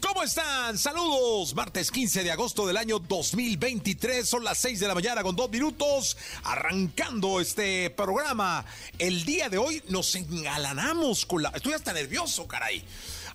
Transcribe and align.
¿Cómo 0.00 0.22
están? 0.22 0.76
Saludos. 0.76 1.54
Martes 1.54 1.90
15 1.90 2.24
de 2.24 2.30
agosto 2.30 2.66
del 2.66 2.76
año 2.76 2.98
2023. 2.98 4.28
Son 4.28 4.44
las 4.44 4.58
6 4.58 4.80
de 4.80 4.88
la 4.88 4.94
mañana 4.94 5.22
con 5.22 5.36
dos 5.36 5.50
minutos. 5.50 6.16
Arrancando 6.44 7.40
este 7.40 7.90
programa. 7.90 8.64
El 8.98 9.24
día 9.24 9.48
de 9.48 9.58
hoy 9.58 9.82
nos 9.88 10.14
engalanamos 10.14 11.26
con 11.26 11.42
la... 11.42 11.50
Estoy 11.50 11.72
hasta 11.74 11.92
nervioso, 11.92 12.46
caray. 12.46 12.84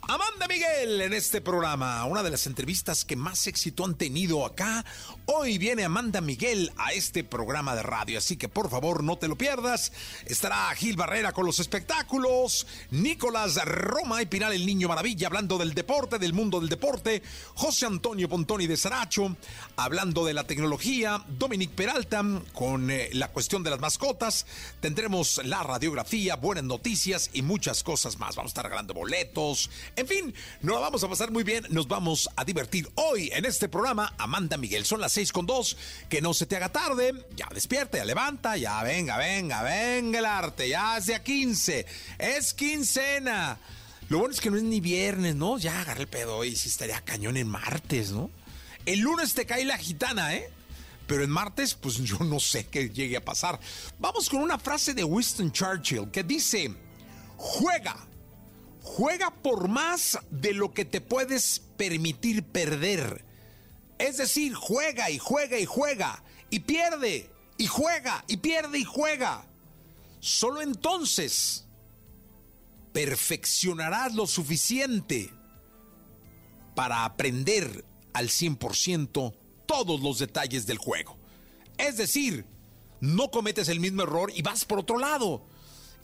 Amanda 0.07 0.47
Miguel 0.47 1.01
en 1.01 1.13
este 1.13 1.41
programa, 1.41 2.05
una 2.05 2.21
de 2.21 2.29
las 2.29 2.45
entrevistas 2.45 3.05
que 3.05 3.15
más 3.15 3.47
éxito 3.47 3.83
han 3.83 3.95
tenido 3.95 4.45
acá. 4.45 4.85
Hoy 5.25 5.57
viene 5.57 5.83
Amanda 5.83 6.21
Miguel 6.21 6.71
a 6.77 6.93
este 6.93 7.23
programa 7.23 7.75
de 7.75 7.81
radio, 7.81 8.19
así 8.19 8.37
que 8.37 8.47
por 8.47 8.69
favor 8.69 9.03
no 9.03 9.17
te 9.17 9.27
lo 9.27 9.35
pierdas. 9.35 9.91
Estará 10.27 10.69
Gil 10.75 10.95
Barrera 10.95 11.31
con 11.31 11.47
los 11.47 11.59
espectáculos, 11.59 12.67
Nicolás 12.91 13.55
Roma 13.65 14.21
y 14.21 14.27
Pinal 14.27 14.53
el 14.53 14.67
Niño 14.67 14.89
Maravilla 14.89 15.25
hablando 15.25 15.57
del 15.57 15.73
deporte, 15.73 16.19
del 16.19 16.33
mundo 16.33 16.59
del 16.59 16.69
deporte, 16.69 17.23
José 17.55 17.87
Antonio 17.87 18.29
Pontoni 18.29 18.67
de 18.67 18.77
Saracho 18.77 19.35
hablando 19.75 20.23
de 20.23 20.35
la 20.35 20.43
tecnología, 20.43 21.25
Dominic 21.27 21.71
Peralta 21.71 22.23
con 22.53 22.91
eh, 22.91 23.09
la 23.13 23.29
cuestión 23.29 23.63
de 23.63 23.71
las 23.71 23.79
mascotas, 23.79 24.45
tendremos 24.81 25.41
la 25.45 25.63
radiografía, 25.63 26.35
buenas 26.35 26.63
noticias 26.63 27.31
y 27.33 27.41
muchas 27.41 27.81
cosas 27.81 28.19
más. 28.19 28.35
Vamos 28.35 28.49
a 28.49 28.53
estar 28.53 28.65
regalando 28.65 28.93
boletos, 28.93 29.71
en 29.95 30.07
fin, 30.07 30.33
nos 30.61 30.75
la 30.75 30.81
vamos 30.81 31.03
a 31.03 31.09
pasar 31.09 31.31
muy 31.31 31.43
bien, 31.43 31.65
nos 31.69 31.87
vamos 31.87 32.29
a 32.35 32.43
divertir 32.43 32.89
hoy 32.95 33.29
en 33.33 33.45
este 33.45 33.69
programa. 33.69 34.13
Amanda 34.17 34.57
Miguel, 34.57 34.85
son 34.85 34.99
las 34.99 35.13
seis 35.13 35.31
con 35.31 35.45
dos, 35.45 35.77
que 36.09 36.21
no 36.21 36.33
se 36.33 36.45
te 36.45 36.57
haga 36.57 36.69
tarde, 36.69 37.13
ya 37.35 37.47
despierta, 37.53 37.97
ya 37.97 38.05
levanta, 38.05 38.57
ya 38.57 38.83
venga, 38.83 39.17
venga, 39.17 39.63
venga 39.63 40.19
el 40.19 40.25
arte, 40.25 40.67
ya 40.67 40.99
sea 41.01 41.23
15, 41.23 41.85
es 42.19 42.53
quincena. 42.53 43.57
Lo 44.09 44.19
bueno 44.19 44.33
es 44.33 44.41
que 44.41 44.51
no 44.51 44.57
es 44.57 44.63
ni 44.63 44.81
viernes, 44.81 45.35
¿no? 45.35 45.57
Ya 45.57 45.81
agarré 45.81 46.01
el 46.01 46.07
pedo 46.07 46.43
y 46.43 46.55
sí 46.55 46.67
estaría 46.67 47.01
cañón 47.01 47.37
en 47.37 47.47
martes, 47.47 48.11
¿no? 48.11 48.29
El 48.85 48.99
lunes 48.99 49.33
te 49.33 49.45
cae 49.45 49.65
la 49.65 49.77
gitana, 49.77 50.35
¿eh? 50.35 50.49
Pero 51.07 51.23
en 51.23 51.29
martes, 51.29 51.73
pues 51.73 51.97
yo 51.97 52.19
no 52.19 52.39
sé 52.39 52.67
qué 52.67 52.89
llegue 52.89 53.17
a 53.17 53.23
pasar. 53.23 53.59
Vamos 53.97 54.29
con 54.29 54.41
una 54.41 54.59
frase 54.59 54.93
de 54.93 55.03
Winston 55.03 55.51
Churchill 55.51 56.11
que 56.11 56.23
dice, 56.23 56.73
juega 57.37 57.95
Juega 58.85 59.31
por 59.31 59.67
más 59.67 60.19
de 60.29 60.53
lo 60.53 60.71
que 60.71 60.85
te 60.85 61.01
puedes 61.01 61.63
permitir 61.75 62.43
perder. 62.43 63.25
Es 63.97 64.17
decir, 64.17 64.53
juega 64.53 65.09
y 65.09 65.17
juega 65.17 65.57
y 65.57 65.65
juega 65.65 66.23
y 66.51 66.59
pierde 66.59 67.29
y 67.57 67.65
juega 67.65 68.23
y 68.27 68.37
pierde 68.37 68.77
y 68.77 68.83
juega. 68.83 69.47
Solo 70.19 70.61
entonces 70.61 71.65
perfeccionarás 72.93 74.13
lo 74.13 74.27
suficiente 74.27 75.33
para 76.75 77.05
aprender 77.05 77.83
al 78.13 78.29
100% 78.29 79.35
todos 79.65 79.99
los 79.99 80.19
detalles 80.19 80.67
del 80.67 80.77
juego. 80.77 81.17
Es 81.79 81.97
decir, 81.97 82.45
no 83.01 83.31
cometes 83.31 83.67
el 83.67 83.79
mismo 83.79 84.03
error 84.03 84.31
y 84.33 84.43
vas 84.43 84.63
por 84.63 84.79
otro 84.79 84.99
lado 84.99 85.43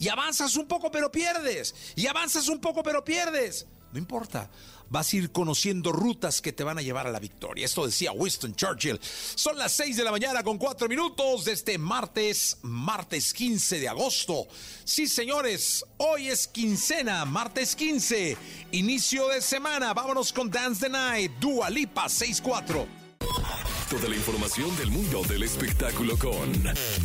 y 0.02 0.08
avanzas 0.08 0.56
un 0.56 0.66
poco 0.66 0.90
pero 0.90 1.12
pierdes, 1.12 1.76
y 1.94 2.08
avanzas 2.08 2.48
un 2.48 2.60
poco 2.60 2.82
pero 2.82 3.04
pierdes. 3.04 3.66
No 3.92 4.00
importa, 4.00 4.50
vas 4.88 5.12
a 5.12 5.16
ir 5.16 5.30
conociendo 5.30 5.92
rutas 5.92 6.42
que 6.42 6.52
te 6.52 6.64
van 6.64 6.76
a 6.76 6.82
llevar 6.82 7.06
a 7.06 7.12
la 7.12 7.20
victoria. 7.20 7.64
Esto 7.64 7.86
decía 7.86 8.10
Winston 8.10 8.56
Churchill. 8.56 8.98
Son 9.00 9.56
las 9.56 9.70
6 9.72 9.98
de 9.98 10.02
la 10.02 10.10
mañana 10.10 10.42
con 10.42 10.58
4 10.58 10.88
minutos 10.88 11.44
de 11.44 11.52
este 11.52 11.78
martes, 11.78 12.56
martes 12.62 13.32
15 13.32 13.78
de 13.78 13.88
agosto. 13.88 14.48
Sí, 14.82 15.06
señores, 15.06 15.84
hoy 15.98 16.30
es 16.30 16.48
quincena, 16.48 17.24
martes 17.24 17.76
15, 17.76 18.36
inicio 18.72 19.28
de 19.28 19.40
semana. 19.40 19.94
Vámonos 19.94 20.32
con 20.32 20.50
Dance 20.50 20.86
the 20.86 20.88
Night, 20.88 21.32
Dua 21.38 21.70
Lipa 21.70 22.08
64 22.08 23.81
de 24.00 24.08
la 24.08 24.16
información 24.16 24.74
del 24.76 24.90
mundo 24.90 25.22
del 25.28 25.42
espectáculo 25.42 26.16
con 26.16 26.50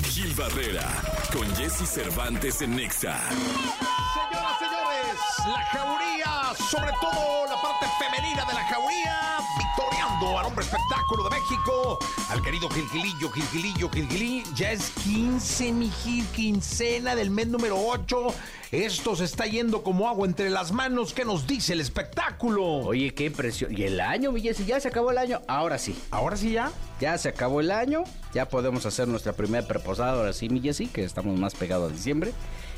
Gil 0.10 0.34
Barrera, 0.36 0.88
con 1.34 1.46
Jesse 1.58 1.86
Cervantes 1.86 2.62
en 2.62 2.78
Nexa. 2.78 3.20
Señoras, 3.28 4.58
señores, 4.58 5.18
la 5.48 5.66
jauría, 5.66 6.56
sobre 6.70 6.92
todo 7.02 7.46
la 7.48 7.62
parte 7.62 7.88
femenina 8.00 8.46
de 8.46 8.54
la 8.54 8.64
jauría, 8.64 9.38
victoriando 9.58 10.40
al 10.40 10.46
hombre 10.46 10.64
espectáculo 10.64 11.24
de 11.26 11.30
México, 11.32 12.00
al 12.30 12.42
querido 12.42 12.70
Gilgilillo, 12.70 13.32
Gilgilillo, 13.32 13.90
Gilgilí. 13.90 14.44
Ya 14.56 14.72
es 14.72 14.90
15, 15.04 15.74
mi 15.74 15.90
Gil, 15.90 16.26
quincena 16.28 17.16
del 17.16 17.32
mes 17.32 17.48
número 17.48 17.78
8 17.78 18.34
esto 18.72 19.16
se 19.16 19.24
está 19.24 19.46
yendo 19.46 19.82
como 19.82 20.10
agua 20.10 20.28
entre 20.28 20.50
las 20.50 20.74
manos. 20.74 21.14
¿Qué 21.14 21.24
nos 21.24 21.48
dice 21.48 21.72
el 21.72 21.80
espectáculo? 21.80 22.66
Oye, 22.66 23.14
qué 23.14 23.26
impresión. 23.26 23.78
¿Y 23.78 23.84
el 23.84 24.02
año, 24.02 24.34
Villesi? 24.34 24.66
¿Ya 24.66 24.80
se 24.82 24.90
acabó 24.90 25.12
el 25.12 25.18
año? 25.18 25.42
Ahora 25.48 25.78
sí. 25.78 25.98
¿Ahora 26.12 26.36
sí 26.36 26.52
ya? 26.52 26.72
Ya 27.00 27.18
se 27.18 27.30
acabó 27.30 27.62
el 27.62 27.72
año. 27.72 28.04
Ya 28.34 28.50
podemos 28.50 28.86
hacer 28.86 29.08
nuestra 29.08 29.32
primera 29.32 29.66
preposada. 29.66 30.14
Ahora 30.14 30.34
sí, 30.34 30.50
Villesi, 30.50 30.88
que 30.88 31.06
estamos 31.06 31.40
más 31.40 31.56
pegados 31.56 31.92
a 31.92 31.96
diciembre. 31.96 32.34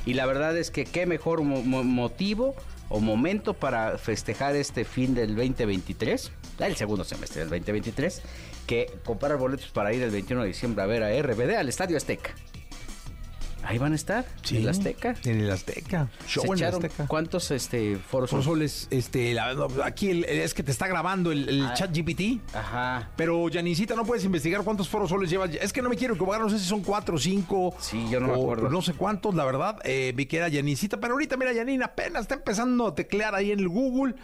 Y 0.05 0.13
la 0.13 0.27
verdad 0.27 0.55
es 0.57 0.69
que 0.69 0.85
qué 0.85 1.07
mejor 1.07 1.41
motivo 1.41 2.53
o 2.89 2.99
momento 2.99 3.55
para 3.55 3.97
festejar 3.97 4.55
este 4.55 4.85
fin 4.85 5.15
del 5.15 5.35
2023, 5.35 6.31
el 6.59 6.75
segundo 6.75 7.03
semestre 7.03 7.41
del 7.41 7.49
2023, 7.49 8.21
que 8.67 8.91
comprar 9.05 9.37
boletos 9.37 9.69
para 9.69 9.93
ir 9.93 10.01
el 10.03 10.11
21 10.11 10.43
de 10.43 10.47
diciembre 10.47 10.83
a 10.83 10.85
ver 10.87 11.03
a 11.03 11.21
RBD 11.21 11.55
al 11.55 11.69
Estadio 11.69 11.97
Azteca. 11.97 12.33
Ahí 13.63 13.77
van 13.77 13.93
a 13.93 13.95
estar, 13.95 14.25
en 14.49 14.57
el 14.57 14.69
Azteca. 14.69 15.15
En 15.25 15.41
el 15.41 15.51
Azteca. 15.51 16.09
Show 16.27 16.53
en 16.53 16.59
el 16.59 16.65
Azteca. 16.65 17.07
¿Cuántos 17.07 17.51
este, 17.51 17.97
foros 17.97 18.29
soles? 18.43 18.87
Este, 18.89 19.37
aquí 19.83 20.23
es 20.27 20.53
que 20.53 20.63
te 20.63 20.71
está 20.71 20.87
grabando 20.87 21.31
el, 21.31 21.65
ah, 21.65 21.73
chat 21.73 21.95
GPT. 21.95 22.41
Ajá. 22.53 23.09
Pero, 23.15 23.47
Janicita, 23.51 23.95
no 23.95 24.05
puedes 24.05 24.23
investigar 24.23 24.63
cuántos 24.63 24.87
foros 24.89 25.09
soles 25.09 25.29
lleva. 25.29 25.45
Es 25.45 25.73
que 25.73 25.81
no 25.81 25.89
me 25.89 25.95
quiero 25.95 26.15
equivocar, 26.15 26.41
no 26.41 26.49
sé 26.49 26.59
si 26.59 26.65
son 26.65 26.81
cuatro 26.81 27.15
o 27.15 27.19
cinco. 27.19 27.75
Sí, 27.79 28.07
yo 28.09 28.19
no 28.19 28.27
me 28.27 28.33
acuerdo. 28.33 28.69
No 28.69 28.81
sé 28.81 28.93
cuántos, 28.93 29.35
la 29.35 29.45
verdad. 29.45 29.77
Eh, 29.83 30.13
vi 30.15 30.25
que 30.25 30.37
era 30.37 30.49
Janicita, 30.49 30.99
pero 30.99 31.13
ahorita, 31.13 31.37
mira, 31.37 31.53
Janina 31.53 31.85
apenas 31.85 32.23
está 32.23 32.35
empezando 32.35 32.87
a 32.87 32.95
teclear 32.95 33.35
ahí 33.35 33.51
en 33.51 33.59
el 33.59 33.67
Google 33.67 34.15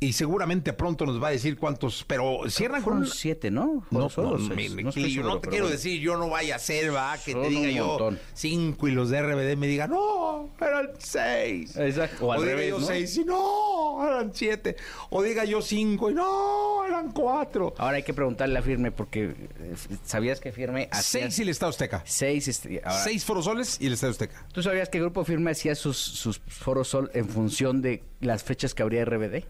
y 0.00 0.12
seguramente 0.12 0.72
pronto 0.72 1.06
nos 1.06 1.22
va 1.22 1.28
a 1.28 1.30
decir 1.30 1.58
cuántos. 1.58 2.04
Pero 2.06 2.42
cierran 2.48 2.82
con. 2.82 3.06
siete, 3.06 3.50
¿no? 3.50 3.84
No, 3.90 4.08
no, 4.16 4.38
no, 4.38 5.40
te 5.40 5.48
quiero 5.48 5.68
decir, 5.68 6.00
yo 6.00 6.16
no 6.16 6.30
vaya 6.30 6.56
a 6.56 6.58
ser, 6.58 6.94
va, 6.94 7.16
que 7.18 7.34
te 7.34 7.48
diga 7.48 7.70
yo 7.70 8.10
cinco 8.34 8.77
y 8.86 8.92
los 8.92 9.10
de 9.10 9.22
RBD 9.22 9.56
me 9.56 9.66
digan, 9.66 9.90
no, 9.90 10.50
eran 10.60 10.90
seis. 10.98 11.76
Exacto. 11.76 12.26
O, 12.26 12.32
al 12.32 12.44
diga 12.44 12.64
yo 12.64 12.80
seis 12.80 13.16
y 13.16 13.24
no, 13.24 14.06
eran 14.06 14.30
siete. 14.34 14.76
O 15.10 15.22
diga 15.22 15.44
yo 15.44 15.62
cinco 15.62 16.10
y 16.10 16.14
no, 16.14 16.84
eran 16.84 17.10
cuatro. 17.10 17.74
Ahora 17.78 17.96
hay 17.96 18.02
que 18.02 18.14
preguntarle 18.14 18.58
a 18.58 18.62
Firme 18.62 18.92
porque 18.92 19.24
eh, 19.24 19.74
¿sabías 20.04 20.38
que 20.40 20.52
Firme 20.52 20.88
hacía... 20.92 21.22
Seis 21.22 21.38
y 21.38 21.42
el 21.42 21.48
Estado 21.48 21.70
Azteca. 21.70 22.02
Seis. 22.04 22.46
Este, 22.46 22.82
seis 23.02 23.24
forosoles 23.24 23.80
y 23.80 23.86
el 23.86 23.94
Estado 23.94 24.12
Azteca. 24.12 24.46
¿Tú 24.52 24.62
sabías 24.62 24.88
que 24.88 24.98
el 24.98 25.04
Grupo 25.04 25.24
Firme 25.24 25.50
hacía 25.50 25.74
sus, 25.74 25.96
sus 25.96 26.38
forosol 26.38 27.10
en 27.14 27.28
función 27.28 27.82
de 27.82 28.04
las 28.20 28.44
fechas 28.44 28.74
que 28.74 28.82
habría 28.82 29.04
RBD? 29.04 29.44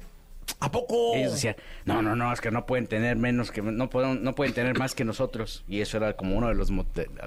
¿A 0.60 0.70
poco? 0.70 1.14
Ellos 1.14 1.32
decían, 1.32 1.56
no, 1.84 2.02
no, 2.02 2.16
no, 2.16 2.32
es 2.32 2.40
que 2.40 2.50
no 2.50 2.66
pueden 2.66 2.86
tener 2.86 3.16
menos 3.16 3.50
que 3.50 3.62
no 3.62 3.90
pueden, 3.90 4.22
no 4.22 4.34
pueden 4.34 4.54
tener 4.54 4.78
más 4.78 4.94
que 4.94 5.04
nosotros. 5.04 5.64
Y 5.68 5.80
eso 5.80 5.96
era 5.96 6.14
como 6.14 6.36
uno 6.36 6.48
de 6.48 6.54
los 6.54 6.70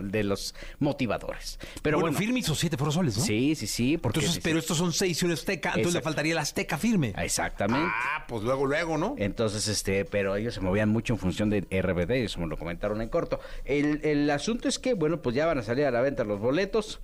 de 0.02 0.24
los 0.24 0.56
motivadores. 0.80 1.60
Pero 1.82 1.98
bueno, 1.98 2.12
bueno, 2.14 2.18
firme 2.18 2.40
hizo 2.40 2.56
siete 2.56 2.78
forosoles, 2.78 3.18
¿no? 3.18 3.24
sí, 3.24 3.56
sí, 3.56 3.68
sí, 3.68 3.98
porque 3.98 4.20
Entonces, 4.20 4.44
pero 4.44 4.60
estos 4.60 4.78
son 4.78 4.92
seis 4.92 5.22
y 5.22 5.26
un 5.26 5.32
azteca, 5.32 5.70
entonces 5.70 5.96
le 5.96 6.02
faltaría 6.02 6.34
el 6.34 6.38
azteca 6.40 6.78
firme. 6.78 7.14
exactamente. 7.18 7.90
Ah, 7.94 8.26
pues 8.28 8.44
luego, 8.44 8.66
luego, 8.66 8.98
¿no? 8.98 9.16
Entonces, 9.18 9.68
este, 9.68 10.06
pero 10.06 10.36
ellos 10.36 10.54
se 10.54 10.62
movían 10.62 10.90
mucho 10.90 11.14
en 11.14 11.20
función 11.20 11.50
de 11.50 11.62
RBD, 11.62 12.12
eso 12.12 12.40
me 12.40 12.48
lo 12.48 12.58
comentaron 12.58 13.02
en 13.02 13.10
corto. 13.10 13.40
El, 13.66 14.02
el 14.04 14.30
asunto 14.30 14.68
es 14.68 14.80
que, 14.80 14.94
bueno, 14.94 15.22
pues 15.22 15.36
ya 15.36 15.46
van 15.46 15.60
a 15.60 15.64
salir 15.64 15.86
a 15.86 15.92
la 15.92 16.02
venta 16.02 16.24
los 16.24 16.40
boletos. 16.40 17.00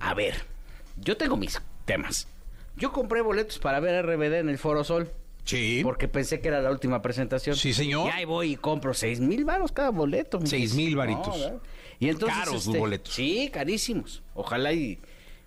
A 0.00 0.14
ver, 0.14 0.34
yo 1.00 1.16
tengo 1.16 1.36
mis 1.36 1.60
temas. 1.84 2.28
Yo 2.76 2.92
compré 2.92 3.20
boletos 3.20 3.58
para 3.58 3.80
ver 3.80 4.04
RBD 4.04 4.34
en 4.40 4.48
el 4.48 4.58
Foro 4.58 4.84
Sol. 4.84 5.10
Sí. 5.44 5.80
Porque 5.82 6.08
pensé 6.08 6.40
que 6.40 6.48
era 6.48 6.60
la 6.60 6.70
última 6.70 7.02
presentación. 7.02 7.56
Sí, 7.56 7.72
señor. 7.72 8.08
Y 8.08 8.10
ahí 8.10 8.24
voy 8.24 8.52
y 8.52 8.56
compro 8.56 8.94
seis 8.94 9.20
mil 9.20 9.44
varos 9.44 9.72
cada 9.72 9.90
boleto. 9.90 10.40
Seis 10.44 10.74
mil 10.74 10.96
varitos. 10.96 11.52
y 11.98 12.08
entonces, 12.08 12.38
Caros 12.38 12.54
los 12.54 12.66
este, 12.66 12.78
boletos. 12.78 13.14
Sí, 13.14 13.50
carísimos. 13.52 14.22
Ojalá 14.34 14.72
y... 14.72 14.98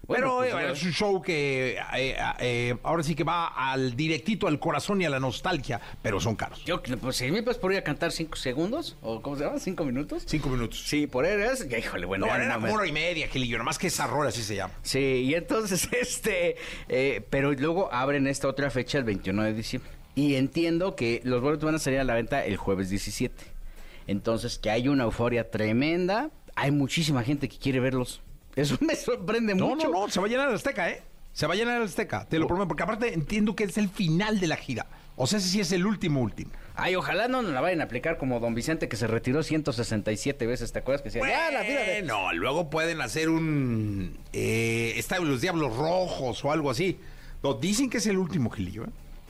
Pero 0.08 0.38
pues, 0.38 0.54
eh, 0.54 0.72
es 0.72 0.84
un 0.84 0.92
show 0.94 1.22
que 1.22 1.78
eh, 1.96 2.16
eh, 2.40 2.76
ahora 2.84 3.04
sí 3.04 3.14
que 3.14 3.24
va 3.26 3.48
al 3.48 3.96
directito 3.96 4.48
al 4.48 4.58
corazón 4.58 5.02
y 5.02 5.06
a 5.06 5.10
la 5.10 5.20
nostalgia, 5.20 5.82
pero 6.02 6.20
son 6.22 6.36
caros. 6.36 6.64
Yo, 6.64 6.82
pues 6.82 7.18
seis 7.18 7.32
mil 7.32 7.44
pesos 7.44 7.58
por 7.60 7.74
ir 7.74 7.80
a 7.80 7.84
cantar 7.84 8.12
cinco 8.14 8.38
segundos, 8.38 8.96
o 9.02 9.22
¿cómo 9.22 9.36
se 9.36 9.44
llama? 9.44 9.60
¿Cinco 9.60 9.84
minutos? 9.84 10.24
Cinco 10.26 10.48
minutos. 10.50 10.82
Sí, 10.88 11.08
por 11.08 11.26
eres, 11.26 11.68
ya, 11.68 11.78
híjole, 11.78 12.06
bueno. 12.06 12.26
No, 12.26 12.34
era 12.36 12.58
me- 12.58 12.72
hora 12.72 12.88
y 12.88 12.92
media, 12.94 13.28
Gilillo, 13.28 13.58
nomás 13.58 13.78
que 13.78 13.88
esa 13.88 14.08
rola 14.08 14.30
así 14.30 14.44
se 14.44 14.56
llama. 14.56 14.74
Sí, 14.82 15.00
y 15.00 15.34
entonces, 15.34 15.90
este, 15.92 16.56
eh, 16.88 17.22
pero 17.30 17.52
luego 17.52 17.92
abren 17.94 18.28
esta 18.28 18.48
otra 18.48 18.70
fecha 18.70 18.98
el 19.00 19.04
21 19.04 19.44
de 19.44 19.54
diciembre. 19.54 19.92
Y 20.16 20.36
entiendo 20.36 20.96
que 20.96 21.22
los 21.26 21.42
boletos 21.42 21.66
van 21.66 21.76
a 21.76 21.80
salir 21.80 22.00
a 22.00 22.04
la 22.04 22.14
venta 22.16 22.44
el 22.46 22.56
jueves 22.58 22.90
17. 22.90 23.36
Entonces, 24.08 24.58
que 24.58 24.70
hay 24.72 24.88
una 24.88 25.04
euforia 25.04 25.52
tremenda. 25.52 26.30
Hay 26.56 26.72
muchísima 26.72 27.24
gente 27.24 27.48
que 27.50 27.58
quiere 27.58 27.80
verlos. 27.80 28.22
Eso 28.58 28.78
me 28.82 28.96
sorprende 28.96 29.56
No, 29.56 29.70
mucho. 29.70 29.88
no, 29.90 30.02
no, 30.02 30.10
se 30.10 30.20
va 30.20 30.26
a 30.26 30.30
llenar 30.30 30.50
el 30.50 30.56
Azteca, 30.56 30.90
¿eh? 30.90 31.02
Se 31.32 31.46
va 31.46 31.54
a 31.54 31.58
llenar 31.58 31.78
el 31.78 31.84
Azteca, 31.88 32.26
te 32.26 32.40
lo 32.40 32.48
prometo, 32.48 32.68
porque 32.68 32.84
aparte 32.84 33.14
entiendo 33.14 33.56
que 33.56 33.64
es 33.64 33.78
el 33.78 33.88
final 33.90 34.40
de 34.40 34.48
la 34.48 34.56
gira. 34.58 34.88
O 35.16 35.28
sea, 35.28 35.38
ese 35.40 35.48
sí 35.50 35.60
es 35.60 35.72
el 35.72 35.86
último, 35.86 36.22
último. 36.22 36.52
Ay, 36.76 36.96
ojalá 36.96 37.28
no 37.28 37.42
nos 37.44 37.52
la 37.52 37.62
vayan 37.62 37.82
a 37.82 37.86
aplicar 37.86 38.18
como 38.18 38.40
Don 38.40 38.54
Vicente 38.56 38.88
que 38.90 38.98
se 38.98 39.06
retiró 39.08 39.44
167 39.44 40.46
veces, 40.48 40.72
¿te 40.74 40.80
acuerdas? 40.80 41.02
Que 41.02 41.10
decía, 41.10 41.28
ya, 41.28 41.52
la 41.52 41.62
de... 41.62 42.02
No, 42.04 42.34
luego 42.34 42.70
pueden 42.70 43.02
hacer 43.02 43.30
un... 43.30 44.18
Eh, 44.34 44.94
está 44.98 45.20
los 45.20 45.42
Diablos 45.42 45.76
Rojos 45.76 46.44
o 46.44 46.52
algo 46.52 46.70
así. 46.72 47.00
No, 47.44 47.54
dicen 47.54 47.90
que 47.90 47.98
es 47.98 48.08
el 48.08 48.18
último, 48.18 48.50
Gilillo, 48.50 48.86
¿eh? 48.86 48.90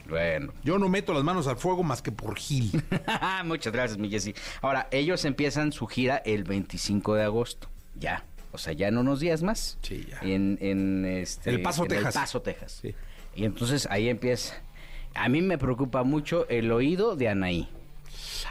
Bueno. 0.09 0.53
Yo 0.63 0.77
no 0.79 0.87
meto 0.87 1.13
las 1.13 1.23
manos 1.23 1.47
al 1.47 1.57
fuego 1.57 1.83
más 1.83 2.01
que 2.01 2.13
por 2.13 2.37
Gil. 2.37 2.71
Muchas 3.43 3.73
gracias, 3.73 3.97
mi 3.97 4.09
Jessy. 4.09 4.33
Ahora, 4.61 4.87
ellos 4.91 5.25
empiezan 5.25 5.73
su 5.73 5.87
gira 5.87 6.17
el 6.25 6.45
25 6.45 7.15
de 7.15 7.23
agosto. 7.23 7.69
Ya. 7.95 8.23
O 8.51 8.57
sea, 8.57 8.73
ya 8.73 8.87
en 8.87 8.97
unos 8.97 9.19
días 9.19 9.43
más. 9.43 9.77
Sí, 9.81 10.07
ya. 10.09 10.19
En, 10.21 10.57
en 10.61 11.05
este, 11.05 11.49
El 11.49 11.61
Paso, 11.61 11.83
en 11.83 11.89
Texas. 11.89 12.15
El 12.15 12.21
Paso, 12.21 12.41
Texas. 12.41 12.79
Sí. 12.81 12.95
Y 13.35 13.45
entonces 13.45 13.87
ahí 13.91 14.09
empieza. 14.09 14.55
A 15.13 15.29
mí 15.29 15.41
me 15.41 15.57
preocupa 15.57 16.03
mucho 16.03 16.47
el 16.49 16.71
oído 16.71 17.15
de 17.15 17.29
Anaí. 17.29 17.69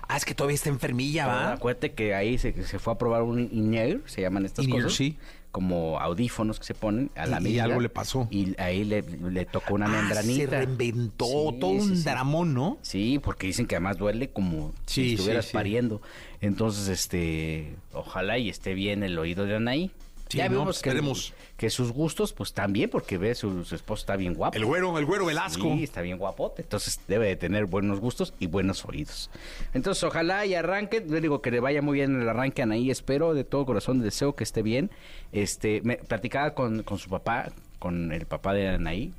Ah, 0.09 0.17
es 0.17 0.25
que 0.25 0.35
todavía 0.35 0.55
está 0.55 0.69
enfermilla, 0.69 1.27
¿va? 1.27 1.53
Acuérdate 1.53 1.93
que 1.93 2.15
ahí 2.15 2.39
se, 2.39 2.65
se 2.65 2.79
fue 2.79 2.93
a 2.93 2.99
probar 2.99 3.23
un 3.23 3.41
in-ear, 3.53 4.01
se 4.07 4.21
llaman 4.21 4.45
estas 4.45 4.65
In-ear, 4.65 4.85
cosas. 4.85 4.97
sí. 4.97 5.17
Como 5.57 5.99
audífonos 5.99 6.59
que 6.59 6.67
se 6.67 6.75
ponen 6.75 7.11
a 7.17 7.25
la 7.25 7.41
Y- 7.41 7.55
y 7.55 7.59
algo 7.61 7.81
le 7.81 7.89
pasó. 7.89 8.29
Y 8.31 8.55
ahí 8.61 8.85
le, 8.85 9.01
le 9.03 9.47
tocó 9.47 9.73
una 9.73 9.87
Ah, 9.87 9.89
membranita. 10.03 10.51
se 10.51 10.57
reinventó 10.67 11.25
Sí, 11.25 11.33
todo 11.59 11.71
sí, 11.71 11.79
un 11.79 11.97
sí. 11.97 12.03
dramón, 12.05 12.53
¿no? 12.53 12.77
Sí, 12.83 13.19
porque 13.25 13.47
dicen 13.47 13.67
que 13.67 13.75
además 13.77 13.97
duele 13.97 14.29
como 14.29 14.75
si 14.85 15.15
estuvieras 15.15 15.47
pariendo. 15.47 16.03
Entonces, 16.43 16.89
este, 16.89 17.75
ojalá 17.95 18.37
y 18.37 18.51
esté 18.51 18.75
bien 18.75 19.03
el 19.03 19.19
oído 19.19 19.47
de 19.47 19.57
Anaí. 19.57 19.91
Sí, 20.29 20.39
ya 20.39 20.49
no, 20.49 20.59
vemos 20.59 20.83
que, 20.83 20.89
esperemos. 20.89 21.35
que 21.57 21.71
sus 21.71 21.93
gustos, 21.93 22.33
pues 22.33 22.53
también, 22.53 22.91
porque 22.91 23.17
ve 23.17 23.35
su, 23.35 23.65
su 23.65 23.75
esposo 23.75 24.01
está 24.01 24.17
bien 24.17 24.35
guapo. 24.35 24.57
El 24.57 24.65
güero, 24.65 24.99
el 24.99 25.05
güero 25.05 25.27
Velasco. 25.27 25.63
Sí, 25.63 25.85
está 25.85 26.03
bien 26.03 26.19
guapote. 26.19 26.63
Entonces 26.63 27.01
debe 27.07 27.29
de 27.29 27.37
tener 27.37 27.67
buenos 27.67 28.01
gustos 28.01 28.35
y 28.41 28.47
buenos 28.47 28.85
oídos. 28.85 29.31
Entonces, 29.73 30.03
ojalá 30.03 30.45
y 30.47 30.55
arranque. 30.55 31.05
Yo 31.07 31.21
digo 31.21 31.43
que 31.43 31.51
le 31.51 31.61
vaya 31.61 31.81
muy 31.81 31.99
bien 31.99 32.21
el 32.21 32.29
arranque 32.29 32.63
Anaí. 32.63 32.91
Espero 32.91 33.35
de 33.35 33.45
todo 33.45 33.65
corazón, 33.67 34.01
deseo 34.01 34.35
que 34.35 34.45
esté 34.45 34.63
bien. 34.63 34.91
Este, 35.33 35.81
me 35.83 35.97
platicaba 35.97 36.55
con, 36.55 36.83
con 36.83 36.99
su 36.99 37.09
papá, 37.09 37.53
con 37.79 38.13
el 38.13 38.27
papá 38.27 38.53
de 38.53 38.69
Anaí, 38.69 39.13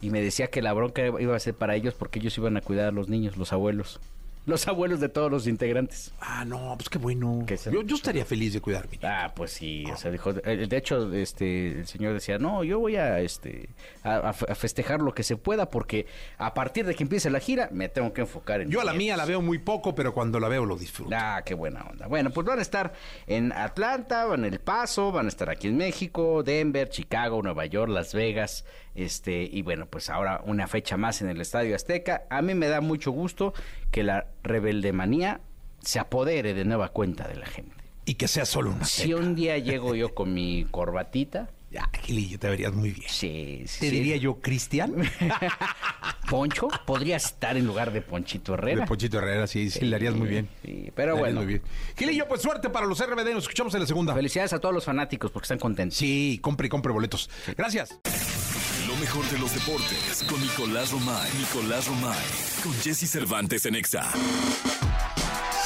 y 0.00 0.10
me 0.10 0.20
decía 0.20 0.48
que 0.48 0.62
la 0.62 0.72
bronca 0.72 1.06
iba 1.06 1.36
a 1.36 1.40
ser 1.40 1.54
para 1.54 1.74
ellos 1.74 1.94
porque 1.94 2.18
ellos 2.18 2.36
iban 2.38 2.56
a 2.56 2.60
cuidar 2.60 2.88
a 2.88 2.92
los 2.92 3.08
niños, 3.08 3.36
los 3.36 3.52
abuelos. 3.52 4.00
Los 4.46 4.68
abuelos 4.68 5.00
de 5.00 5.08
todos 5.08 5.28
los 5.30 5.46
integrantes. 5.48 6.12
Ah, 6.20 6.44
no, 6.44 6.74
pues 6.78 6.88
qué 6.88 6.98
bueno. 6.98 7.42
Que 7.46 7.56
se- 7.56 7.72
Yo, 7.72 7.82
yo 7.82 7.96
estaría 7.96 8.24
feliz 8.24 8.52
de 8.52 8.60
cuidar 8.60 8.88
mi 8.88 8.96
Ah, 9.02 9.32
pues 9.34 9.50
sí, 9.50 9.84
o 9.92 9.96
sea, 9.96 10.10
dijo, 10.12 10.30
eh, 10.44 10.66
de 10.68 10.76
hecho, 10.76 11.12
este, 11.12 11.80
el 11.80 11.86
señor 11.88 12.14
decía, 12.14 12.38
no, 12.38 12.62
yo 12.62 12.78
voy 12.78 12.94
a, 12.96 13.18
este, 13.20 13.68
a, 14.04 14.16
a 14.28 14.32
fe- 14.32 14.46
a 14.48 14.54
festejar 14.54 15.00
lo 15.00 15.12
que 15.14 15.24
se 15.24 15.36
pueda 15.36 15.68
porque 15.68 16.06
a 16.38 16.54
partir 16.54 16.86
de 16.86 16.94
que 16.94 17.02
empiece 17.02 17.28
la 17.28 17.40
gira 17.40 17.68
me 17.72 17.88
tengo 17.88 18.12
que 18.12 18.20
enfocar 18.20 18.60
en 18.60 18.70
Yo 18.70 18.80
a 18.80 18.84
la 18.84 18.92
mía 18.92 19.16
la 19.16 19.24
nietos". 19.24 19.28
veo 19.28 19.42
muy 19.42 19.58
poco, 19.58 19.94
pero 19.96 20.14
cuando 20.14 20.38
la 20.38 20.48
veo 20.48 20.64
lo 20.64 20.76
disfruto. 20.76 21.10
Ah, 21.14 21.42
qué 21.44 21.54
buena 21.54 21.82
onda. 21.82 22.06
Bueno, 22.06 22.30
pues 22.30 22.46
van 22.46 22.60
a 22.60 22.62
estar 22.62 22.92
en 23.26 23.50
Atlanta, 23.52 24.26
van 24.26 24.44
en 24.44 24.52
El 24.54 24.60
Paso, 24.60 25.10
van 25.10 25.26
a 25.26 25.28
estar 25.28 25.50
aquí 25.50 25.66
en 25.66 25.76
México, 25.76 26.42
Denver, 26.44 26.88
Chicago, 26.88 27.42
Nueva 27.42 27.66
York, 27.66 27.90
Las 27.90 28.14
Vegas, 28.14 28.64
este, 28.94 29.42
y 29.42 29.60
bueno, 29.62 29.86
pues 29.86 30.08
ahora 30.08 30.40
una 30.46 30.68
fecha 30.68 30.96
más 30.96 31.20
en 31.20 31.28
el 31.28 31.40
Estadio 31.40 31.74
Azteca. 31.76 32.22
A 32.30 32.40
mí 32.42 32.54
me 32.54 32.68
da 32.68 32.80
mucho 32.80 33.10
gusto 33.10 33.52
que 33.96 34.02
la 34.02 34.26
rebeldemanía 34.42 35.40
se 35.80 35.98
apodere 35.98 36.52
de 36.52 36.66
nueva 36.66 36.90
cuenta 36.90 37.26
de 37.26 37.36
la 37.36 37.46
gente. 37.46 37.74
Y 38.04 38.16
que 38.16 38.28
sea 38.28 38.44
solo 38.44 38.70
una 38.70 38.84
Si 38.84 39.14
un 39.14 39.34
día 39.34 39.56
llego 39.70 39.94
yo 39.94 40.14
con 40.14 40.34
mi 40.34 40.66
corbatita, 40.70 41.48
Ya, 41.70 41.88
Gilillo, 42.02 42.38
te 42.38 42.50
verías 42.50 42.74
muy 42.74 42.90
bien. 42.90 43.08
sí, 43.08 43.62
sí, 43.66 43.80
Te 43.80 43.88
sí. 43.88 43.90
diría 43.96 44.16
yo, 44.18 44.38
Cristian. 44.42 44.96
Poncho, 46.28 46.68
podría 46.84 47.16
estar 47.16 47.56
en 47.56 47.66
lugar 47.66 47.90
de 47.90 48.02
Ponchito 48.02 48.52
Herrera. 48.52 48.82
De 48.82 48.86
Ponchito 48.86 49.16
Herrera, 49.16 49.46
sí, 49.46 49.70
sí, 49.70 49.86
le 49.86 49.96
harías 49.96 50.14
muy 50.14 50.28
bien. 50.28 50.46
Sí, 50.62 50.92
pero 50.94 51.14
Le 51.14 51.20
bueno. 51.20 51.36
Muy 51.40 51.46
bien. 51.46 51.62
Gilillo, 51.96 52.28
pues 52.28 52.42
suerte 52.42 52.68
para 52.68 52.84
los 52.84 52.98
RBD. 53.02 53.32
Nos 53.32 53.44
escuchamos 53.44 53.72
en 53.72 53.80
la 53.80 53.86
segunda. 53.86 54.12
Felicidades 54.14 54.52
a 54.52 54.58
todos 54.60 54.74
los 54.74 54.84
fanáticos 54.84 55.30
porque 55.30 55.44
están 55.44 55.58
contentos. 55.58 55.96
Sí, 55.96 56.38
compre 56.42 56.66
y 56.66 56.68
compre 56.70 56.92
boletos. 56.92 57.30
Gracias. 57.56 57.98
Mejor 59.00 59.28
de 59.28 59.38
los 59.38 59.52
deportes 59.52 60.24
con 60.26 60.40
Nicolás 60.40 60.90
Romay. 60.90 61.30
Nicolás 61.38 61.86
Romay. 61.86 62.24
Con 62.62 62.72
Jesse 62.80 63.10
Cervantes 63.10 63.66
en 63.66 63.74
Exa. 63.74 64.10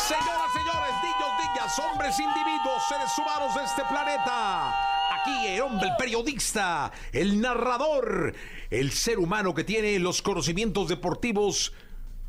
Señoras, 0.09 0.53
señores, 0.53 0.94
niños, 1.00 1.31
niñas, 1.38 1.79
hombres, 1.79 2.19
individuos, 2.19 2.82
seres 2.88 3.11
humanos 3.17 3.55
de 3.55 3.65
este 3.65 3.82
planeta. 3.88 4.75
Aquí 5.15 5.47
el 5.47 5.61
hombre, 5.61 5.88
el 5.91 5.97
periodista, 5.97 6.91
el 7.12 7.41
narrador, 7.41 8.35
el 8.69 8.91
ser 8.91 9.21
humano 9.21 9.55
que 9.55 9.62
tiene 9.62 9.99
los 10.00 10.23
conocimientos 10.23 10.88
deportivos 10.88 11.73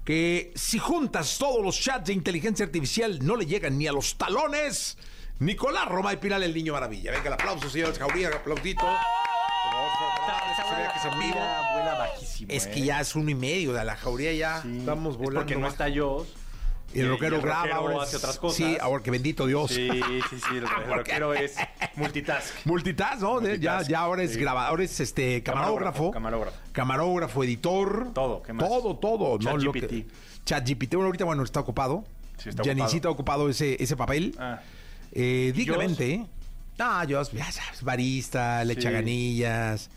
que 0.05 0.51
si 0.55 0.77
juntas 0.77 1.37
todos 1.39 1.63
los 1.63 1.79
chats 1.79 2.05
de 2.05 2.13
inteligencia 2.13 2.65
artificial 2.65 3.25
no 3.25 3.35
le 3.37 3.47
llegan 3.47 3.77
ni 3.77 3.87
a 3.87 3.91
los 3.91 4.19
talones. 4.19 4.99
Nicolás 5.39 5.87
Roma 5.87 6.13
y 6.13 6.17
Pinal, 6.17 6.43
el 6.43 6.53
niño 6.53 6.73
maravilla. 6.73 7.11
Venga, 7.11 7.27
el 7.27 7.33
aplauso, 7.33 7.67
señores 7.71 7.97
Jauría, 7.97 8.27
el 8.27 8.35
aplausito. 10.61 10.91
Que 10.93 10.99
es 11.07 11.13
en 11.13 11.19
vivo. 11.19 11.39
Vuela, 11.73 11.95
bajísimo. 11.97 12.51
Es 12.53 12.65
¿eh? 12.65 12.71
que 12.71 12.81
ya 12.81 13.01
es 13.01 13.15
uno 13.15 13.29
y 13.29 13.35
medio 13.35 13.73
de 13.73 13.83
la 13.85 13.95
jauría 13.95 14.33
ya. 14.33 14.61
Sí. 14.61 14.77
Estamos 14.79 15.13
Es 15.13 15.17
volando. 15.17 15.39
porque 15.41 15.55
no 15.55 15.61
bajo. 15.61 15.71
está 15.71 15.89
yo. 15.89 16.25
Y 16.93 16.99
el 16.99 17.07
rockero 17.09 17.35
y 17.37 17.39
el 17.39 17.45
graba. 17.45 17.61
rockero 17.61 17.75
ahora 17.79 18.03
hace 18.03 18.17
es- 18.17 18.23
otras 18.23 18.37
cosas. 18.37 18.57
Sí, 18.57 18.77
ahora 18.81 19.01
que 19.01 19.11
bendito 19.11 19.45
Dios. 19.47 19.71
Sí, 19.71 19.87
sí, 20.29 20.39
sí. 20.49 20.57
El, 20.57 20.67
rockero 20.67 21.33
es 21.33 21.55
multitask. 21.95 22.53
Multitask, 22.65 23.21
¿no? 23.21 23.39
De- 23.39 23.59
Ya, 23.59 23.71
Multitask, 23.75 23.89
ya 23.89 23.99
ahora 23.99 24.23
es 24.23 24.33
sí. 24.33 24.39
grabador, 24.41 24.69
ahora 24.71 24.83
es 24.83 24.99
este 24.99 25.41
camarógrafo. 25.41 26.11
Camarógrafo, 26.11 26.57
Camarógrafo, 26.73 27.43
editor. 27.45 28.11
Todo, 28.13 28.43
¿qué 28.43 28.51
más? 28.51 28.67
Todo, 28.67 28.97
todo. 28.97 29.37
¿no? 29.39 29.57
Lo 29.57 29.71
que- 29.71 29.81
ChatGPT. 29.81 30.11
ChatGPT. 30.45 30.93
Bueno, 30.95 31.05
ahorita, 31.07 31.23
bueno, 31.25 31.43
está 31.43 31.61
ocupado. 31.61 32.03
Sí, 32.37 32.49
está 32.49 32.63
ya 32.63 32.71
ocupado. 32.71 32.75
necesita 32.85 33.09
ocupado 33.09 33.49
ese, 33.49 33.81
ese 33.81 33.95
papel. 33.95 34.35
Ah, 34.37 34.59
Eh, 35.13 35.47
¿Y 35.49 35.51
dignamente, 35.53 36.11
¿eh? 36.13 36.25
Ah, 36.79 37.03
yo, 37.05 37.21
ya 37.33 37.51
sabes, 37.51 37.83
barista, 37.83 38.63
le 38.65 38.73
echa 38.73 38.89
Sí. 38.89 38.93
ganillas, 38.95 39.89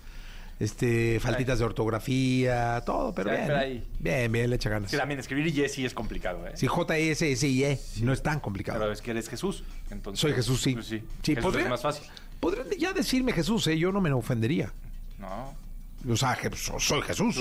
este, 0.61 1.18
faltitas 1.20 1.58
de 1.58 1.64
ortografía, 1.64 2.82
todo, 2.87 3.14
pero 3.14 3.30
bien. 3.30 3.50
ahí- 3.50 3.87
Bien, 3.99 4.30
bien, 4.30 4.50
le 4.50 4.56
echa 4.56 4.70
ganas. 4.70 4.90
que 4.90 4.96
también 4.96 5.18
escribir 5.20 5.52
Jesse 5.52 5.80
es 5.80 5.94
complicado, 5.94 6.46
¿eh? 6.46 6.52
Sí, 6.54 6.66
J-S, 6.66 7.32
S, 7.32 7.46
I, 7.49 7.64
E, 7.64 7.80
no 8.02 8.12
es 8.12 8.23
tan 8.23 8.40
complicado. 8.40 8.78
Pero 8.80 8.92
es 8.92 9.02
que 9.02 9.11
eres 9.11 9.28
Jesús. 9.28 9.64
Entonces, 9.90 10.20
Soy 10.20 10.32
Jesús, 10.32 10.61
sí. 10.62 10.75
pues 10.75 10.87
sí. 10.87 11.02
Sí, 11.23 11.34
Jesús 11.34 11.42
podría- 11.44 11.64
es 11.64 11.70
más 11.70 11.82
fácil. 11.82 12.04
Podrían 12.40 12.66
ya 12.78 12.92
decirme 12.92 13.32
Jesús, 13.32 13.66
¿eh? 13.66 13.78
Yo 13.78 13.90
no 13.92 14.00
me 14.00 14.12
ofendería. 14.12 14.73
No. 15.18 15.54
O 16.11 16.16
sea, 16.16 16.38
soy 16.78 17.02
Jesús. 17.02 17.40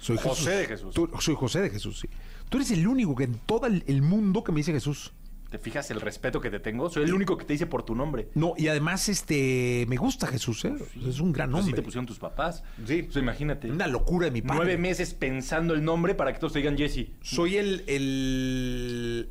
Soy 0.00 0.16
José 0.18 0.50
de 0.50 0.66
Jesús. 0.66 0.94
Tú- 0.94 1.10
soy 1.20 1.34
José 1.34 1.60
de 1.60 1.70
Jesús, 1.70 2.00
sí. 2.00 2.08
Tú 2.48 2.58
eres 2.58 2.70
el 2.72 2.86
único 2.86 3.14
que 3.16 3.24
en 3.24 3.34
todo 3.46 3.66
el 3.66 4.02
mundo 4.02 4.42
que 4.44 4.52
me 4.52 4.58
dice 4.58 4.72
Jesús. 4.72 5.12
¿Te 5.52 5.58
fijas 5.58 5.90
el 5.90 6.00
respeto 6.00 6.40
que 6.40 6.50
te 6.50 6.60
tengo? 6.60 6.88
Soy 6.88 7.04
el 7.04 7.12
único 7.12 7.36
que 7.36 7.44
te 7.44 7.52
dice 7.52 7.66
por 7.66 7.82
tu 7.84 7.94
nombre. 7.94 8.30
No, 8.34 8.54
y 8.56 8.68
además, 8.68 9.10
este, 9.10 9.84
me 9.86 9.98
gusta 9.98 10.26
Jesús, 10.26 10.64
¿eh? 10.64 10.72
Es 11.06 11.20
un 11.20 11.30
gran 11.30 11.50
Así 11.50 11.58
nombre. 11.58 11.76
te 11.76 11.82
pusieron 11.82 12.06
tus 12.06 12.18
papás. 12.18 12.64
Sí. 12.86 13.02
Pues 13.02 13.16
imagínate. 13.18 13.70
Una 13.70 13.86
locura 13.86 14.24
de 14.24 14.30
mi 14.32 14.40
padre. 14.40 14.56
Nueve 14.56 14.78
meses 14.78 15.12
pensando 15.12 15.74
el 15.74 15.84
nombre 15.84 16.14
para 16.14 16.32
que 16.32 16.38
todos 16.38 16.54
te 16.54 16.60
digan 16.60 16.78
Jesse. 16.78 17.08
Soy 17.20 17.58
el, 17.58 17.84
el 17.86 19.28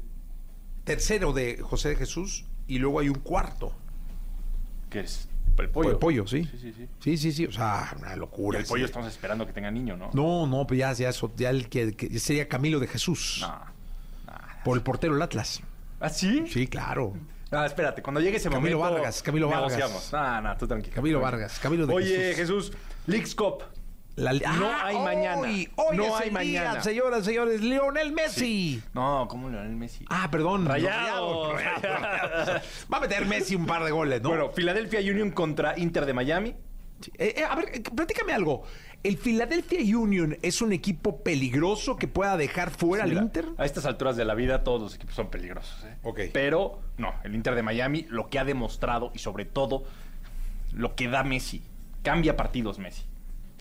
tercero 0.83 1.33
de 1.33 1.57
José 1.61 1.89
de 1.89 1.95
Jesús 1.95 2.45
y 2.67 2.77
luego 2.77 2.99
hay 2.99 3.09
un 3.09 3.15
cuarto. 3.19 3.73
¿Qué 4.91 4.99
es? 4.99 5.27
El 5.57 5.69
pollo. 5.69 5.89
El 5.91 5.97
pollo, 5.97 6.27
sí. 6.27 6.43
Sí, 6.51 6.57
sí, 6.59 6.73
sí. 6.73 6.87
Sí, 6.99 7.17
sí, 7.17 7.31
sí. 7.31 7.45
O 7.47 7.51
sea, 7.51 7.95
una 7.99 8.15
Y 8.15 8.19
locura. 8.19 8.59
el 8.59 8.65
sí. 8.65 8.69
pollo 8.69 8.85
estamos 8.85 9.07
esperando 9.07 9.45
que 9.47 9.53
tenga 9.53 9.71
niño, 9.71 9.97
¿no? 9.97 10.11
No, 10.13 10.45
no, 10.47 10.67
pues 10.67 10.79
ya, 10.79 10.93
ya, 10.93 11.09
ya 11.35 11.49
el 11.49 11.67
que, 11.67 11.93
que 11.95 12.19
sería 12.19 12.47
Camilo 12.47 12.79
de 12.79 12.85
Jesús. 12.87 13.39
No. 13.41 13.59
Por 14.63 14.77
el 14.77 14.83
portero 14.83 15.13
del 15.13 15.21
Atlas. 15.23 15.61
¿Ah, 16.01 16.09
sí? 16.09 16.43
Sí, 16.47 16.67
claro. 16.67 17.13
Ah, 17.51 17.65
espérate, 17.65 18.01
cuando 18.01 18.19
llegue 18.21 18.37
ese 18.37 18.49
Camilo 18.49 18.77
momento. 18.77 18.95
Vargas, 18.95 19.21
Camilo 19.21 19.47
Vargas. 19.49 19.71
negociamos. 19.77 20.13
No, 20.13 20.41
no, 20.41 20.57
tú 20.57 20.67
tranquilo. 20.67 20.95
Camilo 20.95 21.19
Vargas, 21.19 21.59
Camilo 21.59 21.85
de 21.85 21.93
Oye, 21.93 22.33
Jesús. 22.35 22.71
Leagues 23.07 23.35
Cup. 23.35 23.63
La- 24.15 24.33
No 24.33 24.69
hay 24.83 24.97
mañana. 24.99 25.41
Hoy, 25.41 25.69
hoy 25.77 25.97
No 25.97 26.03
es 26.17 26.21
hay 26.23 26.31
mañana. 26.31 26.81
señoras, 26.83 27.23
señores. 27.25 27.61
Lionel 27.61 28.11
Messi. 28.11 28.81
No, 28.93 29.25
¿cómo 29.29 29.49
Leonel 29.49 29.75
Messi? 29.75 30.05
Ah, 30.09 30.27
perdón. 30.31 30.65
Rayados. 30.65 31.53
Rayados. 31.53 32.61
Va 32.93 32.97
a 32.97 32.99
meter 32.99 33.25
Messi 33.25 33.55
un 33.55 33.65
par 33.65 33.83
de 33.83 33.91
goles, 33.91 34.21
¿no? 34.21 34.29
Bueno, 34.29 34.51
Philadelphia 34.51 34.99
Union 34.99 35.31
contra 35.31 35.77
Inter 35.79 36.05
de 36.05 36.13
Miami. 36.13 36.55
Sí. 36.99 37.11
Eh, 37.17 37.33
eh, 37.37 37.43
a 37.43 37.55
ver, 37.55 37.69
eh, 37.73 37.81
platícame 37.95 38.33
algo. 38.33 38.63
¿El 39.03 39.17
Philadelphia 39.17 39.79
Union 39.97 40.37
es 40.43 40.61
un 40.61 40.73
equipo 40.73 41.23
peligroso 41.23 41.95
que 41.95 42.07
pueda 42.07 42.37
dejar 42.37 42.69
fuera 42.69 43.03
al 43.03 43.09
Mira, 43.09 43.21
Inter? 43.23 43.45
A 43.57 43.65
estas 43.65 43.85
alturas 43.85 44.15
de 44.15 44.25
la 44.25 44.35
vida 44.35 44.63
todos 44.63 44.79
los 44.79 44.95
equipos 44.95 45.15
son 45.15 45.31
peligrosos. 45.31 45.83
¿eh? 45.85 45.95
Ok. 46.03 46.19
Pero 46.31 46.79
no, 46.97 47.15
el 47.23 47.33
Inter 47.33 47.55
de 47.55 47.63
Miami 47.63 48.05
lo 48.09 48.29
que 48.29 48.37
ha 48.37 48.45
demostrado 48.45 49.11
y 49.15 49.19
sobre 49.19 49.45
todo 49.45 49.85
lo 50.73 50.95
que 50.95 51.07
da 51.07 51.23
Messi. 51.23 51.63
Cambia 52.03 52.37
partidos 52.37 52.77
Messi. 52.77 53.03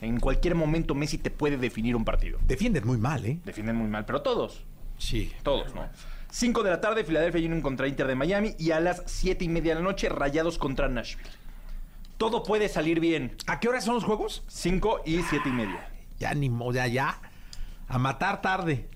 En 0.02 0.20
cualquier 0.20 0.54
momento 0.54 0.94
Messi 0.94 1.16
te 1.16 1.30
puede 1.30 1.56
definir 1.56 1.96
un 1.96 2.04
partido. 2.04 2.38
Defienden 2.46 2.86
muy 2.86 2.98
mal, 2.98 3.24
¿eh? 3.24 3.38
Defienden 3.44 3.76
muy 3.76 3.88
mal, 3.88 4.04
pero 4.04 4.20
todos. 4.20 4.64
Sí. 4.98 5.32
Todos, 5.42 5.74
¿no? 5.74 5.88
5 6.30 6.62
de 6.62 6.70
la 6.70 6.80
tarde, 6.80 7.02
Philadelphia 7.02 7.40
Union 7.40 7.60
contra 7.60 7.88
Inter 7.88 8.06
de 8.06 8.14
Miami. 8.14 8.54
Y 8.58 8.70
a 8.70 8.80
las 8.80 9.02
7 9.06 9.44
y 9.44 9.48
media 9.48 9.74
de 9.74 9.80
la 9.80 9.84
noche, 9.84 10.08
Rayados 10.08 10.58
contra 10.58 10.88
Nashville. 10.88 11.28
Todo 12.20 12.42
puede 12.42 12.68
salir 12.68 13.00
bien. 13.00 13.34
¿A 13.46 13.60
qué 13.60 13.68
hora 13.70 13.80
son 13.80 13.94
los 13.94 14.04
juegos? 14.04 14.42
5 14.48 15.00
y 15.06 15.22
7 15.22 15.48
y 15.48 15.52
media. 15.52 15.88
Ya 16.18 16.34
ni 16.34 16.50
modo, 16.50 16.72
ya, 16.72 16.86
ya. 16.86 17.18
A 17.88 17.96
matar 17.96 18.42
tarde. 18.42 18.90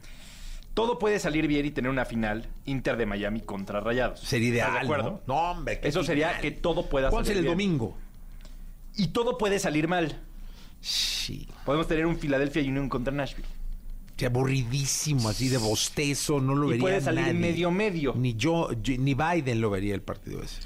Todo 0.75 0.99
puede 0.99 1.19
salir 1.19 1.47
bien 1.47 1.65
y 1.65 1.71
tener 1.71 1.91
una 1.91 2.05
final 2.05 2.51
Inter 2.67 2.99
de 2.99 3.07
Miami 3.07 3.41
contra 3.41 3.81
Rayados. 3.81 4.21
Sería 4.21 4.49
¿Estás 4.49 4.69
ideal, 4.69 4.73
de 4.75 4.79
acuerdo? 4.95 5.23
¿no? 5.27 5.35
No, 5.35 5.51
hombre. 5.53 5.81
qué 5.81 5.89
Eso 5.89 6.05
sería 6.05 6.29
final. 6.29 6.43
que 6.43 6.51
todo 6.51 6.87
pueda 6.91 7.09
¿Cuál 7.09 7.25
salir 7.25 7.39
será 7.39 7.51
el 7.51 7.57
bien. 7.57 7.69
domingo? 7.79 7.97
Y 8.95 9.07
todo 9.07 9.39
puede 9.39 9.59
salir 9.59 9.89
mal. 9.89 10.21
Sí. 10.83 11.49
Podemos 11.65 11.89
tener 11.89 12.05
un 12.05 12.17
Philadelphia 12.19 12.61
Union 12.63 12.91
contra 12.91 13.11
Nashville. 13.11 13.49
Qué 14.19 14.27
aburridísimo, 14.27 15.31
así 15.31 15.49
de 15.49 15.57
bostezo, 15.57 16.41
no 16.43 16.55
lo 16.55 16.67
Y 16.67 16.71
vería 16.73 16.83
puede 16.83 17.01
salir 17.01 17.23
nadie. 17.23 17.33
medio 17.33 17.71
medio. 17.71 18.13
Ni 18.17 18.35
yo, 18.35 18.71
yo- 18.83 18.99
ni 18.99 19.15
Biden 19.15 19.63
lo 19.63 19.71
vería 19.71 19.95
el 19.95 20.03
partido 20.03 20.43
ese. 20.43 20.61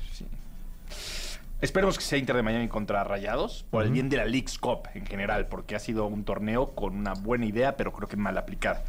Esperemos 1.61 1.99
que 1.99 2.05
sea 2.05 2.19
Inter 2.19 2.37
de 2.37 2.43
Miami 2.43 2.69
contra 2.69 3.03
Rayados, 3.03 3.65
por 3.71 3.83
el 3.83 3.91
bien 3.91 4.09
de 4.09 4.17
la 4.17 4.25
Leagues 4.25 4.59
Cup 4.59 4.89
en 4.95 5.05
general, 5.07 5.49
porque 5.49 5.75
ha 5.75 5.81
sido 5.81 6.07
un 6.07 6.25
torneo 6.25 6.75
con 6.75 6.95
una 6.97 7.15
buena 7.15 7.47
idea, 7.47 7.77
pero 7.77 7.93
creo 7.93 8.09
que 8.09 8.17
mal 8.17 8.39
aplicada. 8.39 8.85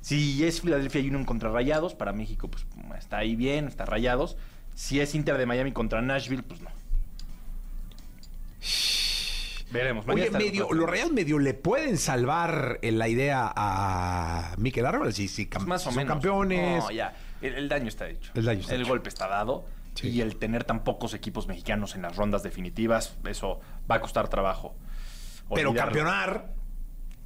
Si 0.00 0.44
es 0.44 0.60
Philadelphia 0.60 1.00
Union 1.00 1.24
contra 1.24 1.50
Rayados, 1.50 1.94
para 1.94 2.12
México 2.12 2.48
pues 2.48 2.64
está 2.98 3.18
ahí 3.18 3.34
bien, 3.34 3.66
está 3.66 3.84
Rayados. 3.86 4.36
Si 4.74 5.00
es 5.00 5.14
Inter 5.14 5.36
de 5.36 5.46
Miami 5.46 5.72
contra 5.72 6.00
Nashville, 6.02 6.42
pues 6.44 6.60
no. 6.60 6.70
Veremos. 9.72 10.06
Oye, 10.06 10.30
medio, 10.30 10.72
los 10.72 10.88
Rayados 10.88 11.12
medio 11.12 11.38
le 11.40 11.54
pueden 11.54 11.98
salvar 11.98 12.78
eh, 12.82 12.92
la 12.92 13.08
idea 13.08 13.52
a 13.56 14.54
Miquel 14.58 14.86
Álvarez. 14.86 15.16
Sí, 15.16 15.26
sí, 15.26 15.46
cam- 15.46 15.54
Pues 15.56 15.66
más 15.66 15.80
o 15.82 15.84
son 15.86 15.96
menos. 15.96 16.12
campeones. 16.12 16.84
No, 16.84 16.90
ya. 16.92 17.16
El, 17.42 17.54
el 17.54 17.68
daño 17.68 17.88
está 17.88 18.08
hecho. 18.08 18.30
El 18.34 18.44
daño 18.44 18.60
está 18.60 18.74
El 18.74 18.82
hecho. 18.82 18.90
golpe 18.90 19.08
está 19.08 19.26
dado. 19.26 19.64
Sí. 19.94 20.08
Y 20.08 20.20
el 20.20 20.36
tener 20.36 20.64
tan 20.64 20.82
pocos 20.84 21.14
equipos 21.14 21.46
mexicanos 21.46 21.94
en 21.94 22.02
las 22.02 22.16
rondas 22.16 22.42
definitivas, 22.42 23.16
eso 23.28 23.60
va 23.90 23.96
a 23.96 24.00
costar 24.00 24.28
trabajo. 24.28 24.74
Pero 25.54 25.74
campeonar, 25.74 26.52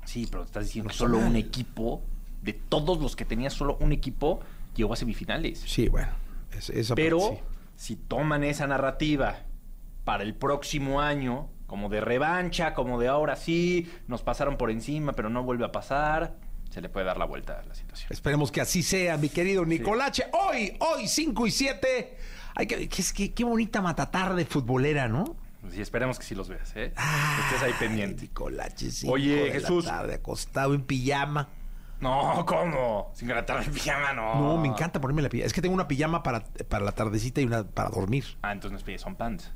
Sí, 0.05 0.27
pero 0.31 0.43
estás 0.45 0.65
diciendo 0.65 0.89
que 0.91 0.97
solo 0.97 1.19
un 1.19 1.37
equipo, 1.37 2.03
de 2.43 2.53
todos 2.55 2.99
los 3.01 3.15
que 3.15 3.25
tenía 3.27 3.51
solo 3.51 3.77
un 3.81 3.93
equipo, 3.93 4.41
llegó 4.75 4.93
a 4.95 4.97
semifinales. 4.97 5.61
sí, 5.67 5.89
bueno. 5.89 6.09
es- 6.53 6.71
esa 6.71 6.95
Pero 6.95 7.19
parte, 7.19 7.37
sí. 7.37 7.43
si 7.77 7.97
toman 7.97 8.43
esa 8.45 8.67
narrativa 8.67 9.37
para 10.05 10.23
el 10.23 10.35
próximo 10.35 11.01
año, 11.03 11.51
como 11.67 11.91
de 11.91 12.01
revancha, 12.01 12.73
como 12.73 12.99
de 12.99 13.09
ahora 13.09 13.37
sí, 13.37 13.91
nos 14.07 14.23
pasaron 14.23 14.57
por 14.57 14.71
encima, 14.71 15.13
pero 15.13 15.29
no 15.29 15.43
vuelve 15.43 15.67
a 15.67 15.73
pasar, 15.73 16.37
se 16.71 16.81
le 16.81 16.89
puede 16.89 17.05
dar 17.05 17.19
la 17.19 17.27
vuelta 17.27 17.61
a 17.61 17.63
la 17.65 17.75
situación. 17.75 18.09
Esperemos 18.11 18.51
que 18.51 18.63
así 18.63 18.83
sea, 18.83 19.19
mi 19.19 19.29
querido 19.29 19.65
Nicolache. 19.67 20.25
Hoy, 20.33 20.75
hoy, 20.81 21.07
5 21.07 21.47
y 21.47 21.51
7. 21.51 22.17
Ay, 22.59 22.67
qué, 22.67 22.89
qué- 22.89 23.03
qué- 23.15 23.33
qué 23.33 23.45
bonita 23.45 23.81
matatarde 23.81 24.45
futbolera, 24.45 25.09
¿no? 25.09 25.37
Sí, 25.73 25.81
esperemos 25.81 26.19
que 26.19 26.25
sí 26.25 26.35
los 26.35 26.49
veas, 26.49 26.71
¿eh? 26.77 26.93
Estés 27.47 27.63
ahí 27.63 27.73
pendiente. 27.79 28.29
Sí. 28.91 29.07
Oye, 29.09 29.51
Jesús. 29.53 29.85
tarde, 29.87 30.15
acostado 30.15 30.75
en 30.75 30.83
pijama. 30.83 31.49
No, 32.01 32.45
¿cómo? 32.47 33.11
Sin 33.15 33.27
gratar 33.29 33.63
en 33.65 33.73
pijama, 33.73 34.13
no. 34.13 34.35
No, 34.41 34.57
me 34.59 34.69
encanta 34.69 35.01
ponerme 35.01 35.23
la 35.23 35.29
pijama. 35.29 35.47
Es 35.47 35.53
que 35.53 35.61
tengo 35.63 35.75
una 35.75 35.89
pijama 35.89 36.23
para, 36.23 36.45
para 36.69 36.85
la 36.85 36.93
tardecita 36.93 37.41
y 37.41 37.45
una 37.45 37.65
para 37.65 37.91
dormir. 37.91 38.25
Ah, 38.43 38.53
entonces 38.53 38.73
no 38.73 38.79
es 38.79 38.85
pijama, 38.85 39.03
son 39.03 39.17
pants. 39.17 39.53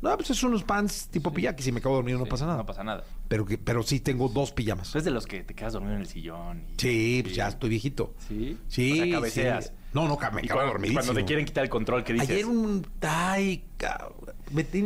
No, 0.00 0.16
pues 0.16 0.30
es 0.30 0.42
unos 0.44 0.62
pants 0.62 1.08
tipo 1.08 1.32
pijama 1.32 1.56
que 1.56 1.62
si 1.64 1.72
me 1.72 1.80
acabo 1.80 1.96
dormido 1.96 2.18
no 2.18 2.24
Sí, 2.26 2.30
pasa 2.30 2.44
nada. 2.46 2.58
No 2.58 2.66
pasa 2.66 2.84
nada. 2.84 3.04
Pero, 3.26 3.44
que, 3.44 3.58
pero 3.58 3.82
sí 3.82 3.98
tengo 4.00 4.28
dos 4.28 4.52
pijamas. 4.52 4.92
Tú 4.92 4.98
es 4.98 5.04
de 5.04 5.10
los 5.10 5.26
que 5.26 5.42
te 5.42 5.54
quedas 5.54 5.72
dormido 5.72 5.94
en 5.96 6.02
el 6.02 6.06
sillón. 6.06 6.62
y- 6.76 6.80
Sí, 6.80 7.20
pues 7.24 7.34
ya 7.34 7.48
estoy 7.48 7.70
viejito. 7.70 8.14
¿Sí? 8.28 8.56
Sí. 8.68 8.92
O 8.92 9.04
sea, 9.04 9.14
cabeceas. 9.14 9.64
sí. 9.64 9.70
No, 9.98 10.06
no, 10.08 10.30
me 10.32 10.42
Y 10.42 10.48
cuando, 10.48 10.72
dormidísimo. 10.72 11.00
cuando 11.00 11.14
te 11.14 11.24
quieren 11.24 11.44
quitar 11.44 11.64
el 11.64 11.70
control, 11.70 12.04
¿qué 12.04 12.12
dices? 12.12 12.30
Ayer 12.30 12.46
un... 12.46 12.86
Ay, 13.00 13.64
cabrón. 13.76 14.34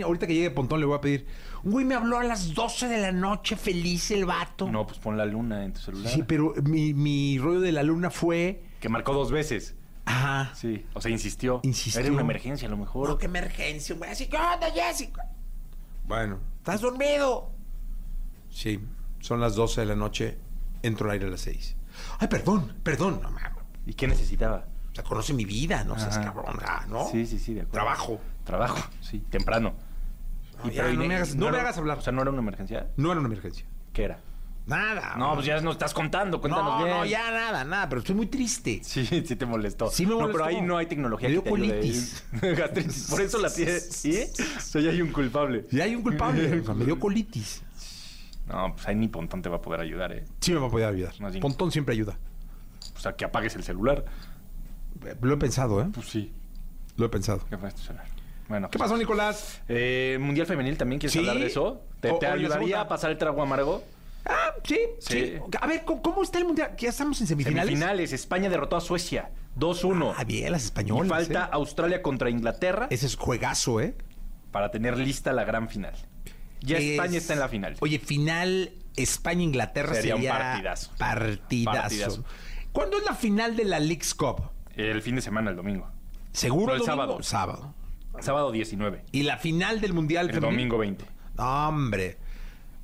Ahorita 0.04 0.26
que 0.26 0.34
llegue 0.34 0.50
Pontón 0.50 0.80
le 0.80 0.86
voy 0.86 0.96
a 0.96 1.00
pedir... 1.00 1.26
Un 1.64 1.72
güey 1.72 1.84
me 1.84 1.94
habló 1.94 2.18
a 2.18 2.24
las 2.24 2.54
12 2.54 2.88
de 2.88 3.00
la 3.00 3.12
noche, 3.12 3.56
feliz 3.56 4.10
el 4.10 4.24
vato. 4.24 4.68
No, 4.70 4.86
pues 4.86 4.98
pon 4.98 5.16
la 5.16 5.26
luna 5.26 5.64
en 5.64 5.74
tu 5.74 5.80
celular. 5.80 6.10
Sí, 6.10 6.24
pero 6.26 6.54
mi, 6.62 6.94
mi 6.94 7.38
rollo 7.38 7.60
de 7.60 7.72
la 7.72 7.82
luna 7.82 8.10
fue... 8.10 8.64
Que 8.80 8.88
marcó 8.88 9.12
dos 9.12 9.30
veces. 9.30 9.76
Ajá. 10.06 10.54
Sí. 10.54 10.84
O 10.94 11.00
sea, 11.00 11.10
insistió. 11.10 11.60
Insistió. 11.62 12.00
Era 12.00 12.10
una 12.10 12.22
emergencia, 12.22 12.66
a 12.66 12.70
lo 12.70 12.78
mejor. 12.78 13.08
No, 13.08 13.18
qué 13.18 13.26
emergencia, 13.26 13.94
güey. 13.94 14.10
Así, 14.10 14.26
¿qué 14.26 14.36
onda, 14.36 14.70
Jessica? 14.72 15.28
Bueno. 16.06 16.40
¿Estás 16.58 16.80
dormido? 16.80 17.52
Sí, 18.50 18.80
son 19.20 19.40
las 19.40 19.54
12 19.54 19.82
de 19.82 19.86
la 19.86 19.96
noche. 19.96 20.38
Entro 20.82 21.06
al 21.06 21.12
aire 21.12 21.26
a 21.26 21.30
las 21.30 21.42
6. 21.42 21.76
Ay, 22.18 22.28
perdón, 22.28 22.74
perdón. 22.82 23.20
No, 23.22 23.30
mames. 23.30 23.52
¿Y 23.86 23.94
qué 23.94 24.06
necesitaba? 24.08 24.66
O 24.92 24.94
sea, 24.94 25.04
conoce 25.04 25.32
mi 25.32 25.44
vida, 25.46 25.84
no 25.84 25.98
seas 25.98 26.18
Ajá. 26.18 26.32
cabrón, 26.32 26.58
ah, 26.66 26.84
¿no? 26.88 27.08
Sí, 27.10 27.24
sí, 27.26 27.38
sí, 27.38 27.54
de 27.54 27.62
acuerdo. 27.62 27.72
Trabajo. 27.72 28.20
Trabajo, 28.44 28.90
sí, 29.00 29.20
temprano. 29.30 29.72
No, 30.62 30.70
ya, 30.70 30.84
no 30.92 31.04
y- 31.04 31.08
me 31.08 31.16
hagas- 31.16 31.34
no 31.34 31.46
me 31.46 31.52
era- 31.52 31.60
hagas 31.62 31.78
hablar. 31.78 31.98
O 31.98 32.02
sea, 32.02 32.12
¿no 32.12 32.20
era 32.22 32.30
una 32.30 32.40
emergencia? 32.40 32.88
No 32.96 33.10
era 33.10 33.20
una 33.20 33.28
emergencia. 33.28 33.64
¿Qué 33.92 34.04
era? 34.04 34.20
Nada. 34.66 35.16
No, 35.16 35.34
pues 35.34 35.46
ya 35.46 35.60
nos 35.60 35.72
estás 35.74 35.92
contando, 35.92 36.40
cuéntanos 36.40 36.78
no, 36.78 36.84
bien. 36.84 36.96
no, 36.96 37.04
ya 37.04 37.30
nada, 37.32 37.64
nada, 37.64 37.88
pero 37.88 38.00
estoy 38.00 38.14
muy 38.14 38.26
triste. 38.26 38.80
Sí, 38.84 39.04
sí 39.26 39.34
te 39.36 39.44
molestó. 39.46 39.90
Sí 39.90 40.04
me 40.04 40.10
No, 40.12 40.20
molestó. 40.20 40.32
pero 40.44 40.44
ahí 40.44 40.60
no 40.62 40.76
hay 40.76 40.86
tecnología 40.86 41.28
Me 41.28 41.34
que 41.34 41.40
dio 41.40 41.42
te 41.42 41.48
ayude. 41.62 41.68
colitis. 41.80 42.24
Gastritis. 42.58 43.06
Por 43.10 43.20
eso 43.22 43.38
la 43.38 43.50
tienes. 43.54 43.88
¿Sí? 43.90 44.22
O 44.56 44.60
sea, 44.60 44.80
ya 44.82 44.90
hay 44.90 45.00
un 45.02 45.10
culpable. 45.10 45.66
Y 45.72 45.80
hay 45.80 45.94
un 45.96 46.02
culpable, 46.02 46.60
o 46.60 46.64
sea, 46.64 46.74
me 46.74 46.84
dio 46.84 46.98
colitis. 47.00 47.62
No, 48.46 48.72
pues 48.74 48.86
ahí 48.86 48.94
ni 48.94 49.08
Pontón 49.08 49.40
te 49.40 49.48
va 49.48 49.56
a 49.56 49.60
poder 49.62 49.80
ayudar, 49.80 50.12
¿eh? 50.12 50.24
Sí 50.40 50.52
me 50.52 50.58
va 50.60 50.66
a 50.66 50.70
poder 50.70 50.88
ayudar. 50.88 51.14
Más 51.20 51.32
bien. 51.32 51.40
Pontón 51.40 51.72
siempre 51.72 51.94
ayuda. 51.94 52.18
O 52.94 53.00
sea, 53.00 53.16
que 53.16 53.24
apagues 53.24 53.56
el 53.56 53.62
celular. 53.64 54.04
Lo 55.20 55.34
he 55.34 55.36
pensado, 55.36 55.80
¿eh? 55.82 55.86
Pues 55.92 56.08
sí. 56.08 56.32
Lo 56.96 57.06
he 57.06 57.08
pensado. 57.08 57.44
¿Qué? 57.48 57.56
Bueno. 58.48 58.70
¿Qué 58.70 58.78
pues- 58.78 58.88
pasó, 58.90 58.96
Nicolás? 58.98 59.60
Eh, 59.68 60.18
Mundial 60.20 60.46
Femenil 60.46 60.76
también, 60.76 60.98
¿quieres 61.00 61.12
Sí. 61.12 61.18
hablar 61.20 61.38
de 61.38 61.46
eso? 61.46 61.82
¿Te, 62.00 62.10
O- 62.10 62.20
ayudaría 62.26 62.80
a 62.80 62.88
pasar 62.88 63.10
el 63.10 63.18
trago 63.18 63.42
amargo? 63.42 63.82
Ah, 64.24 64.52
sí, 64.64 64.78
sí. 65.00 65.14
Sí. 65.20 65.32
A 65.60 65.66
ver, 65.66 65.84
¿cómo, 65.84 66.22
está 66.22 66.38
el 66.38 66.44
mundial? 66.44 66.74
¿Que 66.76 66.84
ya 66.84 66.90
estamos 66.90 67.20
en 67.20 67.26
semifinales? 67.26 67.66
Semifinales. 67.66 68.12
España 68.12 68.48
derrotó 68.48 68.76
a 68.76 68.80
Suecia 68.80 69.30
2-1. 69.56 70.14
Ah, 70.16 70.24
bien, 70.24 70.52
las 70.52 70.62
y 70.62 70.66
españolas. 70.66 71.08
falta 71.08 71.44
¿eh? 71.46 71.48
Australia 71.52 72.02
contra 72.02 72.30
Inglaterra 72.30 72.86
Ese 72.90 73.06
es 73.06 73.16
juegazo, 73.16 73.80
¿eh? 73.80 73.96
para 74.52 74.70
tener 74.70 74.96
lista 74.98 75.32
la 75.32 75.44
gran 75.44 75.68
final. 75.68 75.94
Ya 76.60 76.76
Es- 76.78 76.84
España 76.84 77.18
está 77.18 77.32
en 77.32 77.40
la 77.40 77.48
final. 77.48 77.76
Oye, 77.80 77.98
final 77.98 78.72
España-Inglaterra 78.96 79.94
Sería 79.94 80.14
sería, 80.14 80.32
un 80.32 80.38
partidazo. 80.38 80.90
Partidazo. 80.98 81.80
Partidazo. 81.80 82.24
¿Cuándo 82.72 82.98
es 82.98 83.04
la 83.04 83.14
final 83.14 83.56
de 83.56 83.64
la 83.64 83.80
League's 83.80 84.14
Cup? 84.14 84.50
El 84.76 85.02
fin 85.02 85.14
de 85.16 85.22
semana, 85.22 85.50
el 85.50 85.56
domingo. 85.56 85.88
¿Seguro 86.32 86.68
No, 86.68 86.72
el 86.74 86.78
domingo? 86.80 87.22
sábado. 87.22 87.22
Sábado. 87.22 87.74
Sábado 88.20 88.52
19. 88.52 89.04
¿Y 89.12 89.22
la 89.24 89.38
final 89.38 89.80
del 89.80 89.92
Mundial 89.92 90.30
El 90.30 90.40
domingo 90.40 90.78
20. 90.78 91.04
Hombre. 91.38 92.18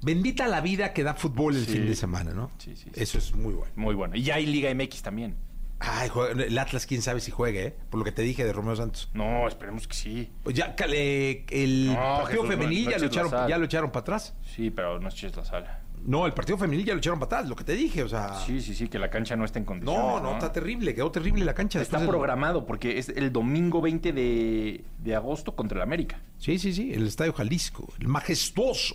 Bendita 0.01 0.47
la 0.47 0.61
vida 0.61 0.93
que 0.93 1.03
da 1.03 1.15
fútbol 1.15 1.57
el 1.57 1.67
Sí. 1.67 1.73
fin 1.73 1.87
de 1.87 1.95
semana, 1.97 2.33
¿no? 2.33 2.51
Sí, 2.59 2.77
sí, 2.77 2.85
sí. 2.95 3.01
Eso 3.01 3.19
es 3.19 3.35
muy 3.35 3.53
bueno. 3.55 3.73
Muy 3.77 3.95
bueno. 3.95 4.15
Y 4.17 4.23
ya 4.23 4.37
hay 4.37 4.47
Liga 4.47 4.71
MX 4.73 5.03
también. 5.03 5.37
Ay, 5.81 6.11
el 6.39 6.59
Atlas, 6.59 6.87
quién 6.87 7.03
sabe 7.03 7.21
si 7.21 7.31
juegue, 7.31 7.67
¿eh? 7.67 7.77
Por 7.91 7.99
lo 7.99 8.05
que 8.05 8.11
te 8.13 8.23
dije 8.23 8.45
de 8.45 8.53
Romeo 8.53 8.75
Santos. 8.75 9.11
No, 9.15 9.47
esperemos 9.47 9.87
que 9.87 9.95
sí. 9.95 10.31
Pues 10.43 10.57
ya, 10.57 10.75
el 10.77 11.87
No, 11.87 11.95
partido 11.95 12.27
Jesús, 12.43 12.49
femenil 12.49 12.85
no 12.87 12.91
ya, 12.91 12.99
lo 12.99 13.07
echaron, 13.07 13.49
ya 13.49 13.59
lo 13.59 13.65
echaron 13.65 13.91
para 13.91 14.01
atrás. 14.03 14.35
Sí, 14.43 14.71
pero 14.71 14.99
no 14.99 15.09
eches 15.09 15.37
la 15.37 15.45
sala. 15.45 15.83
No, 16.05 16.27
el 16.27 16.33
partido 16.35 16.57
femenil 16.59 16.85
ya 16.87 16.93
lo 16.95 16.99
echaron 16.99 17.19
para 17.19 17.39
atrás, 17.39 17.49
lo 17.49 17.57
que 17.57 17.65
te 17.65 17.73
dije, 17.75 18.03
o 18.03 18.09
sea. 18.09 18.35
Sí, 18.47 18.61
sí, 18.61 18.75
sí, 18.75 18.89
que 18.89 18.99
la 18.99 19.11
cancha 19.11 19.37
no 19.37 19.45
está 19.45 19.59
en 19.59 19.65
condiciones. 19.65 20.01
no, 20.03 20.21
no, 20.21 20.33
está 20.33 20.53
terrible, 20.53 20.95
quedó 20.95 21.11
terrible 21.11 21.45
la 21.45 21.55
cancha. 21.55 21.81
Está 21.81 21.99
del- 21.99 22.09
programado 22.09 22.67
porque 22.67 22.99
es 22.99 23.09
el 23.11 23.33
domingo 23.33 23.81
20 23.81 24.13
de, 24.13 24.85
de 24.99 25.15
agosto 25.15 25.55
contra 25.55 25.77
el 25.77 25.83
América. 25.83 26.21
Sí, 26.39 26.59
sí, 26.59 26.73
sí, 26.73 26.93
el 26.93 27.07
Estadio 27.07 27.33
Jalisco, 27.33 27.93
el 28.01 28.09
majestuoso. 28.09 28.95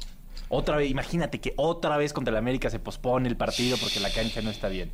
Otra 0.49 0.77
vez, 0.77 0.89
imagínate 0.91 1.39
que 1.41 1.53
otra 1.57 1.97
vez 1.97 2.13
contra 2.13 2.31
el 2.31 2.37
América 2.37 2.69
se 2.69 2.79
pospone 2.79 3.27
el 3.27 3.37
partido 3.37 3.77
porque 3.77 3.99
la 3.99 4.11
cancha 4.11 4.41
no 4.41 4.49
está 4.51 4.67
bien. 4.67 4.91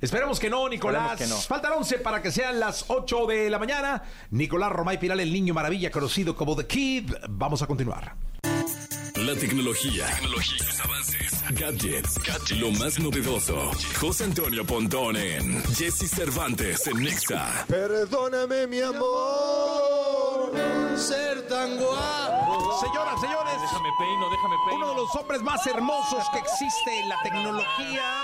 Esperemos 0.00 0.38
que 0.38 0.50
no, 0.50 0.68
Nicolás. 0.68 1.16
Que 1.16 1.26
no. 1.26 1.36
Faltan 1.36 1.72
11 1.72 1.98
para 2.00 2.20
que 2.20 2.30
sean 2.30 2.60
las 2.60 2.84
8 2.88 3.26
de 3.26 3.48
la 3.48 3.58
mañana. 3.58 4.02
Nicolás 4.30 4.70
Romay 4.70 5.00
Piral, 5.00 5.20
el 5.20 5.32
niño 5.32 5.54
maravilla 5.54 5.90
conocido 5.90 6.36
como 6.36 6.54
The 6.54 6.66
Kid. 6.66 7.12
Vamos 7.30 7.62
a 7.62 7.66
continuar. 7.66 8.14
La 9.26 9.34
tecnología, 9.34 10.06
tecnología, 10.06 10.66
avances, 10.84 11.42
gadgets, 11.50 12.50
lo 12.60 12.70
más 12.70 12.98
novedoso. 13.00 13.72
José 14.00 14.24
Antonio 14.24 14.64
Pontón 14.64 15.16
en 15.16 15.62
Jesse 15.74 16.08
Cervantes 16.08 16.86
en 16.86 17.02
Nexa. 17.02 17.64
Perdóname, 17.66 18.68
mi 18.68 18.80
amor, 18.80 20.52
ser 20.96 21.46
tan 21.48 21.76
guapo. 21.76 22.78
Señoras, 22.80 23.20
señores, 23.20 23.54
Déjame 23.60 23.88
peino, 23.98 24.30
déjame 24.30 24.54
peino. 24.68 24.76
uno 24.76 24.88
de 24.90 24.94
los 24.94 25.14
hombres 25.16 25.42
más 25.42 25.66
hermosos 25.66 26.24
que 26.32 26.38
existe 26.38 27.00
en 27.00 27.08
la 27.08 27.16
tecnología. 27.24 28.22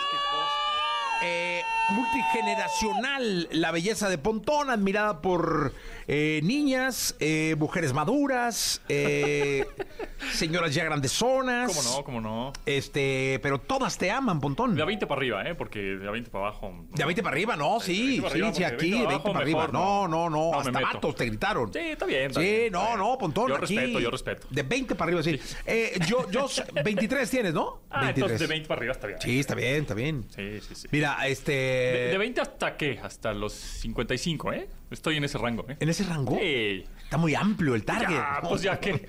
eh, 1.24 1.62
multigeneracional, 1.90 3.48
la 3.52 3.70
belleza 3.70 4.08
de 4.08 4.18
Pontón, 4.18 4.70
admirada 4.70 5.20
por 5.20 5.72
eh, 6.08 6.40
niñas, 6.42 7.16
eh, 7.20 7.54
mujeres 7.58 7.92
maduras, 7.92 8.80
eh, 8.88 9.64
señoras 10.32 10.74
ya 10.74 10.84
grandezonas. 10.84 11.74
¿Cómo 11.74 11.82
no? 11.96 12.04
¿Cómo 12.04 12.20
no? 12.20 12.52
Este, 12.66 13.38
pero 13.42 13.58
todas 13.58 13.98
te 13.98 14.10
aman, 14.10 14.40
Pontón. 14.40 14.74
De 14.74 14.82
a 14.82 14.84
20 14.84 15.06
para 15.06 15.18
arriba, 15.18 15.42
¿eh? 15.48 15.54
Porque 15.54 15.80
de 15.80 16.08
a 16.08 16.10
20 16.10 16.30
para 16.30 16.46
abajo. 16.48 16.70
no. 16.72 16.86
De 16.96 17.02
a 17.02 17.06
20 17.06 17.22
para 17.22 17.34
arriba, 17.34 17.56
no, 17.56 17.80
sí, 17.80 18.18
20 18.18 18.22
para 18.22 18.34
sí, 18.34 18.40
arriba, 18.40 18.54
sí, 18.54 18.62
porque 18.62 18.74
aquí, 18.74 18.90
20 18.90 19.06
20 19.06 19.06
para 19.06 19.16
abajo, 19.30 19.38
arriba. 19.42 19.58
mejor, 19.66 19.72
No, 19.72 20.08
no, 20.08 20.30
no, 20.30 20.30
no 20.30 20.50
me 20.52 20.56
hasta 20.58 20.72
meto. 20.72 20.86
vatos 20.94 21.14
te 21.16 21.24
gritaron. 21.26 21.72
Sí, 21.72 21.78
está 21.78 22.06
bien. 22.06 22.22
está 22.28 22.40
Sí, 22.40 22.46
bien, 22.46 22.72
no, 22.72 22.82
está 22.82 22.96
no, 22.96 23.04
bien. 23.06 23.18
Pontón, 23.18 23.48
Yo 23.48 23.56
aquí. 23.56 23.76
respeto, 23.76 24.00
yo 24.00 24.10
respeto. 24.10 24.46
De 24.50 24.62
20 24.62 24.94
para 24.94 25.08
arriba, 25.08 25.22
sí. 25.22 25.40
Eh, 25.66 25.98
yo, 26.08 26.30
yo, 26.30 26.46
23 26.84 27.30
tienes, 27.30 27.54
¿no? 27.54 27.82
Ah, 27.90 28.10
entonces 28.14 28.40
de 28.40 28.46
20 28.46 28.68
para 28.68 28.78
arriba 28.78 28.92
está 28.92 29.06
bien. 29.06 29.20
Sí, 29.20 29.40
está 29.40 29.54
bien, 29.54 29.76
está 29.82 29.94
bien. 29.94 30.24
Sí, 30.34 30.60
sí, 30.60 30.74
sí. 30.74 30.88
Mira, 30.90 31.26
este... 31.26 31.52
De, 31.52 32.08
de 32.12 32.18
20 32.18 32.40
hasta 32.40 32.76
qué? 32.76 32.98
Hasta 33.02 33.32
los 33.32 33.52
55, 33.52 34.52
¿eh? 34.52 34.68
Estoy 34.92 35.16
en 35.16 35.24
ese 35.24 35.38
rango, 35.38 35.64
¿eh? 35.68 35.76
¿En 35.80 35.88
ese 35.88 36.04
rango? 36.04 36.36
Sí. 36.38 36.84
Está 37.02 37.16
muy 37.16 37.34
amplio 37.34 37.74
el 37.74 37.84
target. 37.84 38.16
Ya, 38.16 38.40
pues 38.48 38.62
ya 38.62 38.78
que. 38.78 39.08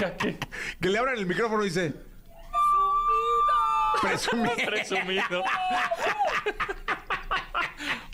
Ya 0.00 0.16
que. 0.16 0.38
Que 0.80 0.88
le 0.88 0.98
abran 0.98 1.16
el 1.18 1.26
micrófono 1.26 1.62
y 1.64 1.68
dice... 1.68 1.92
Presumido. 4.00 4.52
Presumido. 4.66 5.44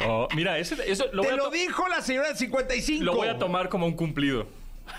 Oh, 0.06 0.28
mira, 0.34 0.58
ese, 0.58 0.74
eso 0.90 1.06
lo 1.12 1.22
Te 1.22 1.28
voy, 1.28 1.34
a 1.34 1.36
lo 1.36 1.44
to- 1.44 1.50
dijo 1.50 1.88
la 1.88 2.00
señora 2.02 2.28
del 2.28 2.36
55. 2.36 3.04
lo 3.04 3.14
voy 3.14 3.28
a 3.28 3.38
tomar 3.38 3.68
como 3.68 3.86
un 3.86 3.94
cumplido. 3.94 4.46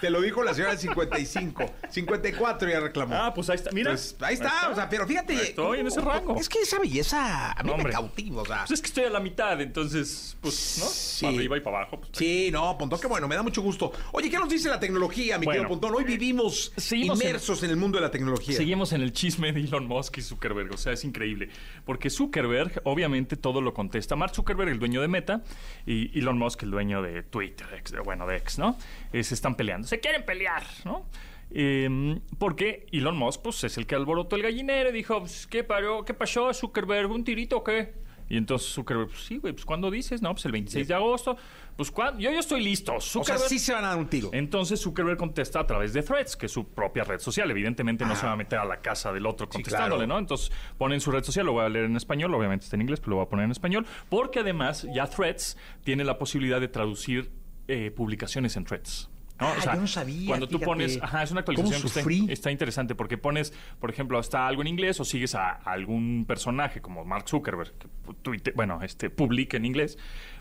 Te 0.01 0.09
lo 0.09 0.21
dijo 0.21 0.43
la 0.43 0.53
señora 0.53 0.71
del 0.71 0.79
55. 0.79 1.65
54 1.89 2.69
ya 2.69 2.79
reclamó. 2.79 3.15
Ah, 3.15 3.33
pues 3.33 3.49
ahí 3.49 3.55
está. 3.55 3.71
Mira. 3.71 3.91
Pues, 3.91 4.15
ahí 4.21 4.33
está, 4.35 4.69
o 4.71 4.75
sea, 4.75 4.89
pero 4.89 5.05
fíjate. 5.07 5.33
Estoy 5.33 5.79
en 5.79 5.87
ese 5.87 6.01
rango. 6.01 6.35
Es 6.37 6.47
que 6.49 6.59
esa 6.61 6.79
belleza 6.79 7.51
a 7.51 7.63
mí 7.63 7.69
No, 7.69 7.75
me 7.77 7.83
hombre. 7.83 7.93
cautiva, 7.93 8.41
o 8.41 8.45
sea. 8.45 8.59
Pues 8.59 8.71
es 8.71 8.81
que 8.81 8.87
estoy 8.87 9.03
a 9.05 9.09
la 9.09 9.19
mitad, 9.19 9.59
entonces, 9.61 10.37
pues, 10.41 10.77
¿no? 10.79 10.85
Sí. 10.85 11.25
Para 11.25 11.35
arriba 11.37 11.57
y 11.57 11.61
para 11.61 11.77
abajo. 11.77 11.97
Pues, 11.99 12.11
Sí, 12.13 12.49
no, 12.51 12.77
Pontón, 12.77 12.99
qué 12.99 13.07
bueno, 13.07 13.27
me 13.27 13.35
da 13.35 13.43
mucho 13.43 13.61
gusto. 13.61 13.91
Oye, 14.11 14.29
¿qué 14.29 14.37
nos 14.37 14.49
dice 14.49 14.69
la 14.69 14.79
tecnología, 14.79 15.37
mi 15.37 15.45
Bueno, 15.45 15.61
querido 15.63 15.69
Pontón? 15.79 15.95
Hoy 15.95 16.03
vivimos 16.03 16.71
seguimos 16.77 17.19
en- 17.21 17.27
inmersos 17.27 17.63
en... 17.63 17.69
el 17.71 17.75
mundo 17.77 17.97
de 17.97 18.01
la 18.03 18.11
tecnología. 18.11 18.55
Seguimos 18.55 18.93
en 18.93 19.01
el 19.01 19.11
chisme 19.13 19.51
de 19.51 19.61
Elon 19.61 19.85
Musk 19.87 20.17
y 20.17 20.21
Zuckerberg, 20.21 20.73
o 20.73 20.77
sea, 20.77 20.93
es 20.93 21.03
increíble. 21.03 21.49
Porque 21.85 22.09
Zuckerberg, 22.09 22.81
obviamente, 22.85 23.35
todo 23.37 23.61
lo 23.61 23.73
contesta. 23.73 24.15
Mark 24.15 24.33
Zuckerberg, 24.35 24.69
el 24.69 24.79
dueño 24.79 25.01
de 25.01 25.07
Meta, 25.07 25.41
y 25.85 26.17
Elon 26.19 26.37
Musk, 26.37 26.63
el 26.63 26.71
dueño 26.71 27.01
de 27.01 27.23
Twitter, 27.23 27.67
bueno, 28.03 28.25
de 28.27 28.37
X, 28.37 28.57
¿no? 28.59 28.77
Eh, 29.13 29.23
se 29.23 29.33
están 29.33 29.55
peleando, 29.55 29.78
se 29.83 29.99
quieren 29.99 30.25
pelear, 30.25 30.63
¿no? 30.85 31.05
Eh, 31.51 32.19
porque 32.37 32.85
Elon 32.91 33.17
Musk, 33.17 33.41
pues, 33.41 33.63
es 33.63 33.77
el 33.77 33.87
que 33.87 33.95
alborotó 33.95 34.35
el 34.35 34.43
gallinero 34.43 34.89
y 34.89 34.93
dijo, 34.93 35.19
pues, 35.19 35.47
¿qué, 35.47 35.63
paró, 35.63 36.05
¿qué 36.05 36.13
pasó, 36.13 36.53
Zuckerberg? 36.53 37.09
¿Un 37.09 37.23
tirito 37.23 37.57
o 37.57 37.63
qué? 37.63 37.93
Y 38.29 38.37
entonces 38.37 38.71
Zuckerberg, 38.71 39.09
pues 39.09 39.23
sí, 39.23 39.37
güey, 39.37 39.53
pues 39.53 39.65
¿cuándo 39.65 39.89
dices? 39.89 40.21
No, 40.21 40.31
pues 40.31 40.45
el 40.45 40.51
26 40.51 40.87
de 40.87 40.93
agosto. 40.93 41.35
Pues 41.75 41.89
¿cuándo? 41.89 42.19
Yo, 42.19 42.31
yo 42.31 42.39
estoy 42.39 42.61
listo. 42.61 42.93
O 42.95 43.01
sea, 43.01 43.39
sí 43.39 43.57
se 43.57 43.73
van 43.73 43.85
a 43.85 43.89
dar 43.89 43.97
un 43.97 44.07
tiro. 44.07 44.29
entonces 44.33 44.79
Zuckerberg 44.79 45.17
contesta 45.17 45.59
a 45.59 45.65
través 45.65 45.93
de 45.93 46.03
Threads, 46.03 46.35
que 46.35 46.45
es 46.45 46.51
su 46.51 46.67
propia 46.67 47.03
red 47.03 47.19
social. 47.19 47.49
Evidentemente 47.49 48.05
no 48.05 48.15
se 48.15 48.27
va 48.27 48.33
a 48.33 48.35
meter 48.35 48.59
a 48.59 48.65
la 48.65 48.81
casa 48.81 49.11
del 49.11 49.25
otro 49.25 49.49
contestándole, 49.49 50.05
claro. 50.05 50.07
¿no? 50.07 50.19
Entonces 50.19 50.51
pone 50.77 50.93
en 50.93 51.01
su 51.01 51.09
red 51.09 51.23
social, 51.23 51.47
lo 51.47 51.53
voy 51.53 51.65
a 51.65 51.69
leer 51.69 51.85
en 51.85 51.95
español, 51.95 52.33
obviamente 52.35 52.65
está 52.65 52.75
en 52.75 52.81
inglés, 52.81 52.99
pero 52.99 53.11
lo 53.11 53.15
voy 53.15 53.25
a 53.25 53.29
poner 53.29 53.45
en 53.45 53.51
español, 53.51 53.87
porque 54.09 54.41
además 54.41 54.87
ya 54.93 55.07
Threads 55.07 55.57
tiene 55.83 56.03
la 56.03 56.19
posibilidad 56.19 56.61
de 56.61 56.67
traducir 56.67 57.31
eh, 57.67 57.89
publicaciones 57.89 58.55
en 58.57 58.65
Threads. 58.65 59.09
¿No? 59.39 59.47
Ah, 59.47 59.75
yo 59.75 59.81
no 59.81 59.87
sabía, 59.87 60.27
Cuando 60.27 60.47
tú 60.47 60.57
fíjate. 60.57 60.65
pones, 60.65 60.99
ajá, 61.01 61.23
es 61.23 61.31
una 61.31 61.43
¿Cómo 61.43 61.57
actualización 61.59 62.05
que 62.05 62.15
está, 62.25 62.33
está 62.33 62.51
interesante 62.51 62.95
porque 62.95 63.17
pones, 63.17 63.53
por 63.79 63.89
ejemplo, 63.89 64.17
hasta 64.19 64.47
algo 64.47 64.61
en 64.61 64.67
inglés 64.67 64.99
o 64.99 65.05
sigues 65.05 65.35
a, 65.35 65.51
a 65.51 65.71
algún 65.71 66.25
personaje 66.27 66.81
como 66.81 67.05
Mark 67.05 67.27
Zuckerberg, 67.27 67.73
que 67.77 67.87
tuite- 68.23 68.53
bueno, 68.55 68.81
este, 68.83 69.09
publica 69.09 69.57
en 69.57 69.65
inglés, 69.65 69.97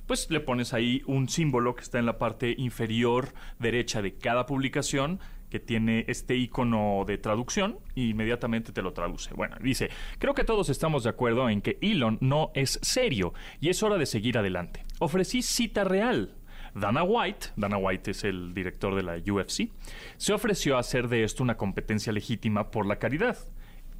pues 0.07 0.31
le 0.31 0.41
pones 0.41 0.73
ahí 0.75 1.03
un 1.07 1.29
símbolo 1.29 1.75
que 1.75 1.83
está 1.83 1.99
en 1.99 2.07
la 2.07 2.19
parte 2.19 2.55
inferior 2.59 3.35
derecha 3.59 4.03
de 4.03 4.15
cada 4.17 4.47
publicación 4.47 5.21
que 5.51 5.61
tiene 5.61 6.05
este 6.09 6.37
icono 6.37 7.05
de 7.07 7.17
traducción 7.17 7.79
y 7.95 8.11
inmediatamente 8.11 8.71
te 8.73 8.83
lo 8.83 8.93
traduce. 8.93 9.33
Bueno, 9.33 9.57
dice, 9.63 9.89
creo 10.19 10.35
que 10.35 10.45
todos 10.45 10.69
estamos 10.69 11.05
de 11.05 11.11
acuerdo 11.11 11.49
en 11.49 11.63
que 11.63 11.79
Elon 11.81 12.19
no 12.21 12.51
es 12.55 12.79
serio 12.83 13.33
y 13.61 13.71
es 13.71 13.83
hora 13.83 13.97
de 13.97 14.05
seguir 14.05 14.37
adelante. 14.37 14.85
Ofrecí 14.99 15.41
cita 15.41 15.85
real. 15.85 16.35
Dana 16.79 17.03
White, 17.03 17.49
Dana 17.57 17.77
White 17.77 18.13
es 18.13 18.25
el 18.25 18.55
director 18.55 18.95
de 18.95 19.03
la 19.03 19.17
UFC, 19.17 19.71
se 20.17 20.33
ofreció 20.33 20.77
a 20.77 20.81
hacer 20.81 21.09
de 21.09 21.25
esto 21.25 21.43
una 21.43 21.57
competencia 21.57 22.13
legítima 22.13 22.71
por 22.71 22.87
la 22.87 22.99
caridad. 22.99 23.37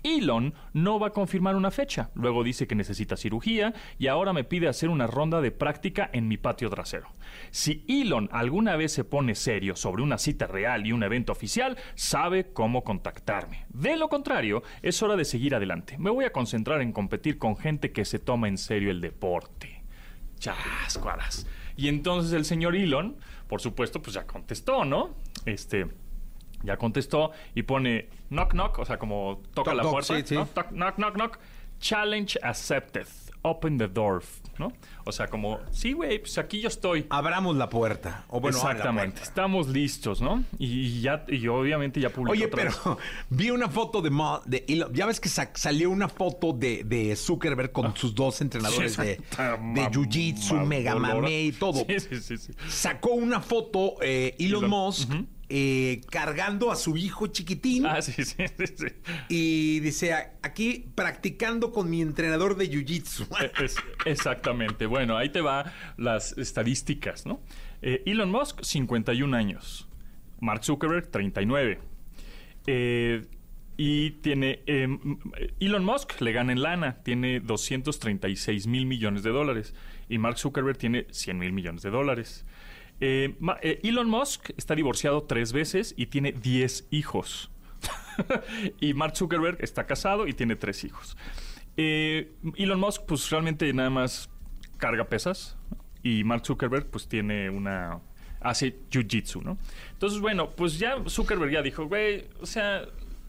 Elon 0.05 0.55
no 0.73 1.01
va 1.01 1.09
a 1.09 1.13
confirmar 1.13 1.57
una 1.57 1.73
fecha, 1.73 2.11
luego 2.15 2.45
dice 2.45 2.69
que 2.69 2.77
necesita 2.77 3.17
cirugía 3.17 3.75
y 3.99 4.07
ahora 4.07 4.33
me 4.33 4.45
pide 4.45 4.69
hacer 4.69 4.91
una 4.91 5.09
ronda 5.09 5.41
de 5.41 5.51
práctica 5.51 6.09
en 6.13 6.29
mi 6.29 6.37
patio 6.37 6.71
trasero. 6.71 7.09
Si 7.51 7.85
Elon 7.89 8.29
alguna 8.31 8.77
vez 8.77 8.93
se 8.93 9.03
pone 9.03 9.35
serio 9.35 9.75
sobre 9.75 10.05
una 10.05 10.19
cita 10.19 10.47
real 10.47 10.87
y 10.87 10.93
un 10.93 11.03
evento 11.03 11.33
oficial, 11.33 11.77
sabe 11.97 12.53
cómo 12.53 12.85
contactarme. 12.85 13.67
De 13.71 13.97
lo 13.97 14.09
contrario, 14.09 14.63
es 14.83 15.03
hora 15.03 15.17
de 15.17 15.25
seguir 15.25 15.57
adelante. 15.57 15.99
Me 15.99 16.11
voy 16.11 16.27
a 16.27 16.33
concentrar 16.33 16.81
en 16.81 16.93
competir 16.93 17.39
con 17.39 17.57
gente 17.57 17.91
que 17.91 18.05
se 18.05 18.21
toma 18.21 18.47
en 18.47 18.57
serio 18.59 18.93
el 18.93 19.01
deporte. 19.01 19.78
Chascuaras. 20.39 21.47
Y 21.77 21.89
entonces 21.89 22.33
el 22.33 22.45
señor 22.45 22.75
Elon, 22.75 23.17
por 23.49 23.61
supuesto, 23.61 24.03
pues 24.03 24.15
ya 24.15 24.27
contestó, 24.27 24.85
¿no? 24.85 25.15
Este, 25.45 25.87
ya 26.63 26.77
contestó 26.77 27.31
y 27.55 27.63
pone 27.63 28.09
knock 28.31 28.53
knock, 28.53 28.79
o 28.79 28.85
sea, 28.85 28.99
como 28.99 29.43
toca 29.55 29.71
Toc, 29.71 29.77
la 29.77 29.83
toc, 29.83 29.93
puerta, 29.93 30.17
sí, 30.17 30.23
sí. 30.27 30.35
¿no? 30.35 30.47
Toc, 30.47 30.69
knock 30.71 30.97
knock 30.97 31.15
knock. 31.15 31.39
Challenge 31.81 32.39
accepted. 32.43 33.07
Open 33.49 33.79
the 33.79 33.89
door, 33.89 34.23
¿no? 34.59 34.73
O 35.05 35.13
sea, 35.13 35.27
como, 35.29 35.59
sí, 35.71 35.93
güey, 35.93 36.19
pues 36.19 36.37
aquí 36.39 36.61
yo 36.61 36.69
estoy. 36.69 37.07
Abramos 37.11 37.57
la 37.57 37.69
puerta. 37.69 38.25
O 38.29 38.41
bueno, 38.41 38.57
Exactamente. 38.59 39.13
puerta. 39.13 39.23
Estamos 39.23 39.69
listos, 39.69 40.21
¿no? 40.21 40.45
Y 40.59 41.01
ya, 41.01 41.25
y 41.29 41.47
obviamente 41.49 42.01
ya 42.01 42.11
publicó 42.11 42.33
Oye, 42.33 42.47
otra 42.47 42.65
vez. 42.65 42.77
pero 42.83 42.99
vi 43.31 43.51
una 43.51 43.69
foto 43.69 44.03
de, 44.03 44.11
Mo- 44.11 44.43
de 44.45 44.65
Elon. 44.69 44.93
Ya 44.93 45.07
ves 45.07 45.19
que 45.21 45.29
sa- 45.29 45.51
salió 45.55 45.91
una 45.91 46.09
foto 46.09 46.53
de, 46.53 46.85
de 46.85 47.17
Zuckerberg 47.17 47.73
con 47.73 47.97
sus 47.97 48.15
dos 48.15 48.41
entrenadores 48.41 48.97
de, 48.97 49.13
Está 49.13 49.53
de 49.57 49.81
Jiu-Jitsu, 49.91 50.65
Mega 50.67 50.95
mamadora. 50.95 51.23
Mame 51.23 51.43
y 51.45 51.53
todo. 51.53 51.85
Sí, 51.89 52.01
sí, 52.01 52.21
sí. 52.21 52.37
sí. 52.37 52.53
Sacó 52.69 53.13
una 53.13 53.41
foto 53.41 53.95
eh, 54.03 54.35
Elon, 54.39 54.65
Elon, 54.65 54.71
Musk. 54.71 55.11
Eh, 55.51 56.01
cargando 56.11 56.71
a 56.71 56.77
su 56.77 56.97
hijo 56.97 57.29
chiquitín. 57.29 57.87
Ah, 57.87 58.03
sí, 58.03 58.13
sí. 58.25 58.37
Y 59.29 59.81
dice, 59.81 60.13
"A- 60.13 60.33
aquí 60.43 60.91
practicando 60.95 61.73
con 61.73 61.89
mi 61.89 62.03
entrenador 62.03 62.57
de 62.57 62.71
Jiu-Jitsu. 62.71 63.27
Es- 63.65 63.77
exactamente. 64.05 64.87
Bueno, 64.87 65.17
ahí 65.17 65.31
te 65.31 65.41
va 65.41 65.73
las 65.97 66.37
estadísticas, 66.37 67.25
¿no? 67.27 67.41
Eh, 67.83 68.03
Elon 68.07 68.31
Musk, 68.31 68.63
51 68.63 69.35
años. 69.37 69.89
Mark 70.41 70.65
Zuckerberg, 70.65 71.11
39. 71.11 71.79
Eh, 72.67 73.27
y 73.77 74.11
tiene... 74.13 74.61
eh, 74.67 74.83
m- 74.85 75.19
Elon 75.61 75.85
Musk 75.85 76.21
le 76.21 76.33
gana 76.33 76.53
en 76.53 76.63
lana. 76.63 77.03
Tiene 77.03 77.41
236 77.41 78.67
mil 78.67 78.87
millones 78.87 79.23
de 79.23 79.31
dólares. 79.31 79.75
Y 80.09 80.19
Mark 80.19 80.39
Zuckerberg 80.39 80.77
tiene 80.79 81.07
100 81.11 81.39
mil 81.39 81.53
millones 81.53 81.83
de 81.83 81.91
dólares. 81.91 82.45
Eh, 83.01 83.37
eh, 83.63 83.81
Elon 83.85 84.09
Musk 84.09 84.51
está 84.57 84.75
divorciado 84.75 85.23
tres 85.23 85.53
veces 85.53 85.95
y 85.97 86.07
tiene 86.07 86.33
10 86.33 86.89
hijos. 86.91 87.51
y 88.81 88.95
Mark 88.95 89.17
Zuckerberg 89.17 89.59
está 89.61 89.87
casado 89.87 90.27
y 90.27 90.33
tiene 90.33 90.57
tres 90.57 90.85
hijos. 90.85 91.17
Eh, 91.77 92.33
Elon 92.57 92.81
Musk, 92.81 93.03
pues 93.07 93.31
realmente 93.31 93.73
nada 93.73 93.91
más 93.91 94.29
carga 94.79 95.05
pesas 95.09 95.57
y 96.03 96.25
Mark 96.25 96.45
Zuckerberg 96.45 96.87
pues 96.87 97.09
tiene 97.09 97.51
una 97.51 98.01
hace 98.41 98.77
jiu-jitsu, 98.91 99.43
¿no? 99.43 99.59
Entonces, 99.93 100.21
bueno, 100.21 100.51
pues 100.51 100.79
ya 100.79 100.97
Zuckerberg 101.09 101.51
ya 101.51 101.63
dijo, 101.63 101.87
güey, 101.87 102.27
o 102.41 102.47
sea, 102.47 102.83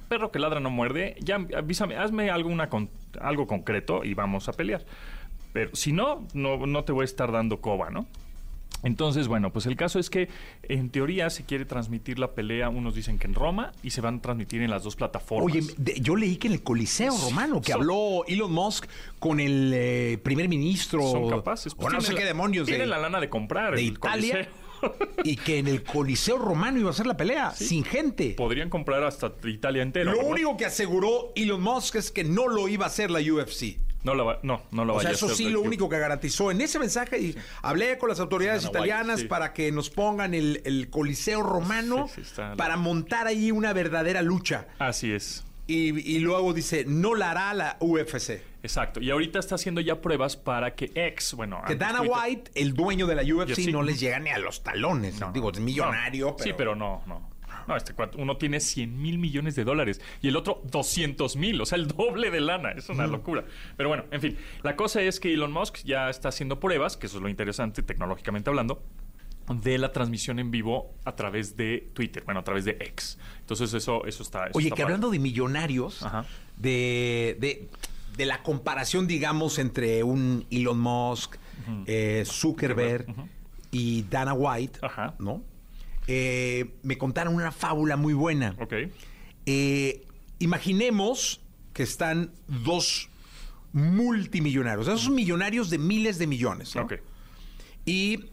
perro 0.07 0.31
que 0.31 0.39
ladra 0.39 0.59
no 0.59 0.69
muerde, 0.69 1.15
ya 1.19 1.35
avísame, 1.55 1.95
hazme 1.95 2.29
algo, 2.29 2.51
algo 3.19 3.47
concreto 3.47 4.03
y 4.03 4.13
vamos 4.13 4.49
a 4.49 4.53
pelear. 4.53 4.85
Pero 5.51 5.75
si 5.75 5.91
no, 5.91 6.27
no 6.33 6.83
te 6.83 6.91
voy 6.91 7.01
a 7.01 7.05
estar 7.05 7.31
dando 7.31 7.59
coba, 7.59 7.89
¿no? 7.89 8.07
Entonces, 8.83 9.27
bueno, 9.27 9.51
pues 9.51 9.65
el 9.65 9.75
caso 9.75 9.99
es 9.99 10.09
que 10.09 10.29
en 10.63 10.89
teoría 10.89 11.29
se 11.29 11.43
quiere 11.45 11.65
transmitir 11.65 12.17
la 12.19 12.31
pelea, 12.33 12.69
unos 12.69 12.95
dicen 12.95 13.19
que 13.19 13.27
en 13.27 13.33
Roma, 13.33 13.71
y 13.83 13.89
se 13.89 14.01
van 14.01 14.17
a 14.17 14.21
transmitir 14.21 14.61
en 14.61 14.69
las 14.69 14.83
dos 14.83 14.95
plataformas. 14.95 15.53
Oye, 15.53 15.61
de- 15.77 15.99
yo 15.99 16.15
leí 16.15 16.37
que 16.37 16.47
en 16.47 16.53
el 16.53 16.63
Coliseo 16.63 17.15
Romano, 17.17 17.61
que 17.61 17.71
Son- 17.73 17.81
habló 17.81 18.25
Elon 18.27 18.51
Musk 18.51 18.85
con 19.19 19.39
el 19.39 19.71
eh, 19.73 20.17
primer 20.23 20.47
ministro. 20.47 21.01
son 21.01 21.29
capaces. 21.29 21.73
o 21.73 21.75
Pues 21.77 21.85
no 21.93 21.99
tienen 21.99 22.05
sé 22.07 22.13
la- 22.13 22.19
qué 22.19 22.25
demonios. 22.25 22.65
de- 22.67 22.71
Tienen 22.73 22.89
la 22.89 22.99
lana 22.99 23.19
de 23.19 23.29
comprar 23.29 23.75
de 23.75 23.81
el 23.81 23.87
Italia. 23.87 24.33
Coliseo. 24.33 24.59
y 25.25 25.35
que 25.35 25.57
en 25.59 25.67
el 25.67 25.83
Coliseo 25.83 26.37
Romano 26.37 26.79
iba 26.79 26.89
a 26.89 26.93
ser 26.93 27.05
la 27.05 27.17
pelea, 27.17 27.51
sin 27.51 27.83
gente. 27.83 28.29
Podrían 28.37 28.69
comprar 28.69 29.03
hasta 29.03 29.33
Italia 29.43 29.83
entera. 29.83 30.05
Lo 30.11 30.17
¿verdad? 30.19 30.31
único 30.31 30.55
que 30.55 30.65
aseguró 30.65 31.33
Elon 31.35 31.61
Musk 31.61 31.95
es 31.95 32.11
que 32.11 32.23
no 32.23 32.47
lo 32.47 32.69
iba 32.69 32.85
a 32.85 32.87
hacer 32.87 33.11
la 33.11 33.19
UFC. 33.19 33.77
No, 34.03 34.15
la 34.15 34.23
va- 34.23 34.39
no, 34.43 34.61
no 34.71 34.85
lo 34.85 34.93
O 34.93 34.95
vaya 34.97 35.09
sea, 35.09 35.25
a 35.25 35.29
eso 35.29 35.35
sí, 35.35 35.49
lo 35.49 35.61
único 35.61 35.89
que 35.89 35.99
garantizó 35.99 36.51
en 36.51 36.61
ese 36.61 36.79
mensaje. 36.79 37.19
Y 37.19 37.35
hablé 37.61 37.97
con 37.97 38.07
las 38.09 38.19
autoridades 38.19 38.63
italianas 38.65 39.21
sí. 39.21 39.27
para 39.27 39.51
que 39.53 39.71
nos 39.71 39.89
pongan 39.89 40.33
el, 40.33 40.61
el 40.65 40.89
Coliseo 40.89 41.43
Romano 41.43 42.07
Sí, 42.07 42.21
para 42.55 42.77
montar 42.77 43.27
ahí 43.27 43.51
una 43.51 43.73
verdadera 43.73 44.21
lucha. 44.21 44.67
Así 44.79 45.11
es. 45.11 45.43
Y, 45.67 45.99
y 46.15 46.19
luego 46.19 46.53
dice, 46.53 46.85
no 46.87 47.13
la 47.13 47.31
hará 47.31 47.53
la 47.53 47.77
UFC. 47.79 48.41
Exacto. 48.63 49.01
Y 49.01 49.11
ahorita 49.11 49.37
está 49.39 49.55
haciendo 49.55 49.81
ya 49.81 50.01
pruebas 50.01 50.35
para 50.35 50.73
que 50.75 50.91
ex, 50.95 51.33
bueno, 51.35 51.61
Que 51.67 51.75
Dana 51.75 51.99
Twitter- 51.99 52.17
White, 52.25 52.51
el 52.55 52.73
dueño 52.73 53.05
de 53.05 53.15
la 53.15 53.21
UFC, 53.21 53.51
UFC. 53.59 53.71
no 53.71 53.83
les 53.83 53.99
llega 53.99 54.17
ni 54.19 54.29
a 54.31 54.39
los 54.39 54.63
talones. 54.63 55.19
Digo, 55.33 55.51
es 55.51 55.59
millonario, 55.59 56.27
No, 56.27 56.35
pero... 56.37 56.43
Sí, 56.49 56.53
pero 56.57 56.75
no, 56.75 57.03
no. 57.05 57.29
No, 57.69 57.77
este 57.77 57.93
cuate- 57.95 58.17
uno 58.17 58.35
tiene 58.37 58.59
100 58.59 58.99
mil 59.01 59.17
millones 59.19 59.55
de 59.55 59.63
dólares 59.63 60.01
y 60.21 60.27
el 60.27 60.35
otro 60.35 60.61
200 60.71 61.35
mil, 61.37 61.61
o 61.61 61.65
sea, 61.65 61.77
el 61.77 61.87
doble 61.87 62.31
de 62.31 62.41
lana. 62.41 62.71
Es 62.71 62.89
una 62.89 63.05
locura. 63.07 63.45
Pero 63.77 63.89
bueno, 63.89 64.05
en 64.11 64.19
fin, 64.21 64.37
la 64.63 64.75
cosa 64.75 65.01
es 65.01 65.19
que 65.19 65.33
Elon 65.33 65.51
Musk 65.51 65.77
ya 65.85 66.09
está 66.09 66.29
haciendo 66.29 66.59
pruebas, 66.59 66.97
que 66.97 67.05
eso 67.05 67.17
es 67.17 67.23
lo 67.23 67.29
interesante 67.29 67.83
tecnológicamente 67.83 68.49
hablando, 68.49 68.81
de 69.49 69.77
la 69.77 69.91
transmisión 69.91 70.37
en 70.39 70.51
vivo 70.51 70.93
a 71.05 71.15
través 71.15 71.55
de 71.57 71.89
Twitter, 71.93 72.23
bueno, 72.23 72.39
a 72.41 72.43
través 72.43 72.65
de 72.65 72.71
X. 72.71 73.17
Entonces 73.41 73.73
eso, 73.73 74.05
eso 74.05 74.21
está... 74.23 74.47
eso 74.47 74.57
Oye, 74.57 74.67
está 74.67 74.75
que 74.75 74.83
hablando 74.83 75.09
de 75.09 75.17
millonarios, 75.19 76.05
de, 76.57 77.67
de 78.17 78.25
la 78.25 78.43
comparación, 78.43 79.07
digamos, 79.07 79.57
entre 79.59 80.03
un 80.03 80.45
Elon 80.51 80.79
Musk, 80.79 81.35
eh, 81.85 82.23
Zuckerberg 82.25 83.05
y 83.71 84.03
Dana 84.03 84.33
White, 84.33 84.79
Ajá. 84.81 85.15
¿no? 85.19 85.41
Eh, 86.11 86.71
me 86.81 86.97
contaron 86.97 87.35
una 87.35 87.51
fábula 87.51 87.95
muy 87.95 88.15
buena. 88.15 88.55
Ok. 88.59 88.73
Eh, 89.45 90.07
imaginemos 90.39 91.41
que 91.71 91.83
están 91.83 92.31
dos 92.47 93.09
multimillonarios, 93.73 94.87
esos 94.87 95.11
millonarios 95.11 95.69
de 95.69 95.77
miles 95.77 96.17
de 96.17 96.25
millones. 96.25 96.75
¿no? 96.75 96.81
Ok. 96.81 96.93
Y 97.85 98.31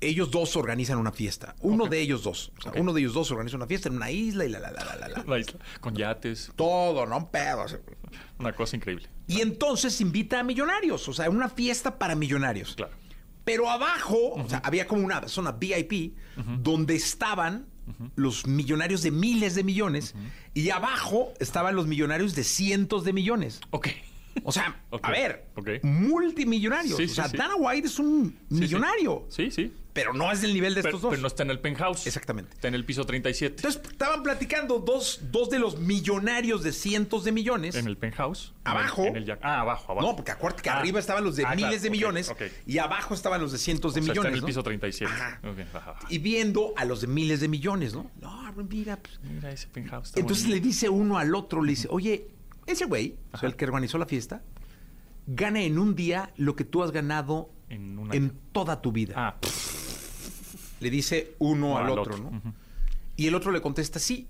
ellos 0.00 0.32
dos 0.32 0.56
organizan 0.56 0.98
una 0.98 1.12
fiesta. 1.12 1.54
Uno 1.60 1.86
de 1.86 2.00
ellos 2.00 2.24
dos. 2.24 2.50
O 2.58 2.62
sea. 2.62 2.72
Uno 2.76 2.92
de 2.92 3.02
ellos 3.02 3.14
dos 3.14 3.30
organiza 3.30 3.56
una 3.56 3.68
fiesta 3.68 3.88
en 3.88 3.94
una 3.94 4.10
isla 4.10 4.44
y 4.44 4.48
la, 4.48 4.58
la, 4.58 4.72
la, 4.72 4.84
la, 4.84 4.96
la, 4.96 5.08
la. 5.08 5.24
La 5.24 5.38
isla, 5.38 5.60
con 5.80 5.94
yates, 5.94 6.50
Todo, 6.56 7.06
¿no? 7.06 7.18
Un 7.18 7.30
pedo. 7.30 7.62
o 7.62 7.68
sea. 7.68 7.78
una 8.40 8.52
cosa 8.52 8.74
increíble. 8.74 9.08
Y 9.28 9.42
entonces 9.42 10.00
invita 10.00 10.40
a 10.40 10.42
millonarios. 10.42 11.08
O 11.08 11.12
sea, 11.12 11.30
una 11.30 11.48
fiesta 11.48 11.98
para 11.98 12.16
millonarios. 12.16 12.74
Claro. 12.74 12.92
Pero 13.46 13.70
abajo, 13.70 14.32
o 14.34 14.48
sea, 14.48 14.58
había 14.58 14.88
como 14.88 15.04
una 15.04 15.28
zona 15.28 15.52
VIP 15.52 16.16
donde 16.58 16.96
estaban 16.96 17.68
los 18.16 18.44
millonarios 18.48 19.02
de 19.02 19.12
miles 19.12 19.54
de 19.54 19.62
millones 19.62 20.16
y 20.52 20.68
abajo 20.70 21.32
estaban 21.38 21.76
los 21.76 21.86
millonarios 21.86 22.34
de 22.34 22.42
cientos 22.42 23.04
de 23.04 23.12
millones. 23.12 23.60
Ok. 23.70 23.86
O 24.44 24.52
sea, 24.52 24.80
a 25.02 25.10
ver, 25.10 25.46
ok. 25.56 25.68
multimillonarios. 25.82 26.96
Sí, 26.96 27.04
o 27.04 27.08
sea, 27.08 27.28
sí. 27.28 27.36
Dana 27.36 27.56
White 27.56 27.86
es 27.86 27.98
un 27.98 28.36
millonario, 28.48 29.26
Sí, 29.28 29.50
sí. 29.50 29.72
pero 29.92 30.12
no 30.12 30.30
es 30.30 30.42
del 30.42 30.52
nivel 30.54 30.74
de 30.74 30.82
Pero, 30.82 30.90
estos 30.96 31.02
dos. 31.02 31.10
pero 31.10 31.22
no 31.22 31.28
está 31.28 31.42
en 31.42 31.50
el 31.50 31.58
penthouse. 31.60 32.06
Exactamente. 32.06 32.52
Está 32.54 32.68
en 32.68 32.74
el 32.74 32.84
piso 32.84 33.04
37. 33.04 33.56
Entonces, 33.56 33.80
estaban 33.90 34.22
platicando 34.22 34.78
dos, 34.78 35.20
dos 35.32 35.50
de 35.50 35.58
los 35.58 35.78
millonarios 35.78 36.62
de 36.62 36.72
cientos 36.72 37.24
de 37.24 37.32
millones. 37.32 37.74
en 37.76 37.86
el 37.86 37.96
penthouse. 37.96 38.52
Abajo. 38.64 39.04
En 39.06 39.16
el, 39.16 39.22
en 39.24 39.30
el 39.30 39.38
ah, 39.42 39.60
abajo, 39.60 39.92
abajo. 39.92 40.06
No, 40.06 40.16
porque 40.16 40.30
acuérdate 40.32 40.62
que 40.62 40.70
Ah. 40.70 40.78
arriba 40.78 41.00
estaban 41.00 41.24
los 41.24 41.36
de 41.36 41.44
Ah, 41.44 41.50
miles 41.54 41.68
claro, 41.70 41.82
de 41.82 41.90
millones 41.90 42.28
ok. 42.28 42.42
y 42.66 42.78
abajo 42.78 43.14
estaban 43.14 43.40
los 43.40 43.52
de 43.52 43.58
cientos 43.58 43.94
de 43.94 44.02
sea, 44.02 44.10
millones. 44.12 44.18
Está 44.18 44.28
en 44.28 44.34
el 44.34 44.40
¿no? 44.42 44.46
piso 44.46 44.62
37. 44.62 45.12
Ajá. 45.12 45.40
Ajá. 45.74 45.94
Y 46.10 46.18
viendo 46.18 46.72
a 46.76 46.84
los 46.84 47.00
de 47.00 47.06
miles 47.06 47.40
de 47.40 47.48
millones, 47.48 47.94
¿no? 47.94 48.10
No, 48.20 48.36
mira, 48.68 48.96
pues, 48.96 49.18
Mira 49.22 49.50
ese 49.50 49.66
penthouse. 49.68 50.08
está 50.08 50.20
Entonces 50.20 50.48
le 50.48 50.60
dice 50.60 50.88
uno 50.88 51.18
al 51.18 51.34
otro, 51.34 51.62
le 51.62 51.70
dice, 51.70 51.88
oye, 51.90 52.28
ese 52.66 52.84
güey, 52.86 53.16
o 53.32 53.38
sea, 53.38 53.48
el 53.48 53.56
que 53.56 53.64
organizó 53.64 53.98
la 53.98 54.06
fiesta, 54.06 54.42
gana 55.26 55.62
en 55.62 55.78
un 55.78 55.94
día 55.94 56.32
lo 56.36 56.54
que 56.56 56.64
tú 56.64 56.82
has 56.82 56.90
ganado 56.92 57.50
En 57.68 58.32
toda 58.52 58.80
tu 58.82 58.92
vida. 58.92 59.14
Ah, 59.16 59.36
Le 60.80 60.90
dice 60.90 61.34
uno 61.38 61.78
al 61.78 61.88
otro, 61.90 62.02
otro. 62.14 62.18
¿no? 62.18 62.42
Y 63.16 63.26
el 63.26 63.34
otro 63.34 63.50
le 63.50 63.60
contesta, 63.62 63.98
sí, 63.98 64.28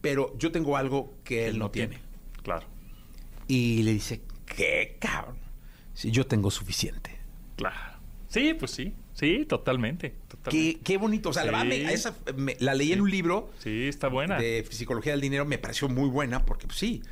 pero 0.00 0.36
yo 0.38 0.52
tengo 0.52 0.76
algo 0.76 1.14
que 1.24 1.48
él 1.48 1.58
no 1.58 1.70
tiene. 1.70 1.98
Claro, 2.42 2.66
Y 3.48 3.82
le 3.82 3.92
dice, 3.92 4.22
¿qué 4.46 4.96
cabrón? 5.00 5.36
Si 5.94 6.10
yo 6.10 6.26
tengo 6.26 6.50
suficiente. 6.50 7.18
claro. 7.56 7.92
Sí, 8.28 8.54
pues 8.54 8.70
sí. 8.70 8.94
Sí, 9.12 9.44
totalmente. 9.46 10.14
totalmente. 10.26 10.78
Qué, 10.78 10.82
qué 10.82 10.96
bonito. 10.96 11.28
O 11.28 11.32
sea, 11.34 11.44
la, 11.44 11.64
me- 11.64 11.86
a 11.86 11.92
esa 11.92 12.16
me- 12.34 12.56
la 12.60 12.74
leí 12.74 12.92
en 12.94 13.02
un 13.02 13.10
libro 13.10 13.50
Sí, 13.58 13.88
está 13.88 14.08
buena. 14.08 14.38
de 14.38 14.66
psicología 14.70 15.12
del 15.12 15.20
dinero, 15.20 15.44
me 15.44 15.58
pareció 15.58 15.86
muy 15.90 16.08
buena 16.08 16.46
porque, 16.46 16.66
pues 16.66 16.78
sí, 16.78 17.02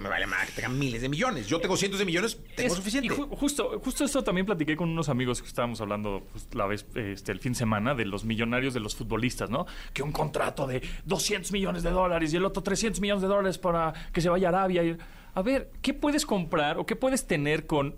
me 0.00 0.08
vale 0.08 0.26
más 0.26 0.46
que 0.46 0.52
tengan 0.52 0.78
miles 0.78 1.02
de 1.02 1.08
millones. 1.08 1.46
Yo 1.46 1.60
tengo 1.60 1.76
cientos 1.76 1.98
de 1.98 2.04
millones, 2.06 2.38
tengo 2.54 2.68
Es- 2.68 2.74
suficiente. 2.74 3.06
y 3.06 3.10
ju- 3.16 3.28
justo, 3.36 3.80
justo 3.82 4.04
esto 4.04 4.22
también 4.24 4.46
platiqué 4.46 4.76
con 4.76 4.88
unos 4.88 5.08
amigos 5.08 5.40
que 5.42 5.48
estábamos 5.48 5.80
hablando 5.80 6.26
pues, 6.32 6.48
la 6.54 6.66
vez, 6.66 6.86
este, 6.94 7.32
el 7.32 7.40
fin 7.40 7.52
de 7.52 7.58
semana 7.58 7.94
de 7.94 8.04
los 8.04 8.24
millonarios 8.24 8.74
de 8.74 8.80
los 8.80 8.94
futbolistas, 8.96 9.50
¿no? 9.50 9.66
Que 9.92 10.02
un 10.02 10.12
contrato 10.12 10.66
de 10.66 10.82
200 11.04 11.52
millones 11.52 11.82
de 11.82 11.90
dólares 11.90 12.32
y 12.32 12.36
el 12.36 12.44
otro 12.44 12.62
300 12.62 13.00
millones 13.00 13.22
de 13.22 13.28
dólares 13.28 13.58
para 13.58 13.92
que 14.12 14.20
se 14.20 14.28
vaya 14.28 14.48
a 14.48 14.50
Arabia. 14.50 14.82
y- 14.84 14.96
a 15.34 15.42
ver, 15.42 15.70
¿qué 15.82 15.92
puedes 15.92 16.24
comprar 16.24 16.78
o 16.78 16.86
qué 16.86 16.96
puedes 16.96 17.26
tener 17.26 17.66
con 17.66 17.94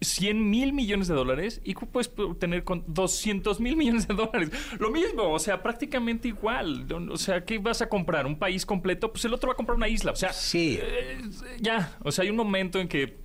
100 0.00 0.50
mil 0.50 0.72
millones 0.72 1.08
de 1.08 1.14
dólares 1.14 1.60
y 1.64 1.74
puedes 1.74 2.10
tener 2.38 2.64
con 2.64 2.84
200 2.86 3.60
mil 3.60 3.76
millones 3.76 4.06
de 4.08 4.14
dólares? 4.14 4.50
Lo 4.78 4.90
mismo, 4.90 5.24
o 5.30 5.38
sea, 5.38 5.62
prácticamente 5.62 6.28
igual. 6.28 6.86
O 7.10 7.16
sea, 7.16 7.44
¿qué 7.44 7.58
vas 7.58 7.82
a 7.82 7.88
comprar? 7.88 8.26
¿Un 8.26 8.38
país 8.38 8.66
completo? 8.66 9.10
Pues 9.12 9.24
el 9.24 9.34
otro 9.34 9.48
va 9.48 9.52
a 9.54 9.56
comprar 9.56 9.76
una 9.76 9.88
isla. 9.88 10.12
O 10.12 10.16
sea, 10.16 10.32
Sí. 10.32 10.78
eh, 10.80 11.20
ya. 11.60 11.96
O 12.02 12.12
sea, 12.12 12.24
hay 12.24 12.30
un 12.30 12.36
momento 12.36 12.78
en 12.80 12.88
que 12.88 13.18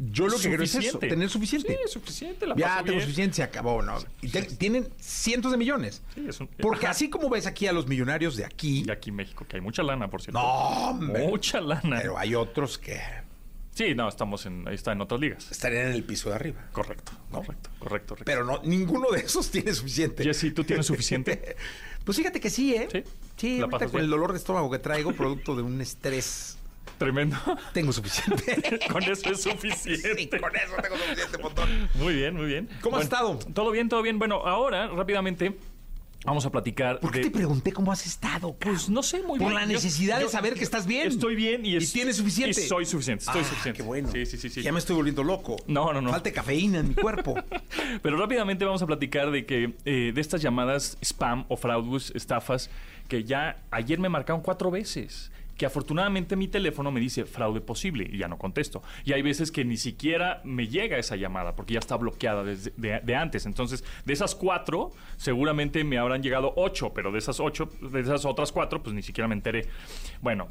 Yo 0.00 0.28
lo 0.28 0.36
que 0.38 0.42
creo 0.48 0.62
es 0.62 0.70
eso, 0.70 0.78
Suficiente. 0.78 1.08
tener 1.08 1.28
suficiente. 1.28 1.78
Sí, 1.86 1.92
suficiente. 1.92 2.46
La 2.46 2.54
ya 2.54 2.76
tengo 2.76 2.90
bien. 2.90 3.00
suficiente, 3.00 3.34
se 3.36 3.42
acabó, 3.42 3.82
¿no? 3.82 3.96
Y 4.22 4.28
te- 4.28 4.42
tienen 4.42 4.88
cientos 5.00 5.50
de 5.50 5.58
millones. 5.58 6.02
Sí, 6.14 6.24
es 6.28 6.38
un- 6.38 6.46
Porque 6.46 6.86
Ajá. 6.86 6.92
así 6.92 7.10
como 7.10 7.28
ves 7.28 7.46
aquí 7.48 7.66
a 7.66 7.72
los 7.72 7.88
millonarios 7.88 8.36
de 8.36 8.44
aquí, 8.44 8.84
Y 8.86 8.90
aquí 8.92 9.10
en 9.10 9.16
México, 9.16 9.44
que 9.48 9.56
hay 9.56 9.60
mucha 9.60 9.82
lana, 9.82 10.08
por 10.08 10.22
cierto. 10.22 10.38
no, 10.38 10.46
hombre, 10.46 11.26
Mucha 11.26 11.60
lana. 11.60 11.82
pero 11.98 12.16
hay 12.16 12.36
otros 12.36 12.78
que 12.78 13.00
Sí, 13.78 13.94
no, 13.94 14.08
estamos 14.08 14.44
en, 14.44 14.66
ahí 14.66 14.74
está 14.74 14.90
en 14.90 15.00
otras 15.00 15.20
ligas. 15.20 15.52
estarían 15.52 15.86
en 15.86 15.92
el 15.92 16.02
piso 16.02 16.30
de 16.30 16.34
arriba. 16.34 16.66
Correcto, 16.72 17.12
¿No? 17.30 17.38
correcto, 17.42 17.70
correcto. 17.78 18.14
correcto. 18.16 18.24
Pero 18.24 18.44
no, 18.44 18.60
ninguno 18.64 19.08
de 19.12 19.20
esos 19.20 19.52
tiene 19.52 19.72
suficiente. 19.72 20.24
Jessy, 20.24 20.50
¿tú 20.50 20.64
tienes 20.64 20.84
suficiente? 20.86 21.54
Pues 22.04 22.16
fíjate 22.16 22.40
que 22.40 22.48
sí, 22.48 22.74
¿eh? 22.74 22.88
Sí. 22.90 23.04
Sí, 23.36 23.56
¿La 23.58 23.64
ahorita 23.66 23.78
con 23.84 23.90
bien? 23.92 24.04
el 24.06 24.10
dolor 24.10 24.32
de 24.32 24.38
estómago 24.38 24.70
que 24.70 24.78
traigo, 24.78 25.12
producto 25.12 25.54
de 25.54 25.60
un 25.62 25.78
estrés, 25.82 26.56
Tremendo. 26.96 27.36
tengo 27.74 27.92
suficiente. 27.92 28.80
Con 28.90 29.02
eso 29.02 29.30
es 29.30 29.42
Sí, 29.42 29.50
suficiente. 29.50 30.40
con 30.40 30.56
eso 30.56 30.74
tengo 30.82 30.96
suficiente, 30.96 31.38
montón. 31.38 31.68
Muy 31.94 32.14
bien, 32.14 32.34
muy 32.34 32.46
bien. 32.46 32.68
¿Cómo 32.80 32.96
has 32.96 33.04
estado? 33.04 33.38
Todo 33.52 33.70
bien, 33.72 33.88
todo 33.90 34.00
bien. 34.02 34.18
Bueno, 34.18 34.36
ahora, 34.46 34.88
rápidamente, 34.88 35.56
vamos 36.24 36.44
a 36.46 36.50
platicar 36.50 37.00
¿Por 37.00 37.10
qué 37.12 37.18
de... 37.18 37.24
te 37.26 37.30
pregunté 37.30 37.72
cómo 37.72 37.92
has 37.92 38.04
estado? 38.06 38.54
Pues 38.54 38.88
no 38.88 39.02
sé, 39.02 39.18
muy 39.22 39.38
Por 39.38 39.48
bien. 39.48 39.54
la 39.54 39.60
Yo- 39.62 39.72
necesidad 39.72 40.16
de 40.18 40.24
yo- 40.24 40.28
saber 40.28 40.54
que 40.54 40.64
estás 40.64 40.86
bien. 40.86 41.08
Estoy 41.08 41.36
bien 41.36 41.64
y, 41.64 41.76
es- 41.76 41.92
tienes 41.92 42.16
suficiente. 42.16 42.60
Y 42.62 42.66
soy 42.68 42.84
suficiente, 42.86 43.24
estoy 43.24 43.42
Ah, 43.42 43.44
suficiente. 43.44 43.76
Qué 43.76 43.82
bueno. 43.82 44.10
Sí, 44.12 44.26
sí, 44.26 44.36
sí. 44.36 44.48
sí. 44.50 44.62
Ya 44.62 44.72
me 44.72 44.78
estoy 44.78 44.96
volviendo 44.96 45.22
loco. 45.24 45.56
No, 45.66 45.92
no, 45.92 46.00
no. 46.00 46.10
Falta 46.10 46.32
cafeína 46.32 46.80
en 46.80 46.88
mi 46.88 46.94
cuerpo. 46.94 47.34
Pero 48.02 48.16
rápidamente 48.16 48.64
vamos 48.64 48.82
a 48.82 48.86
platicar 48.86 49.30
de 49.30 49.46
que 49.46 49.74
eh, 49.84 50.12
de 50.14 50.20
estas 50.20 50.42
llamadas 50.42 50.98
spam 51.02 51.44
o 51.48 51.56
fraudes, 51.56 52.12
estafas, 52.14 52.68
que 53.08 53.24
ya 53.24 53.62
ayer 53.70 53.98
me 53.98 54.08
marcaron 54.08 54.42
cuatro 54.42 54.70
veces. 54.70 55.30
Que 55.58 55.66
afortunadamente 55.66 56.36
mi 56.36 56.48
teléfono 56.48 56.90
me 56.90 57.00
dice 57.00 57.26
fraude 57.26 57.60
posible 57.60 58.08
y 58.10 58.16
ya 58.16 58.28
no 58.28 58.38
contesto. 58.38 58.82
Y 59.04 59.12
hay 59.12 59.20
veces 59.20 59.52
que 59.52 59.64
ni 59.64 59.76
siquiera 59.76 60.40
me 60.44 60.68
llega 60.68 60.96
esa 60.96 61.16
llamada 61.16 61.54
porque 61.54 61.74
ya 61.74 61.80
está 61.80 61.96
bloqueada 61.96 62.44
desde 62.44 62.70
de, 62.78 63.14
antes. 63.14 63.44
Entonces, 63.44 63.84
de 64.06 64.12
esas 64.12 64.34
cuatro, 64.34 64.92
seguramente 65.16 65.84
me 65.84 65.98
habrán 65.98 66.22
llegado 66.22 66.54
ocho, 66.56 66.94
pero 66.94 67.12
de 67.12 67.18
esas 67.18 67.40
ocho, 67.40 67.68
de 67.82 68.00
esas 68.00 68.24
otras 68.24 68.52
cuatro, 68.52 68.82
pues 68.82 68.94
ni 68.94 69.02
siquiera 69.02 69.28
me 69.28 69.34
enteré. 69.34 69.66
Bueno, 70.22 70.48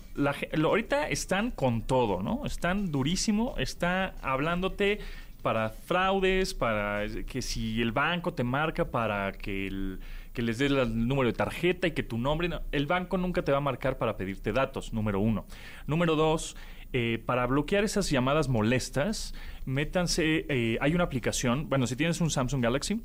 ahorita 0.64 1.10
están 1.10 1.52
con 1.52 1.82
todo, 1.82 2.22
¿no? 2.22 2.46
Están 2.46 2.92
durísimo, 2.92 3.56
está 3.58 4.14
hablándote 4.22 5.00
para 5.42 5.70
fraudes, 5.70 6.54
para 6.54 7.06
que 7.26 7.42
si 7.42 7.82
el 7.82 7.92
banco 7.94 8.34
te 8.34 8.44
marca 8.44 8.86
para 8.86 9.32
que 9.32 9.68
el 9.68 10.00
que 10.38 10.44
les 10.44 10.60
des 10.60 10.72
el 10.72 11.08
número 11.08 11.30
de 11.30 11.34
tarjeta 11.34 11.88
y 11.88 11.94
que 11.94 12.04
tu 12.04 12.20
nombre, 12.20 12.48
no, 12.48 12.62
el 12.72 12.86
banco 12.86 13.18
nunca 13.18 13.42
te 13.42 13.52
va 13.52 13.58
a 13.58 13.62
marcar 13.62 13.98
para 13.98 14.18
pedirte 14.18 14.52
datos, 14.54 14.94
número 14.94 15.20
uno. 15.20 15.48
Número 15.88 16.16
dos, 16.16 16.56
eh, 16.94 17.24
para 17.26 17.48
bloquear 17.48 17.84
esas 17.84 18.12
llamadas 18.12 18.48
molestas, 18.48 19.34
métanse, 19.66 20.46
eh, 20.48 20.78
hay 20.80 20.94
una 20.94 21.06
aplicación, 21.06 21.70
bueno, 21.70 21.88
si 21.88 21.96
tienes 21.96 22.22
un 22.22 22.30
Samsung 22.30 22.62
Galaxy, 22.62 23.02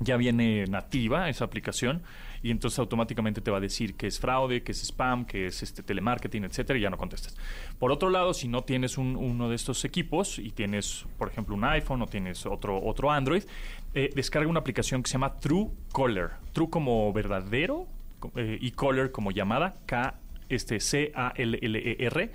ya 0.00 0.18
viene 0.18 0.66
nativa 0.66 1.30
esa 1.30 1.46
aplicación 1.46 2.02
y 2.42 2.50
entonces 2.50 2.78
automáticamente 2.78 3.40
te 3.40 3.50
va 3.50 3.58
a 3.58 3.60
decir 3.60 3.94
que 3.96 4.06
es 4.06 4.18
fraude, 4.18 4.62
que 4.62 4.72
es 4.72 4.82
spam, 4.82 5.24
que 5.24 5.46
es 5.46 5.62
este 5.62 5.82
telemarketing, 5.82 6.44
etcétera, 6.44 6.78
y 6.78 6.82
ya 6.82 6.90
no 6.90 6.96
contestas. 6.96 7.36
Por 7.78 7.92
otro 7.92 8.08
lado, 8.10 8.32
si 8.34 8.48
no 8.48 8.62
tienes 8.62 8.96
un- 8.98 9.16
uno 9.16 9.48
de 9.48 9.56
estos 9.56 9.84
equipos 9.84 10.38
y 10.38 10.50
tienes, 10.50 11.04
por 11.18 11.28
ejemplo, 11.28 11.54
un 11.54 11.64
iPhone 11.64 12.02
o 12.02 12.06
tienes 12.06 12.46
otro, 12.46 12.82
otro 12.82 13.10
Android, 13.10 13.42
eh, 13.94 14.10
descarga 14.14 14.48
una 14.48 14.60
aplicación 14.60 15.02
que 15.02 15.08
se 15.08 15.12
llama 15.14 15.38
True. 15.38 15.68
True 16.52 16.70
como 16.70 17.12
verdadero 17.12 17.86
eh, 18.36 18.58
y 18.60 18.70
Caller 18.72 19.12
como 19.12 19.30
llamada, 19.30 19.74
K 19.86 20.14
este 20.48 20.80
C 20.80 21.12
A 21.14 21.32
L 21.36 21.58
L 21.62 21.78
E 21.78 21.96
R, 22.06 22.30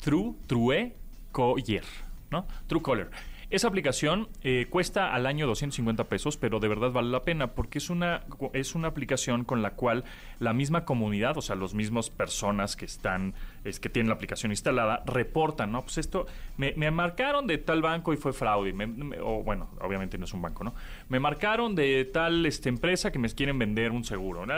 True 0.00 0.34
True 0.46 0.92
Caller, 1.32 1.84
¿no? 2.30 2.46
True. 2.66 3.08
Esa 3.50 3.66
aplicación 3.66 4.28
eh, 4.42 4.66
cuesta 4.70 5.12
al 5.12 5.26
año 5.26 5.44
250 5.48 6.04
pesos, 6.04 6.36
pero 6.36 6.60
de 6.60 6.68
verdad 6.68 6.92
vale 6.92 7.10
la 7.10 7.22
pena 7.24 7.48
porque 7.48 7.78
es 7.78 7.90
una, 7.90 8.22
es 8.52 8.76
una 8.76 8.86
aplicación 8.86 9.44
con 9.44 9.60
la 9.60 9.72
cual 9.72 10.04
la 10.38 10.52
misma 10.52 10.84
comunidad, 10.84 11.36
o 11.36 11.42
sea, 11.42 11.56
los 11.56 11.74
mismos 11.74 12.10
personas 12.10 12.76
que 12.76 12.84
están, 12.84 13.34
es 13.64 13.80
que 13.80 13.88
tienen 13.88 14.08
la 14.08 14.14
aplicación 14.14 14.52
instalada, 14.52 15.02
reportan, 15.04 15.72
¿no? 15.72 15.82
Pues 15.82 15.98
esto, 15.98 16.26
me, 16.58 16.74
me 16.76 16.92
marcaron 16.92 17.48
de 17.48 17.58
tal 17.58 17.82
banco 17.82 18.12
y 18.12 18.16
fue 18.16 18.32
fraude, 18.32 18.72
me- 18.72 19.18
o 19.18 19.42
bueno, 19.42 19.68
obviamente 19.80 20.16
no 20.16 20.26
es 20.26 20.32
un 20.32 20.42
banco, 20.42 20.62
¿no? 20.62 20.72
Me 21.08 21.18
marcaron 21.18 21.74
de 21.74 22.04
tal 22.04 22.46
este, 22.46 22.68
empresa 22.68 23.10
que 23.10 23.18
me 23.18 23.28
quieren 23.30 23.58
vender 23.58 23.90
un 23.90 24.04
seguro, 24.04 24.46
¿no? 24.46 24.54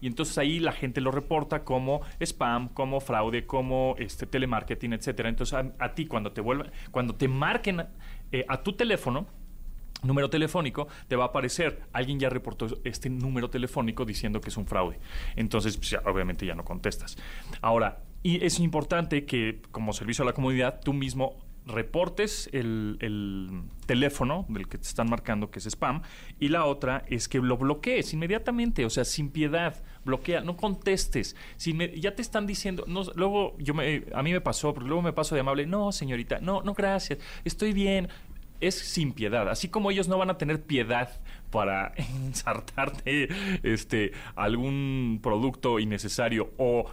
y 0.00 0.06
entonces 0.06 0.36
ahí 0.38 0.58
la 0.60 0.72
gente 0.72 1.00
lo 1.00 1.10
reporta 1.10 1.64
como 1.64 2.02
spam, 2.20 2.68
como 2.68 3.00
fraude, 3.00 3.46
como 3.46 3.94
este 3.98 4.26
telemarketing, 4.26 4.92
etcétera. 4.92 5.28
Entonces 5.30 5.54
a, 5.54 5.72
a 5.82 5.94
ti 5.94 6.06
cuando 6.06 6.32
te 6.32 6.40
vuelvan, 6.42 6.70
cuando 6.90 7.14
te 7.14 7.28
marquen 7.28 7.84
eh, 8.34 8.44
a 8.48 8.62
tu 8.62 8.72
teléfono, 8.74 9.26
número 10.02 10.28
telefónico, 10.28 10.86
te 11.08 11.16
va 11.16 11.24
a 11.24 11.26
aparecer, 11.28 11.80
alguien 11.92 12.18
ya 12.20 12.28
reportó 12.28 12.66
este 12.84 13.08
número 13.08 13.48
telefónico 13.48 14.04
diciendo 14.04 14.40
que 14.40 14.50
es 14.50 14.56
un 14.56 14.66
fraude. 14.66 14.98
Entonces, 15.36 15.76
pues, 15.78 15.96
obviamente 16.04 16.44
ya 16.44 16.54
no 16.54 16.64
contestas. 16.64 17.16
Ahora, 17.62 18.00
y 18.22 18.44
es 18.44 18.58
importante 18.60 19.24
que 19.24 19.62
como 19.70 19.92
servicio 19.92 20.22
a 20.24 20.26
la 20.26 20.32
comunidad, 20.32 20.80
tú 20.84 20.92
mismo 20.92 21.36
reportes 21.66 22.50
el, 22.52 22.98
el 23.00 23.62
teléfono 23.86 24.44
del 24.50 24.68
que 24.68 24.76
te 24.76 24.86
están 24.86 25.08
marcando 25.08 25.50
que 25.50 25.58
es 25.60 25.66
spam 25.66 26.02
y 26.38 26.48
la 26.48 26.66
otra 26.66 27.04
es 27.08 27.26
que 27.26 27.38
lo 27.38 27.56
bloquees 27.56 28.12
inmediatamente, 28.12 28.84
o 28.84 28.90
sea, 28.90 29.04
sin 29.06 29.30
piedad, 29.30 29.82
bloquea, 30.04 30.42
no 30.42 30.56
contestes. 30.58 31.36
Si 31.56 31.72
me- 31.72 31.98
ya 31.98 32.14
te 32.14 32.20
están 32.20 32.46
diciendo, 32.46 32.84
no, 32.86 33.04
luego 33.14 33.56
yo 33.58 33.72
me, 33.72 34.04
a 34.14 34.22
mí 34.22 34.32
me 34.32 34.42
pasó, 34.42 34.74
porque 34.74 34.88
luego 34.88 35.00
me 35.02 35.14
paso 35.14 35.34
de 35.34 35.40
amable, 35.40 35.64
no, 35.66 35.90
señorita, 35.90 36.38
no, 36.40 36.60
no, 36.60 36.74
gracias, 36.74 37.18
estoy 37.44 37.72
bien 37.72 38.08
es 38.60 38.74
sin 38.74 39.12
piedad. 39.12 39.48
Así 39.48 39.68
como 39.68 39.90
ellos 39.90 40.08
no 40.08 40.18
van 40.18 40.30
a 40.30 40.38
tener 40.38 40.62
piedad 40.62 41.20
para 41.50 41.92
ensartarte 41.96 43.28
este, 43.62 44.12
algún 44.36 45.20
producto 45.22 45.78
innecesario 45.78 46.50
o 46.58 46.86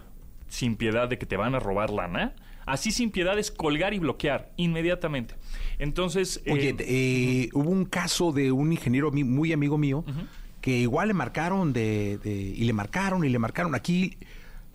sin 0.48 0.76
piedad 0.76 1.08
de 1.08 1.18
que 1.18 1.26
te 1.26 1.36
van 1.36 1.54
a 1.54 1.60
robar 1.60 1.90
lana, 1.90 2.34
así 2.66 2.90
sin 2.92 3.10
piedad 3.10 3.38
es 3.38 3.50
colgar 3.50 3.94
y 3.94 3.98
bloquear 3.98 4.52
inmediatamente. 4.56 5.34
Entonces, 5.78 6.42
Oye, 6.50 6.70
eh, 6.70 6.76
eh, 6.80 7.48
hubo 7.54 7.70
un 7.70 7.84
caso 7.86 8.32
de 8.32 8.52
un 8.52 8.72
ingeniero 8.72 9.10
muy 9.10 9.52
amigo 9.52 9.78
mío 9.78 10.04
que 10.60 10.78
igual 10.78 11.08
le 11.08 11.14
marcaron 11.14 11.72
de, 11.72 12.18
de- 12.18 12.32
y 12.32 12.64
le 12.64 12.72
marcaron 12.72 13.24
y 13.24 13.28
le 13.30 13.38
marcaron. 13.38 13.74
Aquí 13.74 14.16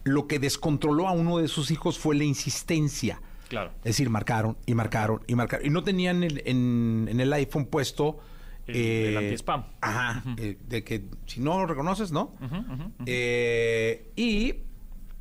lo 0.04 0.28
que 0.28 0.39
descontroló 0.39 1.08
a 1.08 1.12
uno 1.13 1.38
de 1.38 1.47
sus 1.47 1.71
hijos 1.71 1.97
fue 2.00 2.15
la 2.15 2.23
insistencia. 2.23 3.21
Claro. 3.47 3.71
Es 3.79 3.83
decir, 3.83 4.10
marcaron 4.10 4.57
y 4.65 4.73
marcaron 4.73 5.21
y 5.27 5.36
marcaron. 5.36 5.65
Y 5.65 5.69
no 5.69 5.83
tenían 5.83 6.23
el- 6.23 6.41
en, 6.45 7.07
en 7.10 7.19
el 7.19 7.31
iPhone 7.33 7.65
puesto... 7.65 8.19
El- 8.67 8.75
eh, 8.75 9.07
el 9.10 9.17
anti-spam. 9.17 9.63
Ajá. 9.79 10.23
eh, 10.38 10.57
de 10.67 10.83
que 10.83 11.05
si 11.25 11.39
no 11.39 11.57
lo 11.60 11.65
reconoces, 11.67 12.12
¿no? 12.12 12.33
Eh, 13.05 14.12
y 14.15 14.53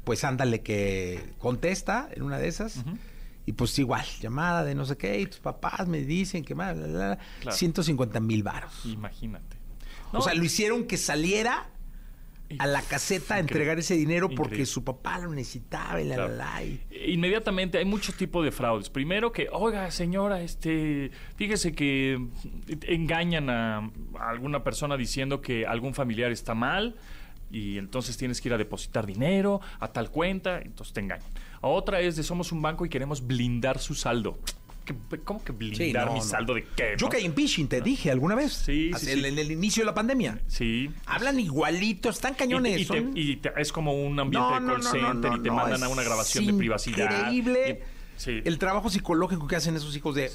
pues 0.04 0.24
ándale 0.24 0.62
que 0.62 1.34
contesta 1.38 2.08
en 2.12 2.22
una 2.22 2.38
de 2.38 2.48
esas. 2.48 2.84
Y 3.44 3.52
pues 3.52 3.78
igual, 3.78 4.04
llamada 4.20 4.64
de 4.64 4.74
no 4.74 4.84
sé 4.84 4.96
qué, 4.96 5.20
y 5.20 5.26
tus 5.26 5.38
papás 5.38 5.86
me 5.86 6.00
dicen 6.00 6.44
que 6.44 6.54
más, 6.56 6.76
Claro. 7.40 7.56
150 7.56 8.18
mil 8.20 8.42
varos. 8.42 8.84
imagínate. 8.84 9.56
O 10.12 10.20
sea, 10.22 10.34
lo 10.34 10.42
hicieron 10.44 10.84
que 10.86 10.96
saliera 10.96 11.68
a 12.58 12.66
la 12.66 12.80
caseta 12.82 13.34
a 13.34 13.38
entregar 13.40 13.78
ese 13.78 13.94
dinero 13.96 14.28
porque 14.28 14.42
Increíble. 14.56 14.66
su 14.66 14.84
papá 14.84 15.18
lo 15.18 15.32
necesitaba 15.32 16.00
y 16.00 16.04
la, 16.04 16.14
Claro. 16.16 16.36
la, 16.36 16.54
la, 16.54 16.64
y- 16.64 16.80
Inmediatamente 17.08 17.78
hay 17.78 17.84
muchos 17.84 18.14
tipos 18.16 18.44
de 18.44 18.52
fraudes. 18.52 18.88
Primero 18.90 19.32
que, 19.32 19.48
oiga, 19.52 19.90
señora, 19.90 20.40
este, 20.42 21.10
fíjese 21.36 21.72
que 21.72 22.18
engañan 22.82 23.50
a, 23.50 23.78
a 24.18 24.30
alguna 24.30 24.62
persona 24.64 24.96
diciendo 24.96 25.40
que 25.40 25.66
algún 25.66 25.94
familiar 25.94 26.30
está 26.30 26.54
mal 26.54 26.96
y 27.50 27.78
entonces 27.78 28.16
tienes 28.16 28.40
que 28.40 28.48
ir 28.48 28.54
a 28.54 28.58
depositar 28.58 29.06
dinero 29.06 29.60
a 29.78 29.88
tal 29.92 30.10
cuenta, 30.10 30.60
entonces 30.60 30.92
te 30.92 31.00
engañan. 31.00 31.28
Otra 31.60 32.00
es 32.00 32.16
de 32.16 32.22
somos 32.22 32.52
un 32.52 32.60
banco 32.62 32.84
y 32.84 32.88
queremos 32.88 33.26
blindar 33.26 33.78
su 33.78 33.94
saldo. 33.94 34.38
¿Qué- 34.86 34.94
¿Cómo 35.24 35.44
que 35.44 35.52
blindar 35.52 36.06
no, 36.06 36.12
mi 36.14 36.18
no. 36.20 36.24
saldo 36.24 36.54
de 36.54 36.64
qué? 36.76 36.94
Yo 36.96 37.08
no? 37.08 37.14
en 37.18 37.34
phishing, 37.34 37.68
te 37.68 37.80
dije 37.82 38.10
alguna 38.10 38.34
vez. 38.34 38.52
Sí, 38.52 38.90
sí. 38.96 39.10
En, 39.10 39.24
el 39.38 39.50
inicio 39.50 39.82
de 39.82 39.86
la 39.86 39.94
pandemia. 39.94 40.40
Sí. 40.46 40.90
Hablan 41.06 41.38
igualitos, 41.40 42.14
están 42.16 42.34
cañones. 42.34 42.78
Y, 42.78 42.82
y 42.82 42.84
te- 42.86 42.98
son- 43.00 43.10
y 43.14 43.36
te- 43.36 43.52
es 43.56 43.72
como 43.72 43.92
un 43.92 44.18
ambiente 44.18 44.54
de 44.60 44.66
call 44.66 44.82
center 44.82 45.32
y 45.36 45.42
te 45.42 45.50
mandan 45.50 45.82
a 45.82 45.88
una 45.88 46.02
grabación 46.02 46.46
de 46.46 46.54
privacidad. 46.54 47.10
Increíble 47.10 47.82
Y- 48.26 48.48
el 48.48 48.58
trabajo 48.58 48.88
psicológico 48.88 49.46
que 49.46 49.56
hacen 49.56 49.76
esos 49.76 49.94
hijos 49.96 50.14
de. 50.14 50.30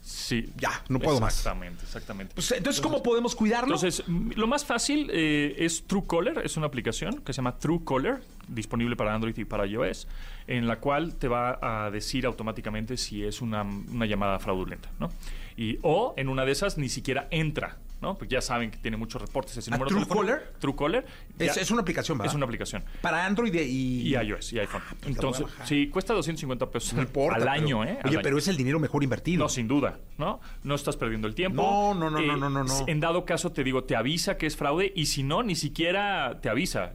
Sí. 0.00 0.52
Ya, 0.56 0.82
no 0.88 0.98
puedo 0.98 1.20
más. 1.20 1.36
Exactamente, 1.38 1.84
exactamente. 1.84 2.34
Pues, 2.34 2.52
entonces, 2.52 2.80
¿cómo 2.80 3.02
podemos 3.02 3.34
cuidarlo? 3.34 3.74
Entonces, 3.74 4.04
lo 4.06 4.46
más 4.46 4.64
fácil 4.64 5.10
eh, 5.12 5.54
es 5.58 5.84
Truecaller, 5.86 6.42
es 6.44 6.56
una 6.56 6.66
aplicación 6.66 7.18
que 7.20 7.32
se 7.32 7.38
llama 7.38 7.58
Truecaller, 7.58 8.20
disponible 8.48 8.96
para 8.96 9.14
Android 9.14 9.36
y 9.36 9.44
para 9.44 9.66
iOS, 9.66 10.08
en 10.46 10.66
la 10.66 10.80
cual 10.80 11.16
te 11.16 11.28
va 11.28 11.58
a 11.60 11.90
decir 11.90 12.26
automáticamente 12.26 12.96
si 12.96 13.24
es 13.24 13.42
una, 13.42 13.62
una 13.62 14.06
llamada 14.06 14.38
fraudulenta, 14.38 14.90
¿no? 14.98 15.10
Y, 15.56 15.78
o 15.82 16.14
en 16.16 16.28
una 16.28 16.44
de 16.44 16.52
esas 16.52 16.78
ni 16.78 16.88
siquiera 16.88 17.28
entra, 17.30 17.76
¿no? 18.00 18.16
Porque 18.16 18.34
ya 18.34 18.40
saben 18.40 18.70
que 18.70 18.78
tiene 18.78 18.96
muchos 18.96 19.20
reportes 19.20 19.56
ese 19.56 19.70
¿A 19.72 19.76
número 19.76 19.90
Truecaller? 19.90 20.52
Truecaller. 20.60 21.06
es, 21.38 21.56
es 21.56 21.70
una 21.70 21.82
aplicación, 21.82 22.16
¿verdad? 22.18 22.30
Es 22.32 22.36
una 22.36 22.44
aplicación. 22.46 22.84
Para 23.00 23.24
Android 23.26 23.54
y. 23.54 24.08
Y 24.08 24.16
iOS 24.16 24.52
y 24.52 24.58
iPhone. 24.60 24.82
pues 24.88 24.92
la 24.92 24.98
voy 25.00 25.06
a 25.06 25.08
Entonces, 25.16 25.46
sí, 25.64 25.88
cuesta 25.88 26.14
250 26.14 26.70
pesos 26.70 26.94
No 26.94 27.02
importa. 27.02 27.36
al 27.36 27.42
pero- 27.42 27.52
año, 27.52 27.84
¿eh? 27.84 27.98
Al 28.02 28.08
Oye, 28.08 28.16
año. 28.16 28.20
pero 28.22 28.38
es 28.38 28.48
el 28.48 28.56
dinero 28.56 28.78
mejor 28.78 29.02
invertido. 29.02 29.42
No, 29.42 29.48
sin 29.48 29.66
duda, 29.68 29.98
¿no? 30.16 30.40
No 30.62 30.74
estás 30.74 30.96
perdiendo 30.96 31.26
el 31.28 31.34
tiempo. 31.34 31.62
No, 31.62 31.94
no, 31.94 32.10
no, 32.10 32.20
no, 32.20 32.36
no, 32.36 32.50
no, 32.50 32.64
no. 32.64 32.84
En 32.86 33.00
dado 33.00 33.24
caso, 33.24 33.52
te 33.52 33.64
digo, 33.64 33.84
te 33.84 33.96
avisa 33.96 34.36
que 34.36 34.46
es 34.46 34.56
fraude 34.56 34.92
y 34.94 35.06
si 35.06 35.22
no, 35.22 35.42
ni 35.42 35.54
siquiera 35.56 36.38
te 36.40 36.48
avisa. 36.48 36.92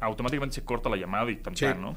Automáticamente 0.00 0.54
se 0.56 0.64
corta 0.64 0.88
la 0.88 0.96
llamada 0.96 1.30
y 1.30 1.36
tan, 1.36 1.56
Sí. 1.56 1.64
tan, 1.66 1.80
¿no? 1.82 1.96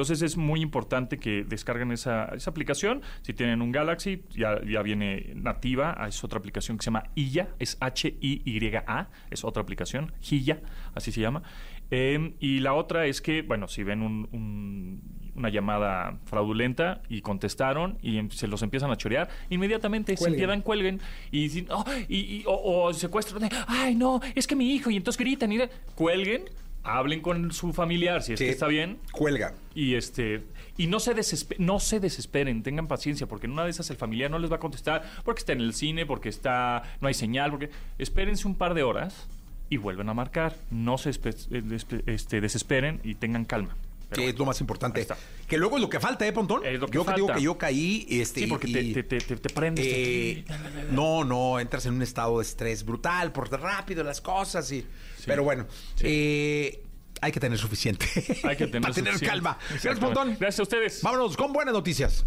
Entonces 0.00 0.22
es 0.22 0.38
muy 0.38 0.62
importante 0.62 1.18
que 1.18 1.44
descarguen 1.44 1.92
esa, 1.92 2.24
esa 2.34 2.48
aplicación. 2.48 3.02
Si 3.20 3.34
tienen 3.34 3.60
un 3.60 3.70
Galaxy, 3.70 4.22
ya, 4.30 4.58
ya 4.66 4.80
viene 4.80 5.32
nativa. 5.34 5.94
Ah, 5.98 6.08
Es 6.08 6.24
otra 6.24 6.38
aplicación 6.38 6.78
que 6.78 6.84
se 6.84 6.86
llama 6.86 7.04
Hilla. 7.14 7.48
Es 7.58 7.76
H-I-Y-A. 7.80 9.08
Es 9.30 9.44
otra 9.44 9.62
aplicación. 9.62 10.10
Hilla, 10.26 10.60
así 10.94 11.12
se 11.12 11.20
llama. 11.20 11.42
Eh, 11.90 12.32
y 12.40 12.60
la 12.60 12.72
otra 12.72 13.04
es 13.04 13.20
que, 13.20 13.42
bueno, 13.42 13.68
si 13.68 13.82
ven 13.82 14.00
un- 14.00 14.26
un- 14.32 15.02
una 15.34 15.50
llamada 15.50 16.18
fraudulenta 16.24 17.02
y 17.10 17.20
contestaron 17.20 17.98
y 18.00 18.16
em- 18.16 18.30
se 18.30 18.48
los 18.48 18.62
empiezan 18.62 18.90
a 18.90 18.96
chorear, 18.96 19.28
inmediatamente 19.50 20.14
Cuelguen. 20.16 20.38
piedad 20.38 20.62
cuelguen 20.64 21.00
y, 21.30 21.66
"Oh", 21.68 21.84
y, 22.08 22.16
y- 22.16 22.44
o, 22.46 22.84
o 22.84 22.92
secuestran, 22.94 23.50
ay 23.68 23.94
no, 23.96 24.20
es 24.34 24.46
que 24.46 24.56
mi 24.56 24.74
hijo, 24.74 24.90
y 24.90 24.96
entonces 24.96 25.18
gritan 25.20 25.52
y 25.52 25.58
cuelguen, 25.94 26.44
hablen 26.82 27.20
con 27.20 27.52
su 27.52 27.72
familiar 27.72 28.22
si 28.22 28.32
es 28.32 28.38
Sí. 28.38 28.46
que 28.46 28.50
está 28.50 28.66
bien 28.66 28.98
Cuelga. 29.12 29.54
y 29.74 29.94
este 29.96 30.42
y 30.78 30.86
no 30.86 30.98
se 30.98 31.14
desespe- 31.14 31.56
no 31.58 31.78
se 31.78 32.00
desesperen, 32.00 32.62
tengan 32.62 32.86
paciencia 32.88 33.26
porque 33.26 33.46
en 33.46 33.52
una 33.52 33.64
de 33.64 33.70
esas 33.70 33.90
el 33.90 33.96
familiar 33.98 34.30
no 34.30 34.38
les 34.38 34.50
va 34.50 34.56
a 34.56 34.60
contestar 34.60 35.02
porque 35.24 35.40
está 35.40 35.52
en 35.52 35.60
el 35.60 35.74
cine, 35.74 36.06
porque 36.06 36.28
está 36.30 36.82
no 37.02 37.08
hay 37.08 37.14
señal, 37.14 37.50
porque 37.50 37.70
espérense 37.98 38.46
un 38.48 38.54
par 38.54 38.72
de 38.74 38.82
horas 38.82 39.26
y 39.68 39.76
vuelven 39.76 40.08
a 40.08 40.14
marcar, 40.14 40.56
no 40.70 40.96
se 40.98 41.10
este, 41.10 42.40
desesperen 42.40 43.00
y 43.04 43.14
tengan 43.14 43.44
calma. 43.44 43.76
Pero 44.08 44.22
que 44.22 44.28
es 44.30 44.38
lo 44.38 44.44
más 44.44 44.60
importante. 44.60 45.06
Que 45.46 45.56
luego 45.56 45.76
es 45.76 45.82
lo 45.82 45.88
que 45.88 46.00
falta, 46.00 46.26
¿eh, 46.26 46.32
Pontón? 46.32 46.66
Es 46.66 46.80
lo 46.80 46.88
que 46.88 46.94
yo 46.96 47.04
digo 47.14 47.28
que 47.32 47.42
yo 47.42 47.56
caí. 47.56 48.04
Este, 48.10 48.40
Sí, 48.40 48.46
porque 48.48 48.66
y- 48.68 48.92
te, 48.92 49.02
te, 49.04 49.18
te- 49.20 49.36
te 49.36 49.48
prendes. 49.50 49.86
Eh, 49.88 50.44
no, 50.90 51.22
no, 51.22 51.60
entras 51.60 51.86
en 51.86 51.94
un 51.94 52.02
estado 52.02 52.38
de 52.38 52.42
estrés 52.44 52.84
brutal 52.84 53.30
por 53.30 53.48
rápido 53.52 54.02
las 54.02 54.20
cosas 54.20 54.72
y. 54.72 54.84
Pero 55.26 55.42
bueno, 55.44 55.66
eh, 56.00 56.82
hay 57.20 57.32
que 57.32 57.40
tener 57.40 57.58
suficiente. 57.58 58.06
Hay 58.44 58.56
que 58.56 58.66
tener 58.68 58.82
para 58.82 58.94
tener 58.94 59.12
suficiente. 59.14 59.26
calma. 59.26 59.58
Gracias. 59.68 59.98
Pontón. 59.98 60.36
Gracias 60.38 60.60
a 60.60 60.62
ustedes. 60.62 61.02
Vámonos 61.02 61.36
con 61.36 61.52
buenas 61.52 61.74
noticias. 61.74 62.24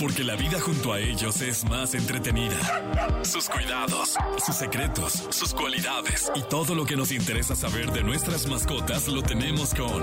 porque 0.00 0.24
la 0.24 0.34
vida 0.34 0.58
junto 0.60 0.92
a 0.92 0.98
ellos 0.98 1.40
es 1.42 1.64
más 1.64 1.94
entretenida. 1.94 2.56
Sus 3.24 3.48
cuidados, 3.48 4.16
sus 4.44 4.56
secretos, 4.56 5.12
sus 5.30 5.54
cualidades 5.54 6.32
y 6.34 6.42
todo 6.42 6.74
lo 6.74 6.84
que 6.84 6.96
nos 6.96 7.12
interesa 7.12 7.54
saber 7.54 7.92
de 7.92 8.02
nuestras 8.02 8.48
mascotas 8.48 9.06
lo 9.06 9.22
tenemos 9.22 9.72
con 9.74 10.02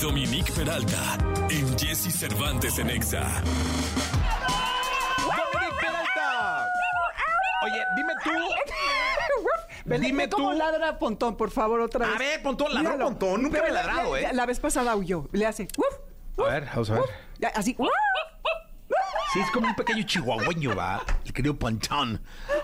Dominique 0.00 0.50
Peralta 0.52 1.18
en 1.50 1.78
Jesse 1.78 2.10
Cervantes 2.16 2.78
en 2.78 2.88
Exa. 2.88 3.42
Dime 9.84 10.24
ve 10.24 10.30
cómo 10.30 10.52
tú. 10.52 10.58
ladra 10.58 10.98
Pontón, 10.98 11.36
por 11.36 11.50
favor, 11.50 11.80
otra 11.80 12.06
vez. 12.06 12.16
A 12.16 12.18
ver, 12.18 12.42
Pontón, 12.42 12.72
ladró. 12.74 12.98
Pontón. 13.04 13.42
Nunca 13.42 13.62
me 13.62 13.68
he 13.68 13.72
la- 13.72 13.82
ladrado, 13.84 14.14
la- 14.14 14.20
¿eh? 14.20 14.28
La 14.32 14.46
vez 14.46 14.58
pasada 14.60 14.96
huyó. 14.96 15.28
Le 15.32 15.46
hace. 15.46 15.68
"Uf", 15.76 16.40
A 16.46 16.50
ver, 16.50 16.64
vamos 16.66 16.90
a 16.90 16.94
ver. 16.94 17.04
Así. 17.54 17.76
Sí, 19.32 19.40
es 19.40 19.50
como 19.50 19.66
un 19.66 19.74
pequeño 19.74 20.04
chihuahueño, 20.04 20.76
va. 20.76 21.02
El 21.24 21.32
querido 21.32 21.56
Pontón. 21.58 22.20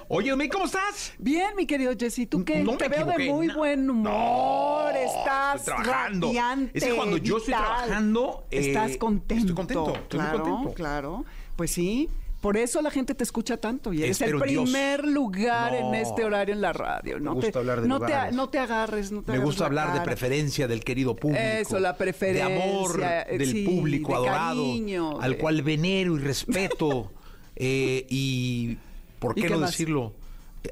Oye, 0.09 0.31
Dominique, 0.31 0.53
¿cómo 0.53 0.67
estás? 0.67 1.13
Bien, 1.19 1.57
mi 1.57 1.67
querido 1.67 1.93
Jesse, 1.99 2.29
¿tú 2.31 2.45
qué? 2.45 2.61
No 2.63 2.73
me 2.73 2.79
Te 2.79 2.89
veo 2.89 3.07
de 3.07 3.29
muy 3.29 3.49
no. 3.49 3.55
buen 3.57 3.91
humor. 3.91 4.93
Estás 4.95 5.57
estoy 5.57 5.75
trabajando. 5.83 6.29
radiante, 6.29 6.79
Es 6.79 6.85
que 6.85 6.95
cuando 6.95 7.17
yo 7.17 7.39
estoy 7.39 7.55
vital. 7.55 7.67
trabajando, 7.67 8.47
eh, 8.53 8.69
Estás 8.69 8.97
contento. 8.99 9.41
estoy 9.41 9.55
contento, 9.57 9.95
estoy 9.95 10.21
muy 10.21 10.29
claro, 10.29 10.45
contento. 10.45 10.75
Claro, 10.75 11.25
pues 11.57 11.73
sí. 11.73 12.09
Por 12.41 12.57
eso 12.57 12.81
la 12.81 12.91
gente 12.91 13.15
te 13.15 13.23
escucha 13.23 13.59
tanto 13.59 13.93
y 13.93 14.03
eres 14.03 14.13
Espero 14.21 14.43
el 14.43 14.49
Dios. 14.51 14.65
primer 14.65 15.07
lugar 15.07 15.75
en 15.75 15.95
este 15.95 16.25
horario 16.25 16.55
en 16.55 16.63
la 16.63 16.73
radio. 16.73 17.19
No 17.21 17.33
Me 17.33 17.35
gusta 17.37 17.53
te, 17.53 17.59
hablar 17.59 17.81
de 17.83 17.89
no 17.89 18.01
te, 18.01 18.15
no 18.33 18.49
te 18.49 18.59
agarres, 18.59 19.13
no 19.13 19.23
te 19.23 19.33
Me 19.33 19.39
gusta 19.39 19.65
la 19.65 19.67
hablar 19.67 19.93
de 19.99 20.01
preferencia 20.01 20.67
del 20.67 20.83
querido 20.83 21.15
público. 21.17 21.43
Eso, 21.43 21.79
la 21.79 21.97
preferencia, 21.99 22.49
De 22.49 22.63
amor 22.63 23.03
eh, 23.05 23.37
del 23.39 23.51
sí, 23.53 23.65
público 23.67 24.13
de 24.13 24.17
adorado. 24.29 24.63
cariño, 24.65 25.21
al 25.21 25.33
de- 25.33 25.39
cual 25.39 25.61
venero 25.63 26.17
y 26.17 26.21
respeto. 26.21 27.13
eh, 27.57 28.07
y, 28.09 28.79
¿por 29.19 29.39
¿Y 29.39 29.43
qué 29.43 29.51
no 29.51 29.59
más? 29.59 29.73
decirlo? 29.73 30.15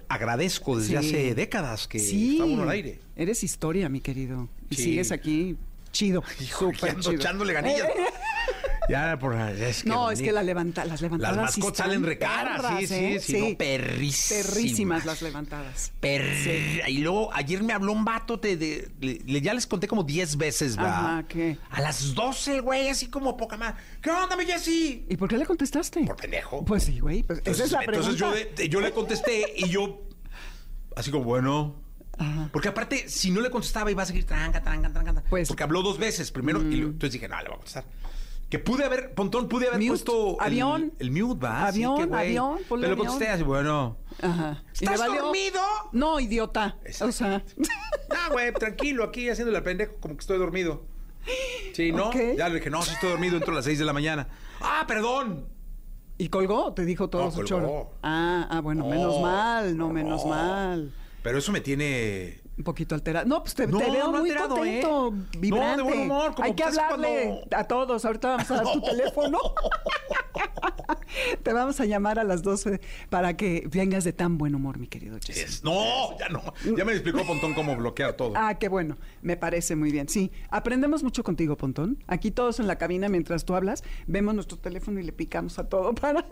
Agradezco 0.09 0.79
desde 0.79 0.89
Sí. 0.89 0.97
hace 0.97 1.35
décadas 1.35 1.87
que 1.87 1.99
Sí, 1.99 2.33
está 2.33 2.45
uno 2.45 2.63
al 2.63 2.71
aire. 2.71 2.99
eres 3.15 3.43
historia, 3.45 3.89
mi 3.91 4.01
querido. 4.01 4.49
Y 4.71 4.77
sigues 4.77 5.13
aquí 5.13 5.57
chido, 5.93 6.23
súper 6.59 6.91
ando 6.91 7.03
chido. 7.03 7.15
echándole 7.15 7.53
ganillas. 7.53 7.89
ya, 8.89 9.19
por, 9.19 9.35
es 9.35 9.83
que 9.83 9.89
No, 9.89 10.11
es 10.11 10.21
que 10.23 10.33
la 10.33 10.43
levanta, 10.43 10.85
las 10.85 11.01
levantadas 11.01 11.37
Las 11.37 11.55
sí 11.55 11.61
mascotas 11.61 11.87
salen 11.87 12.03
recaras, 12.03 12.57
sí, 12.57 12.63
perras, 12.63 12.89
sí, 12.89 12.95
¿eh? 12.95 13.21
sí, 13.21 13.51
no, 13.53 13.59
perrísimas. 13.59 14.47
Perrísimas 14.47 15.05
las 15.07 15.23
levantadas. 15.23 15.93
Per- 16.01 16.89
Y 16.89 16.99
luego 16.99 17.33
ayer 17.35 17.63
me 17.63 17.73
habló 17.73 17.93
un 17.93 18.05
vato, 18.05 18.37
de- 18.37 18.91
ya 19.43 19.55
les 19.55 19.67
conté 19.67 19.89
como 19.89 20.05
10 20.05 20.37
veces, 20.37 20.79
¿va? 20.79 20.99
Ajá, 21.17 21.25
¿qué? 21.29 21.59
A 21.71 21.81
las 21.81 22.15
12 22.15 22.57
el 22.57 22.63
güey, 22.63 22.89
así 22.89 23.09
como 23.09 23.37
poca 23.37 23.57
más. 23.57 23.75
¿Qué 24.01 24.11
onda, 24.11 24.37
mi 24.37 24.45
Jessy? 24.47 25.07
¿Y 25.09 25.17
por 25.17 25.29
qué 25.29 25.37
le 25.39 25.47
contestaste? 25.47 26.05
Por 26.05 26.17
pendejo. 26.17 26.65
Pues 26.65 26.85
sí, 26.85 26.99
güey. 27.01 27.23
pues 27.23 27.41
esa 27.45 27.65
es 27.65 27.73
la 27.73 27.81
pregunta. 27.83 28.11
entonces 28.11 28.69
yo, 28.71 28.81
le 28.81 28.93
contesté 28.93 29.53
y 29.57 29.69
yo, 29.69 30.03
así 30.97 31.11
como, 31.11 31.25
bueno. 31.25 31.83
Porque 32.53 32.67
aparte, 32.69 33.09
si 33.09 33.31
no 33.31 33.41
le 33.41 33.49
contestaba, 33.51 33.91
iba 33.93 34.03
a 34.03 34.07
seguir 34.07 34.25
tranca, 34.25 34.61
tranca, 34.63 34.93
tranca. 34.93 35.23
Pues- 35.31 35.47
porque 35.47 35.63
habló 35.63 35.83
dos 35.83 35.99
veces 35.99 36.33
primero 36.33 36.61
y 36.63 36.77
lo- 36.77 36.87
entonces 36.89 37.13
dije, 37.13 37.29
no, 37.29 37.37
le 37.39 37.45
voy 37.45 37.53
a 37.53 37.57
contestar. 37.59 37.85
Que 38.49 38.59
pude 38.59 38.85
haber, 38.85 39.13
Pontón, 39.15 39.47
pude 39.49 39.67
haber 39.69 39.79
Mute, 39.79 39.89
puesto 39.91 40.31
el- 40.41 40.47
avión. 40.47 40.93
el, 40.99 41.11
mute, 41.11 41.45
va. 41.45 41.71
Sí, 41.71 41.85
Avión, 41.85 42.09
qué 42.09 42.17
avión, 42.17 42.59
ponle 42.69 42.87
Pero 42.87 42.97
contesté 42.99 43.29
así, 43.29 43.43
bueno. 43.43 43.99
Ajá. 44.23 44.63
¿Y 44.81 44.85
¿Estás 44.85 45.05
dormido? 45.07 45.61
No, 45.93 46.19
idiota. 46.19 46.79
O 47.03 47.13
sea, 47.13 47.45
Ah, 48.11 48.29
güey, 48.33 48.53
tranquilo, 48.55 49.05
aquí 49.05 49.29
haciéndole 49.29 49.59
al 49.59 49.65
pendejo, 49.65 49.95
como 50.01 50.15
que 50.17 50.21
estoy 50.21 50.39
dormido. 50.39 50.83
Sí, 51.75 51.93
¿no? 51.93 52.09
Ok. 52.09 52.17
Ya 52.39 52.49
le 52.49 52.55
dije, 52.57 52.71
no, 52.71 52.81
sí 52.83 52.95
estoy 52.95 53.11
dormido, 53.11 53.37
entro 53.37 53.53
a 53.53 53.57
las 53.57 53.67
6 53.67 53.79
de 53.79 53.85
la 53.85 53.93
mañana. 53.93 54.29
Ah, 54.61 54.85
perdón. 54.89 55.47
¿y 56.21 56.31
colgó? 56.31 56.73
Te 56.75 56.85
dijo 56.85 57.09
todo 57.09 57.25
No, 57.27 57.31
su 57.31 57.37
colgó. 57.37 57.49
choro. 57.49 57.91
Ah, 58.03 58.49
ah, 58.51 58.61
bueno, 58.61 58.87
menos 58.89 59.21
mal, 59.21 59.77
no, 59.77 59.89
menos 59.91 60.25
mal. 60.25 60.93
Pero 61.23 61.39
eso 61.39 61.53
me 61.53 61.61
tiene. 61.61 62.41
Un 62.59 62.65
poquito 62.65 62.95
alterado. 62.97 63.25
No, 63.27 63.41
pues 63.43 63.55
te, 63.55 63.67
No, 63.69 63.79
te 63.79 63.89
veo 63.91 64.07
no 64.07 64.11
muy 64.19 64.31
alterado, 64.31 64.57
contento, 64.57 65.15
¿eh? 65.15 65.39
vibrante. 65.39 65.77
No, 65.77 65.77
de 65.77 65.83
buen 65.95 66.01
humor, 66.11 66.35
como 66.35 66.45
Hay 66.45 66.55
que 66.55 66.65
pues, 66.65 66.77
hablarle 66.77 67.25
cuando- 67.39 67.57
a 67.57 67.65
todos. 67.65 68.05
Ahorita 68.05 68.29
vamos 68.31 68.51
a 68.51 68.55
dar 68.57 68.73
tu 68.73 68.81
teléfono. 68.83 69.39
te 71.43 71.53
vamos 71.53 71.81
a 71.81 71.85
llamar 71.85 72.19
a 72.19 72.25
las 72.25 72.43
12 72.43 72.81
para 73.11 73.37
que 73.37 73.69
vengas 73.71 74.03
de 74.05 74.13
tan 74.13 74.39
buen 74.39 74.55
humor, 74.57 74.79
mi 74.79 74.89
querido 74.89 75.19
Jesse. 75.25 75.39
Es- 75.45 75.65
no, 75.65 76.19
ya 76.19 76.29
no. 76.29 76.43
Ya 76.77 76.85
me 76.85 76.93
explicó 76.93 77.25
Pontón 77.25 77.55
cómo 77.55 77.77
bloquear 77.77 78.15
todo. 78.15 78.33
Ah, 78.35 78.59
qué 78.59 78.69
bueno. 78.69 78.97
Me 79.23 79.37
parece 79.37 79.77
muy 79.77 79.93
bien. 79.93 80.09
Sí, 80.09 80.33
aprendemos 80.51 81.03
mucho 81.05 81.23
contigo, 81.23 81.57
Pontón. 81.57 82.03
Aquí 82.09 82.31
todos 82.33 82.59
en 82.61 82.67
la 82.67 82.77
cabina, 82.77 83.09
mientras 83.09 83.45
tú 83.45 83.55
hablas, 83.55 83.85
vemos 84.09 84.35
nuestro 84.35 84.59
teléfono 84.59 84.99
y 85.01 85.05
le 85.05 85.13
picamos 85.13 85.59
a 85.61 85.69
todo 85.69 85.95
para 85.95 86.27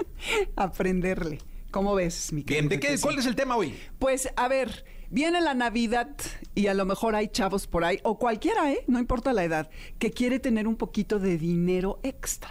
aprenderle. 0.56 1.38
¿Cómo 1.70 1.94
ves, 1.94 2.32
mi 2.32 2.42
querido 2.42 2.60
Bien, 2.62 2.68
¿de 2.70 2.80
qué, 2.80 2.88
Jesse? 2.92 3.02
¿cuál 3.02 3.18
es 3.18 3.26
el 3.26 3.36
tema 3.36 3.56
hoy? 3.56 3.74
Pues 3.98 4.30
a 4.36 4.48
ver, 4.48 4.84
viene 5.10 5.40
la 5.40 5.54
Navidad 5.54 6.08
y 6.54 6.68
a 6.68 6.74
lo 6.74 6.84
mejor 6.84 7.14
hay 7.14 7.28
chavos 7.28 7.66
por 7.66 7.84
ahí, 7.84 8.00
o 8.02 8.18
cualquiera, 8.18 8.72
¿eh? 8.72 8.84
No 8.86 8.98
importa 8.98 9.32
la 9.32 9.44
edad, 9.44 9.70
que 9.98 10.10
quiere 10.10 10.38
tener 10.38 10.66
un 10.66 10.76
poquito 10.76 11.18
de 11.18 11.38
dinero 11.38 12.00
extra. 12.02 12.50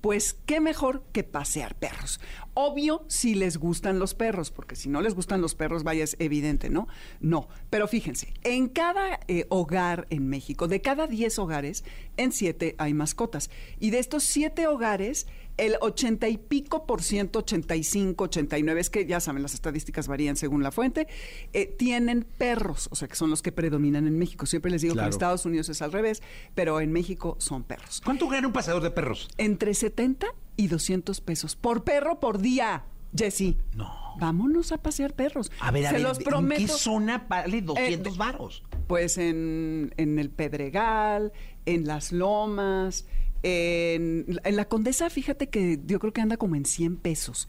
Pues 0.00 0.36
qué 0.46 0.60
mejor 0.60 1.02
que 1.12 1.24
pasear 1.24 1.74
perros. 1.74 2.20
Obvio 2.54 3.04
si 3.08 3.34
les 3.34 3.56
gustan 3.56 3.98
los 3.98 4.14
perros, 4.14 4.52
porque 4.52 4.76
si 4.76 4.88
no 4.88 5.00
les 5.00 5.14
gustan 5.14 5.40
los 5.40 5.56
perros, 5.56 5.82
vaya, 5.82 6.04
es 6.04 6.14
evidente, 6.20 6.70
¿no? 6.70 6.86
No, 7.20 7.48
pero 7.68 7.88
fíjense, 7.88 8.32
en 8.44 8.68
cada 8.68 9.18
eh, 9.26 9.46
hogar 9.48 10.06
en 10.10 10.28
México, 10.28 10.68
de 10.68 10.80
cada 10.80 11.08
10 11.08 11.40
hogares, 11.40 11.84
en 12.16 12.30
7 12.30 12.76
hay 12.78 12.94
mascotas. 12.94 13.50
Y 13.80 13.90
de 13.90 13.98
estos 13.98 14.22
7 14.22 14.68
hogares, 14.68 15.26
el 15.58 15.76
80 15.80 16.28
y 16.28 16.38
pico 16.38 16.86
por 16.86 17.02
ciento, 17.02 17.40
85, 17.40 18.24
89, 18.24 18.80
es 18.80 18.90
que 18.90 19.04
ya 19.06 19.20
saben, 19.20 19.42
las 19.42 19.54
estadísticas 19.54 20.08
varían 20.08 20.36
según 20.36 20.62
la 20.62 20.70
fuente, 20.72 21.06
eh, 21.52 21.66
tienen 21.66 22.24
perros, 22.38 22.88
o 22.90 22.96
sea, 22.96 23.08
que 23.08 23.16
son 23.16 23.28
los 23.28 23.42
que 23.42 23.52
predominan 23.52 24.06
en 24.06 24.18
México. 24.18 24.46
Siempre 24.46 24.70
les 24.70 24.82
digo 24.82 24.94
que 24.94 25.00
en 25.02 25.08
Estados 25.08 25.44
Unidos 25.44 25.68
es 25.68 25.82
al 25.82 25.92
revés, 25.92 26.22
pero 26.54 26.80
en 26.80 26.92
México 26.92 27.36
son 27.38 27.64
perros. 27.64 28.00
¿Cuánto 28.04 28.28
gana 28.28 28.46
un 28.46 28.52
paseador 28.52 28.82
de 28.82 28.90
perros? 28.90 29.28
Entre 29.36 29.74
70 29.74 30.26
y 30.56 30.68
200 30.68 31.20
pesos 31.20 31.56
por 31.56 31.84
perro 31.84 32.18
por 32.20 32.38
día, 32.38 32.84
Jessy. 33.16 33.56
No. 33.74 33.92
Vámonos 34.18 34.72
a 34.72 34.78
pasear 34.78 35.14
perros. 35.14 35.52
A 35.60 35.70
ver, 35.70 35.86
a 35.86 35.90
Se 35.90 35.94
ver, 35.96 36.02
los 36.02 36.18
¿en 36.18 36.48
qué 36.48 36.66
zona 36.68 37.26
vale 37.28 37.62
200 37.62 38.14
Eh, 38.14 38.16
varos? 38.18 38.64
Pues 38.88 39.16
en, 39.18 39.94
en 39.96 40.18
el 40.18 40.30
Pedregal, 40.30 41.32
en 41.66 41.86
las 41.86 42.10
Lomas, 42.10 43.06
en, 43.42 44.40
en 44.44 44.56
la 44.56 44.66
Condesa, 44.66 45.10
fíjate 45.10 45.48
que 45.48 45.78
yo 45.86 45.98
creo 45.98 46.12
que 46.12 46.20
anda 46.20 46.36
como 46.36 46.56
en 46.56 46.64
100 46.64 46.96
pesos. 46.96 47.48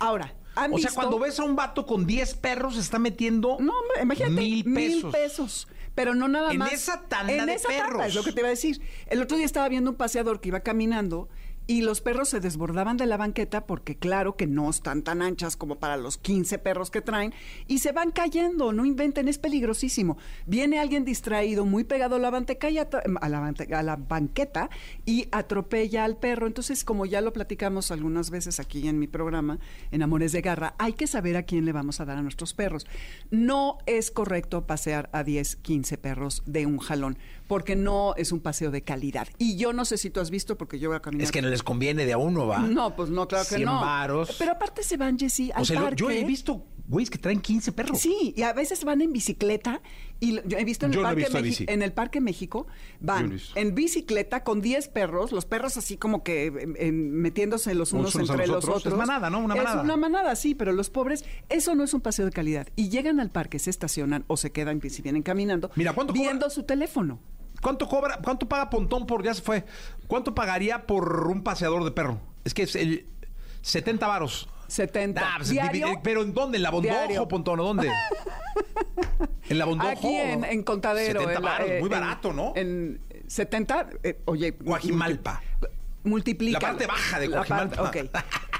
Ahora, 0.00 0.34
¿han 0.54 0.72
O 0.72 0.78
sea, 0.78 0.90
cuando 0.92 1.18
ves 1.18 1.38
a 1.40 1.44
un 1.44 1.56
vato 1.56 1.86
con 1.86 2.06
10 2.06 2.34
perros, 2.34 2.74
se 2.74 2.80
está 2.80 2.98
metiendo 2.98 3.56
No, 3.60 3.72
hombre, 3.72 4.02
imagínate. 4.02 4.34
mil 4.34 4.64
pesos. 4.64 5.12
pesos. 5.12 5.68
Pero 5.94 6.14
no 6.16 6.26
nada 6.26 6.50
En 6.50 6.58
más. 6.58 6.72
esa 6.72 7.02
tanda 7.02 7.32
en 7.32 7.46
de 7.46 7.54
esa 7.54 7.68
tanda, 7.68 7.84
perros. 7.86 8.06
es 8.06 8.14
lo 8.16 8.24
que 8.24 8.32
te 8.32 8.40
iba 8.40 8.48
a 8.48 8.50
decir. 8.50 8.80
El 9.06 9.22
otro 9.22 9.36
día 9.36 9.46
estaba 9.46 9.68
viendo 9.68 9.90
un 9.90 9.96
paseador 9.96 10.40
que 10.40 10.48
iba 10.48 10.60
caminando 10.60 11.28
y 11.66 11.82
los 11.82 12.00
perros 12.00 12.28
se 12.28 12.40
desbordaban 12.40 12.96
de 12.96 13.06
la 13.06 13.16
banqueta 13.16 13.66
porque 13.66 13.96
claro 13.96 14.36
que 14.36 14.46
no 14.46 14.68
están 14.68 15.02
tan 15.02 15.22
anchas 15.22 15.56
como 15.56 15.76
para 15.76 15.96
los 15.96 16.18
15 16.18 16.58
perros 16.58 16.90
que 16.90 17.00
traen 17.00 17.32
y 17.66 17.78
se 17.78 17.92
van 17.92 18.10
cayendo, 18.10 18.72
no 18.72 18.84
inventen, 18.84 19.28
es 19.28 19.38
peligrosísimo. 19.38 20.18
Viene 20.46 20.78
alguien 20.78 21.04
distraído, 21.04 21.64
muy 21.64 21.84
pegado 21.84 22.16
a 22.16 22.18
la, 22.18 22.30
banqueta 22.30 22.68
y 22.68 22.78
a 22.78 23.82
la 23.82 23.96
banqueta 23.96 24.70
y 25.06 25.28
atropella 25.32 26.04
al 26.04 26.16
perro. 26.16 26.46
Entonces, 26.46 26.84
como 26.84 27.06
ya 27.06 27.20
lo 27.20 27.32
platicamos 27.32 27.90
algunas 27.90 28.30
veces 28.30 28.60
aquí 28.60 28.86
en 28.88 28.98
mi 28.98 29.06
programa, 29.06 29.58
en 29.90 30.02
Amores 30.02 30.32
de 30.32 30.42
Garra, 30.42 30.74
hay 30.78 30.92
que 30.92 31.06
saber 31.06 31.36
a 31.36 31.44
quién 31.44 31.64
le 31.64 31.72
vamos 31.72 32.00
a 32.00 32.04
dar 32.04 32.18
a 32.18 32.22
nuestros 32.22 32.54
perros. 32.54 32.86
No 33.30 33.78
es 33.86 34.10
correcto 34.10 34.66
pasear 34.66 35.08
a 35.12 35.24
10, 35.24 35.56
15 35.56 35.98
perros 35.98 36.42
de 36.46 36.66
un 36.66 36.78
jalón, 36.78 37.18
porque 37.46 37.76
no 37.76 38.14
es 38.16 38.32
un 38.32 38.40
paseo 38.40 38.70
de 38.70 38.82
calidad. 38.82 39.28
Y 39.38 39.56
yo 39.56 39.72
no 39.72 39.84
sé 39.84 39.98
si 39.98 40.10
tú 40.10 40.20
has 40.20 40.30
visto, 40.30 40.56
porque 40.56 40.78
yo 40.78 40.88
voy 40.90 40.96
a 40.96 41.00
caminar. 41.00 41.24
Es 41.24 41.32
que 41.32 41.42
no 41.42 41.48
les 41.48 41.62
conviene 41.62 42.06
de 42.06 42.12
a 42.14 42.18
uno, 42.18 42.46
¿va? 42.46 42.60
No, 42.60 42.96
pues 42.96 43.10
no, 43.10 43.28
claro 43.28 43.44
que 43.48 43.56
100 43.56 43.64
no. 43.66 43.80
varos. 43.80 44.34
Pero 44.38 44.52
aparte 44.52 44.82
se 44.82 44.96
van, 44.96 45.18
Jessy, 45.18 45.50
al 45.54 45.62
O 45.62 45.64
sea, 45.64 45.80
parque. 45.82 45.96
yo 46.00 46.10
he 46.10 46.24
visto 46.24 46.66
güeyes 46.86 47.08
que 47.08 47.16
traen 47.18 47.40
15 47.40 47.72
perros. 47.72 47.98
Sí, 47.98 48.34
y 48.36 48.42
a 48.42 48.52
veces 48.52 48.84
van 48.84 49.00
en 49.00 49.10
bicicleta 49.10 49.80
y 50.20 50.32
lo- 50.32 50.46
yo 50.46 50.58
he 50.58 50.64
visto 50.64 50.84
en 50.84 50.92
el 50.92 50.96
no 50.96 51.02
he 51.02 51.04
parque 51.04 51.20
visto 51.22 51.38
a 51.38 51.40
Meji- 51.40 51.44
bici. 51.44 51.64
en 51.68 51.80
el 51.82 51.92
parque 51.94 52.20
México 52.20 52.66
no 53.00 53.12
van 53.14 53.38
en 53.54 53.74
bicicleta 53.74 54.44
con 54.44 54.60
10 54.60 54.88
perros, 54.88 55.32
los 55.32 55.46
perros 55.46 55.78
así 55.78 55.96
como 55.96 56.22
que 56.22 56.46
em, 56.46 56.74
em, 56.78 57.10
metiéndose 57.10 57.74
los 57.74 57.94
unos, 57.94 58.14
entre 58.16 58.36
los 58.36 58.48
los 58.48 58.56
otros. 58.64 58.76
otros. 58.80 58.92
Es 58.92 58.98
manada, 58.98 59.30
¿no? 59.30 59.38
Una 59.38 59.54
es 59.54 59.62
manada. 59.64 59.82
una 59.82 59.96
manada, 59.96 60.36
sí, 60.36 60.54
pero 60.54 60.72
los 60.72 60.90
pobres, 60.90 61.24
eso 61.48 61.74
no 61.74 61.84
es 61.84 61.94
un 61.94 62.02
paseo 62.02 62.26
de 62.26 62.32
calidad. 62.32 62.68
Y 62.76 62.90
llegan 62.90 63.18
al 63.18 63.30
parque, 63.30 63.58
se 63.58 63.70
estacionan 63.70 64.24
o 64.26 64.36
se 64.36 64.52
quedan 64.52 64.82
si 64.90 65.00
vienen 65.00 65.22
caminando 65.22 65.70
Mira, 65.76 65.94
¿cuánto 65.94 66.12
cobra? 66.12 66.28
viendo 66.28 66.50
su 66.50 66.64
teléfono. 66.64 67.18
¿Cuánto 67.64 67.88
cobra? 67.88 68.18
¿Cuánto 68.22 68.46
paga 68.46 68.68
Pontón 68.68 69.06
por 69.06 69.24
ya 69.24 69.32
se 69.32 69.40
fue? 69.40 69.64
¿Cuánto 70.06 70.34
pagaría 70.34 70.86
por 70.86 71.26
un 71.28 71.42
paseador 71.42 71.82
de 71.82 71.90
perro? 71.92 72.20
Es 72.44 72.52
que 72.52 72.64
es 72.64 72.76
el 72.76 73.06
70 73.62 74.06
varos. 74.06 74.48
70. 74.68 75.20
Ah, 75.24 75.34
pues, 75.38 75.48
¿Diario? 75.48 76.00
pero 76.02 76.20
¿en 76.22 76.34
dónde? 76.34 76.58
¿En 76.58 76.62
la 76.62 76.70
Bondojo. 76.70 77.26
Pontón? 77.26 77.60
¿O 77.60 77.64
dónde? 77.64 77.90
¿En 79.48 79.58
la 79.58 79.64
Bondojo? 79.64 79.88
Aquí 79.90 80.14
en, 80.14 80.44
en 80.44 80.62
Contadero. 80.62 81.20
70 81.20 81.38
en 81.38 81.42
la- 81.44 81.50
varos, 81.50 81.70
eh, 81.70 81.78
muy 81.80 81.86
en- 81.86 81.90
barato, 82.00 82.32
¿no? 82.34 82.52
En 82.54 83.00
70, 83.26 83.88
eh, 84.02 84.20
oye. 84.26 84.50
Guajimalpa. 84.60 85.42
Multiplícalo. 86.02 86.60
La 86.66 86.68
parte 86.72 86.86
baja 86.86 87.18
de 87.18 87.28
parte- 87.30 87.80
Ok. 87.80 87.96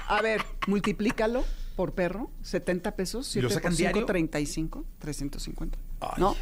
A 0.07 0.21
ver, 0.21 0.41
multiplícalo 0.67 1.43
por 1.75 1.93
perro, 1.93 2.31
70 2.41 2.95
pesos. 2.95 3.35
¿Y 3.35 3.41
lo 3.41 3.49
7 3.49 3.53
sacan 3.59 3.71
por 3.71 3.77
5, 3.77 3.89
diario? 3.91 4.05
35, 4.07 4.85
350. 4.99 5.77
Ay. 6.01 6.09
¿No? 6.17 6.35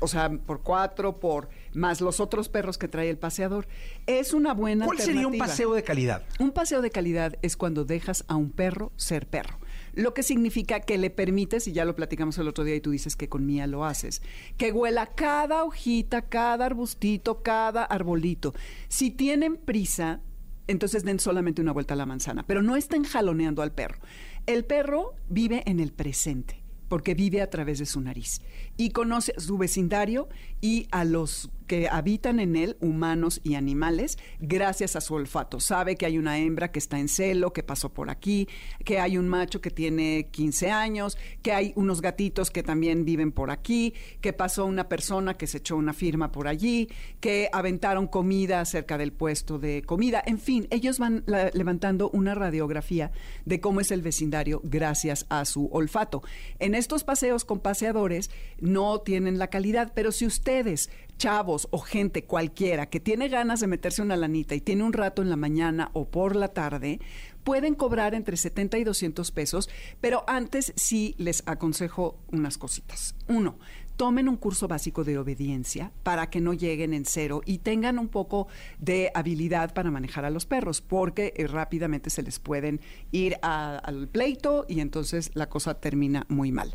O 0.00 0.08
sea, 0.08 0.30
por 0.30 0.62
cuatro, 0.62 1.20
por 1.20 1.48
más 1.72 2.00
los 2.00 2.20
otros 2.20 2.48
perros 2.48 2.78
que 2.78 2.88
trae 2.88 3.10
el 3.10 3.18
paseador. 3.18 3.66
Es 4.06 4.32
una 4.32 4.54
buena 4.54 4.86
¿Cuál 4.86 4.98
sería 4.98 5.26
un 5.26 5.38
paseo 5.38 5.74
de 5.74 5.82
calidad? 5.82 6.24
Un 6.38 6.52
paseo 6.52 6.82
de 6.82 6.90
calidad 6.90 7.36
es 7.42 7.56
cuando 7.56 7.84
dejas 7.84 8.24
a 8.28 8.36
un 8.36 8.50
perro 8.50 8.92
ser 8.96 9.26
perro. 9.26 9.58
Lo 9.92 10.14
que 10.14 10.22
significa 10.22 10.80
que 10.80 10.98
le 10.98 11.10
permites, 11.10 11.66
y 11.66 11.72
ya 11.72 11.84
lo 11.84 11.96
platicamos 11.96 12.38
el 12.38 12.48
otro 12.48 12.64
día 12.64 12.76
y 12.76 12.80
tú 12.80 12.90
dices 12.90 13.16
que 13.16 13.28
con 13.28 13.44
Mía 13.46 13.66
lo 13.66 13.84
haces, 13.84 14.22
que 14.56 14.72
huela 14.72 15.06
cada 15.06 15.64
hojita, 15.64 16.22
cada 16.22 16.66
arbustito, 16.66 17.42
cada 17.42 17.84
arbolito. 17.84 18.54
Si 18.88 19.10
tienen 19.10 19.56
prisa, 19.56 20.20
entonces 20.68 21.04
den 21.04 21.18
solamente 21.18 21.60
una 21.60 21.72
vuelta 21.72 21.94
a 21.94 21.96
la 21.96 22.06
manzana, 22.06 22.44
pero 22.46 22.62
no 22.62 22.76
estén 22.76 23.04
jaloneando 23.04 23.62
al 23.62 23.72
perro. 23.72 23.98
El 24.46 24.64
perro 24.64 25.14
vive 25.28 25.62
en 25.66 25.80
el 25.80 25.92
presente 25.92 26.62
porque 26.88 27.14
vive 27.14 27.40
a 27.40 27.48
través 27.48 27.78
de 27.78 27.86
su 27.86 28.00
nariz 28.00 28.40
y 28.80 28.92
conoce 28.92 29.34
su 29.36 29.58
vecindario 29.58 30.30
y 30.62 30.88
a 30.90 31.04
los 31.04 31.50
que 31.70 31.88
habitan 31.88 32.40
en 32.40 32.56
él, 32.56 32.76
humanos 32.80 33.40
y 33.44 33.54
animales, 33.54 34.18
gracias 34.40 34.96
a 34.96 35.00
su 35.00 35.14
olfato. 35.14 35.60
Sabe 35.60 35.94
que 35.94 36.04
hay 36.04 36.18
una 36.18 36.36
hembra 36.36 36.72
que 36.72 36.80
está 36.80 36.98
en 36.98 37.06
celo, 37.06 37.52
que 37.52 37.62
pasó 37.62 37.90
por 37.94 38.10
aquí, 38.10 38.48
que 38.84 38.98
hay 38.98 39.16
un 39.16 39.28
macho 39.28 39.60
que 39.60 39.70
tiene 39.70 40.30
15 40.32 40.72
años, 40.72 41.16
que 41.42 41.52
hay 41.52 41.72
unos 41.76 42.00
gatitos 42.00 42.50
que 42.50 42.64
también 42.64 43.04
viven 43.04 43.30
por 43.30 43.52
aquí, 43.52 43.94
que 44.20 44.32
pasó 44.32 44.64
una 44.64 44.88
persona 44.88 45.34
que 45.34 45.46
se 45.46 45.58
echó 45.58 45.76
una 45.76 45.92
firma 45.92 46.32
por 46.32 46.48
allí, 46.48 46.88
que 47.20 47.48
aventaron 47.52 48.08
comida 48.08 48.64
cerca 48.64 48.98
del 48.98 49.12
puesto 49.12 49.60
de 49.60 49.82
comida. 49.82 50.20
En 50.26 50.40
fin, 50.40 50.66
ellos 50.70 50.98
van 50.98 51.22
levantando 51.52 52.10
una 52.10 52.34
radiografía 52.34 53.12
de 53.44 53.60
cómo 53.60 53.80
es 53.80 53.92
el 53.92 54.02
vecindario 54.02 54.60
gracias 54.64 55.24
a 55.28 55.44
su 55.44 55.68
olfato. 55.70 56.24
En 56.58 56.74
estos 56.74 57.04
paseos 57.04 57.44
con 57.44 57.60
paseadores 57.60 58.28
no 58.72 59.00
tienen 59.00 59.38
la 59.38 59.48
calidad, 59.48 59.92
pero 59.94 60.12
si 60.12 60.26
ustedes, 60.26 60.90
chavos 61.18 61.68
o 61.70 61.78
gente 61.78 62.24
cualquiera 62.24 62.86
que 62.86 62.98
tiene 62.98 63.28
ganas 63.28 63.60
de 63.60 63.66
meterse 63.66 64.00
una 64.00 64.16
lanita 64.16 64.54
y 64.54 64.60
tiene 64.60 64.84
un 64.84 64.94
rato 64.94 65.20
en 65.20 65.28
la 65.28 65.36
mañana 65.36 65.90
o 65.92 66.08
por 66.08 66.34
la 66.34 66.48
tarde, 66.48 66.98
pueden 67.44 67.74
cobrar 67.74 68.14
entre 68.14 68.36
70 68.36 68.78
y 68.78 68.84
200 68.84 69.30
pesos, 69.30 69.68
pero 70.00 70.24
antes 70.26 70.72
sí 70.76 71.14
les 71.18 71.42
aconsejo 71.46 72.18
unas 72.32 72.56
cositas. 72.56 73.14
Uno, 73.28 73.58
tomen 74.00 74.30
un 74.30 74.38
curso 74.38 74.66
básico 74.66 75.04
de 75.04 75.18
obediencia 75.18 75.92
para 76.02 76.30
que 76.30 76.40
no 76.40 76.54
lleguen 76.54 76.94
en 76.94 77.04
cero 77.04 77.42
y 77.44 77.58
tengan 77.58 77.98
un 77.98 78.08
poco 78.08 78.48
de 78.78 79.10
habilidad 79.14 79.74
para 79.74 79.90
manejar 79.90 80.24
a 80.24 80.30
los 80.30 80.46
perros, 80.46 80.80
porque 80.80 81.34
eh, 81.36 81.46
rápidamente 81.46 82.08
se 82.08 82.22
les 82.22 82.38
pueden 82.38 82.80
ir 83.12 83.36
al 83.42 84.08
pleito 84.08 84.64
y 84.70 84.80
entonces 84.80 85.30
la 85.34 85.50
cosa 85.50 85.74
termina 85.74 86.24
muy 86.30 86.50
mal. 86.50 86.74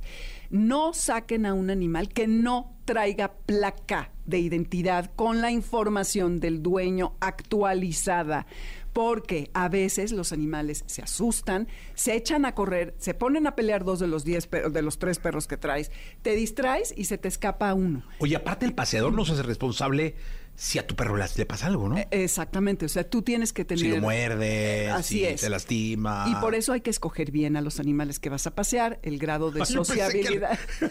No 0.55 0.93
saquen 0.93 1.45
a 1.45 1.53
un 1.53 1.69
animal 1.69 2.07
que 2.07 2.27
no 2.27 2.77
traiga 2.85 3.33
placa 3.45 4.13
de 4.25 4.39
identidad 4.39 5.11
con 5.13 5.41
la 5.41 5.51
información 5.51 6.39
del 6.39 6.63
dueño 6.63 7.17
actualizada 7.19 8.47
porque 8.93 9.51
a 9.53 9.67
veces 9.67 10.13
los 10.13 10.31
animales 10.31 10.85
se 10.87 11.01
asustan, 11.01 11.67
se 11.93 12.15
echan 12.15 12.45
a 12.45 12.55
correr, 12.55 12.95
se 12.99 13.13
ponen 13.13 13.47
a 13.47 13.55
pelear 13.55 13.83
dos 13.83 13.99
de 13.99 14.07
los 14.07 14.23
diez 14.23 14.49
de 14.49 14.81
los 14.81 14.97
tres 14.97 15.19
perros 15.19 15.45
que 15.45 15.57
traes, 15.57 15.91
te 16.21 16.33
distraes 16.35 16.93
y 16.95 17.03
se 17.03 17.17
te 17.17 17.27
escapa 17.27 17.73
uno. 17.73 18.03
Oye, 18.19 18.37
aparte 18.37 18.65
el 18.65 18.73
paseador 18.73 19.11
no 19.11 19.25
se 19.25 19.33
hace 19.33 19.43
responsable 19.43 20.15
si 20.55 20.79
a 20.79 20.87
tu 20.87 20.95
perro 20.95 21.17
le 21.17 21.25
le 21.35 21.45
pasa 21.45 21.67
algo, 21.67 21.89
¿no? 21.89 21.97
Eh, 21.97 22.07
Exactamente, 22.11 22.85
o 22.85 22.89
sea, 22.89 23.03
tú 23.09 23.21
tienes 23.21 23.51
que 23.51 23.65
tener... 23.65 23.83
si 23.83 23.89
lo 23.89 24.01
muerde, 24.01 24.89
Así 24.89 25.19
si 25.19 25.25
es. 25.25 25.41
te 25.41 25.49
lastima. 25.49 26.25
Y 26.29 26.35
por 26.35 26.55
eso 26.55 26.71
hay 26.73 26.81
que 26.81 26.89
escoger 26.89 27.31
bien 27.31 27.57
a 27.57 27.61
los 27.61 27.79
animales 27.79 28.19
que 28.19 28.29
vas 28.29 28.47
a 28.47 28.51
pasear, 28.51 28.99
el 29.03 29.17
grado 29.17 29.51
de 29.51 29.61
Ay, 29.67 29.67
sociabilidad. 29.67 30.57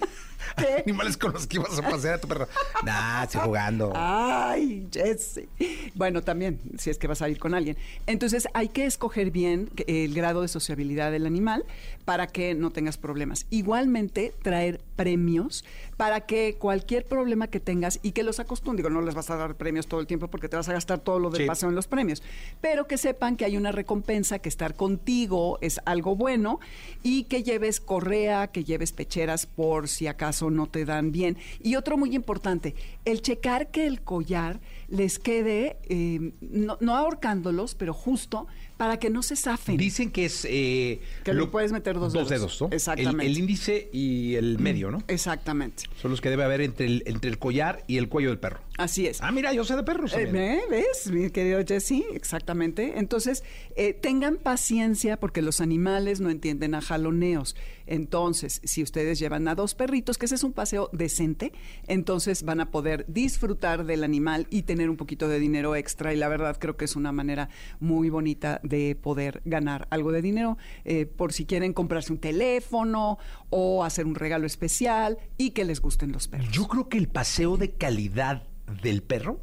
Animales 0.86 1.16
con 1.16 1.32
los 1.32 1.46
que 1.46 1.56
ibas 1.56 1.78
a 1.78 1.82
pasear 1.82 2.14
a 2.14 2.20
tu 2.20 2.28
perro. 2.28 2.48
Nah, 2.84 3.24
estoy 3.24 3.40
jugando. 3.42 3.92
Ay, 3.94 4.86
Jesse. 4.92 5.48
Bueno, 5.94 6.22
también, 6.22 6.60
si 6.78 6.90
es 6.90 6.98
que 6.98 7.06
vas 7.06 7.22
a 7.22 7.28
ir 7.28 7.38
con 7.38 7.54
alguien. 7.54 7.76
Entonces, 8.06 8.48
hay 8.54 8.68
que 8.68 8.86
escoger 8.86 9.30
bien 9.30 9.70
el 9.86 10.14
grado 10.14 10.42
de 10.42 10.48
sociabilidad 10.48 11.10
del 11.10 11.26
animal 11.26 11.64
para 12.04 12.26
que 12.26 12.54
no 12.54 12.70
tengas 12.70 12.98
problemas. 12.98 13.46
Igualmente, 13.50 14.34
traer 14.42 14.80
premios 14.96 15.64
para 15.96 16.20
que 16.22 16.56
cualquier 16.58 17.04
problema 17.04 17.48
que 17.48 17.60
tengas 17.60 18.00
y 18.02 18.12
que 18.12 18.22
los 18.22 18.40
acostumbres, 18.40 18.84
digo, 18.84 18.90
no 18.90 19.00
les 19.04 19.14
vas 19.14 19.30
a 19.30 19.36
dar 19.36 19.56
premios 19.56 19.86
todo 19.86 20.00
el 20.00 20.06
tiempo 20.06 20.28
porque 20.28 20.48
te 20.48 20.56
vas 20.56 20.68
a 20.68 20.72
gastar 20.72 20.98
todo 21.00 21.18
lo 21.18 21.30
del 21.30 21.42
Sí. 21.42 21.46
paseo 21.46 21.68
en 21.68 21.74
los 21.74 21.86
premios, 21.86 22.22
pero 22.60 22.86
que 22.86 22.96
sepan 22.98 23.36
que 23.36 23.44
hay 23.44 23.56
una 23.56 23.72
recompensa, 23.72 24.38
que 24.38 24.48
estar 24.48 24.74
contigo 24.74 25.58
es 25.60 25.80
algo 25.84 26.16
bueno 26.16 26.60
y 27.02 27.24
que 27.24 27.42
lleves 27.42 27.80
correa, 27.80 28.48
que 28.48 28.64
lleves 28.64 28.92
pecheras 28.92 29.46
por 29.46 29.88
si 29.88 30.06
acaso 30.06 30.50
no 30.50 30.66
te 30.66 30.84
dan 30.84 31.12
bien. 31.12 31.36
Y 31.62 31.76
otro 31.76 31.96
muy 31.96 32.14
importante, 32.14 32.74
el 33.04 33.22
checar 33.22 33.70
que 33.70 33.86
el 33.86 34.00
collar 34.02 34.60
les 34.88 35.18
quede, 35.18 35.76
eh, 35.88 36.32
no, 36.40 36.78
no 36.80 36.96
ahorcándolos, 36.96 37.74
pero 37.74 37.92
justo 37.94 38.46
para 38.76 38.98
que 38.98 39.08
no 39.10 39.22
se 39.22 39.36
zafen. 39.36 39.76
Dicen 39.76 40.10
que 40.10 40.24
es... 40.24 40.44
eh, 40.48 41.00
Que 41.24 41.32
le 41.34 41.46
puedes 41.46 41.70
meter 41.72 41.94
dos 41.94 42.12
dedos. 42.12 42.28
dedos, 42.28 42.60
¿no? 42.60 42.68
Exactamente. 42.72 43.24
El, 43.24 43.30
el 43.32 43.38
índice 43.38 43.88
y 43.92 44.34
el 44.34 44.58
medio, 44.58 44.90
¿no? 44.90 45.02
Exactamente. 45.08 45.84
Son 46.00 46.10
los 46.10 46.20
que 46.20 46.30
debe 46.30 46.44
haber 46.44 46.60
entre 46.60 46.86
el, 46.86 47.02
entre 47.06 47.30
el 47.30 47.38
collar 47.38 47.84
y 47.86 47.98
el 47.98 48.08
cuello 48.08 48.30
del 48.30 48.38
perro. 48.38 48.60
Así 48.76 49.06
es. 49.06 49.20
Ah, 49.22 49.30
mira, 49.30 49.52
yo 49.52 49.64
sé 49.64 49.76
de 49.76 49.84
perros. 49.84 50.12
Eh. 50.14 50.26
¿Ves, 50.68 51.10
mi 51.12 51.30
querido 51.30 51.60
Jesse? 51.64 52.02
Exactamente. 52.12 52.98
Entonces, 52.98 53.44
eh, 53.76 53.92
tengan 53.92 54.36
paciencia 54.36 55.18
porque 55.18 55.42
los 55.42 55.60
animales 55.60 56.20
no 56.20 56.28
entienden 56.28 56.74
a 56.74 56.80
jaloneos. 56.80 57.54
Entonces, 57.86 58.60
si 58.64 58.82
ustedes 58.82 59.20
llevan 59.20 59.46
a 59.46 59.54
dos 59.54 59.76
perritos, 59.76 60.18
que 60.18 60.26
ese 60.26 60.34
es 60.34 60.42
un 60.42 60.52
paseo 60.52 60.90
decente, 60.92 61.52
entonces 61.86 62.42
van 62.42 62.60
a 62.60 62.72
poder 62.72 63.04
disfrutar 63.06 63.84
del 63.84 64.02
animal 64.02 64.48
y 64.50 64.62
tener 64.62 64.90
un 64.90 64.96
poquito 64.96 65.28
de 65.28 65.38
dinero 65.38 65.76
extra. 65.76 66.12
Y 66.12 66.16
la 66.16 66.28
verdad 66.28 66.56
creo 66.58 66.76
que 66.76 66.86
es 66.86 66.96
una 66.96 67.12
manera 67.12 67.50
muy 67.78 68.10
bonita 68.10 68.60
de 68.64 68.96
poder 69.00 69.40
ganar 69.44 69.86
algo 69.90 70.10
de 70.10 70.20
dinero 70.20 70.58
eh, 70.84 71.06
por 71.06 71.32
si 71.32 71.46
quieren 71.46 71.74
comprarse 71.74 72.12
un 72.12 72.18
teléfono 72.18 73.18
o 73.50 73.84
hacer 73.84 74.06
un 74.06 74.16
regalo 74.16 74.46
especial 74.46 75.18
y 75.38 75.50
que 75.50 75.64
les 75.64 75.80
gusten 75.80 76.10
los 76.10 76.26
perros. 76.26 76.50
Yo 76.50 76.66
creo 76.66 76.88
que 76.88 76.98
el 76.98 77.06
paseo 77.06 77.56
de 77.56 77.70
calidad 77.70 78.42
del 78.82 79.02
perro 79.02 79.40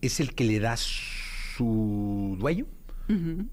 es 0.00 0.20
el 0.20 0.34
que 0.34 0.44
le 0.44 0.60
das 0.60 0.86
su 1.56 2.36
dueño. 2.38 2.66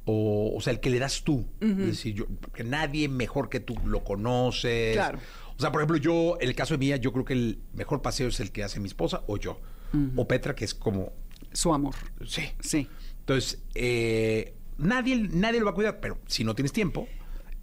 o, 0.05 0.53
o 0.55 0.61
sea, 0.61 0.74
el 0.74 0.80
que 0.80 0.89
le 0.89 0.99
das 0.99 1.24
tú. 1.24 1.45
Es 1.59 1.78
decir, 1.78 2.16
yo, 2.16 2.28
porque 2.28 2.64
nadie 2.64 3.07
mejor 3.07 3.49
que 3.49 3.59
tú 3.59 3.76
lo 3.86 4.03
conoces. 4.03 4.95
Claro. 4.95 5.20
O 5.55 5.61
sea, 5.61 5.72
por 5.72 5.82
ejemplo, 5.82 5.97
yo, 5.97 6.38
en 6.41 6.49
el 6.49 6.55
caso 6.55 6.74
de 6.74 6.80
mía, 6.80 6.97
yo 6.97 7.14
creo 7.14 7.26
que 7.26 7.34
el 7.34 7.59
mejor 7.74 8.01
paseo 8.01 8.28
es 8.28 8.39
el 8.39 8.51
que 8.51 8.64
hace 8.64 8.80
mi 8.80 8.88
esposa 8.88 9.24
o 9.28 9.38
yo. 9.38 9.59
O 10.16 10.28
Petra, 10.28 10.55
que 10.55 10.66
es 10.66 10.74
como. 10.74 11.14
Su 11.51 11.72
amor. 11.72 11.93
Sí. 12.26 12.41
Sí. 12.59 12.88
Entonces, 13.20 13.61
eh, 13.76 14.55
nadie, 14.80 15.16
nadie 15.18 15.59
lo 15.59 15.66
va 15.66 15.72
a 15.72 15.76
cuidar, 15.76 15.99
pero 15.99 16.18
si 16.26 16.43
no 16.43 16.55
tienes 16.55 16.74
tiempo, 16.74 17.07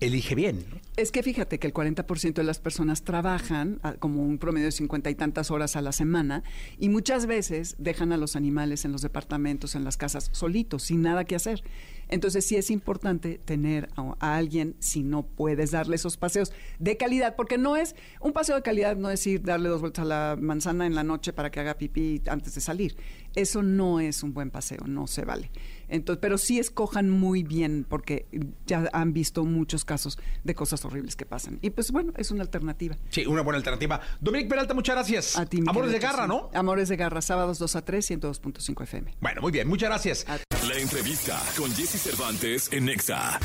elige 0.00 0.34
bien. 0.34 0.64
Es 0.96 1.12
que 1.12 1.22
fíjate 1.22 1.58
que 1.58 1.66
el 1.66 1.72
40% 1.74 2.34
de 2.40 2.42
las 2.46 2.58
personas 2.58 3.02
trabajan 3.04 3.78
a- 3.82 3.94
como 3.94 4.22
un 4.22 4.38
promedio 4.38 4.66
de 4.66 4.72
50 4.72 5.10
y 5.10 5.14
tantas 5.14 5.50
horas 5.50 5.76
a 5.76 5.82
la 5.82 5.92
semana 5.92 6.42
y 6.78 6.88
muchas 6.88 7.26
veces 7.26 7.76
dejan 7.78 8.12
a 8.12 8.16
los 8.16 8.36
animales 8.36 8.84
en 8.84 8.92
los 8.92 9.02
departamentos, 9.02 9.74
en 9.74 9.84
las 9.84 9.96
casas, 9.96 10.30
solitos, 10.32 10.82
sin 10.84 11.02
nada 11.02 11.24
que 11.24 11.36
hacer. 11.36 11.62
Entonces 12.08 12.44
sí 12.44 12.56
es 12.56 12.70
importante 12.70 13.38
tener 13.38 13.88
a, 13.96 14.14
a 14.18 14.36
alguien, 14.36 14.74
si 14.80 15.02
no 15.04 15.22
puedes 15.26 15.70
darle 15.70 15.96
esos 15.96 16.16
paseos 16.16 16.50
de 16.78 16.96
calidad, 16.96 17.36
porque 17.36 17.56
no 17.56 17.76
es, 17.76 17.94
un 18.20 18.32
paseo 18.32 18.56
de 18.56 18.62
calidad 18.62 18.96
no 18.96 19.10
es 19.10 19.24
ir 19.26 19.42
darle 19.42 19.68
dos 19.68 19.80
vueltas 19.80 20.02
a 20.04 20.08
la 20.08 20.36
manzana 20.40 20.86
en 20.86 20.94
la 20.96 21.04
noche 21.04 21.32
para 21.32 21.50
que 21.50 21.60
haga 21.60 21.74
pipí 21.78 22.20
antes 22.26 22.54
de 22.54 22.60
salir. 22.60 22.96
Eso 23.36 23.62
no 23.62 24.00
es 24.00 24.22
un 24.24 24.34
buen 24.34 24.50
paseo, 24.50 24.80
no 24.86 25.06
se 25.06 25.24
vale. 25.24 25.50
Entonces, 25.90 26.20
pero 26.20 26.38
sí 26.38 26.58
escojan 26.58 27.10
muy 27.10 27.42
bien, 27.42 27.84
porque 27.88 28.26
ya 28.66 28.88
han 28.92 29.12
visto 29.12 29.44
muchos 29.44 29.84
casos 29.84 30.18
de 30.44 30.54
cosas 30.54 30.84
horribles 30.84 31.16
que 31.16 31.26
pasan. 31.26 31.58
Y 31.62 31.70
pues 31.70 31.90
bueno, 31.90 32.12
es 32.16 32.30
una 32.30 32.42
alternativa. 32.42 32.96
Sí, 33.10 33.26
una 33.26 33.42
buena 33.42 33.58
alternativa. 33.58 34.00
Dominic 34.20 34.48
Peralta, 34.48 34.74
muchas 34.74 34.96
gracias. 34.96 35.36
A 35.36 35.46
ti, 35.46 35.60
mi 35.60 35.68
Amores 35.68 35.92
de 35.92 35.98
garra. 35.98 36.26
¿no? 36.26 36.50
Amores 36.54 36.88
de 36.88 36.96
garra, 36.96 37.20
sábados 37.20 37.58
2 37.58 37.76
a 37.76 37.84
3, 37.84 38.10
102.5 38.10 38.82
FM. 38.82 39.14
Bueno, 39.20 39.40
muy 39.42 39.52
bien, 39.52 39.68
muchas 39.68 39.88
gracias. 39.88 40.26
La 40.68 40.76
entrevista 40.76 41.40
con 41.56 41.70
Jesse 41.72 42.00
Cervantes 42.00 42.72
en 42.72 42.84
Nexa. 42.86 43.38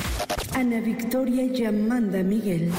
Ana 0.54 0.80
Victoria 0.82 1.43
y 1.43 1.66
Amanda 1.66 2.22
Miguel. 2.24 2.72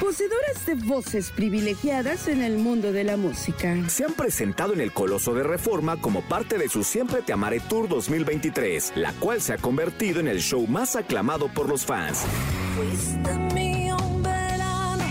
Poseedoras 0.00 0.64
de 0.64 0.74
voces 0.76 1.30
privilegiadas 1.30 2.26
en 2.26 2.42
el 2.42 2.56
mundo 2.56 2.90
de 2.90 3.04
la 3.04 3.18
música. 3.18 3.76
se 3.88 4.04
han 4.04 4.14
presentado 4.14 4.72
en 4.72 4.80
el 4.80 4.92
Coloso 4.92 5.34
de 5.34 5.42
Reforma 5.42 6.00
como 6.00 6.22
parte 6.22 6.56
de 6.56 6.70
su 6.70 6.84
Siempre 6.84 7.20
Te 7.20 7.34
Amaré 7.34 7.60
Tour 7.60 7.86
2023, 7.86 8.94
la 8.96 9.12
cual 9.12 9.42
se 9.42 9.52
ha 9.52 9.58
convertido 9.58 10.20
en 10.20 10.28
el 10.28 10.40
show 10.40 10.66
más 10.66 10.96
aclamado 10.96 11.48
por 11.52 11.68
los 11.68 11.84
fans. 11.84 12.22
Fuiste 12.76 13.38
mío 13.54 13.96
un 13.98 14.22
verano, 14.22 15.04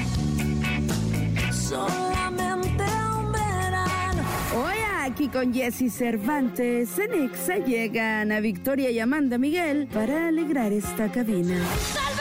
solamente 1.51 2.83
un 3.15 3.31
verano. 3.31 4.23
Hoy 4.57 4.77
aquí 5.01 5.27
con 5.27 5.53
Jesse 5.53 5.93
Cervantes 5.93 6.97
en 6.97 7.25
Exa 7.25 7.57
llegan 7.57 8.31
a 8.31 8.39
Victoria 8.39 8.89
y 8.89 8.99
Amanda 8.99 9.37
Miguel 9.37 9.87
para 9.93 10.29
alegrar 10.29 10.73
esta 10.73 11.11
cabina. 11.11 11.59
Tal 11.93 12.18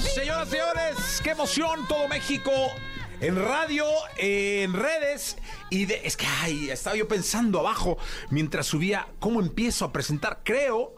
Señoras 0.00 0.48
y 0.48 0.50
señores, 0.50 1.20
qué 1.22 1.30
emoción 1.30 1.86
todo 1.86 2.08
México 2.08 2.50
en 3.20 3.36
radio, 3.36 3.86
en 4.18 4.72
redes 4.72 5.36
y 5.70 5.84
de, 5.84 6.00
es 6.04 6.16
que 6.16 6.26
ay, 6.26 6.68
estaba 6.70 6.96
yo 6.96 7.06
pensando 7.06 7.60
abajo 7.60 7.96
mientras 8.30 8.66
subía 8.66 9.06
cómo 9.20 9.40
empiezo 9.40 9.84
a 9.84 9.92
presentar. 9.92 10.40
Creo, 10.42 10.96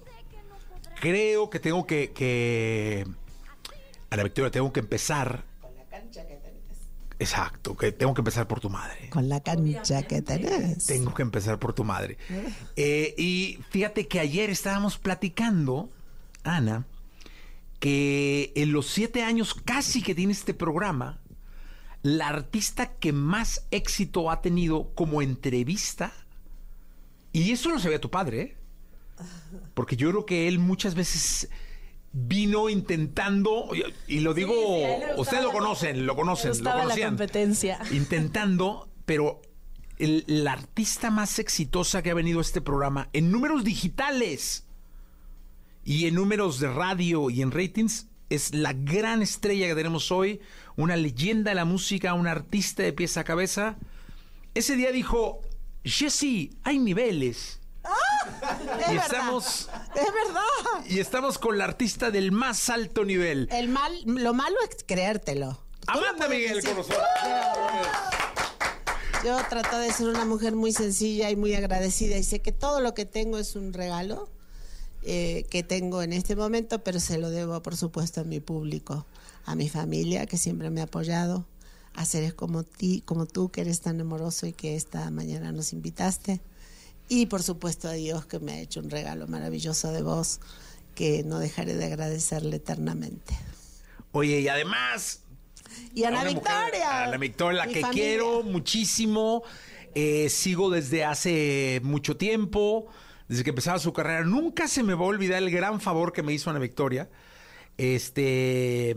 creo 0.98 1.50
que 1.50 1.60
tengo 1.60 1.86
que, 1.86 2.12
que 2.12 3.06
Ana 4.08 4.22
Victoria 4.22 4.50
tengo 4.50 4.72
que 4.72 4.80
empezar. 4.80 5.44
Exacto, 7.18 7.76
que 7.76 7.92
tengo 7.92 8.14
que 8.14 8.22
empezar 8.22 8.48
por 8.48 8.60
tu 8.60 8.70
madre. 8.70 9.10
Con 9.10 9.28
la 9.28 9.40
cancha 9.40 10.04
que 10.04 10.22
tenés. 10.22 10.86
Tengo 10.86 11.12
que 11.12 11.22
empezar 11.22 11.58
por 11.58 11.74
tu 11.74 11.84
madre. 11.84 12.16
Eh, 12.76 13.14
y 13.18 13.58
fíjate 13.68 14.08
que 14.08 14.20
ayer 14.20 14.48
estábamos 14.48 14.96
platicando, 14.96 15.90
Ana, 16.44 16.86
que 17.78 18.52
en 18.56 18.72
los 18.72 18.86
siete 18.86 19.22
años 19.22 19.54
casi 19.54 20.02
que 20.02 20.14
tiene 20.14 20.32
este 20.32 20.54
programa, 20.54 21.20
la 22.02 22.28
artista 22.28 22.94
que 22.94 23.12
más 23.12 23.66
éxito 23.70 24.30
ha 24.30 24.40
tenido 24.40 24.94
como 24.94 25.22
entrevista, 25.22 26.12
y 27.32 27.50
eso 27.52 27.70
lo 27.70 27.78
sabía 27.78 28.00
tu 28.00 28.10
padre, 28.10 28.40
¿eh? 28.40 28.56
porque 29.74 29.96
yo 29.96 30.10
creo 30.10 30.26
que 30.26 30.48
él 30.48 30.58
muchas 30.58 30.94
veces 30.94 31.48
vino 32.12 32.68
intentando, 32.70 33.68
y, 34.08 34.16
y 34.16 34.20
lo 34.20 34.32
digo, 34.34 34.54
sí, 34.54 35.20
ustedes 35.20 35.42
lo 35.42 35.48
la- 35.52 35.58
conocen, 35.58 36.06
lo 36.06 36.16
conocen, 36.16 36.52
lo 36.58 36.64
la 36.64 36.82
conocían. 36.82 37.10
competencia. 37.10 37.78
Intentando, 37.92 38.88
pero 39.04 39.42
el- 39.98 40.24
la 40.26 40.52
artista 40.52 41.10
más 41.10 41.38
exitosa 41.38 42.02
que 42.02 42.10
ha 42.10 42.14
venido 42.14 42.38
a 42.38 42.42
este 42.42 42.60
programa 42.60 43.08
en 43.12 43.30
números 43.30 43.64
digitales 43.64 44.65
y 45.86 46.06
en 46.08 46.16
números 46.16 46.58
de 46.60 46.68
radio 46.68 47.30
y 47.30 47.40
en 47.42 47.52
ratings 47.52 48.08
es 48.28 48.52
la 48.52 48.72
gran 48.74 49.22
estrella 49.22 49.68
que 49.68 49.74
tenemos 49.76 50.10
hoy, 50.10 50.40
una 50.76 50.96
leyenda 50.96 51.52
de 51.52 51.54
la 51.54 51.64
música, 51.64 52.12
una 52.14 52.32
artista 52.32 52.82
de 52.82 52.92
pies 52.92 53.16
a 53.16 53.22
cabeza. 53.24 53.76
Ese 54.54 54.74
día 54.74 54.90
dijo, 54.90 55.42
Jesse, 55.84 56.50
hay 56.64 56.80
niveles. 56.80 57.60
Es 58.80 58.88
y 58.88 58.96
verdad. 58.96 59.04
estamos 59.06 59.70
Es 59.94 60.12
verdad. 60.26 60.86
y 60.88 60.98
estamos 60.98 61.38
con 61.38 61.56
la 61.56 61.64
artista 61.66 62.10
del 62.10 62.32
más 62.32 62.68
alto 62.68 63.04
nivel. 63.04 63.48
El 63.52 63.68
mal, 63.68 63.92
lo 64.06 64.34
malo 64.34 64.56
es 64.68 64.76
creértelo. 64.84 65.62
Amanda 65.86 66.28
Miguel 66.28 66.56
decir- 66.56 66.70
con 66.70 66.78
nosotros. 66.78 67.00
Yo 69.24 69.36
trato 69.48 69.78
de 69.78 69.92
ser 69.92 70.08
una 70.08 70.24
mujer 70.24 70.56
muy 70.56 70.72
sencilla 70.72 71.30
y 71.30 71.36
muy 71.36 71.54
agradecida 71.54 72.16
y 72.16 72.24
sé 72.24 72.42
que 72.42 72.50
todo 72.50 72.80
lo 72.80 72.92
que 72.94 73.04
tengo 73.04 73.38
es 73.38 73.54
un 73.54 73.72
regalo 73.72 74.28
eh, 75.08 75.46
que 75.50 75.62
tengo 75.62 76.02
en 76.02 76.12
este 76.12 76.34
momento, 76.36 76.82
pero 76.82 76.98
se 77.00 77.16
lo 77.18 77.30
debo, 77.30 77.62
por 77.62 77.76
supuesto, 77.76 78.20
a 78.20 78.24
mi 78.24 78.40
público, 78.40 79.06
a 79.44 79.54
mi 79.54 79.68
familia 79.68 80.26
que 80.26 80.36
siempre 80.36 80.68
me 80.70 80.80
ha 80.80 80.84
apoyado, 80.84 81.46
a 81.94 82.04
seres 82.04 82.34
como 82.34 82.64
ti, 82.64 83.02
como 83.06 83.26
tú 83.26 83.48
que 83.50 83.60
eres 83.62 83.80
tan 83.80 84.00
amoroso 84.00 84.46
y 84.46 84.52
que 84.52 84.74
esta 84.74 85.08
mañana 85.10 85.52
nos 85.52 85.72
invitaste, 85.72 86.40
y 87.08 87.26
por 87.26 87.42
supuesto 87.42 87.88
a 87.88 87.92
Dios 87.92 88.26
que 88.26 88.40
me 88.40 88.52
ha 88.52 88.60
hecho 88.60 88.80
un 88.80 88.90
regalo 88.90 89.28
maravilloso 89.28 89.92
de 89.92 90.02
vos 90.02 90.40
que 90.96 91.22
no 91.24 91.38
dejaré 91.38 91.74
de 91.74 91.84
agradecerle 91.86 92.56
eternamente. 92.56 93.36
Oye, 94.12 94.40
y 94.40 94.48
además 94.48 95.20
Y 95.94 96.04
a 96.04 96.10
mujer, 96.10 96.28
Victoria. 96.34 97.04
a 97.04 97.06
la 97.06 97.16
Victoria, 97.18 97.66
la 97.66 97.72
que 97.72 97.80
familia. 97.80 97.92
quiero 97.92 98.42
muchísimo. 98.42 99.42
eh, 99.94 100.28
sigo 100.30 100.68
desde 100.70 101.04
hace 101.04 101.80
mucho 101.82 102.16
tiempo, 102.16 102.86
desde 103.28 103.44
que 103.44 103.50
empezaba 103.50 103.78
su 103.78 103.92
carrera. 103.92 104.24
Nunca 104.24 104.68
se 104.68 104.82
me 104.82 104.94
va 104.94 105.04
a 105.04 105.08
olvidar 105.08 105.42
el 105.42 105.50
gran 105.50 105.80
favor 105.80 106.12
que 106.12 106.22
me 106.22 106.32
hizo 106.32 106.50
Ana 106.50 106.58
Victoria. 106.58 107.08
Este. 107.76 108.96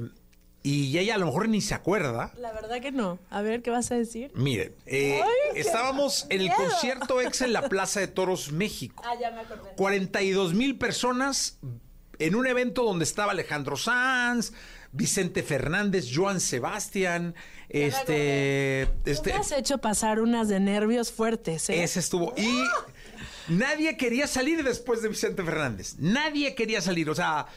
Y 0.61 0.97
ella 0.97 1.15
a 1.15 1.17
lo 1.17 1.27
mejor 1.27 1.47
ni 1.47 1.61
se 1.61 1.73
acuerda. 1.73 2.33
La 2.37 2.51
verdad 2.51 2.81
que 2.81 2.91
no. 2.91 3.17
A 3.29 3.41
ver, 3.41 3.61
¿qué 3.61 3.71
vas 3.71 3.91
a 3.91 3.95
decir? 3.95 4.31
Miren, 4.35 4.75
eh, 4.85 5.21
estábamos 5.55 6.25
en 6.29 6.41
el 6.41 6.47
miedo. 6.47 6.55
concierto 6.57 7.21
ex 7.21 7.41
en 7.41 7.53
la 7.53 7.69
Plaza 7.69 8.01
de 8.01 8.07
Toros, 8.07 8.51
México. 8.51 9.01
Ah, 9.05 9.13
ya 9.19 9.31
me 9.31 9.41
acordé. 9.41 9.71
42 9.77 10.53
mil 10.53 10.77
personas 10.77 11.59
en 12.19 12.35
un 12.35 12.45
evento 12.45 12.83
donde 12.83 13.05
estaba 13.05 13.31
Alejandro 13.31 13.77
Sanz, 13.77 14.51
Vicente 14.91 15.43
Fernández, 15.43 16.09
Joan 16.13 16.41
Sebastián, 16.41 17.35
este, 17.69 18.89
Tú 19.03 19.11
este, 19.11 19.31
me 19.31 19.39
has 19.39 19.51
hecho 19.51 19.77
pasar 19.77 20.19
unas 20.19 20.47
de 20.47 20.59
nervios 20.59 21.11
fuertes, 21.11 21.69
¿eh? 21.69 21.83
ese 21.83 21.99
estuvo. 21.99 22.33
Y 22.35 22.63
nadie 23.49 23.97
quería 23.97 24.27
salir 24.27 24.63
después 24.63 25.01
de 25.01 25.09
Vicente 25.09 25.43
Fernández. 25.43 25.95
Nadie 25.99 26.55
quería 26.55 26.81
salir. 26.81 27.09
O 27.09 27.15
sea, 27.15 27.47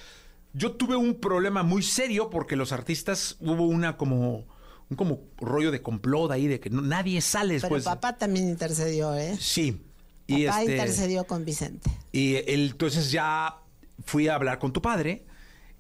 yo 0.53 0.73
tuve 0.73 0.97
un 0.97 1.21
problema 1.21 1.63
muy 1.63 1.83
serio 1.83 2.31
porque 2.31 2.57
los 2.57 2.73
artistas 2.73 3.37
hubo 3.41 3.67
una 3.67 3.97
como 3.97 4.47
un 4.91 4.97
como 4.97 5.21
rollo 5.39 5.71
de 5.71 5.81
complot 5.81 6.31
ahí 6.33 6.47
de 6.49 6.61
que 6.61 6.69
no- 6.69 6.83
nadie 6.83 7.21
sale 7.23 7.55
Pero 7.55 7.61
después. 7.63 7.85
papá 7.85 8.19
también 8.19 8.49
intercedió, 8.49 9.15
¿eh? 9.15 9.37
Sí. 9.41 9.81
Y 10.27 10.47
Papá 10.47 10.61
este, 10.61 10.73
intercedió 10.73 11.25
con 11.25 11.45
Vicente. 11.45 11.91
y 12.13 12.37
él, 12.37 12.71
entonces 12.73 13.11
ya 13.11 13.57
fui 14.05 14.29
a 14.29 14.35
hablar 14.35 14.59
con 14.59 14.73
tu 14.73 14.81
padre 14.83 15.25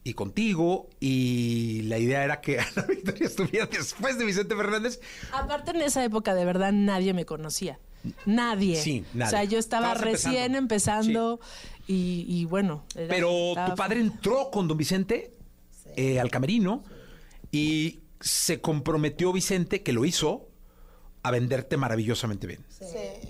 y 0.04 0.14
contigo 0.14 0.88
y 0.98 1.82
la 1.82 1.98
idea 1.98 2.24
era 2.24 2.40
que 2.40 2.58
Ana 2.76 2.86
Victoria 2.88 3.26
estuviera 3.26 3.66
después 3.66 4.18
de 4.18 4.24
Vicente 4.24 4.56
Fernández. 4.56 5.00
Aparte, 5.32 5.70
en 5.72 5.82
esa 5.82 6.02
época, 6.04 6.34
de 6.34 6.44
verdad, 6.44 6.72
nadie 6.72 7.12
me 7.14 7.24
conocía. 7.26 7.78
Nadie. 8.26 8.76
Sí, 8.80 9.04
nadie. 9.14 9.26
O 9.28 9.30
sea, 9.30 9.44
yo 9.44 9.58
estaba 9.58 9.92
Estabas 9.92 10.04
recién 10.12 10.54
empezando, 10.54 11.40
y, 11.86 12.24
y 12.28 12.44
bueno. 12.44 12.84
era- 12.94 13.08
Pero 13.08 13.48
estaba- 13.50 13.68
tu 13.70 13.74
padre 13.76 14.00
entró 14.00 14.50
con 14.50 14.68
don 14.68 14.76
Vicente 14.78 15.32
eh, 15.96 16.18
al 16.20 16.30
camerino 16.30 16.82
y 17.50 18.00
se 18.20 18.60
comprometió 18.60 19.32
Vicente, 19.32 19.82
que 19.82 19.92
lo 19.92 20.04
hizo, 20.04 20.48
a 21.24 21.30
venderte 21.30 21.76
maravillosamente 21.76 22.48
bien. 22.48 22.64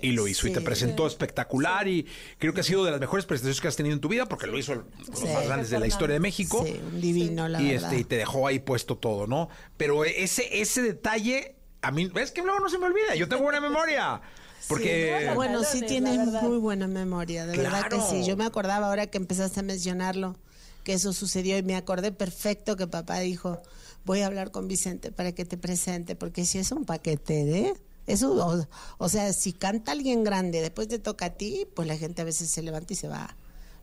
Y 0.01 0.13
lo 0.13 0.27
hizo 0.27 0.47
y 0.47 0.51
te 0.51 0.59
Sí. 0.59 0.65
presentó 0.65 1.05
espectacular 1.05 1.87
y 1.87 2.07
creo 2.39 2.51
que 2.51 2.61
ha 2.61 2.63
sido 2.63 2.83
de 2.83 2.89
las 2.89 2.99
mejores 2.99 3.25
presentaciones 3.27 3.61
que 3.61 3.67
has 3.67 3.75
tenido 3.75 3.93
en 3.93 4.01
tu 4.01 4.07
vida 4.07 4.25
porque 4.25 4.47
lo 4.47 4.57
hizo 4.57 4.71
uno 4.71 4.83
de 4.83 5.05
los 5.11 5.19
Sí. 5.19 5.27
más 5.27 5.45
grandes 5.45 5.69
de 5.69 5.79
la 5.79 5.85
historia 5.85 6.15
de 6.15 6.19
México. 6.19 6.63
Sí, 6.65 6.79
un 6.91 6.99
divino, 6.99 7.47
la 7.47 7.61
y 7.61 7.67
verdad. 7.73 7.91
este 7.93 8.01
y 8.01 8.03
te 8.03 8.15
dejó 8.17 8.47
ahí 8.47 8.57
puesto 8.59 8.97
todo, 8.97 9.27
¿no? 9.27 9.49
Pero 9.77 10.05
ese 10.05 10.59
ese 10.59 10.81
detalle 10.81 11.55
a 11.83 11.91
mí 11.91 12.07
ves 12.07 12.31
que 12.31 12.41
luego 12.41 12.59
no 12.61 12.69
se 12.69 12.79
me 12.79 12.85
olvida. 12.87 13.13
Yo 13.15 13.27
tengo 13.29 13.43
buena 13.43 13.59
memoria. 13.61 14.21
Porque 14.67 15.31
Bueno, 15.35 15.63
sí 15.63 15.81
tienes 15.81 16.17
muy 16.43 16.57
buena 16.57 16.87
memoria, 16.87 17.45
de 17.45 17.57
verdad 17.57 17.89
que 17.89 17.99
sí. 18.01 18.23
Yo 18.25 18.37
me 18.37 18.45
acordaba 18.45 18.87
ahora 18.87 19.07
que 19.07 19.17
empezaste 19.17 19.59
a 19.59 19.63
mencionarlo, 19.63 20.35
que 20.83 20.93
eso 20.93 21.13
sucedió 21.13 21.57
y 21.57 21.63
me 21.63 21.75
acordé 21.75 22.11
perfecto 22.11 22.75
que 22.75 22.87
papá 22.87 23.19
dijo, 23.19 23.61
voy 24.05 24.21
a 24.21 24.27
hablar 24.27 24.51
con 24.51 24.67
Vicente 24.67 25.11
para 25.11 25.31
que 25.31 25.45
te 25.45 25.57
presente, 25.57 26.15
porque 26.15 26.45
si 26.45 26.59
es 26.59 26.71
un 26.71 26.85
paquete 26.85 27.45
de... 27.45 27.73
Eso, 28.05 28.33
o, 28.33 28.67
o 28.97 29.09
sea, 29.09 29.31
si 29.31 29.53
canta 29.53 29.93
alguien 29.93 30.25
grande, 30.25 30.59
después 30.59 30.89
te 30.89 30.99
toca 30.99 31.27
a 31.27 31.29
ti, 31.29 31.65
pues 31.73 31.87
la 31.87 31.97
gente 31.97 32.21
a 32.21 32.25
veces 32.25 32.49
se 32.49 32.61
levanta 32.61 32.91
y 32.91 32.97
se 32.97 33.07
va, 33.07 33.33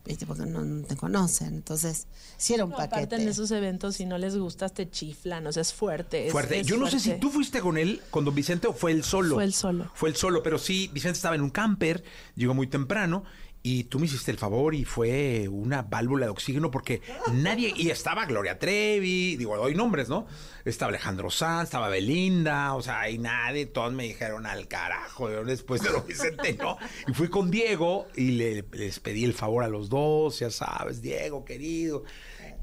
¿viste? 0.05 0.25
Porque 0.25 0.45
no, 0.45 0.61
no 0.63 0.85
te 0.85 0.95
conocen. 0.95 1.49
Entonces, 1.55 2.07
sí 2.37 2.53
era 2.53 2.65
un 2.65 2.71
No, 2.71 2.77
paquete. 2.77 2.95
aparte 2.95 3.15
en 3.21 3.27
esos 3.29 3.51
eventos, 3.51 3.95
si 3.95 4.05
no 4.05 4.17
les 4.17 4.35
gustas, 4.37 4.73
te 4.73 4.89
chiflan. 4.89 5.45
O 5.47 5.51
sea, 5.51 5.61
es 5.61 5.73
fuerte. 5.73 6.25
es- 6.27 6.31
fuerte. 6.31 6.59
es 6.59 6.67
Yo 6.67 6.77
no 6.77 6.87
sé 6.89 6.99
si 6.99 7.13
tú 7.19 7.29
fuiste 7.29 7.61
con 7.61 7.77
él, 7.77 8.01
con 8.09 8.25
don 8.25 8.33
Vicente, 8.35 8.67
o 8.67 8.73
fue 8.73 8.91
él 8.91 9.03
solo. 9.03 9.35
Fue 9.35 9.43
él 9.43 9.53
solo. 9.53 9.91
Fue 9.93 10.09
él 10.09 10.15
solo, 10.15 10.43
pero 10.43 10.57
sí, 10.57 10.89
Vicente 10.93 11.17
estaba 11.17 11.35
en 11.35 11.41
un 11.41 11.49
camper, 11.49 12.03
llegó 12.35 12.53
muy 12.53 12.67
temprano. 12.67 13.23
Y 13.63 13.83
tú 13.83 13.99
me 13.99 14.07
hiciste 14.07 14.31
el 14.31 14.37
favor 14.39 14.73
y 14.73 14.85
fue 14.85 15.47
una 15.47 15.83
válvula 15.83 16.25
de 16.25 16.31
oxígeno 16.31 16.71
porque 16.71 17.01
nadie. 17.31 17.71
Y 17.77 17.91
estaba 17.91 18.25
Gloria 18.25 18.57
Trevi, 18.57 19.35
digo, 19.37 19.55
doy 19.55 19.75
nombres, 19.75 20.09
¿no? 20.09 20.25
Estaba 20.65 20.89
Alejandro 20.89 21.29
Sanz, 21.29 21.65
estaba 21.65 21.87
Belinda, 21.87 22.73
o 22.73 22.81
sea, 22.81 23.07
y 23.09 23.19
nadie, 23.19 23.67
todos 23.67 23.93
me 23.93 24.03
dijeron 24.05 24.47
al 24.47 24.67
carajo 24.67 25.29
después 25.43 25.81
de 25.83 25.91
lo 25.91 26.01
Vicente, 26.01 26.53
¿no? 26.59 26.77
Y 27.07 27.13
fui 27.13 27.29
con 27.29 27.51
Diego 27.51 28.07
y 28.15 28.31
le- 28.31 28.65
les 28.71 28.99
pedí 28.99 29.23
el 29.25 29.33
favor 29.35 29.63
a 29.63 29.67
los 29.67 29.89
dos, 29.89 30.39
ya 30.39 30.49
sabes, 30.49 31.01
Diego, 31.03 31.45
querido. 31.45 32.03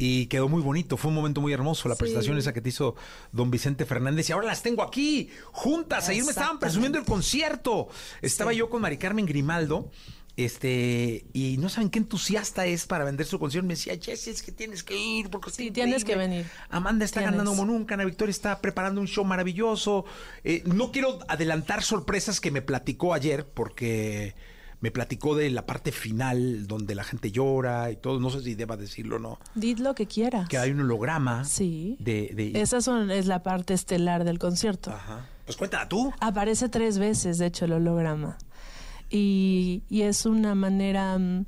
Y 0.01 0.27
quedó 0.27 0.49
muy 0.49 0.63
bonito, 0.63 0.97
fue 0.97 1.09
un 1.11 1.15
momento 1.17 1.41
muy 1.41 1.53
hermoso 1.53 1.89
la 1.89 1.97
presentación 1.97 2.39
esa 2.39 2.53
que 2.53 2.61
te 2.61 2.69
hizo 2.69 2.95
don 3.33 3.51
Vicente 3.51 3.85
Fernández. 3.85 4.29
Y 4.29 4.33
ahora 4.33 4.47
las 4.47 4.63
tengo 4.63 4.83
aquí, 4.83 5.31
juntas. 5.53 6.09
Ayer 6.09 6.23
me 6.25 6.31
estaban 6.31 6.59
presumiendo 6.61 6.99
el 6.99 7.05
concierto. 7.05 7.89
Estaba 8.23 8.53
yo 8.53 8.69
con 8.71 8.81
Mari 8.83 8.97
Carmen 8.97 9.27
Grimaldo. 9.27 9.91
Este, 10.39 11.27
y 11.33 11.57
no 11.59 11.69
saben 11.69 11.91
qué 11.91 11.99
entusiasta 11.99 12.65
es 12.65 12.87
para 12.87 13.05
vender 13.05 13.27
su 13.27 13.41
concierto. 13.41 13.67
Me 13.67 13.75
decía, 13.75 13.99
Jessy, 14.01 14.31
es 14.31 14.43
que 14.43 14.53
tienes 14.53 14.85
que 14.85 14.97
ir. 14.97 15.31
Porque 15.31 15.51
Sí, 15.51 15.73
tienes 15.73 16.05
que 16.05 16.15
venir. 16.15 16.47
Amanda 16.71 17.05
está 17.05 17.21
Tienes. 17.21 17.33
ganando 17.39 17.51
como 17.59 17.65
nunca. 17.71 17.95
Ana 17.95 18.05
Victoria 18.05 18.31
está 18.31 18.61
preparando 18.61 19.01
un 19.01 19.09
show 19.09 19.25
maravilloso. 19.25 20.05
Eh, 20.45 20.63
no 20.65 20.93
quiero 20.93 21.19
adelantar 21.29 21.83
sorpresas 21.83 22.41
que 22.41 22.53
me 22.53 22.63
platicó 22.63 23.15
ayer, 23.15 23.47
porque 23.49 24.37
me 24.81 24.93
platicó 24.93 25.35
de 25.35 25.51
la 25.51 25.67
parte 25.67 25.91
final 25.91 26.69
donde 26.69 26.95
la 26.95 27.03
gente 27.03 27.33
llora 27.33 27.91
y 27.91 27.97
todo. 27.97 28.21
No 28.21 28.31
sé 28.31 28.41
si 28.41 28.55
deba 28.55 28.77
decirlo 28.77 29.17
o 29.17 29.19
no. 29.19 29.39
Did 29.57 29.81
lo 29.81 29.97
que 29.97 30.07
quieras. 30.07 30.49
Que 30.49 30.57
hay 30.59 30.71
un 30.71 30.81
holograma. 30.83 31.45
Sí. 31.47 31.97
De, 31.99 32.31
de- 32.33 32.61
Esa 32.61 32.81
son, 32.81 33.11
es 33.11 33.27
la 33.27 33.43
parte 33.43 33.75
estelar 33.75 34.23
del 34.23 34.39
concierto. 34.39 34.93
Ajá. 34.93 35.27
Pues 35.47 35.57
cuéntala 35.57 35.89
tú. 35.89 36.13
Aparece 36.21 36.69
tres 36.69 36.99
veces, 36.99 37.39
de 37.39 37.47
hecho, 37.47 37.65
el 37.65 37.73
holograma. 37.73 38.39
Y, 39.11 39.83
y 39.89 40.03
es 40.03 40.27
una 40.27 40.55
manera 40.55 41.19
mm, 41.19 41.47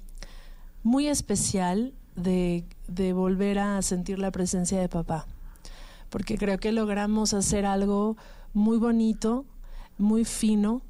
muy 0.82 1.08
especial 1.08 1.92
de, 2.16 2.64
de 2.88 3.12
volver 3.12 3.58
a 3.58 3.82
sentir 3.82 4.18
la 4.18 4.30
presencia 4.30 4.80
de 4.80 4.88
papá. 4.88 5.26
Porque 6.08 6.38
creo 6.38 6.58
que 6.58 6.72
logramos 6.72 7.34
hacer 7.34 7.66
algo 7.66 8.16
muy 8.54 8.78
bonito, 8.78 9.44
muy 9.98 10.24
fino 10.24 10.82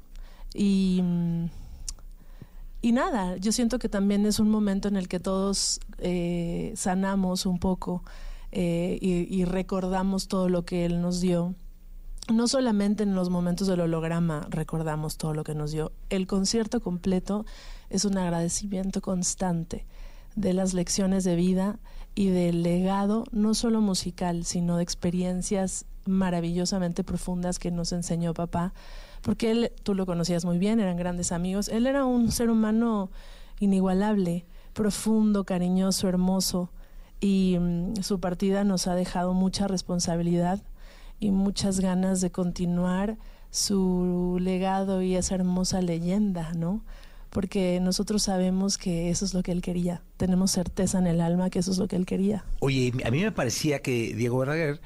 y... 0.53 1.01
mm, 1.03 1.45
y 2.83 2.93
nada, 2.93 3.37
yo 3.37 3.51
siento 3.51 3.77
que 3.77 3.89
también 3.89 4.25
es 4.25 4.39
un 4.39 4.49
momento 4.49 4.87
en 4.87 4.95
el 4.95 5.07
que 5.07 5.19
todos 5.19 5.79
eh, 5.99 6.73
sanamos 6.75 7.45
un 7.45 7.59
poco 7.59 8.03
eh, 8.51 8.97
y, 8.99 9.31
y 9.33 9.45
recordamos 9.45 10.27
todo 10.27 10.49
lo 10.49 10.65
que 10.65 10.85
Él 10.85 10.99
nos 10.99 11.21
dio. 11.21 11.53
No 12.29 12.47
solamente 12.47 13.03
en 13.03 13.15
los 13.15 13.29
momentos 13.29 13.67
del 13.67 13.81
holograma 13.81 14.47
recordamos 14.49 15.17
todo 15.17 15.33
lo 15.33 15.43
que 15.43 15.55
nos 15.55 15.71
dio. 15.71 15.91
El 16.09 16.27
concierto 16.27 16.79
completo 16.81 17.45
es 17.89 18.05
un 18.05 18.17
agradecimiento 18.17 19.01
constante 19.01 19.85
de 20.35 20.53
las 20.53 20.73
lecciones 20.73 21.23
de 21.23 21.35
vida 21.35 21.79
y 22.15 22.27
del 22.27 22.63
legado, 22.63 23.25
no 23.31 23.53
solo 23.53 23.81
musical, 23.81 24.45
sino 24.45 24.77
de 24.77 24.83
experiencias 24.83 25.85
maravillosamente 26.05 27.03
profundas 27.03 27.59
que 27.59 27.71
nos 27.71 27.91
enseñó 27.91 28.33
papá 28.33 28.73
porque 29.21 29.51
él, 29.51 29.71
tú 29.83 29.93
lo 29.93 30.05
conocías 30.05 30.45
muy 30.45 30.57
bien, 30.57 30.79
eran 30.79 30.97
grandes 30.97 31.31
amigos. 31.31 31.67
Él 31.69 31.87
era 31.87 32.05
un 32.05 32.31
ser 32.31 32.49
humano 32.49 33.11
inigualable, 33.59 34.45
profundo, 34.73 35.43
cariñoso, 35.45 36.07
hermoso, 36.07 36.71
y 37.19 37.57
mm, 37.59 38.01
su 38.01 38.19
partida 38.19 38.63
nos 38.63 38.87
ha 38.87 38.95
dejado 38.95 39.33
mucha 39.33 39.67
responsabilidad 39.67 40.59
y 41.21 41.31
muchas 41.31 41.79
ganas 41.79 42.19
de 42.19 42.31
continuar 42.31 43.17
su 43.51 44.37
legado 44.41 45.01
y 45.01 45.15
esa 45.15 45.35
hermosa 45.35 45.81
leyenda, 45.81 46.51
¿no? 46.53 46.83
Porque 47.29 47.79
nosotros 47.79 48.23
sabemos 48.23 48.77
que 48.77 49.09
eso 49.09 49.23
es 49.23 49.33
lo 49.33 49.43
que 49.43 49.53
él 49.53 49.61
quería. 49.61 50.01
Tenemos 50.17 50.51
certeza 50.51 50.97
en 50.97 51.07
el 51.07 51.21
alma 51.21 51.49
que 51.49 51.59
eso 51.59 51.71
es 51.71 51.77
lo 51.77 51.87
que 51.87 51.95
él 51.95 52.05
quería. 52.05 52.43
Oye, 52.59 52.91
a 53.05 53.11
mí 53.11 53.21
me 53.21 53.31
parecía 53.31 53.81
que 53.81 54.13
Diego 54.15 54.39
Verdaguer 54.39 54.81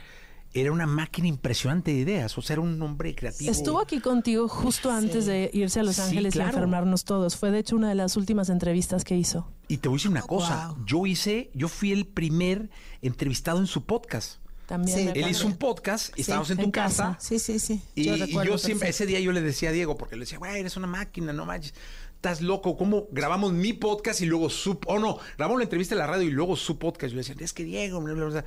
era 0.54 0.72
una 0.72 0.86
máquina 0.86 1.28
impresionante 1.28 1.92
de 1.92 1.98
ideas. 2.00 2.38
O 2.38 2.42
sea, 2.42 2.56
era 2.56 2.62
un 2.62 2.80
hombre 2.82 3.16
creativo. 3.16 3.50
Estuvo 3.50 3.80
aquí 3.80 4.00
contigo 4.00 4.48
justo 4.48 4.92
antes 4.92 5.26
de 5.26 5.50
irse 5.54 5.80
a 5.80 5.84
Los 5.84 5.96
Sí, 5.96 6.02
Ángeles 6.02 6.34
claro. 6.34 6.50
y 6.50 6.54
enfermarnos 6.54 7.04
todos. 7.04 7.36
Fue 7.36 7.50
de 7.52 7.60
hecho 7.60 7.76
una 7.76 7.90
de 7.90 7.96
las 7.96 8.16
últimas 8.16 8.50
entrevistas 8.50 9.04
que 9.04 9.16
hizo. 9.18 9.48
Y 9.68 9.78
te 9.78 9.90
voy 9.90 9.96
a 9.96 9.98
decir 9.98 10.12
una 10.12 10.22
cosa. 10.22 10.76
Yo 10.86 11.06
hice, 11.06 11.50
yo 11.56 11.68
fui 11.68 11.92
el 11.92 12.06
primer 12.06 12.70
entrevistado 13.02 13.60
en 13.60 13.68
su 13.68 13.86
podcast. 13.86 14.40
También 14.68 15.14
Sí. 15.14 15.20
Él 15.20 15.30
hizo 15.30 15.46
un 15.46 15.58
podcast 15.58 16.10
y 16.14 16.16
Sí, 16.16 16.22
estábamos 16.22 16.50
en 16.50 16.58
tu 16.58 16.64
en 16.64 16.72
casa. 16.72 17.04
casa. 17.14 17.18
Sí, 17.20 17.38
sí, 17.40 17.60
sí. 17.60 17.82
Y, 17.94 18.06
yo 18.46 18.58
siempre, 18.58 18.90
ese 18.90 19.06
día 19.06 19.20
yo 19.20 19.32
le 19.32 19.42
decía 19.42 19.70
a 19.70 19.72
Diego, 19.72 19.96
porque 19.98 20.16
le 20.16 20.22
decía, 20.22 20.38
güey, 20.40 20.60
eres 20.60 20.76
una 20.78 20.88
máquina, 20.88 21.34
no 21.34 21.46
manches. 21.46 21.74
Estás 22.16 22.42
loco, 22.42 22.76
¿cómo 22.76 23.06
grabamos 23.12 23.54
mi 23.54 23.74
podcast 23.74 24.22
y 24.22 24.26
luego 24.26 24.50
su... 24.50 24.80
Oh, 24.88 24.98
no, 24.98 25.20
grabamos 25.38 25.60
la 25.60 25.64
entrevista 25.66 25.94
en 25.94 26.00
la 26.00 26.08
radio 26.08 26.24
y 26.24 26.32
luego 26.32 26.56
su 26.56 26.80
podcast. 26.80 27.12
Yo 27.12 27.18
le 27.18 27.22
decía, 27.28 27.36
es 27.40 27.54
que 27.54 27.64
Diego, 27.64 28.02
bla, 28.02 28.14
bla, 28.16 28.26
bla. 28.26 28.46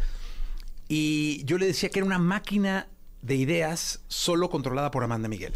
Y 0.88 1.44
yo 1.44 1.58
le 1.58 1.66
decía 1.66 1.88
que 1.90 2.00
era 2.00 2.06
una 2.06 2.18
máquina 2.18 2.88
de 3.22 3.36
ideas 3.36 4.00
solo 4.08 4.50
controlada 4.50 4.90
por 4.90 5.04
Amanda 5.04 5.28
Miguel. 5.28 5.52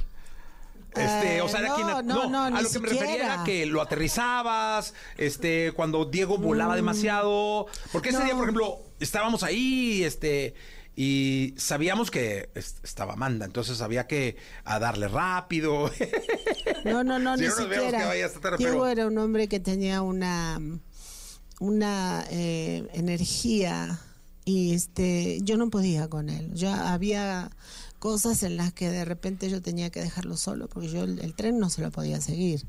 Este, 0.95 1.37
Eh, 1.39 1.41
o 1.41 1.49
sea, 1.49 1.61
era 1.61 1.69
no, 1.71 1.75
quien, 1.75 1.87
no, 1.87 2.03
no, 2.03 2.29
no, 2.51 2.57
a 2.57 2.61
lo 2.63 2.69
que 2.71 2.79
me 2.79 2.89
refería 2.89 3.11
siquiera. 3.13 3.35
era 3.37 3.45
que 3.45 3.65
lo 3.65 3.81
aterrizabas, 3.81 4.93
este, 5.17 5.73
cuando 5.73 6.05
Diego 6.05 6.37
volaba 6.37 6.77
demasiado, 6.77 7.67
porque 7.93 8.11
ese 8.11 8.19
No. 8.19 8.25
día, 8.27 8.35
por 8.35 8.43
ejemplo, 8.45 8.79
estábamos 9.03 9.43
ahí, 9.43 10.03
este, 10.05 10.55
y 10.97 11.55
sabíamos 11.57 12.11
que 12.11 12.51
es- 12.55 12.77
estaba 12.83 13.15
Amanda, 13.15 13.45
entonces 13.47 13.81
había 13.81 14.07
que 14.07 14.37
a 14.65 14.79
darle 14.79 15.09
rápido. 15.09 15.91
No, 16.85 17.05
no, 17.05 17.19
no, 17.19 17.37
Si 17.37 17.43
ni 17.43 17.49
no 17.49 17.55
siquiera. 17.57 18.13
Diego 18.59 18.87
era 18.87 19.07
un 19.07 19.17
hombre 19.19 19.49
que 19.49 19.61
tenía 19.61 20.03
una, 20.03 20.59
una 21.61 22.25
eh, 22.31 22.89
energía 22.93 24.01
y 24.45 24.75
este, 24.75 25.39
yo 25.43 25.57
no 25.57 25.71
podía 25.71 26.09
con 26.09 26.29
él. 26.29 26.51
Ya 26.55 26.93
había 26.93 27.51
cosas 27.99 28.43
en 28.43 28.57
las 28.57 28.73
que 28.73 28.91
de 28.91 29.05
repente 29.05 29.49
yo 29.49 29.63
tenía 29.63 29.91
que 29.91 30.01
dejarlo 30.03 30.37
solo 30.37 30.69
porque 30.69 30.89
yo 30.89 31.05
el, 31.05 31.21
el 31.21 31.35
tren 31.35 31.59
no 31.59 31.71
se 31.71 31.83
lo 31.83 31.91
podía 31.93 32.21
seguir. 32.21 32.67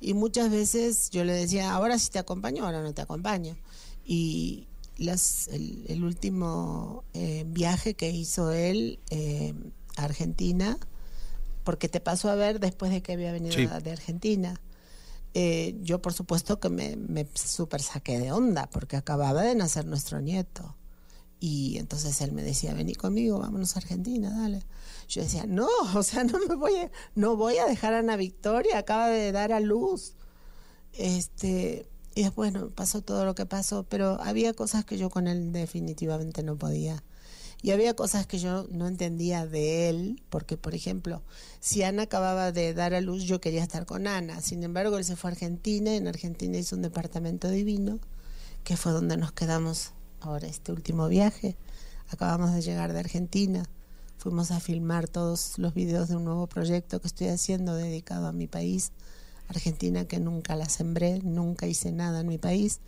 Y 0.00 0.12
muchas 0.12 0.50
veces 0.50 1.08
yo 1.10 1.24
le 1.24 1.32
decía, 1.32 1.72
ahora 1.72 1.98
sí 1.98 2.10
te 2.10 2.18
acompaño, 2.18 2.64
ahora 2.66 2.82
no 2.82 2.92
te 2.92 3.00
acompaño. 3.00 3.56
Y 4.04 4.65
las, 4.96 5.48
el, 5.48 5.84
el 5.88 6.04
último 6.04 7.04
eh, 7.14 7.44
viaje 7.46 7.94
que 7.94 8.10
hizo 8.10 8.52
él 8.52 8.98
eh, 9.10 9.54
a 9.96 10.04
Argentina, 10.04 10.78
porque 11.64 11.88
te 11.88 12.00
pasó 12.00 12.30
a 12.30 12.34
ver 12.34 12.60
después 12.60 12.90
de 12.90 13.02
que 13.02 13.12
había 13.12 13.32
venido 13.32 13.54
Sí. 13.54 13.66
de 13.66 13.90
Argentina. 13.92 14.60
Eh, 15.34 15.76
yo 15.82 16.00
por 16.00 16.14
supuesto 16.14 16.60
que 16.60 16.70
me, 16.70 16.96
me 16.96 17.26
super 17.34 17.82
saqué 17.82 18.18
de 18.18 18.32
onda 18.32 18.70
porque 18.70 18.96
acababa 18.96 19.42
de 19.42 19.54
nacer 19.54 19.84
nuestro 19.84 20.20
nieto. 20.20 20.76
Y 21.38 21.76
entonces 21.76 22.18
él 22.22 22.32
me 22.32 22.42
decía, 22.42 22.72
vení 22.72 22.94
conmigo, 22.94 23.38
vámonos 23.40 23.76
a 23.76 23.80
Argentina, 23.80 24.30
dale. 24.30 24.62
Yo 25.08 25.22
decía, 25.22 25.44
no, 25.46 25.68
o 25.94 26.02
sea, 26.02 26.24
no 26.24 26.38
me 26.48 26.54
voy 26.54 26.76
a, 26.76 26.90
no 27.14 27.36
voy 27.36 27.58
a 27.58 27.66
dejar 27.66 27.92
a 27.92 27.98
Ana 27.98 28.16
Victoria, 28.16 28.78
acaba 28.78 29.08
de 29.08 29.32
dar 29.32 29.52
a 29.52 29.60
luz. 29.60 30.14
Este, 30.94 31.86
y 32.16 32.22
después 32.22 32.50
bueno, 32.50 32.70
pasó 32.70 33.02
todo 33.02 33.26
lo 33.26 33.34
que 33.34 33.44
pasó, 33.44 33.84
pero 33.84 34.18
había 34.22 34.54
cosas 34.54 34.86
que 34.86 34.96
yo 34.96 35.10
con 35.10 35.28
él 35.28 35.52
definitivamente 35.52 36.42
no 36.42 36.56
podía. 36.56 37.04
Y 37.60 37.72
había 37.72 37.94
cosas 37.94 38.26
que 38.26 38.38
yo 38.38 38.66
no 38.70 38.88
entendía 38.88 39.46
de 39.46 39.90
él, 39.90 40.22
porque 40.30 40.56
por 40.56 40.74
ejemplo, 40.74 41.22
si 41.60 41.82
Ana 41.82 42.04
acababa 42.04 42.52
de 42.52 42.72
dar 42.72 42.94
a 42.94 43.02
luz, 43.02 43.24
yo 43.24 43.38
quería 43.42 43.62
estar 43.62 43.84
con 43.84 44.06
Ana. 44.06 44.40
Sin 44.40 44.62
embargo, 44.62 44.96
él 44.96 45.04
se 45.04 45.14
fue 45.14 45.28
a 45.28 45.32
Argentina, 45.32 45.94
en 45.94 46.08
Argentina 46.08 46.56
hizo 46.56 46.74
un 46.74 46.80
departamento 46.80 47.50
divino, 47.50 47.98
que 48.64 48.78
fue 48.78 48.92
donde 48.92 49.18
nos 49.18 49.32
quedamos 49.32 49.92
ahora 50.20 50.46
este 50.46 50.72
último 50.72 51.08
viaje. 51.08 51.58
Acabamos 52.08 52.54
de 52.54 52.62
llegar 52.62 52.94
de 52.94 53.00
Argentina, 53.00 53.68
fuimos 54.16 54.52
a 54.52 54.60
filmar 54.60 55.06
todos 55.06 55.58
los 55.58 55.74
videos 55.74 56.08
de 56.08 56.16
un 56.16 56.24
nuevo 56.24 56.46
proyecto 56.46 56.98
que 56.98 57.08
estoy 57.08 57.28
haciendo 57.28 57.74
dedicado 57.74 58.26
a 58.26 58.32
mi 58.32 58.46
país, 58.46 58.92
Argentina, 59.48 60.06
que 60.06 60.20
nunca 60.20 60.56
la 60.56 60.68
sembré, 60.68 61.20
nunca 61.20 61.66
hice 61.66 61.92
nada 61.92 62.20
en 62.20 62.28
mi 62.28 62.38
país 62.38 62.80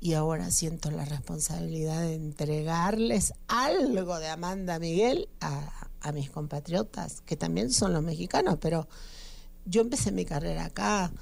y 0.00 0.14
ahora 0.14 0.50
siento 0.50 0.90
la 0.90 1.04
responsabilidad 1.04 2.02
de 2.02 2.14
entregarles 2.14 3.32
algo 3.48 4.18
de 4.18 4.28
Amanda 4.28 4.78
Miguel 4.78 5.28
a, 5.40 5.72
mis 6.14 6.30
compatriotas, 6.30 7.20
que 7.22 7.36
también 7.36 7.72
son 7.72 7.92
los 7.92 8.00
mexicanos, 8.00 8.58
pero 8.60 8.86
yo 9.64 9.80
empecé 9.80 10.12
mi 10.12 10.24
carrera 10.24 10.66
acá 10.66 11.12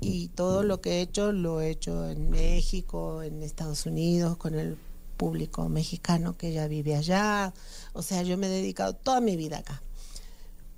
y 0.00 0.28
todo 0.28 0.62
lo 0.62 0.80
que 0.80 0.92
he 0.92 1.00
hecho 1.02 1.32
lo 1.32 1.60
he 1.60 1.68
hecho 1.68 2.08
en 2.08 2.30
México, 2.30 3.22
en 3.22 3.42
Estados 3.42 3.84
Unidos, 3.84 4.38
con 4.38 4.54
el 4.54 4.78
público 5.18 5.68
mexicano 5.68 6.38
que 6.38 6.54
ya 6.54 6.68
vive 6.68 6.96
allá. 6.96 7.52
O 7.92 8.00
sea, 8.00 8.22
yo 8.22 8.38
me 8.38 8.46
he 8.46 8.50
dedicado 8.50 8.94
toda 8.94 9.20
mi 9.20 9.36
vida 9.36 9.58
acá. 9.58 9.82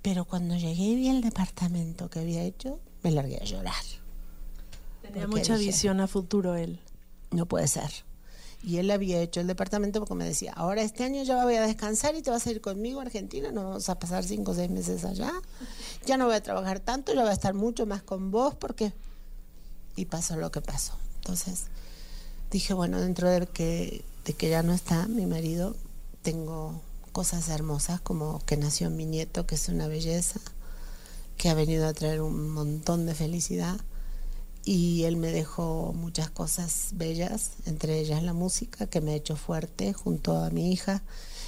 Pero 0.02 0.24
cuando 0.24 0.56
llegué 0.56 0.82
y 0.82 0.96
vi 0.96 1.08
el 1.08 1.20
departamento 1.20 2.10
que 2.10 2.18
había 2.18 2.42
hecho, 2.42 2.80
me 3.02 3.10
largué 3.10 3.38
a 3.40 3.44
llorar. 3.44 3.82
Tenía 5.02 5.26
mucha 5.26 5.56
dije, 5.56 5.70
visión 5.70 6.00
a 6.00 6.06
futuro 6.06 6.56
él. 6.56 6.80
no 7.30 7.46
puede 7.46 7.68
ser. 7.68 7.90
Y 8.64 8.76
él 8.76 8.90
había 8.90 9.20
hecho 9.20 9.40
el 9.40 9.48
departamento 9.48 9.98
porque 9.98 10.14
me 10.14 10.24
decía, 10.24 10.52
ahora 10.52 10.82
este 10.82 11.02
año 11.02 11.24
ya 11.24 11.42
voy 11.42 11.56
a 11.56 11.62
descansar 11.62 12.14
y 12.14 12.22
te 12.22 12.30
vas 12.30 12.46
a 12.46 12.50
ir 12.52 12.60
conmigo 12.60 13.00
a 13.00 13.02
Argentina, 13.02 13.50
nos 13.50 13.64
vamos 13.64 13.88
a 13.88 13.98
pasar 13.98 14.22
cinco 14.22 14.52
o 14.52 14.54
seis 14.54 14.70
meses 14.70 15.04
allá. 15.04 15.32
Ya 16.06 16.16
no 16.16 16.26
voy 16.26 16.36
a 16.36 16.42
trabajar 16.42 16.78
tanto, 16.78 17.12
ya 17.12 17.22
voy 17.22 17.30
a 17.30 17.34
estar 17.34 17.54
mucho 17.54 17.86
más 17.86 18.02
con 18.02 18.30
vos 18.30 18.54
porque... 18.54 18.92
Y 19.96 20.06
pasó 20.06 20.36
lo 20.36 20.50
que 20.52 20.60
pasó. 20.60 20.94
Entonces 21.16 21.66
dije, 22.50 22.72
bueno, 22.72 23.00
dentro 23.00 23.28
de 23.28 23.46
que, 23.46 24.04
de 24.24 24.32
que 24.32 24.48
ya 24.48 24.62
no 24.62 24.72
está 24.72 25.08
mi 25.08 25.26
marido, 25.26 25.74
tengo 26.22 26.80
cosas 27.10 27.48
hermosas 27.48 28.00
como 28.00 28.40
que 28.46 28.56
nació 28.56 28.90
mi 28.90 29.06
nieto, 29.06 29.46
que 29.46 29.56
es 29.56 29.68
una 29.68 29.88
belleza, 29.88 30.40
que 31.42 31.48
ha 31.48 31.54
venido 31.54 31.88
a 31.88 31.92
traer 31.92 32.20
un 32.20 32.50
montón 32.50 33.04
de 33.04 33.16
felicidad 33.16 33.80
y 34.64 35.02
él 35.06 35.16
me 35.16 35.32
dejó 35.32 35.92
muchas 35.92 36.30
cosas 36.30 36.90
bellas, 36.92 37.54
entre 37.66 37.98
ellas 37.98 38.22
la 38.22 38.32
música, 38.32 38.86
que 38.86 39.00
me 39.00 39.10
ha 39.10 39.16
hecho 39.16 39.34
fuerte 39.34 39.92
junto 39.92 40.36
a 40.40 40.50
mi 40.50 40.72
hija, 40.72 41.02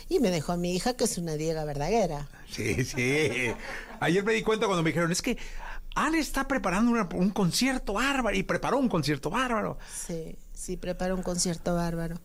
y 0.08 0.18
me 0.18 0.32
dejó 0.32 0.50
a 0.50 0.56
mi 0.56 0.74
hija, 0.74 0.94
que 0.94 1.04
es 1.04 1.16
una 1.16 1.34
Diega 1.34 1.64
verdaguera. 1.64 2.28
Sí, 2.50 2.84
sí. 2.84 3.52
Ayer 4.00 4.24
me 4.24 4.32
di 4.32 4.42
cuenta 4.42 4.66
cuando 4.66 4.82
me 4.82 4.90
dijeron, 4.90 5.12
es 5.12 5.22
que 5.22 5.38
Ale 5.94 6.18
está 6.18 6.48
preparando 6.48 6.90
una- 6.90 7.08
un 7.14 7.30
concierto 7.30 7.92
bárbaro 7.92 8.36
y 8.36 8.42
preparó 8.42 8.78
un 8.78 8.88
concierto 8.88 9.30
bárbaro. 9.30 9.78
Sí, 10.08 10.34
sí, 10.52 10.76
prepara 10.76 11.14
un 11.14 11.22
concierto 11.22 11.76
bárbaro. 11.76 12.16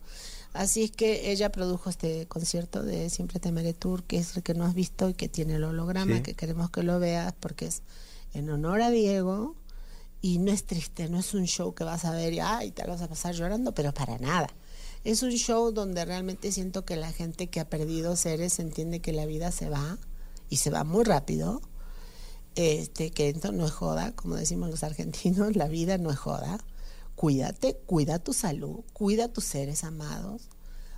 Así 0.52 0.82
es 0.84 0.90
que 0.90 1.30
ella 1.30 1.52
produjo 1.52 1.90
este 1.90 2.26
concierto 2.26 2.82
de 2.82 3.08
Siempre 3.08 3.38
Te 3.38 3.50
Amaré 3.50 3.72
Tour, 3.72 4.02
que 4.02 4.18
es 4.18 4.36
el 4.36 4.42
que 4.42 4.54
no 4.54 4.64
has 4.64 4.74
visto 4.74 5.08
y 5.08 5.14
que 5.14 5.28
tiene 5.28 5.54
el 5.54 5.64
holograma, 5.64 6.16
Sí. 6.16 6.22
que 6.22 6.34
queremos 6.34 6.70
que 6.70 6.82
lo 6.82 6.98
veas 6.98 7.32
porque 7.38 7.66
es 7.66 7.82
en 8.34 8.50
honor 8.50 8.82
a 8.82 8.90
Diego 8.90 9.54
Y 10.22 10.38
no 10.38 10.52
es 10.52 10.64
triste, 10.66 11.08
no 11.08 11.18
es 11.18 11.32
un 11.32 11.46
show 11.46 11.72
que 11.74 11.82
vas 11.82 12.04
a 12.04 12.10
ver 12.10 12.34
y 12.34 12.40
ay, 12.40 12.72
te 12.72 12.82
lo 12.82 12.90
vas 12.90 13.00
a 13.00 13.08
pasar 13.08 13.34
llorando, 13.34 13.72
pero 13.72 13.94
para 13.94 14.18
nada. 14.18 14.48
Es 15.02 15.22
un 15.22 15.30
show 15.30 15.72
donde 15.72 16.04
realmente 16.04 16.52
siento 16.52 16.84
que 16.84 16.96
la 16.96 17.10
gente 17.10 17.46
que 17.46 17.58
ha 17.58 17.70
perdido 17.70 18.16
seres 18.16 18.58
entiende 18.58 19.00
que 19.00 19.12
la 19.14 19.24
vida 19.24 19.50
se 19.50 19.70
va 19.70 19.96
y 20.50 20.56
se 20.56 20.68
va 20.68 20.84
muy 20.84 21.04
rápido. 21.04 21.62
Este, 22.54 23.12
que 23.12 23.30
esto 23.30 23.52
no 23.52 23.64
es 23.64 23.72
joda, 23.72 24.12
como 24.12 24.34
decimos 24.34 24.68
los 24.68 24.82
argentinos, 24.82 25.56
la 25.56 25.68
vida 25.68 25.96
no 25.96 26.10
es 26.10 26.18
joda. 26.18 26.58
Cuídate, 27.20 27.76
cuida 27.84 28.18
tu 28.18 28.32
salud, 28.32 28.80
cuida 28.94 29.26
a 29.26 29.28
tus 29.28 29.44
seres 29.44 29.84
amados. 29.84 30.48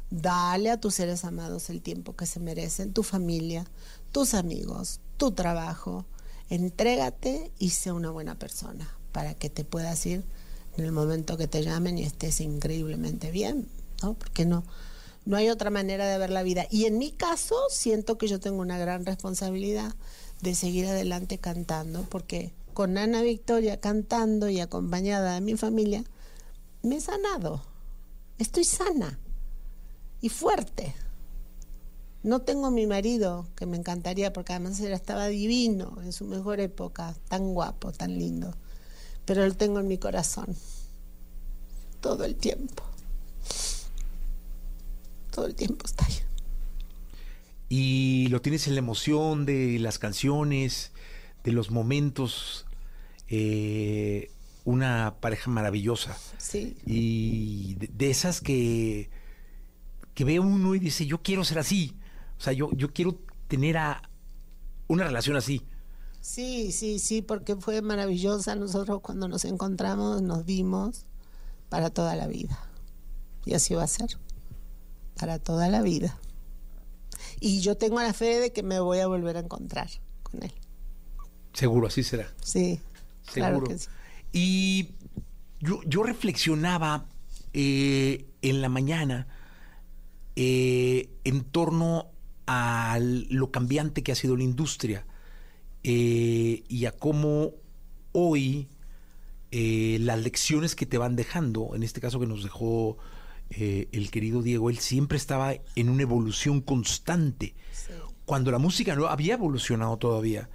Dale 0.08 0.70
a 0.70 0.80
tus 0.80 0.94
seres 0.94 1.24
amados 1.24 1.68
el 1.68 1.82
tiempo 1.82 2.14
que 2.14 2.26
se 2.26 2.38
merecen, 2.38 2.92
tu 2.92 3.02
familia, 3.02 3.66
tus 4.12 4.34
amigos, 4.34 5.00
tu 5.16 5.32
trabajo. 5.32 6.06
Entrégate 6.48 7.50
y 7.58 7.70
sé 7.70 7.90
una 7.90 8.12
buena 8.12 8.38
persona 8.38 8.88
para 9.10 9.34
que 9.34 9.50
te 9.50 9.64
puedas 9.64 10.06
ir 10.06 10.22
en 10.76 10.84
el 10.84 10.92
momento 10.92 11.36
que 11.36 11.48
te 11.48 11.64
llamen 11.64 11.98
y 11.98 12.04
estés 12.04 12.40
increíblemente 12.40 13.32
bien, 13.32 13.66
¿no? 14.00 14.14
Porque 14.14 14.46
no, 14.46 14.62
no 15.24 15.36
hay 15.36 15.48
otra 15.48 15.70
manera 15.70 16.06
de 16.06 16.18
ver 16.18 16.30
la 16.30 16.44
vida. 16.44 16.68
Y 16.70 16.84
en 16.84 16.98
mi 16.98 17.10
caso, 17.10 17.56
siento 17.68 18.16
que 18.16 18.28
yo 18.28 18.38
tengo 18.38 18.60
una 18.60 18.78
gran 18.78 19.04
responsabilidad 19.06 19.92
de 20.40 20.54
seguir 20.54 20.86
adelante 20.86 21.38
cantando, 21.38 22.02
porque 22.08 22.52
con 22.74 22.96
Ana 22.96 23.22
Victoria 23.22 23.80
cantando 23.80 24.48
y 24.48 24.60
acompañada 24.60 25.34
de 25.34 25.40
mi 25.40 25.56
familia, 25.56 26.04
me 26.82 26.96
he 26.96 27.00
sanado. 27.00 27.62
Estoy 28.38 28.64
sana 28.64 29.18
y 30.20 30.28
fuerte. 30.28 30.94
No 32.22 32.42
tengo 32.42 32.66
a 32.66 32.70
mi 32.70 32.86
marido, 32.86 33.48
que 33.56 33.66
me 33.66 33.76
encantaría, 33.76 34.32
porque 34.32 34.52
además 34.52 34.78
él 34.80 34.92
estaba 34.92 35.26
divino 35.26 35.98
en 36.02 36.12
su 36.12 36.24
mejor 36.24 36.60
época, 36.60 37.14
tan 37.28 37.52
guapo, 37.52 37.92
tan 37.92 38.18
lindo. 38.18 38.56
Pero 39.24 39.46
lo 39.46 39.54
tengo 39.54 39.80
en 39.80 39.88
mi 39.88 39.98
corazón. 39.98 40.56
Todo 42.00 42.24
el 42.24 42.36
tiempo. 42.36 42.84
Todo 45.30 45.46
el 45.46 45.54
tiempo 45.54 45.86
está 45.86 46.04
ahí. 46.06 46.14
Y 47.68 48.26
lo 48.28 48.40
tienes 48.42 48.66
en 48.66 48.74
la 48.74 48.80
emoción 48.80 49.46
de 49.46 49.78
las 49.78 49.98
canciones, 49.98 50.92
de 51.42 51.52
los 51.52 51.70
momentos. 51.70 52.66
eh, 53.28 54.30
una 54.64 55.16
pareja 55.20 55.50
maravillosa. 55.50 56.16
Sí. 56.38 56.76
Y 56.86 57.74
de, 57.74 57.88
de 57.88 58.10
esas 58.10 58.40
que, 58.40 59.10
que 60.14 60.24
ve 60.24 60.38
uno 60.40 60.74
y 60.74 60.78
dice, 60.78 61.06
yo 61.06 61.22
quiero 61.22 61.44
ser 61.44 61.58
así. 61.58 61.96
O 62.38 62.40
sea, 62.40 62.52
yo, 62.52 62.70
yo 62.72 62.92
quiero 62.92 63.18
tener 63.48 63.76
a 63.76 64.08
una 64.88 65.04
relación 65.04 65.36
así. 65.36 65.62
Sí, 66.20 66.70
sí, 66.70 66.98
sí, 66.98 67.22
porque 67.22 67.56
fue 67.56 67.82
maravillosa. 67.82 68.54
Nosotros 68.54 69.00
cuando 69.00 69.28
nos 69.28 69.44
encontramos 69.44 70.22
nos 70.22 70.44
vimos 70.44 71.06
para 71.68 71.90
toda 71.90 72.14
la 72.16 72.26
vida. 72.26 72.58
Y 73.44 73.54
así 73.54 73.74
va 73.74 73.82
a 73.84 73.88
ser. 73.88 74.18
Para 75.18 75.38
toda 75.38 75.68
la 75.68 75.82
vida. 75.82 76.18
Y 77.40 77.60
yo 77.60 77.76
tengo 77.76 78.00
la 78.00 78.12
fe 78.12 78.38
de 78.38 78.52
que 78.52 78.62
me 78.62 78.78
voy 78.80 79.00
a 79.00 79.06
volver 79.06 79.36
a 79.36 79.40
encontrar 79.40 79.88
con 80.22 80.42
él. 80.42 80.52
Seguro, 81.52 81.88
así 81.88 82.02
será. 82.02 82.32
Sí, 82.42 82.80
claro 83.32 83.56
Seguro. 83.56 83.66
que 83.66 83.78
sí. 83.78 83.88
Y 84.32 84.90
yo, 85.60 85.80
yo 85.86 86.02
reflexionaba 86.02 87.06
eh, 87.52 88.26
en 88.42 88.62
la 88.62 88.68
mañana 88.68 89.26
eh, 90.36 91.10
en 91.24 91.44
torno 91.44 92.06
a 92.46 92.98
lo 93.00 93.50
cambiante 93.50 94.02
que 94.02 94.12
ha 94.12 94.16
sido 94.16 94.36
la 94.36 94.42
industria 94.42 95.06
eh, 95.84 96.64
y 96.68 96.86
a 96.86 96.92
cómo 96.92 97.52
hoy 98.12 98.68
las 99.54 100.18
lecciones 100.22 100.74
que 100.74 100.86
te 100.86 100.96
van 100.96 101.14
dejando, 101.14 101.74
en 101.74 101.82
este 101.82 102.00
caso 102.00 102.18
que 102.18 102.26
nos 102.26 102.42
dejó 102.42 102.96
eh, 103.54 103.88
el 103.92 104.10
querido 104.10 104.40
Diego, 104.40 104.70
él 104.70 104.78
siempre 104.78 105.18
estaba 105.18 105.54
en 105.76 105.88
una 105.90 106.02
evolución 106.02 106.62
constante. 106.62 107.54
Cuando 108.24 108.50
la 108.50 108.58
música 108.58 108.94
no 108.94 109.06
había 109.06 109.34
evolucionado 109.34 109.98
todavía. 109.98 110.48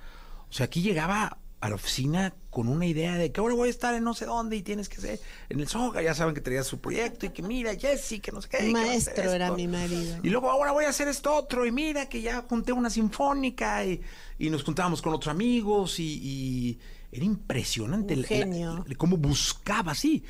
O 0.49 0.53
sea, 0.53 0.65
aquí 0.65 0.81
llegaba 0.81 1.37
a 1.59 1.69
la 1.69 1.75
oficina 1.75 2.35
con 2.51 2.67
una 2.67 2.85
idea 2.85 3.15
de 3.17 3.31
que 3.31 3.39
ahora 3.39 3.55
voy 3.55 3.67
a 3.67 3.71
estar 3.71 3.95
en 3.95 4.03
no 4.03 4.13
sé 4.13 4.25
dónde 4.25 4.55
y 4.55 4.61
tienes 4.61 4.89
que 4.89 5.01
ser 5.01 5.19
en 5.49 5.59
el 5.59 5.67
Soga, 5.67 6.01
ya 6.03 6.13
saben 6.13 6.35
que 6.35 6.41
traía 6.41 6.63
su 6.63 6.79
proyecto 6.79 7.25
y 7.25 7.29
que 7.29 7.41
mira, 7.41 7.75
Jesse, 7.75 8.19
que 8.21 8.31
no 8.31 8.41
sé 8.41 8.49
qué. 8.49 8.63
Maestro 8.71 9.31
era 9.33 9.51
mi 9.51 9.67
marido. 9.67 10.17
Y 10.23 10.29
luego 10.29 10.51
ahora 10.51 10.71
voy 10.71 10.85
a 10.85 10.89
hacer 10.89 11.07
esto 11.07 11.33
otro 11.35 11.65
y 11.65 11.71
mira 11.71 12.07
que 12.09 12.21
ya 12.21 12.43
junté 12.47 12.73
una 12.73 12.89
sinfónica 12.91 13.83
y, 13.85 14.01
y 14.37 14.49
nos 14.51 14.63
juntábamos 14.63 15.01
con 15.01 15.13
otros 15.13 15.31
amigos 15.31 15.99
y, 15.99 16.03
y 16.21 16.79
era 17.11 17.25
impresionante 17.25 18.15
la- 18.15 18.27
genio. 18.27 18.85
la- 18.87 18.95
cómo 18.95 19.17
buscaba 19.17 19.93
así 19.93 20.23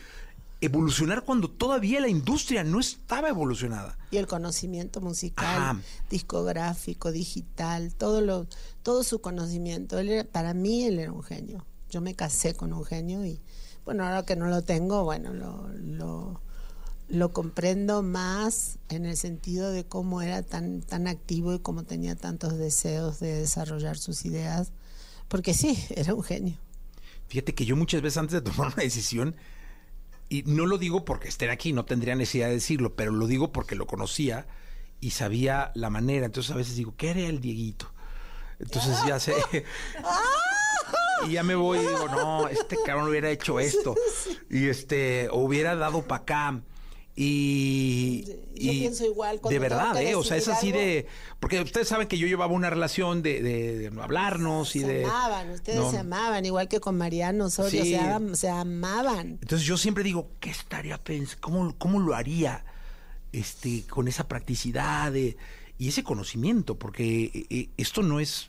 evolucionar 0.62 1.24
cuando 1.24 1.50
todavía 1.50 2.00
la 2.00 2.08
industria 2.08 2.64
no 2.64 2.80
estaba 2.80 3.30
evolucionada. 3.30 3.98
Y 4.12 4.18
el 4.18 4.28
conocimiento 4.28 5.02
musical, 5.02 5.46
Ajá. 5.46 5.82
discográfico, 6.10 7.12
digital, 7.12 7.94
todo 7.94 8.22
lo, 8.22 8.48
todo 8.84 9.04
su 9.04 9.20
conocimiento. 9.22 10.00
Él 10.00 10.10
era- 10.10 10.24
para 10.24 10.54
mí 10.54 10.84
él 10.86 11.00
era 11.00 11.12
un 11.12 11.24
genio. 11.24 11.66
Yo 11.90 12.02
me 12.02 12.16
casé 12.16 12.54
con 12.54 12.74
un 12.74 12.84
genio 12.86 13.26
y 13.26 13.40
bueno, 13.86 14.04
ahora 14.06 14.24
que 14.24 14.36
no 14.36 14.48
lo 14.48 14.62
tengo, 14.64 15.04
bueno, 15.06 15.32
lo, 15.34 15.70
lo, 15.70 16.42
lo 17.08 17.32
comprendo 17.32 18.04
más 18.04 18.80
en 18.90 19.06
el 19.06 19.16
sentido 19.16 19.72
de 19.72 19.86
cómo 19.86 20.22
era 20.22 20.44
tan, 20.44 20.82
tan 20.82 21.08
activo 21.08 21.54
y 21.54 21.60
cómo 21.60 21.84
tenía 21.84 22.16
tantos 22.16 22.58
deseos 22.58 23.20
de 23.20 23.34
desarrollar 23.36 23.98
sus 23.98 24.26
ideas. 24.26 24.72
Porque 25.30 25.54
sí, 25.54 25.78
era 25.96 26.14
un 26.14 26.24
genio. 26.24 26.58
Fíjate 27.30 27.54
que 27.56 27.66
yo 27.66 27.76
muchas 27.76 28.02
veces 28.02 28.18
antes 28.18 28.34
de 28.34 28.42
tomar 28.42 28.74
una 28.74 28.84
decisión, 28.84 29.36
y 30.30 30.44
no 30.44 30.66
lo 30.66 30.78
digo 30.78 31.06
porque 31.06 31.28
estén 31.28 31.50
aquí, 31.50 31.74
no 31.74 31.86
tendría 31.86 32.16
necesidad 32.16 32.48
de 32.48 32.54
decirlo, 32.54 32.96
pero 32.96 33.12
lo 33.12 33.28
digo 33.28 33.52
porque 33.52 33.76
lo 33.76 33.88
conocía 33.88 34.48
y 35.00 35.12
sabía 35.12 35.72
la 35.76 35.90
manera. 35.90 36.26
Entonces 36.26 36.52
a 36.52 36.56
veces 36.56 36.76
digo, 36.76 36.96
¿qué 36.98 37.12
haría 37.12 37.30
el 37.30 37.40
Dieguito? 37.40 37.94
Entonces 38.60 38.98
ya 39.08 39.20
sé. 39.20 39.36
y 41.28 41.32
ya 41.32 41.44
me 41.44 41.56
voy 41.56 41.80
y 41.80 41.82
digo, 41.82 42.08
no, 42.10 42.48
este 42.48 42.78
cabrón 42.86 43.10
hubiera 43.10 43.30
hecho 43.30 43.60
esto. 43.60 43.96
Y 44.50 44.68
este, 44.68 45.30
o 45.30 45.38
hubiera 45.38 45.76
dado 45.76 46.02
para 46.04 46.22
acá. 46.22 46.62
Y, 47.20 48.26
Yo 48.56 48.72
y 48.72 48.80
pienso 48.80 49.04
igual, 49.06 49.40
de 49.50 49.58
verdad, 49.60 50.00
¿eh? 50.00 50.14
O 50.14 50.24
sea, 50.24 50.38
es 50.38 50.48
así 50.48 50.68
algo- 50.68 50.80
de. 50.80 51.08
Porque 51.40 51.60
ustedes 51.62 51.88
saben 51.88 52.08
que 52.08 52.18
yo 52.20 52.28
llevaba 52.28 52.54
una 52.54 52.70
relación 52.70 53.24
de, 53.24 53.42
de- 53.42 53.78
de 53.80 53.92
no 53.92 54.04
hablarnos 54.04 54.76
y 54.76 54.82
Se 54.82 54.88
de. 54.88 55.06
amaban, 55.06 55.50
ustedes 55.52 55.80
no. 55.80 55.90
se 55.92 55.98
amaban, 55.98 56.46
igual 56.46 56.68
que 56.68 56.80
con 56.80 56.96
Mariano 56.96 57.46
Osorio, 57.46 57.84
Sí. 57.84 57.90
se, 57.90 58.00
am- 58.00 58.36
se 58.36 58.50
amaban. 58.50 59.40
Entonces 59.42 59.68
yo 59.68 59.78
siempre 59.78 60.04
digo, 60.04 60.30
¿qué 60.40 60.52
estaría 60.52 60.98
pensando? 61.04 61.42
¿Cómo, 61.42 61.76
cómo 61.78 62.00
lo 62.00 62.14
haría 62.16 62.64
este, 63.32 63.84
con 63.88 64.08
esa 64.08 64.28
practicidad 64.28 65.12
de- 65.12 65.38
y 65.80 65.88
ese 65.90 66.04
conocimiento? 66.04 66.78
Porque 66.78 67.24
eh, 67.34 67.46
eh, 67.50 67.70
esto 67.78 68.04
no 68.04 68.20
es... 68.20 68.48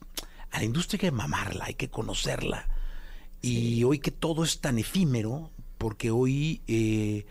A 0.50 0.58
la 0.58 0.64
industria 0.64 0.96
hay 0.98 1.08
que 1.08 1.10
mamarla, 1.16 1.64
hay 1.66 1.74
que 1.74 1.88
conocerla. 1.88 2.68
Y 3.42 3.82
hoy 3.84 3.98
que 3.98 4.10
todo 4.10 4.44
es 4.44 4.60
tan 4.60 4.78
efímero, 4.78 5.50
porque 5.78 6.10
hoy 6.10 6.62
eh, 6.66 7.24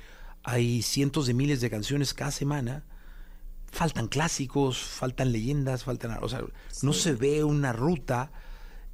hay 0.47 0.81
cientos 0.81 1.27
de 1.27 1.33
miles 1.33 1.59
de 1.59 1.69
canciones 1.69 2.13
cada 2.13 2.31
semana, 2.31 2.85
faltan 3.69 4.07
clásicos, 4.07 4.79
faltan 4.79 5.31
leyendas, 5.31 5.83
faltan... 5.83 6.17
O 6.21 6.29
sea, 6.29 6.41
no 6.81 6.93
se 6.93 7.13
ve 7.13 7.43
una 7.43 7.73
ruta 7.73 8.31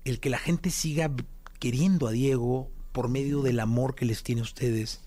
el 0.03 0.19
que 0.19 0.31
la 0.31 0.39
gente 0.39 0.71
siga 0.71 1.11
queriendo 1.59 2.07
a 2.07 2.11
Diego 2.11 2.71
por 2.91 3.07
medio 3.07 3.43
del 3.43 3.59
amor 3.59 3.93
que 3.93 4.05
les 4.05 4.23
tiene 4.23 4.41
a 4.41 4.45
ustedes 4.45 5.01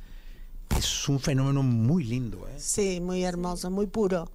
es 0.79 1.09
un 1.09 1.19
fenómeno 1.21 1.63
muy 1.63 2.05
lindo. 2.05 2.47
¿eh? 2.49 2.55
Sí, 2.59 3.01
muy 3.01 3.25
hermoso, 3.25 3.71
muy 3.71 3.87
puro. 3.87 4.31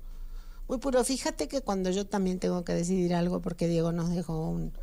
Muy 0.67 0.79
puro. 0.79 1.03
Fíjate 1.03 1.47
que 1.47 1.61
cuando 1.61 1.89
yo 1.91 2.05
también 2.05 2.39
tengo 2.39 2.63
que 2.63 2.73
decidir 2.73 3.13
algo, 3.13 3.41
porque 3.41 3.67
Diego 3.67 3.91
nos 3.91 4.09
dejó 4.09 4.49
un, 4.49 4.73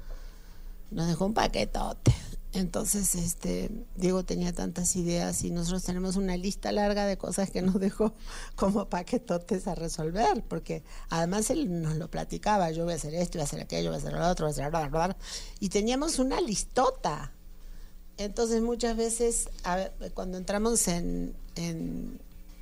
nos 0.91 1.07
dejó 1.09 1.27
un 1.27 1.35
paquetote. 1.35 2.15
Entonces, 2.59 3.15
este, 3.15 3.71
Diego 3.95 4.25
tenía 4.25 4.53
tantas 4.53 4.97
ideas 4.97 5.45
y 5.45 5.53
nosotros 5.53 5.85
tenemos 5.85 6.17
una 6.17 6.37
lista 6.37 6.73
larga 6.73 7.07
de 7.07 7.17
cosas 7.17 7.51
que 7.53 7.63
nos 7.63 7.75
dejó 7.81 8.15
como 8.57 8.89
paquetotes 8.89 9.69
a 9.69 9.77
resolver, 9.77 10.43
porque 10.49 10.83
además 11.09 11.51
él 11.51 11.81
nos 11.83 11.95
lo 11.95 12.11
platicaba, 12.11 12.73
yo 12.73 12.83
voy 12.83 12.95
a 12.95 12.97
hacer 12.97 13.15
esto, 13.15 13.39
voy 13.39 13.43
a 13.43 13.45
hacer 13.45 13.61
aquello, 13.61 13.91
voy 13.91 13.95
a 13.95 13.99
hacer 13.99 14.13
lo 14.13 14.29
otro, 14.29 14.47
voy 14.47 14.51
a 14.51 14.67
hacer 14.67 14.71
bla, 14.71 14.89
bla, 14.89 15.17
y 15.61 15.69
teníamos 15.69 16.19
una 16.19 16.41
listota. 16.41 17.33
Entonces 18.17 18.61
muchas 18.61 18.97
veces 18.97 19.49
cuando 20.15 20.37
entramos 20.37 20.89
en, 20.89 21.37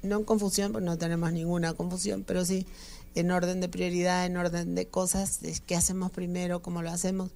no 0.03 0.19
en 0.19 0.25
confusión, 0.25 0.73
porque 0.73 0.85
no 0.85 0.99
tenemos 0.99 1.33
ninguna 1.33 1.73
confusión, 1.73 2.23
pero 2.23 2.45
sí 2.45 2.67
en 3.15 3.31
orden 3.31 3.63
de 3.63 3.71
prioridad, 3.71 4.27
en 4.27 4.37
orden 4.37 4.75
de 4.75 4.89
cosas, 4.89 5.41
qué 5.67 5.75
hacemos 5.75 6.11
primero, 6.11 6.61
cómo 6.61 6.83
lo 6.83 6.91
hacemos. 6.91 7.31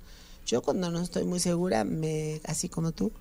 Yo 0.50 0.62
cuando 0.62 0.90
no 0.90 1.00
estoy 1.00 1.24
muy 1.24 1.38
segura, 1.38 1.84
me, 1.84 2.40
así 2.44 2.68
como 2.68 2.90
tú, 2.90 3.12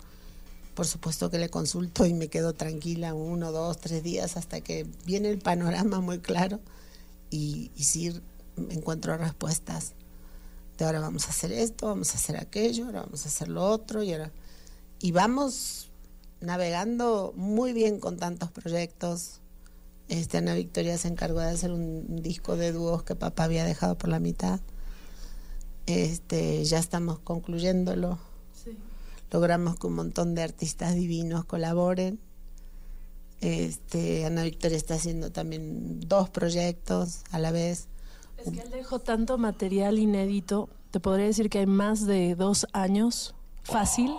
por 0.74 0.88
supuesto 0.88 1.30
que 1.30 1.38
le 1.38 1.50
consulto 1.50 2.08
y 2.08 2.16
me 2.16 2.28
quedo 2.28 2.54
tranquila 2.54 3.14
uno, 3.14 3.52
dos, 3.52 3.78
tres 3.78 4.02
días 4.02 4.36
hasta 4.36 4.62
que 4.62 4.88
viene 5.06 5.30
el 5.30 5.38
panorama 5.38 6.00
muy 6.02 6.18
claro 6.18 6.60
y, 7.30 7.70
y 7.76 7.84
sí 7.84 8.20
encuentro 8.72 9.16
respuestas 9.16 9.94
de 10.80 10.86
ahora 10.86 11.02
vamos 11.02 11.28
a 11.28 11.30
hacer 11.30 11.52
esto, 11.52 11.86
vamos 11.86 12.16
a 12.16 12.18
hacer 12.18 12.38
aquello, 12.38 12.86
ahora 12.86 13.02
vamos 13.02 13.26
a 13.26 13.28
hacer 13.28 13.48
lo 13.48 13.64
otro 13.64 14.02
y 14.02 14.12
ahora 14.14 14.32
y 15.00 15.12
vamos 15.12 15.92
navegando 16.42 17.32
muy 17.36 17.74
bien 17.74 18.00
con 18.00 18.18
tantos 18.18 18.50
proyectos. 18.50 19.42
Este, 20.08 20.38
Ana 20.38 20.56
Victoria 20.56 20.98
se 20.98 21.10
encargó 21.10 21.42
de 21.42 21.50
hacer 21.50 21.72
un 21.72 22.24
disco 22.24 22.56
de 22.56 22.72
dúos 22.72 23.04
que 23.04 23.14
papá 23.14 23.44
había 23.44 23.66
dejado 23.66 23.98
por 23.98 24.10
la 24.10 24.20
mitad. 24.20 24.60
Este, 25.90 26.64
ya 26.66 26.78
estamos 26.78 27.18
concluyéndolo. 27.18 28.20
Logramos 29.32 29.80
que 29.80 29.88
un 29.88 29.96
montón 29.96 30.36
de 30.36 30.44
artistas 30.44 30.94
divinos 30.94 31.46
colaboren. 31.46 32.20
Este, 33.42 34.24
Ana 34.24 34.44
Victoria 34.44 34.78
está 34.78 34.94
haciendo 34.94 35.32
también 35.32 36.00
dos 36.02 36.30
proyectos 36.30 37.24
a 37.32 37.40
la 37.40 37.50
vez. 37.50 37.88
Es 38.38 38.52
que 38.52 38.62
él 38.62 38.70
dejó 38.70 39.00
tanto 39.00 39.40
material 39.40 39.98
inédito, 39.98 40.70
te 40.92 41.00
podría 41.00 41.26
decir 41.26 41.50
que 41.50 41.58
hay 41.58 41.66
más 41.66 42.06
de 42.06 42.36
dos 42.36 42.68
años 42.72 43.34
fácil 43.64 44.12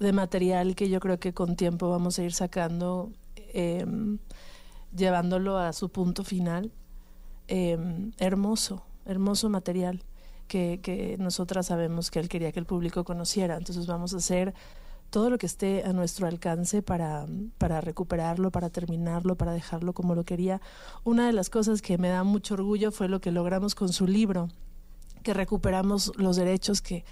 de 0.00 0.12
material 0.12 0.74
que 0.74 0.88
yo 0.88 0.98
creo 0.98 1.20
que 1.20 1.32
con 1.32 1.54
tiempo 1.54 1.88
vamos 1.88 2.18
a 2.18 2.24
ir 2.24 2.32
sacando, 2.32 3.12
em, 3.52 4.18
llevándolo 4.92 5.56
a 5.56 5.72
su 5.72 5.88
punto 5.88 6.24
final. 6.24 6.72
Em, 7.46 8.10
hermoso, 8.18 8.82
hermoso 9.06 9.48
material 9.48 10.02
que, 10.48 10.80
que 10.82 11.16
nosotras 11.18 11.66
sabemos 11.66 12.10
que 12.10 12.20
él 12.20 12.28
quería 12.28 12.52
que 12.52 12.60
el 12.60 12.66
público 12.66 13.04
conociera. 13.04 13.56
Entonces 13.56 13.86
vamos 13.86 14.14
a 14.14 14.18
hacer 14.18 14.54
todo 15.10 15.30
lo 15.30 15.38
que 15.38 15.46
esté 15.46 15.84
a 15.84 15.92
nuestro 15.92 16.26
alcance 16.26 16.82
para, 16.82 17.26
para 17.58 17.80
recuperarlo, 17.80 18.50
para 18.50 18.70
terminarlo, 18.70 19.36
para 19.36 19.52
dejarlo 19.52 19.92
como 19.92 20.14
lo 20.14 20.24
quería. 20.24 20.60
Una 21.04 21.26
de 21.26 21.32
las 21.32 21.50
cosas 21.50 21.82
que 21.82 21.98
me 21.98 22.08
da 22.08 22.24
mucho 22.24 22.54
orgullo 22.54 22.90
fue 22.90 23.08
lo 23.08 23.20
que 23.20 23.30
logramos 23.30 23.76
con 23.76 23.92
su 23.92 24.08
libro, 24.08 24.48
que 25.22 25.32
recuperamos 25.32 26.10
los 26.16 26.34
derechos 26.34 26.80
que, 26.80 27.04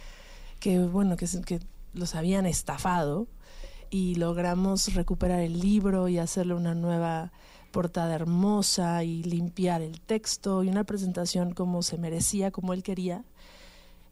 que 0.58 0.80
bueno, 0.80 1.16
que, 1.16 1.26
que 1.46 1.60
los 1.92 2.14
habían 2.16 2.44
estafado 2.44 3.28
y 3.88 4.16
logramos 4.16 4.94
recuperar 4.94 5.40
el 5.40 5.60
libro 5.60 6.08
y 6.08 6.18
hacerle 6.18 6.54
una 6.54 6.74
nueva 6.74 7.30
portada 7.72 8.14
hermosa 8.14 9.02
y 9.02 9.24
limpiar 9.24 9.82
el 9.82 10.00
texto 10.00 10.62
y 10.62 10.68
una 10.68 10.84
presentación 10.84 11.52
como 11.52 11.82
se 11.82 11.98
merecía, 11.98 12.50
como 12.52 12.72
él 12.72 12.82
quería. 12.82 13.24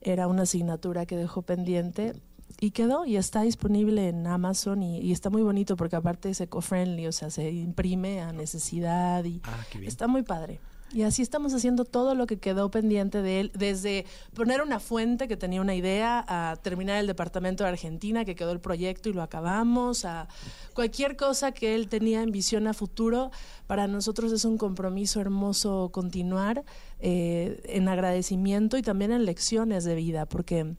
Era 0.01 0.27
una 0.27 0.43
asignatura 0.43 1.07
que 1.07 1.17
dejó 1.17 1.43
pendiente 1.43 2.15
y 2.59 2.73
quedó 2.73 3.05
y 3.07 3.17
está 3.17 3.43
disponible 3.43 4.09
en 4.09 4.27
Amazon 4.27 4.83
y, 4.83 4.99
y 4.99 5.13
está 5.13 5.31
muy 5.31 5.43
bonito 5.43 5.77
porque 5.77 5.97
aparte 5.97 6.31
es 6.31 6.41
eco-friendly, 6.41 7.07
o 7.07 7.13
sea, 7.13 7.31
se 7.31 7.51
imprime 7.53 8.21
a 8.23 8.33
necesidad 8.33 9.25
y 9.25 9.41
Ah, 9.45 9.65
está 9.83 10.09
muy 10.09 10.23
padre. 10.23 10.59
Y 10.93 11.03
así 11.03 11.23
estamos 11.23 11.55
haciendo 11.55 11.85
todo 11.85 12.17
lo 12.17 12.27
que 12.27 12.39
quedó 12.39 12.69
pendiente 12.71 13.23
de 13.23 13.41
él, 13.41 13.53
desde 13.55 14.07
poner 14.35 14.61
una 14.61 14.81
fuente 14.81 15.29
que 15.29 15.37
tenía 15.37 15.61
una 15.61 15.77
idea, 15.77 16.25
a 16.27 16.57
terminar 16.57 16.99
el 16.99 17.07
departamento 17.07 17.63
de 17.63 17.71
Argentina, 17.71 18.25
que 18.25 18.35
quedó 18.35 18.51
el 18.51 18.61
proyecto 18.61 19.09
y 19.09 19.13
lo 19.13 19.23
acabamos, 19.23 20.05
a 20.05 20.27
cualquier 20.75 21.17
cosa 21.17 21.53
que 21.53 21.77
él 21.77 21.89
tenía 21.89 22.23
en 22.23 22.33
visión 22.33 22.67
a 22.67 22.75
futuro. 22.75 23.31
Para 23.69 23.87
nosotros 23.87 24.33
es 24.33 24.45
un 24.45 24.59
compromiso 24.59 25.21
hermoso 25.21 25.91
continuar 25.93 26.65
eh, 26.99 27.61
en 27.67 27.89
agradecimiento 27.89 28.77
y 28.77 28.83
también 28.83 29.13
en 29.13 29.25
lecciones 29.25 29.85
de 29.85 29.95
vida, 29.95 30.27
porque 30.27 30.75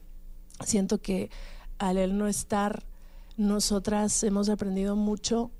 siento 0.60 1.00
que 1.00 1.30
al 1.78 1.96
él 1.96 2.18
no 2.18 2.28
estar, 2.28 2.84
nosotras 3.38 4.22
hemos 4.24 4.50
aprendido 4.50 4.94
mucho 4.94 5.50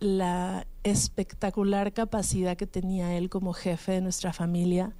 la 0.00 0.66
espectacular 0.84 1.92
capacidad 1.92 2.56
que 2.56 2.66
tenía 2.66 3.16
él 3.16 3.28
como 3.28 3.52
jefe 3.52 3.92
de 3.92 4.00
nuestra 4.00 4.32
familia 4.32 4.94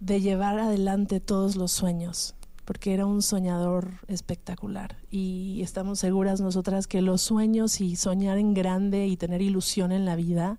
de 0.00 0.20
llevar 0.20 0.58
adelante 0.58 1.20
todos 1.20 1.56
los 1.56 1.72
sueños, 1.72 2.34
porque 2.64 2.92
era 2.92 3.06
un 3.06 3.22
soñador 3.22 4.00
espectacular. 4.08 4.98
Y 5.10 5.60
estamos 5.62 6.00
seguras 6.00 6.40
nosotras 6.40 6.86
que 6.86 7.00
los 7.00 7.22
sueños 7.22 7.80
y 7.80 7.96
soñar 7.96 8.38
en 8.38 8.52
grande 8.54 9.06
y 9.06 9.16
tener 9.16 9.40
ilusión 9.40 9.92
en 9.92 10.04
la 10.04 10.16
vida 10.16 10.58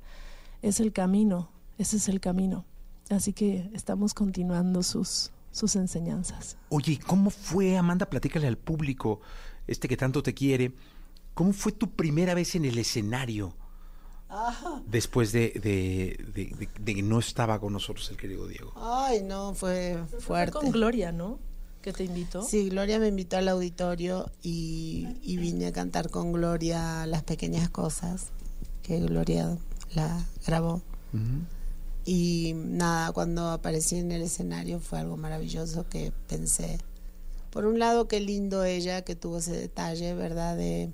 es 0.61 0.79
el 0.79 0.91
camino, 0.91 1.49
ese 1.77 1.97
es 1.97 2.09
el 2.09 2.19
camino. 2.19 2.65
Así 3.09 3.31
que 3.31 3.69
estamos 3.73 4.13
continuando 4.13 4.83
sus, 4.83 5.31
sus 5.51 5.75
enseñanzas. 5.75 6.57
Oye, 6.69 6.99
¿cómo 7.05 7.29
fue, 7.29 7.77
Amanda? 7.77 8.07
Platícale 8.07 8.47
al 8.47 8.57
público, 8.57 9.21
este 9.67 9.87
que 9.87 9.95
tanto 9.95 10.23
te 10.23 10.33
quiere. 10.33 10.73
¿Cómo 11.37 11.53
fue 11.53 11.71
tu 11.71 11.91
primera 11.91 12.33
vez 12.33 12.55
en 12.55 12.65
el 12.65 12.77
escenario? 12.79 13.53
Después 14.87 15.31
de, 15.31 15.51
de- 15.51 16.17
de- 16.33 16.55
de- 16.57 16.69
de 16.79 16.95
que 16.95 17.01
no 17.03 17.19
estaba 17.19 17.59
con 17.59 17.71
nosotros 17.73 18.09
el 18.09 18.17
querido 18.17 18.47
Diego. 18.47 18.73
Ay, 18.75 19.21
no, 19.21 19.53
fue 19.53 19.97
fuerte. 20.19 20.51
con 20.53 20.71
Gloria, 20.71 21.11
¿no? 21.11 21.39
Que 21.81 21.93
te 21.93 22.03
invitó. 22.05 22.41
Sí, 22.41 22.69
Gloria 22.69 22.97
me 22.99 23.07
invitó 23.07 23.37
al 23.37 23.47
auditorio 23.49 24.31
y, 24.41 25.07
y 25.21 25.37
vine 25.37 25.67
a 25.67 25.71
cantar 25.71 26.09
con 26.09 26.33
Gloria 26.33 27.05
las 27.05 27.21
pequeñas 27.23 27.69
cosas 27.69 28.31
que 28.81 28.99
Gloria 28.99 29.57
la 29.93 30.25
grabó. 30.45 30.81
Y 32.03 32.53
nada, 32.55 33.11
cuando 33.11 33.49
aparecí 33.51 33.97
en 33.97 34.11
el 34.11 34.23
escenario 34.23 34.79
fue 34.79 34.99
algo 34.99 35.17
maravilloso 35.17 35.87
que 35.87 36.11
pensé. 36.27 36.79
Por 37.51 37.65
un 37.65 37.79
lado, 37.79 38.07
qué 38.07 38.19
lindo 38.19 38.63
ella 38.63 39.03
que 39.03 39.15
tuvo 39.15 39.37
ese 39.37 39.51
detalle, 39.53 40.13
¿verdad? 40.13 40.55
De, 40.57 40.91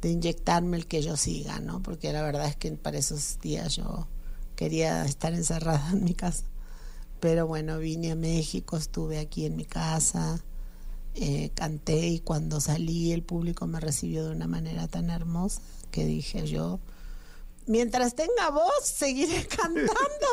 de 0.00 0.10
inyectarme 0.10 0.76
el 0.76 0.86
que 0.86 1.02
yo 1.02 1.16
siga, 1.16 1.60
¿no? 1.60 1.82
Porque 1.82 2.12
la 2.12 2.22
verdad 2.22 2.46
es 2.46 2.56
que 2.56 2.70
para 2.72 2.98
esos 2.98 3.38
días 3.40 3.76
yo 3.76 4.06
quería 4.56 5.04
estar 5.04 5.34
encerrada 5.34 5.90
en 5.92 6.04
mi 6.04 6.14
casa. 6.14 6.44
Pero 7.20 7.46
bueno, 7.46 7.78
vine 7.78 8.12
a 8.12 8.16
México, 8.16 8.76
estuve 8.76 9.18
aquí 9.18 9.44
en 9.44 9.56
mi 9.56 9.64
casa, 9.64 10.44
eh, 11.14 11.50
canté 11.54 12.06
y 12.06 12.20
cuando 12.20 12.60
salí 12.60 13.12
el 13.12 13.24
público 13.24 13.66
me 13.66 13.80
recibió 13.80 14.24
de 14.24 14.30
una 14.30 14.46
manera 14.46 14.86
tan 14.86 15.10
hermosa 15.10 15.60
que 15.90 16.04
dije 16.04 16.46
yo, 16.46 16.78
mientras 17.66 18.14
tenga 18.14 18.50
voz, 18.50 18.84
seguiré 18.84 19.46
cantando, 19.56 20.28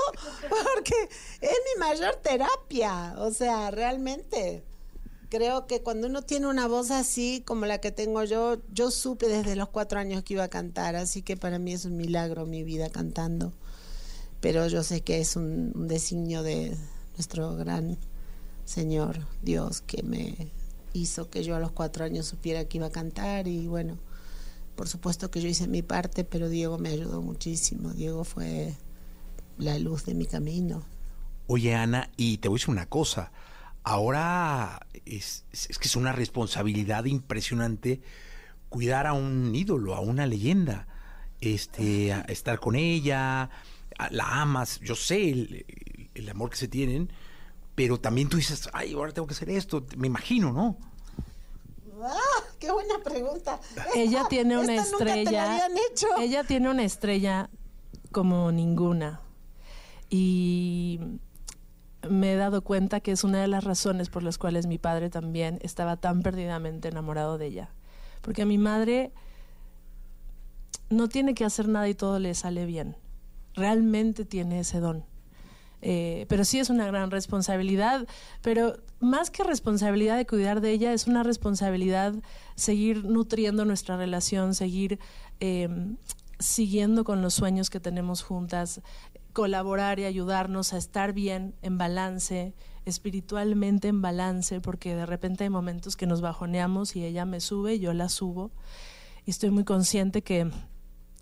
porque 0.49 1.09
es 1.41 1.57
mi 1.73 1.79
mayor 1.79 2.15
terapia. 2.17 3.15
O 3.17 3.31
sea, 3.31 3.71
realmente 3.71 4.63
creo 5.29 5.67
que 5.67 5.81
cuando 5.81 6.07
uno 6.07 6.21
tiene 6.21 6.47
una 6.47 6.67
voz 6.67 6.91
así 6.91 7.43
como 7.45 7.65
la 7.65 7.79
que 7.79 7.91
tengo 7.91 8.23
yo, 8.23 8.57
yo 8.73 8.91
supe 8.91 9.27
desde 9.27 9.55
los 9.55 9.69
cuatro 9.69 9.99
años 9.99 10.23
que 10.23 10.33
iba 10.33 10.43
a 10.43 10.49
cantar, 10.49 10.95
así 10.95 11.21
que 11.21 11.37
para 11.37 11.59
mí 11.59 11.73
es 11.73 11.85
un 11.85 11.97
milagro 11.97 12.45
mi 12.45 12.63
vida 12.63 12.89
cantando. 12.89 13.53
Pero 14.41 14.67
yo 14.67 14.83
sé 14.83 15.01
que 15.01 15.19
es 15.19 15.35
un, 15.35 15.71
un 15.75 15.87
designio 15.87 16.43
de 16.43 16.75
nuestro 17.15 17.55
gran 17.55 17.97
Señor 18.65 19.19
Dios 19.41 19.81
que 19.81 20.03
me 20.03 20.51
hizo 20.93 21.29
que 21.29 21.43
yo 21.43 21.55
a 21.55 21.59
los 21.59 21.71
cuatro 21.71 22.05
años 22.05 22.25
supiera 22.25 22.65
que 22.65 22.77
iba 22.77 22.87
a 22.87 22.91
cantar 22.91 23.47
y 23.47 23.67
bueno, 23.67 23.97
por 24.75 24.87
supuesto 24.87 25.31
que 25.31 25.41
yo 25.41 25.47
hice 25.47 25.67
mi 25.67 25.81
parte, 25.81 26.23
pero 26.23 26.49
Diego 26.49 26.77
me 26.77 26.89
ayudó 26.89 27.21
muchísimo. 27.21 27.91
Diego 27.91 28.23
fue 28.23 28.73
la 29.57 29.79
luz 29.79 30.05
de 30.05 30.13
mi 30.13 30.25
camino. 30.25 30.83
Oye, 31.47 31.75
Ana, 31.75 32.09
y 32.17 32.37
te 32.37 32.49
voy 32.49 32.57
a 32.57 32.59
decir 32.59 32.71
una 32.71 32.87
cosa. 32.87 33.31
Ahora 33.85 34.85
es, 35.05 35.45
es- 35.53 35.69
es 35.69 35.77
que 35.79 35.87
es 35.87 35.95
una 35.95 36.11
responsabilidad 36.11 37.05
impresionante 37.05 38.01
cuidar 38.69 39.05
a 39.07 39.13
un 39.13 39.53
ídolo, 39.55 39.93
a 39.95 40.01
una 40.01 40.25
leyenda. 40.25 40.87
Este, 41.39 42.11
a 42.11 42.21
estar 42.21 42.59
con 42.59 42.75
ella, 42.75 43.43
a- 43.99 44.09
la 44.09 44.41
amas, 44.41 44.79
yo 44.79 44.95
sé 44.95 45.29
el, 45.29 45.65
el 46.15 46.29
amor 46.29 46.49
que 46.49 46.55
se 46.57 46.67
tienen, 46.67 47.11
pero 47.75 47.99
también 47.99 48.27
tú 48.29 48.37
dices, 48.37 48.67
ay, 48.73 48.93
ahora 48.93 49.11
tengo 49.11 49.27
que 49.27 49.33
hacer 49.35 49.49
esto, 49.51 49.85
me 49.97 50.07
imagino, 50.07 50.51
¿no? 50.51 50.77
¡Ah! 52.01 52.17
¡Qué 52.59 52.71
buena 52.71 52.95
pregunta! 53.03 53.59
Ella 53.93 54.17
Esta- 54.19 54.29
tiene 54.29 54.57
una 54.57 54.75
estrella. 54.75 55.51
habían 55.51 55.77
hecho. 55.91 56.07
Ella 56.19 56.43
tiene 56.43 56.69
una 56.71 56.83
estrella 56.83 57.49
como 58.11 58.51
ninguna. 58.51 59.19
Y 60.09 60.99
me 62.09 62.33
he 62.33 62.35
dado 62.35 62.63
cuenta 62.63 62.99
que 62.99 63.11
es 63.11 63.23
una 63.23 63.41
de 63.41 63.47
las 63.47 63.63
razones 63.63 64.09
por 64.09 64.23
las 64.23 64.37
cuales 64.37 64.67
mi 64.67 64.77
padre 64.77 65.09
también 65.09 65.59
estaba 65.61 65.97
tan 65.97 66.21
perdidamente 66.21 66.87
enamorado 66.87 67.37
de 67.37 67.47
ella. 67.47 67.69
Porque 68.21 68.43
a 68.43 68.45
mi 68.45 68.57
madre 68.57 69.11
no 70.89 71.07
tiene 71.09 71.33
que 71.33 71.45
hacer 71.45 71.67
nada 71.67 71.87
y 71.89 71.95
todo 71.95 72.19
le 72.19 72.33
sale 72.33 72.65
bien. 72.65 72.95
Realmente 73.53 74.25
tiene 74.25 74.59
ese 74.59 74.79
don. 74.79 75.05
Eh, 75.81 76.25
pero 76.29 76.45
sí 76.45 76.59
es 76.59 76.69
una 76.69 76.87
gran 76.87 77.11
responsabilidad, 77.11 78.07
pero 78.41 78.77
más 78.99 79.29
que 79.29 79.43
responsabilidad 79.43 80.17
de 80.17 80.25
cuidar 80.25 80.61
de 80.61 80.71
ella, 80.71 80.93
es 80.93 81.05
una 81.05 81.21
responsabilidad 81.21 82.15
seguir 82.55 83.05
nutriendo 83.05 83.65
nuestra 83.65 83.95
relación, 83.95 84.55
seguir 84.55 84.99
eh, 85.39 85.69
siguiendo 86.39 87.03
con 87.03 87.21
los 87.21 87.35
sueños 87.35 87.69
que 87.69 87.79
tenemos 87.79 88.23
juntas, 88.23 88.81
colaborar 89.35 89.99
y 89.99 90.05
ayudarnos 90.05 90.71
a 90.71 90.77
estar 90.77 91.11
bien, 91.11 91.55
en 91.61 91.77
balance, 91.77 92.55
espiritualmente 92.85 93.89
en 93.89 94.01
balance, 94.01 94.61
porque 94.61 94.95
de 94.95 95.05
repente 95.05 95.43
hay 95.43 95.49
momentos 95.49 95.97
que 95.97 96.07
nos 96.07 96.21
bajoneamos 96.21 96.95
y 96.95 97.03
ella 97.03 97.25
me 97.25 97.41
sube, 97.41 97.77
yo 97.77 97.93
la 97.93 98.07
subo, 98.07 98.51
y 99.25 99.31
estoy 99.31 99.49
muy 99.49 99.65
consciente 99.65 100.21
que 100.21 100.49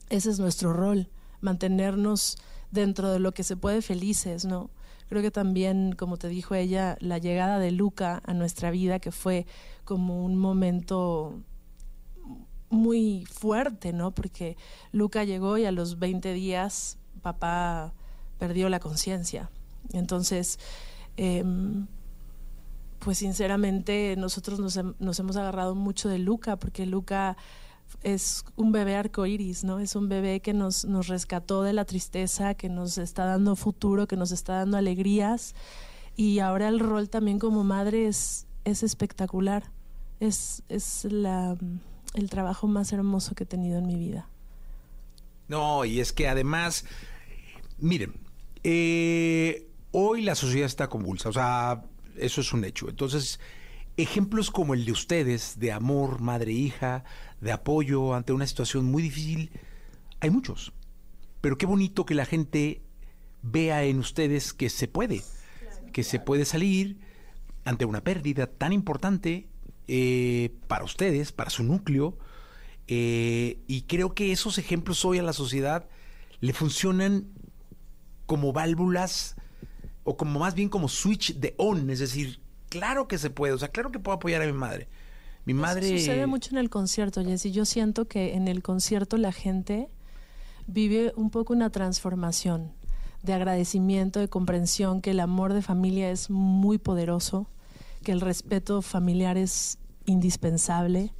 ese 0.10 0.30
es 0.30 0.38
nuestro 0.38 0.74
rol, 0.74 1.10
mantenernos 1.42 2.38
dentro 2.70 3.12
de 3.12 3.18
lo 3.18 3.32
que 3.34 3.44
se 3.44 3.58
puede 3.58 3.82
felices, 3.82 4.46
¿no? 4.46 4.70
Creo 5.10 5.24
que 5.24 5.32
también, 5.32 5.94
como 5.98 6.18
te 6.18 6.28
dijo 6.28 6.54
ella, 6.54 6.98
la 7.00 7.18
llegada 7.18 7.58
de 7.58 7.72
Luca 7.72 8.22
a 8.26 8.36
nuestra 8.36 8.70
vida, 8.70 9.00
que 9.00 9.12
fue 9.12 9.48
como 9.86 10.24
un 10.24 10.38
momento 10.38 11.42
muy 12.70 13.26
fuerte, 13.26 13.92
¿no? 13.92 14.12
Porque 14.12 14.56
Luca 14.92 15.24
llegó 15.24 15.58
y 15.58 15.66
a 15.66 15.72
los 15.72 15.98
20 15.98 16.32
días 16.34 17.00
papá 17.24 17.96
perdió 18.38 18.70
la 18.70 18.80
conciencia. 18.80 19.50
Entonces, 19.92 20.60
em, 21.18 21.88
pues 23.00 23.18
sinceramente 23.18 24.16
nosotros 24.18 24.60
nos, 24.60 24.78
hem- 24.78 24.96
nos 25.00 25.20
hemos 25.20 25.36
agarrado 25.36 25.76
mucho 25.76 26.10
de 26.10 26.20
Luca, 26.20 26.56
porque 26.58 26.86
Luca 26.86 27.36
es 28.02 28.44
un 28.56 28.72
bebé 28.72 28.96
arcoíris, 28.96 29.64
¿no? 29.64 29.80
Es 29.80 29.96
un 29.96 30.10
bebé 30.10 30.40
que 30.40 30.54
nos, 30.54 30.84
rescató 31.08 31.64
de 31.64 31.74
la 31.74 31.86
tristeza, 31.86 32.54
que 32.56 32.70
nos 32.70 32.98
está 32.98 33.26
dando 33.26 33.56
futuro, 33.56 34.08
que 34.08 34.16
nos 34.16 34.32
está 34.32 34.54
dando 34.56 34.78
alegrías. 34.78 35.54
Y 36.16 36.40
ahora 36.40 36.70
el 36.70 36.80
rol 36.80 37.10
también 37.10 37.40
como 37.40 37.64
madre 37.64 38.08
es, 38.08 38.48
es 38.64 38.84
espectacular. 38.84 39.72
Es, 40.20 40.64
es 40.70 41.06
la, 41.06 41.58
el 42.14 42.30
trabajo 42.30 42.68
más 42.68 42.94
hermoso 42.94 43.36
que 43.36 43.44
he 43.44 43.48
tenido 43.48 43.78
en 43.78 43.86
mi 43.88 43.96
vida. 43.96 44.28
No, 45.50 45.84
y 45.86 46.00
es 46.00 46.14
que 46.14 46.28
además, 46.30 46.86
miren, 47.78 48.14
eh, 48.64 49.68
hoy 49.92 50.22
la 50.22 50.36
sociedad 50.36 50.66
está 50.66 50.88
convulsa, 50.90 51.30
o 51.30 51.34
sea, 51.34 51.84
eso 52.18 52.42
es 52.42 52.54
un 52.54 52.64
hecho. 52.66 52.90
Entonces, 52.90 53.40
ejemplos 53.98 54.52
como 54.52 54.74
el 54.74 54.86
de 54.86 54.92
ustedes, 54.92 55.60
de 55.60 55.72
amor, 55.72 56.22
madre-hija, 56.22 57.04
de 57.42 57.52
apoyo 57.52 58.14
ante 58.14 58.34
una 58.34 58.48
situación 58.48 58.86
muy 58.86 59.04
difícil, 59.04 59.52
hay 60.20 60.30
muchos. 60.30 60.74
Pero 61.42 61.58
qué 61.58 61.66
bonito 61.66 62.06
que 62.06 62.16
la 62.16 62.26
gente 62.26 62.82
vea 63.42 63.84
en 63.84 64.00
ustedes 64.00 64.54
que 64.54 64.70
se 64.70 64.88
puede, 64.88 65.22
que 65.92 66.04
se 66.04 66.20
puede 66.20 66.46
salir 66.46 67.00
ante 67.66 67.86
una 67.86 68.02
pérdida 68.02 68.48
tan 68.48 68.74
importante 68.74 69.48
eh, 69.88 70.56
para 70.68 70.86
ustedes, 70.86 71.32
para 71.32 71.50
su 71.50 71.64
núcleo. 71.64 72.18
eh, 72.88 73.60
y 73.68 73.84
creo 73.84 74.14
que 74.14 74.32
esos 74.32 74.58
ejemplos 74.58 75.06
hoy 75.06 75.18
a 75.20 75.24
la 75.24 75.34
sociedad 75.34 75.88
le 76.40 76.54
funcionan 76.54 77.28
como 78.26 78.54
válvulas 78.54 79.36
o 80.04 80.18
como 80.18 80.40
más 80.40 80.56
bien 80.56 80.70
como 80.70 80.88
switch 80.88 81.36
de 81.36 81.56
on, 81.58 81.90
es 81.90 82.00
decir, 82.00 82.40
claro 82.70 83.08
que 83.08 83.18
se 83.18 83.30
puede, 83.30 83.54
o 83.54 83.58
sea, 83.58 83.70
claro 83.70 83.92
que 83.92 84.00
puedo 84.00 84.16
apoyar 84.16 84.42
a 84.42 84.46
mi 84.46 84.54
madre. 84.54 84.88
Mi 85.46 85.54
madre... 85.54 85.88
Sucede 85.98 86.26
mucho 86.26 86.52
en 86.52 86.58
el 86.58 86.70
concierto, 86.70 87.24
Jessy. 87.24 87.52
Yo 87.52 87.66
siento 87.66 88.08
que 88.08 88.34
en 88.34 88.48
el 88.48 88.64
concierto 88.64 89.18
la 89.18 89.32
gente 89.32 89.90
vive 90.68 91.14
un 91.16 91.30
poco 91.30 91.54
una 91.54 91.70
transformación 91.70 92.72
de 93.24 93.34
agradecimiento, 93.34 94.20
de 94.20 94.30
comprensión, 94.30 95.02
que 95.02 95.12
el 95.12 95.20
amor 95.20 95.54
de 95.54 95.62
familia 95.62 96.12
es 96.12 96.30
muy 96.30 96.78
poderoso, 96.78 97.48
que 98.04 98.12
el 98.12 98.22
respeto 98.22 98.82
familiar 98.82 99.38
es 99.38 99.78
indispensable, 100.06 101.14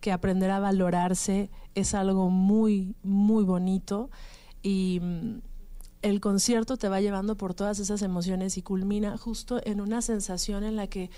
que 0.00 0.12
aprender 0.12 0.50
a 0.50 0.60
valorarse 0.60 1.50
es 1.74 1.94
algo 1.94 2.30
muy, 2.30 2.94
muy 3.02 3.44
bonito 3.44 4.10
y 4.62 5.00
mm, 5.02 5.40
el 6.02 6.20
concierto 6.20 6.76
te 6.76 6.88
va 6.88 7.00
llevando 7.00 7.36
por 7.36 7.54
todas 7.54 7.78
esas 7.78 8.02
emociones 8.02 8.56
y 8.56 8.62
culmina 8.62 9.16
justo 9.16 9.60
en 9.64 9.80
una 9.80 10.02
sensación 10.02 10.64
en 10.64 10.76
la 10.76 10.86
que 10.86 11.10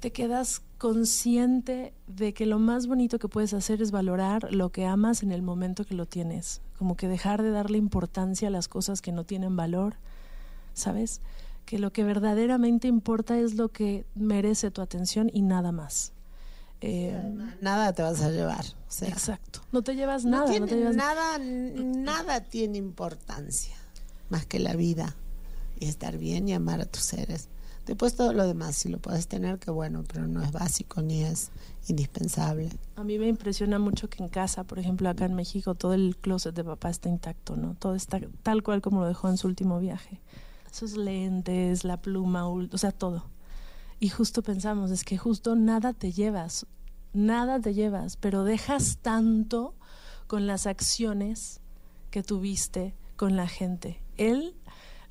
te 0.00 0.12
quedas 0.12 0.62
consciente 0.78 1.92
de 2.06 2.32
que 2.32 2.46
lo 2.46 2.60
más 2.60 2.86
bonito 2.86 3.18
que 3.18 3.28
puedes 3.28 3.52
hacer 3.52 3.82
es 3.82 3.90
valorar 3.90 4.52
lo 4.52 4.70
que 4.70 4.86
amas 4.86 5.24
en 5.24 5.32
el 5.32 5.42
momento 5.42 5.84
que 5.84 5.94
lo 5.94 6.06
tienes, 6.06 6.60
como 6.78 6.96
que 6.96 7.08
dejar 7.08 7.42
de 7.42 7.50
darle 7.50 7.78
importancia 7.78 8.46
a 8.48 8.52
las 8.52 8.68
cosas 8.68 9.02
que 9.02 9.10
no 9.10 9.24
tienen 9.24 9.56
valor, 9.56 9.96
¿sabes? 10.72 11.20
Que 11.66 11.80
lo 11.80 11.92
que 11.92 12.04
verdaderamente 12.04 12.86
importa 12.86 13.38
es 13.38 13.54
lo 13.54 13.70
que 13.70 14.06
merece 14.14 14.70
tu 14.70 14.82
atención 14.82 15.30
y 15.32 15.42
nada 15.42 15.72
más. 15.72 16.12
Eh, 16.80 17.20
Nada 17.60 17.92
te 17.92 18.02
vas 18.02 18.20
a 18.22 18.30
llevar. 18.30 18.64
o 18.64 18.90
sea, 18.90 19.08
exacto. 19.08 19.60
No 19.72 19.82
te 19.82 19.94
llevas 19.96 20.24
nada, 20.24 20.44
no, 20.44 20.50
tiene 20.50 20.66
te 20.66 20.76
llevas 20.76 20.96
nada, 20.96 21.38
nada 21.38 22.40
tiene 22.42 22.78
importancia 22.78 23.74
más 24.30 24.46
que 24.46 24.58
la 24.58 24.76
vida 24.76 25.16
y 25.80 25.86
estar 25.86 26.18
bien 26.18 26.48
y 26.48 26.52
amar 26.54 26.80
a 26.80 26.84
tus 26.86 27.02
seres. 27.02 27.48
Después 27.86 28.14
todo 28.14 28.34
lo 28.34 28.46
demás, 28.46 28.76
si 28.76 28.90
lo 28.90 28.98
puedes 28.98 29.28
tener, 29.28 29.58
qué 29.58 29.70
bueno, 29.70 30.04
pero 30.06 30.26
no 30.28 30.42
es 30.42 30.52
básico 30.52 31.00
ni 31.00 31.24
es 31.24 31.50
indispensable. 31.86 32.68
A 32.96 33.02
mí 33.02 33.18
me 33.18 33.28
impresiona 33.28 33.78
mucho 33.78 34.10
que 34.10 34.22
en 34.22 34.28
casa, 34.28 34.64
por 34.64 34.78
ejemplo, 34.78 35.08
acá 35.08 35.24
en 35.24 35.34
México, 35.34 35.74
todo 35.74 35.94
el 35.94 36.14
closet 36.20 36.54
de 36.54 36.64
papá 36.64 36.90
está 36.90 37.08
intacto, 37.08 37.56
¿no? 37.56 37.74
Todo 37.78 37.94
está 37.94 38.20
tal 38.42 38.62
cual 38.62 38.82
como 38.82 39.00
lo 39.00 39.08
dejó 39.08 39.30
en 39.30 39.38
su 39.38 39.46
último 39.46 39.80
viaje. 39.80 40.20
Sus 40.70 40.98
lentes, 40.98 41.82
la 41.84 41.96
pluma, 41.96 42.46
o 42.46 42.76
sea, 42.76 42.92
todo. 42.92 43.24
Y 44.00 44.08
justo 44.10 44.42
pensamos, 44.42 44.90
es 44.90 45.04
que 45.04 45.18
justo 45.18 45.56
nada 45.56 45.92
te 45.92 46.12
llevas, 46.12 46.66
nada 47.12 47.60
te 47.60 47.74
llevas, 47.74 48.16
pero 48.16 48.44
dejas 48.44 48.98
tanto 49.02 49.74
con 50.26 50.46
las 50.46 50.66
acciones 50.66 51.60
que 52.10 52.22
tuviste 52.22 52.94
con 53.16 53.36
la 53.36 53.48
gente. 53.48 54.00
Él 54.16 54.54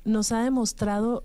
nos 0.04 0.32
ha 0.32 0.42
demostrado 0.42 1.24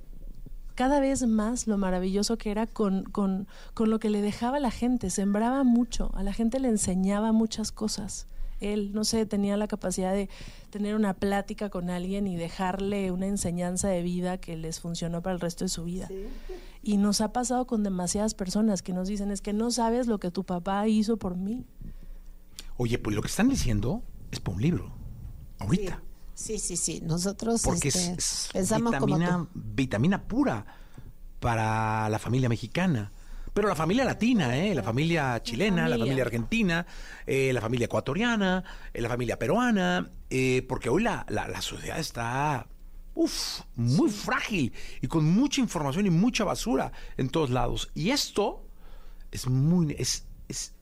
cada 0.75 0.99
vez 0.99 1.25
más 1.25 1.67
lo 1.67 1.77
maravilloso 1.77 2.37
que 2.37 2.51
era 2.51 2.67
con, 2.67 3.03
con, 3.03 3.47
con 3.73 3.89
lo 3.89 3.99
que 3.99 4.09
le 4.09 4.21
dejaba 4.21 4.57
a 4.57 4.59
la 4.59 4.71
gente. 4.71 5.09
Sembraba 5.09 5.63
mucho, 5.63 6.11
a 6.15 6.23
la 6.23 6.33
gente 6.33 6.59
le 6.59 6.67
enseñaba 6.67 7.31
muchas 7.31 7.71
cosas. 7.71 8.27
Él, 8.59 8.91
no 8.93 9.03
sé, 9.03 9.25
tenía 9.25 9.57
la 9.57 9.67
capacidad 9.67 10.13
de 10.13 10.29
tener 10.69 10.95
una 10.95 11.13
plática 11.13 11.69
con 11.69 11.89
alguien 11.89 12.27
y 12.27 12.35
dejarle 12.35 13.11
una 13.11 13.27
enseñanza 13.27 13.89
de 13.89 14.01
vida 14.01 14.37
que 14.37 14.55
les 14.57 14.79
funcionó 14.79 15.21
para 15.21 15.35
el 15.35 15.39
resto 15.39 15.65
de 15.65 15.69
su 15.69 15.83
vida. 15.83 16.09
Y 16.81 16.97
nos 16.97 17.21
ha 17.21 17.31
pasado 17.31 17.65
con 17.65 17.83
demasiadas 17.83 18.33
personas 18.33 18.81
que 18.81 18.93
nos 18.93 19.07
dicen, 19.07 19.31
es 19.31 19.41
que 19.41 19.53
no 19.53 19.71
sabes 19.71 20.07
lo 20.07 20.19
que 20.19 20.31
tu 20.31 20.43
papá 20.43 20.87
hizo 20.87 21.17
por 21.17 21.35
mí. 21.37 21.65
Oye, 22.77 22.97
pues 22.97 23.15
lo 23.15 23.21
que 23.21 23.27
están 23.27 23.49
diciendo 23.49 24.03
es 24.31 24.39
para 24.39 24.55
un 24.55 24.61
libro, 24.61 24.93
ahorita. 25.59 26.01
Sí, 26.33 26.57
sí, 26.57 26.75
sí. 26.75 27.01
Nosotros 27.05 27.61
porque 27.63 27.89
este, 27.89 28.13
es, 28.13 28.17
es 28.17 28.49
pensamos 28.51 28.93
como 28.93 29.05
vitamina, 29.05 29.47
tú. 29.53 29.59
vitamina 29.75 30.23
pura 30.27 30.65
para 31.39 32.09
la 32.09 32.19
familia 32.19 32.49
mexicana. 32.49 33.11
Pero 33.53 33.67
la 33.67 33.75
familia 33.75 34.03
latina, 34.03 34.57
¿eh? 34.57 34.73
la 34.73 34.81
familia 34.83 35.41
chilena, 35.43 35.83
la 35.83 35.89
familia. 35.89 36.05
familia 36.05 36.23
argentina, 36.23 36.85
eh, 37.27 37.53
la 37.53 37.61
familia 37.61 37.85
ecuatoriana, 37.85 38.63
eh, 38.93 39.01
la 39.01 39.09
familia 39.09 39.37
peruana, 39.37 40.11
eh, 40.29 40.65
porque 40.67 40.89
hoy 40.89 41.03
la, 41.03 41.25
la, 41.29 41.47
la 41.47 41.61
sociedad 41.61 41.99
está 41.99 42.67
uf, 43.15 43.61
muy 43.75 44.09
frágil 44.09 44.73
y 45.01 45.07
con 45.07 45.23
mucha 45.25 45.61
información 45.61 46.07
y 46.07 46.09
mucha 46.09 46.43
basura 46.43 46.91
en 47.17 47.29
todos 47.29 47.51
lados. 47.51 47.91
Y 47.93 48.09
esto 48.09 48.65
es 49.31 49.47
muy 49.47 49.95
es, 49.99 50.25
es 50.47 50.73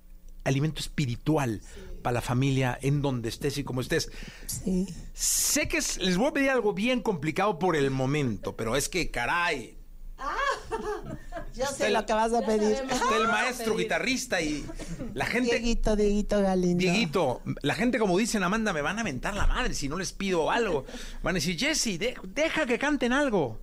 alimento 0.46 0.80
espiritual 0.80 1.62
para 2.02 2.14
la 2.16 2.22
familia 2.22 2.80
en 2.82 3.02
donde 3.02 3.28
estés 3.30 3.58
y 3.58 3.64
como 3.66 3.82
estés. 3.82 4.10
Sé 5.14 5.68
que 5.68 5.78
es- 5.78 5.98
les 5.98 6.16
voy 6.18 6.28
a 6.30 6.34
pedir 6.34 6.50
algo 6.52 6.74
bien 6.74 7.02
complicado 7.02 7.60
por 7.60 7.76
el 7.76 7.92
momento, 7.92 8.56
pero 8.56 8.78
es 8.78 8.88
que 8.88 9.12
caray, 9.12 9.78
Yo 11.56 11.66
sé 11.68 11.90
lo 11.90 12.06
que 12.06 12.14
vas 12.14 12.34
a 12.34 12.42
pedir. 12.46 12.72
está 12.72 13.18
el 13.18 13.28
maestro 13.28 13.76
guitarrista 13.76 14.42
y 14.42 14.66
la 15.14 15.26
gente 15.26 15.52
Dieguito, 15.60 15.96
Dieguito 15.96 16.42
Galindo. 16.42 16.78
Dieguito, 16.80 17.42
la 17.62 17.76
gente 17.76 18.00
como 18.00 18.18
dicen 18.18 18.44
Amanda, 18.44 18.72
me 18.74 18.82
van 18.82 19.00
a 19.00 19.04
mentar 19.04 19.34
la 19.36 19.48
madre 19.48 19.74
si 19.74 19.90
no 19.90 19.98
les 19.98 20.14
pido 20.14 20.50
algo. 20.52 20.86
Van 21.24 21.36
a 21.36 21.40
decir, 21.40 21.58
Jesse, 21.60 21.98
de- 22.00 22.16
deja 22.24 22.66
que 22.66 22.80
canten 22.80 23.12
algo. 23.14 23.60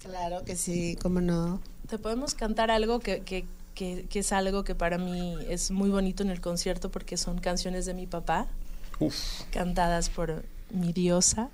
Claro 0.00 0.44
que 0.44 0.56
sí, 0.56 0.96
cómo 1.00 1.20
no. 1.20 1.60
Te 1.88 1.98
podemos 1.98 2.34
cantar 2.34 2.70
algo 2.70 3.00
que, 3.00 3.20
que, 3.20 3.46
que, 3.74 4.06
que 4.10 4.18
es 4.18 4.32
algo 4.32 4.62
que 4.64 4.74
para 4.74 4.98
mí 4.98 5.36
es 5.48 5.70
muy 5.70 5.88
bonito 5.88 6.22
en 6.22 6.30
el 6.30 6.40
concierto 6.40 6.90
porque 6.90 7.16
son 7.16 7.38
canciones 7.38 7.86
de 7.86 7.94
mi 7.94 8.06
papá, 8.06 8.46
cantadas 9.50 10.08
por 10.10 10.44
mi 10.70 10.92
diosa 10.92 11.48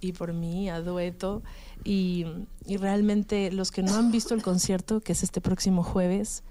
y 0.00 0.12
por 0.12 0.32
mí 0.32 0.68
a 0.70 0.80
dueto. 0.80 1.42
Y, 1.84 2.26
y 2.66 2.76
realmente 2.76 3.50
los 3.50 3.70
que 3.70 3.82
no 3.82 3.94
han 3.96 4.12
visto 4.12 4.34
el 4.34 4.42
concierto, 4.42 5.00
que 5.00 5.12
es 5.12 5.22
este 5.22 5.40
próximo 5.40 5.82
jueves, 5.82 6.42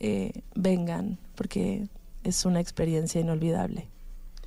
eh, 0.00 0.42
vengan 0.54 1.18
porque 1.34 1.88
es 2.24 2.44
una 2.44 2.60
experiencia 2.60 3.20
inolvidable. 3.20 3.88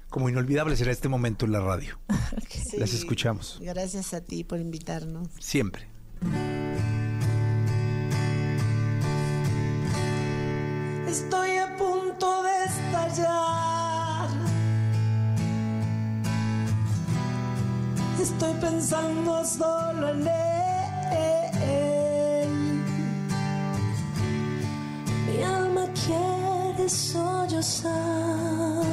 Como 0.09 0.29
inolvidable 0.29 0.75
será 0.75 0.91
este 0.91 1.09
momento 1.09 1.45
en 1.45 1.51
la 1.51 1.61
radio. 1.61 1.99
Sí. 2.49 2.77
Las 2.77 2.93
escuchamos. 2.93 3.59
Gracias 3.61 4.13
a 4.13 4.21
ti 4.21 4.45
por 4.45 4.59
invitarnos. 4.59 5.27
Siempre. 5.39 5.87
Estoy 11.05 11.57
a 11.57 11.75
punto 11.75 12.43
de 12.43 12.63
estallar. 12.63 14.29
Estoy 18.21 18.53
pensando 18.61 19.43
solo 19.43 20.09
en 20.09 20.27
él. 20.27 20.31
Mi 25.25 25.43
alma 25.43 25.87
quiere 26.05 26.87
sollozar. 26.87 28.90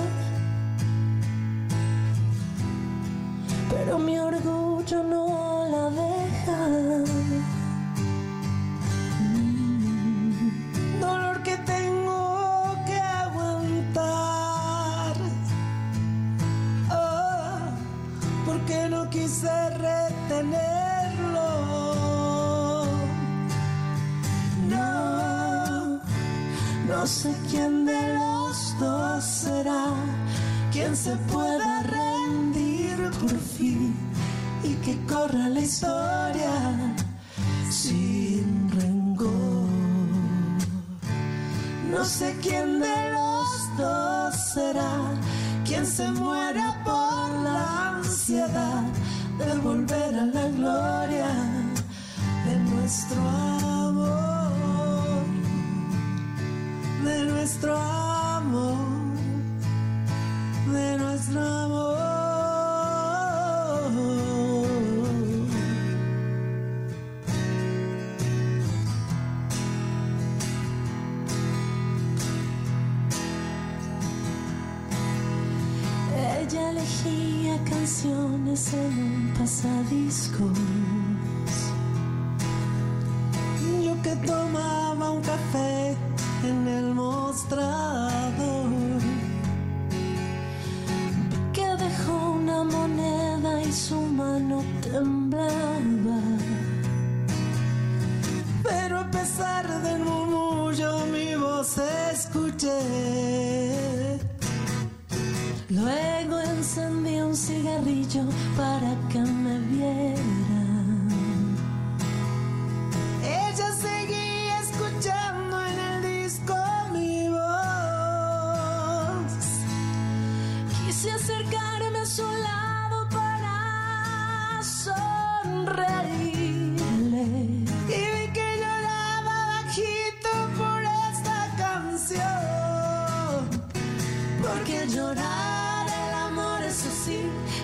Llorar 134.89 135.87
el 135.87 136.15
amor 136.15 136.63
es 136.63 136.87
así, 136.87 137.21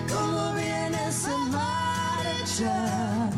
como 0.07 0.53
viene 0.53 1.11
se 1.11 1.35
marcha. 1.49 3.29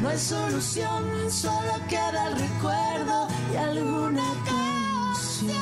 No 0.00 0.08
hay 0.08 0.18
solución, 0.18 1.04
solo 1.30 1.74
queda 1.88 2.28
el 2.28 2.38
recuerdo 2.38 3.28
y 3.52 3.56
alguna 3.56 4.28
canción. 4.44 5.56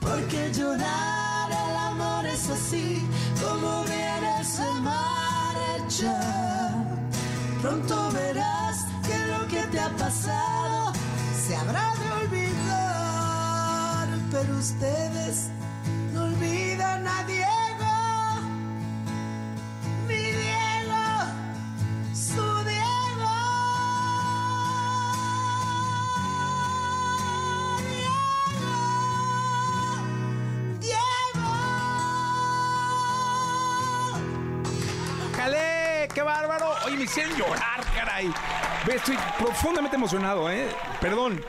Porque 0.00 0.52
llorar 0.52 1.50
el 1.50 1.76
amor 1.76 2.26
es 2.26 2.50
así, 2.50 3.06
como 3.42 3.84
viene 3.84 4.44
se 4.44 4.70
marcha. 4.80 6.14
Pronto 7.60 8.10
verás 8.12 8.86
que 9.06 9.18
lo 9.32 9.46
que 9.48 9.62
te 9.70 9.80
ha 9.80 9.90
pasado 9.90 10.92
se 11.46 11.56
habrá 11.56 11.94
de 11.94 12.11
pero 14.42 14.58
ustedes 14.58 15.50
no 16.12 16.24
olvidan 16.24 17.06
a 17.06 17.22
Diego, 17.24 17.46
mi 20.08 20.14
Diego, 20.14 21.04
su 22.12 22.42
Diego. 22.64 22.82
¡Jale! 35.36 36.08
¡Qué 36.12 36.22
bárbaro! 36.22 36.74
Oye, 36.86 36.96
me 36.96 37.04
hicieron 37.04 37.36
llorar, 37.36 37.84
caray. 37.94 38.32
Estoy 38.92 39.16
profundamente 39.38 39.96
emocionado, 39.96 40.50
¿eh? 40.50 40.68
Perdón. 41.00 41.44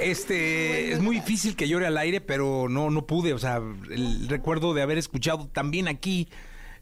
Este, 0.00 0.92
es 0.92 1.00
muy 1.00 1.16
difícil 1.16 1.56
que 1.56 1.68
llore 1.68 1.86
al 1.86 1.98
aire, 1.98 2.20
pero 2.20 2.68
no, 2.68 2.90
no 2.90 3.06
pude. 3.06 3.34
O 3.34 3.38
sea, 3.38 3.56
el 3.90 4.28
recuerdo 4.28 4.74
de 4.74 4.82
haber 4.82 4.98
escuchado 4.98 5.48
también 5.48 5.88
aquí 5.88 6.28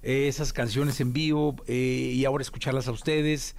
eh, 0.03 0.29
esas 0.29 0.53
canciones 0.53 1.01
en 1.01 1.13
vivo 1.13 1.57
eh, 1.67 2.13
y 2.15 2.25
ahora 2.25 2.43
escucharlas 2.43 2.89
a 2.89 2.93
ustedes. 2.93 3.57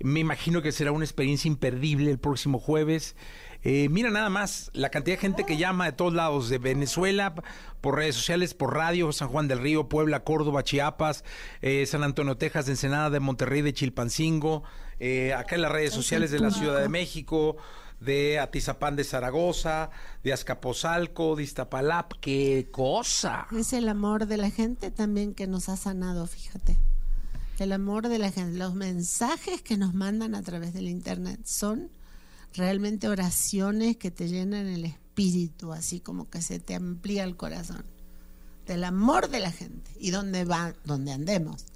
Me 0.00 0.20
imagino 0.20 0.62
que 0.62 0.72
será 0.72 0.92
una 0.92 1.04
experiencia 1.04 1.48
imperdible 1.48 2.10
el 2.10 2.18
próximo 2.18 2.58
jueves. 2.58 3.16
Eh, 3.64 3.88
mira 3.90 4.10
nada 4.10 4.30
más 4.30 4.70
la 4.72 4.90
cantidad 4.90 5.16
de 5.16 5.20
gente 5.20 5.44
que 5.44 5.56
llama 5.56 5.86
de 5.86 5.92
todos 5.92 6.14
lados, 6.14 6.48
de 6.48 6.58
Venezuela, 6.58 7.34
por 7.80 7.96
redes 7.96 8.14
sociales, 8.14 8.54
por 8.54 8.74
radio, 8.74 9.10
San 9.12 9.28
Juan 9.28 9.48
del 9.48 9.58
Río, 9.58 9.88
Puebla, 9.88 10.22
Córdoba, 10.22 10.62
Chiapas, 10.62 11.24
eh, 11.60 11.84
San 11.86 12.04
Antonio, 12.04 12.36
Texas, 12.36 12.66
de 12.66 12.72
Ensenada, 12.72 13.10
de 13.10 13.20
Monterrey, 13.20 13.62
de 13.62 13.72
Chilpancingo, 13.72 14.62
eh, 15.00 15.34
acá 15.34 15.56
en 15.56 15.62
las 15.62 15.72
redes 15.72 15.92
sociales 15.92 16.30
de 16.30 16.38
la 16.38 16.50
Ciudad 16.50 16.80
de 16.80 16.88
México, 16.88 17.56
de 18.00 18.38
Atizapán 18.38 18.96
de 18.96 19.04
Zaragoza, 19.04 19.90
de 20.22 20.32
Azcapotzalco, 20.32 21.36
de 21.36 21.42
Iztapalap, 21.42 22.12
qué 22.20 22.68
cosa. 22.70 23.46
Es 23.56 23.72
el 23.72 23.88
amor 23.88 24.26
de 24.26 24.36
la 24.36 24.50
gente 24.50 24.90
también 24.90 25.34
que 25.34 25.46
nos 25.46 25.68
ha 25.68 25.76
sanado, 25.76 26.26
fíjate. 26.26 26.78
El 27.58 27.72
amor 27.72 28.08
de 28.08 28.18
la 28.18 28.30
gente. 28.30 28.56
Los 28.56 28.74
mensajes 28.74 29.62
que 29.62 29.76
nos 29.76 29.94
mandan 29.94 30.34
a 30.34 30.42
través 30.42 30.72
del 30.74 30.88
Internet 30.88 31.40
son 31.44 31.90
realmente 32.54 33.08
oraciones 33.08 33.96
que 33.96 34.12
te 34.12 34.28
llenan 34.28 34.66
el 34.66 34.84
espíritu, 34.84 35.72
así 35.72 35.98
como 35.98 36.30
que 36.30 36.40
se 36.40 36.60
te 36.60 36.76
amplía 36.76 37.24
el 37.24 37.36
corazón. 37.36 37.84
Del 38.66 38.84
amor 38.84 39.28
de 39.28 39.40
la 39.40 39.50
gente. 39.50 39.90
Y 39.98 40.10
donde 40.10 40.44
va, 40.44 40.74
donde 40.84 41.10
andemos. 41.10 41.66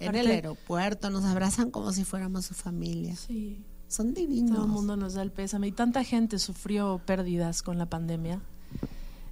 en 0.00 0.14
el 0.14 0.28
aeropuerto 0.28 1.10
nos 1.10 1.24
abrazan 1.24 1.70
como 1.70 1.92
si 1.92 2.04
fuéramos 2.04 2.46
su 2.46 2.54
familia. 2.54 3.14
Sí. 3.16 3.62
Son 3.88 4.14
divinos. 4.14 4.56
Todo 4.56 4.66
el 4.66 4.72
mundo 4.72 4.96
nos 4.96 5.14
da 5.14 5.22
el 5.22 5.30
pésame. 5.30 5.68
Y 5.68 5.72
tanta 5.72 6.04
gente 6.04 6.38
sufrió 6.38 7.00
pérdidas 7.04 7.62
con 7.62 7.78
la 7.78 7.86
pandemia. 7.86 8.40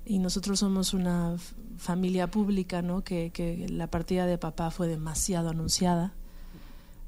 Y 0.07 0.19
nosotros 0.19 0.61
somos 0.61 0.95
una 0.95 1.37
familia 1.79 2.31
pública, 2.31 2.83
¿no? 2.83 3.03
Que, 3.03 3.31
que 3.33 3.69
la 3.69 3.89
partida 3.89 4.27
de 4.27 4.39
papá 4.39 4.71
fue 4.71 4.87
demasiado 4.87 5.51
anunciada, 5.51 6.13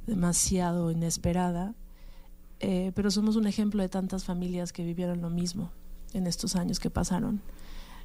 demasiado 0.06 0.90
inesperada. 0.90 1.74
Eh, 2.60 2.92
pero 2.94 3.10
somos 3.10 3.36
un 3.36 3.46
ejemplo 3.46 3.82
de 3.82 3.88
tantas 3.88 4.24
familias 4.24 4.72
que 4.72 4.82
vivieron 4.82 5.20
lo 5.20 5.30
mismo 5.30 5.70
en 6.14 6.26
estos 6.26 6.56
años 6.56 6.80
que 6.80 6.90
pasaron. 6.90 7.42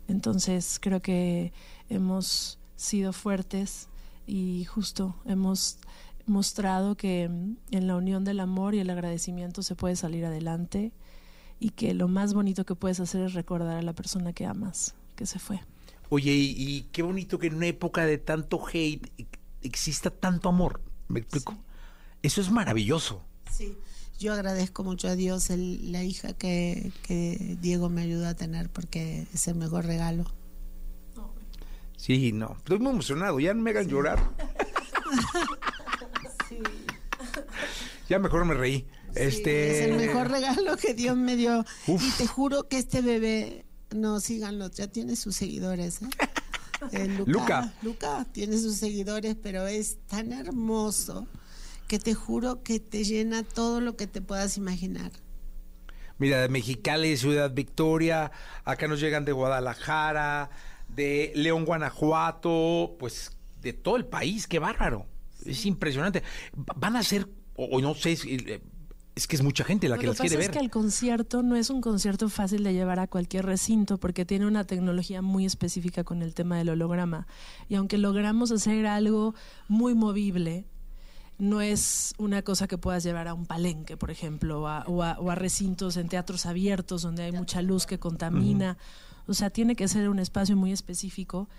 Entonces 0.07 0.77
creo 0.81 1.01
que 1.01 1.53
hemos 1.89 2.59
sido 2.75 3.13
fuertes 3.13 3.87
y 4.27 4.65
justo 4.65 5.15
hemos 5.25 5.77
mostrado 6.27 6.95
que 6.95 7.27
mm, 7.29 7.57
en 7.71 7.87
la 7.87 7.95
unión 7.95 8.23
del 8.23 8.39
amor 8.39 8.75
y 8.75 8.79
el 8.79 8.89
agradecimiento 8.89 9.63
se 9.63 9.75
puede 9.75 9.95
salir 9.95 10.25
adelante 10.25 10.91
y 11.59 11.69
que 11.71 11.93
lo 11.93 12.07
más 12.07 12.33
bonito 12.33 12.65
que 12.65 12.75
puedes 12.75 12.99
hacer 12.99 13.21
es 13.21 13.33
recordar 13.33 13.77
a 13.77 13.81
la 13.81 13.93
persona 13.93 14.33
que 14.33 14.45
amas, 14.45 14.95
que 15.15 15.25
se 15.25 15.39
fue. 15.39 15.59
Oye, 16.09 16.31
y, 16.33 16.55
y 16.57 16.81
qué 16.91 17.03
bonito 17.03 17.39
que 17.39 17.47
en 17.47 17.55
una 17.55 17.67
época 17.67 18.05
de 18.05 18.17
tanto 18.17 18.61
hate 18.67 19.11
e- 19.17 19.27
exista 19.61 20.09
tanto 20.09 20.49
amor. 20.49 20.81
¿Me 21.07 21.19
explico? 21.19 21.55
Eso 22.23 22.41
es 22.41 22.51
maravilloso. 22.51 23.23
Sí, 23.49 23.75
yo 24.19 24.33
agradezco 24.33 24.83
mucho 24.83 25.07
a 25.07 25.15
Dios 25.15 25.49
el- 25.49 25.91
la 25.91 26.03
hija 26.03 26.33
que, 26.33 26.91
que 27.03 27.57
Diego 27.61 27.89
me 27.89 28.01
ayudó 28.01 28.27
a 28.27 28.33
tener 28.33 28.69
porque 28.69 29.27
es 29.33 29.47
el 29.47 29.55
mejor 29.55 29.85
regalo. 29.85 30.25
Sí, 31.95 32.31
no. 32.31 32.55
Estoy 32.57 32.79
muy 32.79 32.93
emocionado. 32.93 33.39
Ya 33.39 33.53
no 33.53 33.61
me 33.61 33.69
hagan 33.69 33.87
llorar. 33.87 34.19
Ya 38.09 38.19
mejor 38.19 38.43
me 38.43 38.53
reí. 38.55 38.87
este. 39.15 39.85
Es 39.85 39.89
el 39.89 39.95
mejor 39.95 40.29
regalo 40.29 40.75
que 40.75 40.93
Dios 40.93 41.15
me 41.15 41.37
dio. 41.37 41.63
Uf. 41.87 42.03
Y 42.03 42.11
te 42.17 42.27
juro 42.27 42.67
que 42.67 42.77
este 42.77 43.01
bebé, 43.01 43.65
no, 43.95 44.19
síganlo, 44.19 44.69
ya 44.69 44.87
tiene 44.87 45.15
sus 45.15 45.35
seguidores. 45.35 46.01
¿eh? 46.01 46.07
Eh, 46.91 47.07
Luca. 47.27 47.71
Luca 47.83 48.25
tiene 48.31 48.57
sus 48.57 48.75
seguidores, 48.75 49.35
pero 49.41 49.67
es 49.67 49.99
tan 50.07 50.33
hermoso. 50.33 51.27
que 51.87 51.99
te 51.99 52.15
juro 52.15 52.63
que 52.63 52.79
te 52.79 53.03
llena 53.03 53.43
todo 53.43 53.81
lo 53.81 53.95
que 53.95 54.07
te 54.07 54.19
puedas 54.19 54.57
imaginar. 54.57 55.11
Mira, 56.17 56.41
de 56.41 56.49
Mexicali, 56.49 57.15
Ciudad 57.17 57.51
Victoria, 57.53 58.31
acá 58.65 58.87
nos 58.87 58.99
llegan 58.99 59.25
de 59.25 59.31
Guadalajara, 59.31 60.49
de 60.87 61.31
León, 61.35 61.65
Guanajuato, 61.65 62.95
pues 62.99 63.37
de 63.61 63.73
todo 63.73 63.95
el 63.97 64.05
país, 64.05 64.47
qué 64.47 64.57
bárbaro. 64.57 65.05
Es 65.45 65.65
impresionante. 65.65 66.23
Va- 66.57 66.73
Van 66.75 66.95
a 66.95 67.03
ser, 67.03 67.27
o, 67.55 67.65
o 67.65 67.81
no 67.81 67.93
sé, 67.95 68.11
es, 68.13 68.25
eh, 68.25 68.61
es 69.15 69.27
que 69.27 69.35
es 69.35 69.43
mucha 69.43 69.63
gente 69.63 69.89
la 69.89 69.95
Lo 69.95 69.99
que 69.99 70.03
que 70.05 70.07
las 70.07 70.17
pasa 70.17 70.27
quiere 70.29 70.41
es 70.43 70.47
ver. 70.49 70.57
que 70.57 70.63
el 70.63 70.71
concierto 70.71 71.43
no 71.43 71.55
es 71.55 71.69
un 71.69 71.81
concierto 71.81 72.29
fácil 72.29 72.63
de 72.63 72.73
llevar 72.73 72.99
a 72.99 73.07
cualquier 73.07 73.45
recinto 73.45 73.97
porque 73.99 74.23
tiene 74.25 74.47
una 74.47 74.63
tecnología 74.65 75.21
muy 75.21 75.45
específica 75.45 76.03
con 76.03 76.21
el 76.21 76.33
tema 76.33 76.57
del 76.57 76.69
holograma. 76.69 77.27
Y 77.67 77.75
aunque 77.75 77.97
logramos 77.97 78.51
hacer 78.51 78.85
algo 78.87 79.35
muy 79.67 79.95
movible, 79.95 80.65
no 81.37 81.59
es 81.59 82.13
una 82.19 82.43
cosa 82.43 82.67
que 82.67 82.77
puedas 82.77 83.03
llevar 83.03 83.27
a 83.27 83.33
un 83.33 83.45
palenque, 83.47 83.97
por 83.97 84.11
ejemplo, 84.11 84.61
o 84.61 84.67
a, 84.67 84.83
o 84.87 85.01
a- 85.03 85.17
o 85.19 85.29
a 85.31 85.35
recintos 85.35 85.97
en 85.97 86.07
teatros 86.07 86.45
abiertos 86.45 87.01
donde 87.01 87.23
hay 87.23 87.31
mucha 87.31 87.61
luz 87.61 87.85
que 87.85 87.97
contamina. 87.99 88.77
O 89.27 89.33
sea, 89.33 89.49
tiene 89.49 89.75
que 89.75 89.87
ser 89.87 90.07
un 90.09 90.19
espacio 90.19 90.55
muy 90.55 90.71
específico 90.71 91.49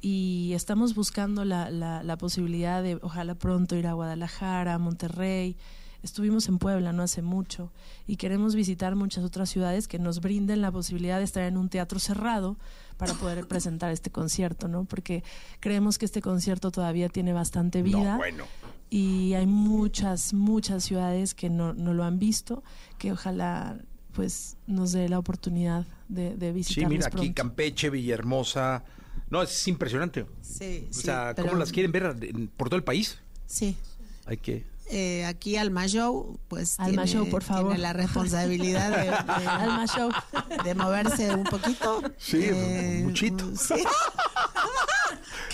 y 0.00 0.52
estamos 0.54 0.94
buscando 0.94 1.44
la, 1.44 1.70
la, 1.70 2.02
la 2.02 2.16
posibilidad 2.16 2.82
de, 2.82 2.98
ojalá 3.02 3.34
pronto, 3.34 3.76
ir 3.76 3.86
a 3.86 3.92
Guadalajara, 3.92 4.74
a 4.74 4.78
Monterrey. 4.78 5.56
Estuvimos 6.02 6.48
en 6.48 6.56
Puebla 6.58 6.94
no 6.94 7.02
hace 7.02 7.20
mucho 7.20 7.70
y 8.06 8.16
queremos 8.16 8.54
visitar 8.54 8.96
muchas 8.96 9.22
otras 9.22 9.50
ciudades 9.50 9.86
que 9.86 9.98
nos 9.98 10.22
brinden 10.22 10.62
la 10.62 10.72
posibilidad 10.72 11.18
de 11.18 11.24
estar 11.24 11.42
en 11.42 11.58
un 11.58 11.68
teatro 11.68 11.98
cerrado 11.98 12.56
para 12.96 13.12
poder 13.12 13.46
presentar 13.48 13.90
este 13.90 14.08
concierto, 14.10 14.66
¿no? 14.66 14.84
Porque 14.84 15.22
creemos 15.60 15.98
que 15.98 16.06
este 16.06 16.22
concierto 16.22 16.70
todavía 16.70 17.10
tiene 17.10 17.34
bastante 17.34 17.82
vida 17.82 18.12
No, 18.12 18.16
bueno. 18.16 18.44
y 18.88 19.34
hay 19.34 19.46
muchas, 19.46 20.32
muchas 20.32 20.84
ciudades 20.84 21.34
que 21.34 21.50
no, 21.50 21.74
no 21.74 21.92
lo 21.92 22.04
han 22.04 22.18
visto, 22.18 22.62
que 22.96 23.12
ojalá 23.12 23.76
pues 24.12 24.56
nos 24.66 24.92
dé 24.92 25.06
la 25.10 25.18
oportunidad 25.18 25.84
de, 26.08 26.34
de 26.34 26.46
Sí, 26.48 26.52
visitarlos 26.52 26.90
mira, 26.90 27.06
aquí. 27.08 27.32
Campeche, 27.34 27.90
Villahermosa. 27.90 28.84
No, 29.30 29.42
es 29.42 29.68
impresionante. 29.68 30.26
Sí, 30.42 30.86
O 30.90 30.92
sí, 30.92 31.02
sea, 31.02 31.34
¿cómo 31.36 31.54
las 31.54 31.70
quieren 31.72 31.92
ver 31.92 32.14
por 32.56 32.68
todo 32.68 32.76
el 32.76 32.84
país? 32.84 33.18
Sí. 33.46 33.76
Hay 34.26 34.36
que... 34.36 34.68
Eh, 34.92 35.24
aquí 35.24 35.56
Alma 35.56 35.86
Show, 35.86 36.40
pues 36.48 36.80
Alma 36.80 37.04
tiene, 37.04 37.20
Show, 37.20 37.30
por 37.30 37.44
favor. 37.44 37.68
tiene 37.70 37.80
la 37.80 37.92
responsabilidad 37.92 38.90
de, 38.90 39.04
de- 39.04 39.10
Alma 39.48 39.86
Show. 39.86 40.10
de 40.64 40.74
moverse 40.74 41.32
un 41.32 41.44
poquito. 41.44 42.02
Sí, 42.18 42.40
Eh, 42.42 43.00
muchito. 43.04 43.48
Sí. 43.56 43.74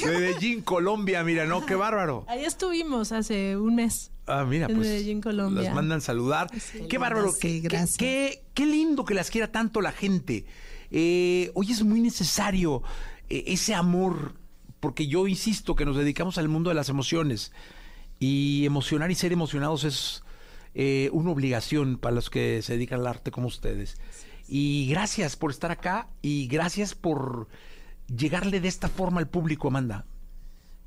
Medellín, 0.04 0.62
Colombia, 0.62 1.22
mira, 1.24 1.46
¿no? 1.46 1.64
Qué 1.66 1.74
bárbaro. 1.74 2.24
Ahí 2.28 2.44
estuvimos 2.44 3.12
hace 3.12 3.56
un 3.56 3.74
mes. 3.76 4.10
Ah, 4.26 4.44
mira, 4.44 4.66
En 4.66 4.76
pues 4.76 4.88
Medellín, 4.88 5.20
Colombia. 5.20 5.64
las 5.64 5.74
mandan 5.74 6.00
saludar. 6.00 6.50
qué 6.88 6.98
bárbaro, 6.98 7.30
Sí, 7.32 7.38
qué, 7.40 7.48
qué- 7.48 7.60
gracias. 7.68 7.96
qué- 7.98 8.42
qué 8.54 8.66
lindo 8.66 9.04
que 9.04 9.14
las 9.14 9.30
quiera 9.30 9.50
tanto 9.52 9.80
la 9.80 9.92
gente. 9.92 10.46
Eh, 10.90 11.50
hoy 11.54 11.72
es 11.72 11.82
muy 11.82 12.00
necesario 12.00 12.82
ese 13.28 13.74
amor, 13.74 14.34
porque 14.80 15.06
yo 15.06 15.26
insisto 15.26 15.74
que 15.74 15.84
nos 15.84 15.96
dedicamos 15.96 16.38
al 16.38 16.48
mundo 16.48 16.70
de 16.70 16.74
las 16.74 16.88
emociones 16.88 17.52
y 18.18 18.64
emocionar 18.64 19.10
y 19.10 19.14
ser 19.14 19.32
emocionados 19.32 19.84
es 19.84 20.22
eh, 20.74 21.10
una 21.12 21.30
obligación 21.30 21.98
para 21.98 22.14
los 22.14 22.30
que 22.30 22.62
se 22.62 22.74
dedican 22.74 23.00
al 23.00 23.06
arte 23.06 23.30
como 23.30 23.46
ustedes. 23.46 23.96
Y 24.48 24.86
gracias 24.88 25.36
por 25.36 25.50
estar 25.50 25.70
acá 25.70 26.08
y 26.22 26.46
gracias 26.46 26.94
por 26.94 27.48
llegarle 28.06 28.60
de 28.60 28.68
esta 28.68 28.88
forma 28.88 29.20
al 29.20 29.28
público, 29.28 29.68
Amanda. 29.68 30.06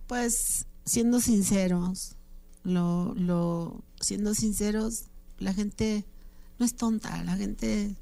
Pues 0.08 0.68
siendo 0.86 1.20
sinceros, 1.20 2.16
lo, 2.64 3.14
lo, 3.16 3.84
siendo 4.00 4.34
sinceros, 4.34 5.06
la 5.38 5.54
gente 5.54 6.06
no 6.58 6.66
es 6.66 6.76
tonta, 6.76 7.24
la 7.24 7.36
gente 7.36 7.96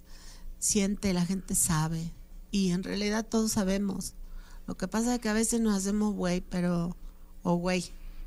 siente, 0.59 1.13
la 1.13 1.25
gente 1.25 1.55
sabe. 1.55 2.11
Y 2.51 2.71
en 2.71 2.83
realidad 2.83 3.25
todos 3.25 3.53
sabemos. 3.53 4.15
Lo 4.67 4.75
que 4.75 4.87
pasa 4.87 5.15
es 5.15 5.21
que 5.21 5.29
a 5.29 5.33
veces 5.33 5.61
nos 5.61 5.75
hacemos 5.75 6.13
güey, 6.13 6.41
pero. 6.41 6.95
o 7.43 7.55
güey, 7.55 7.85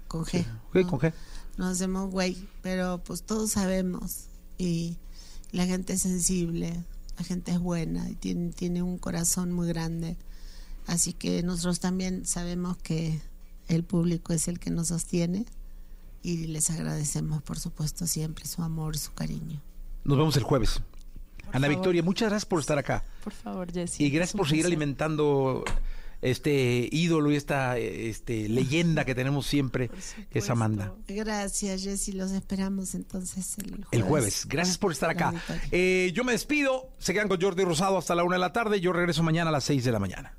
con 0.08 0.24
G. 0.24 0.44
Ok, 0.68 0.88
con 0.88 0.98
G. 0.98 1.12
Nos 1.56 1.72
hacemos 1.72 2.10
güey, 2.10 2.36
pero 2.62 3.02
pues 3.04 3.22
todos 3.22 3.52
sabemos. 3.52 4.26
Y 4.58 4.96
la 5.52 5.66
gente 5.66 5.92
es 5.92 6.02
sensible, 6.02 6.84
la 7.18 7.24
gente 7.24 7.52
es 7.52 7.60
buena 7.60 8.08
y 8.08 8.14
tiene, 8.14 8.50
tiene 8.52 8.82
un 8.82 8.98
corazón 8.98 9.52
muy 9.52 9.68
grande. 9.68 10.16
Así 10.86 11.12
que 11.12 11.42
nosotros 11.42 11.80
también 11.80 12.26
sabemos 12.26 12.76
que 12.78 13.20
el 13.68 13.84
público 13.84 14.32
es 14.32 14.48
el 14.48 14.58
que 14.58 14.70
nos 14.70 14.88
sostiene 14.88 15.46
y 16.22 16.46
les 16.46 16.70
agradecemos, 16.70 17.42
por 17.42 17.58
supuesto, 17.58 18.06
siempre 18.06 18.46
su 18.46 18.62
amor, 18.62 18.96
su 18.96 19.12
cariño. 19.12 19.60
Nos 20.04 20.18
vemos 20.18 20.36
el 20.36 20.42
jueves. 20.42 20.82
Ana 21.52 21.60
favor. 21.60 21.76
Victoria, 21.76 22.02
muchas 22.02 22.28
gracias 22.30 22.46
por 22.46 22.60
estar 22.60 22.78
acá. 22.78 23.04
Por 23.22 23.32
favor, 23.32 23.72
Jessy. 23.72 24.04
Y 24.04 24.10
gracias 24.10 24.36
por 24.36 24.46
seguir 24.46 24.62
placer. 24.62 24.72
alimentando 24.72 25.64
este 26.22 26.88
ídolo 26.90 27.30
y 27.30 27.36
esta 27.36 27.78
este, 27.78 28.48
leyenda 28.48 29.04
que 29.04 29.14
tenemos 29.14 29.46
siempre, 29.46 29.90
que 30.30 30.38
es 30.40 30.50
Amanda. 30.50 30.94
Gracias, 31.08 31.82
Jessy. 31.82 32.12
Los 32.12 32.32
esperamos 32.32 32.94
entonces 32.94 33.56
el 33.58 33.70
jueves. 33.70 33.88
El 33.92 34.02
jueves. 34.02 34.46
Gracias 34.46 34.78
por 34.78 34.92
estar 34.92 35.10
acá. 35.10 35.32
Eh, 35.70 36.12
yo 36.14 36.24
me 36.24 36.32
despido. 36.32 36.90
Se 36.98 37.12
quedan 37.12 37.28
con 37.28 37.40
Jordi 37.40 37.64
Rosado 37.64 37.98
hasta 37.98 38.14
la 38.14 38.24
una 38.24 38.36
de 38.36 38.40
la 38.40 38.52
tarde. 38.52 38.80
Yo 38.80 38.92
regreso 38.92 39.22
mañana 39.22 39.50
a 39.50 39.52
las 39.52 39.64
seis 39.64 39.84
de 39.84 39.92
la 39.92 39.98
mañana. 39.98 40.34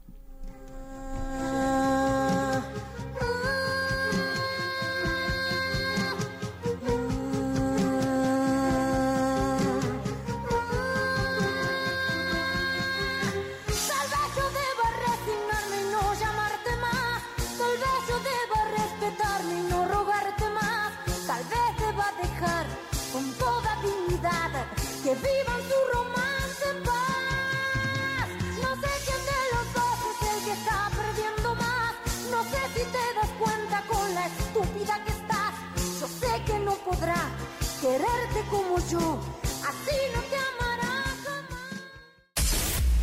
Quererte 37.81 38.47
como 38.49 38.77
yo. 38.89 39.19
Así 39.67 39.97
no 40.13 40.21
te 40.21 40.35
amará 40.37 41.03
jamás. 41.25 41.81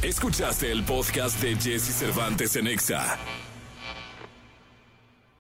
Escuchaste 0.03 0.71
el 0.71 0.85
podcast 0.85 1.41
de 1.43 1.57
Jesse 1.57 1.95
Cervantes 1.95 2.55
en 2.57 2.69
Exa. 2.69 3.19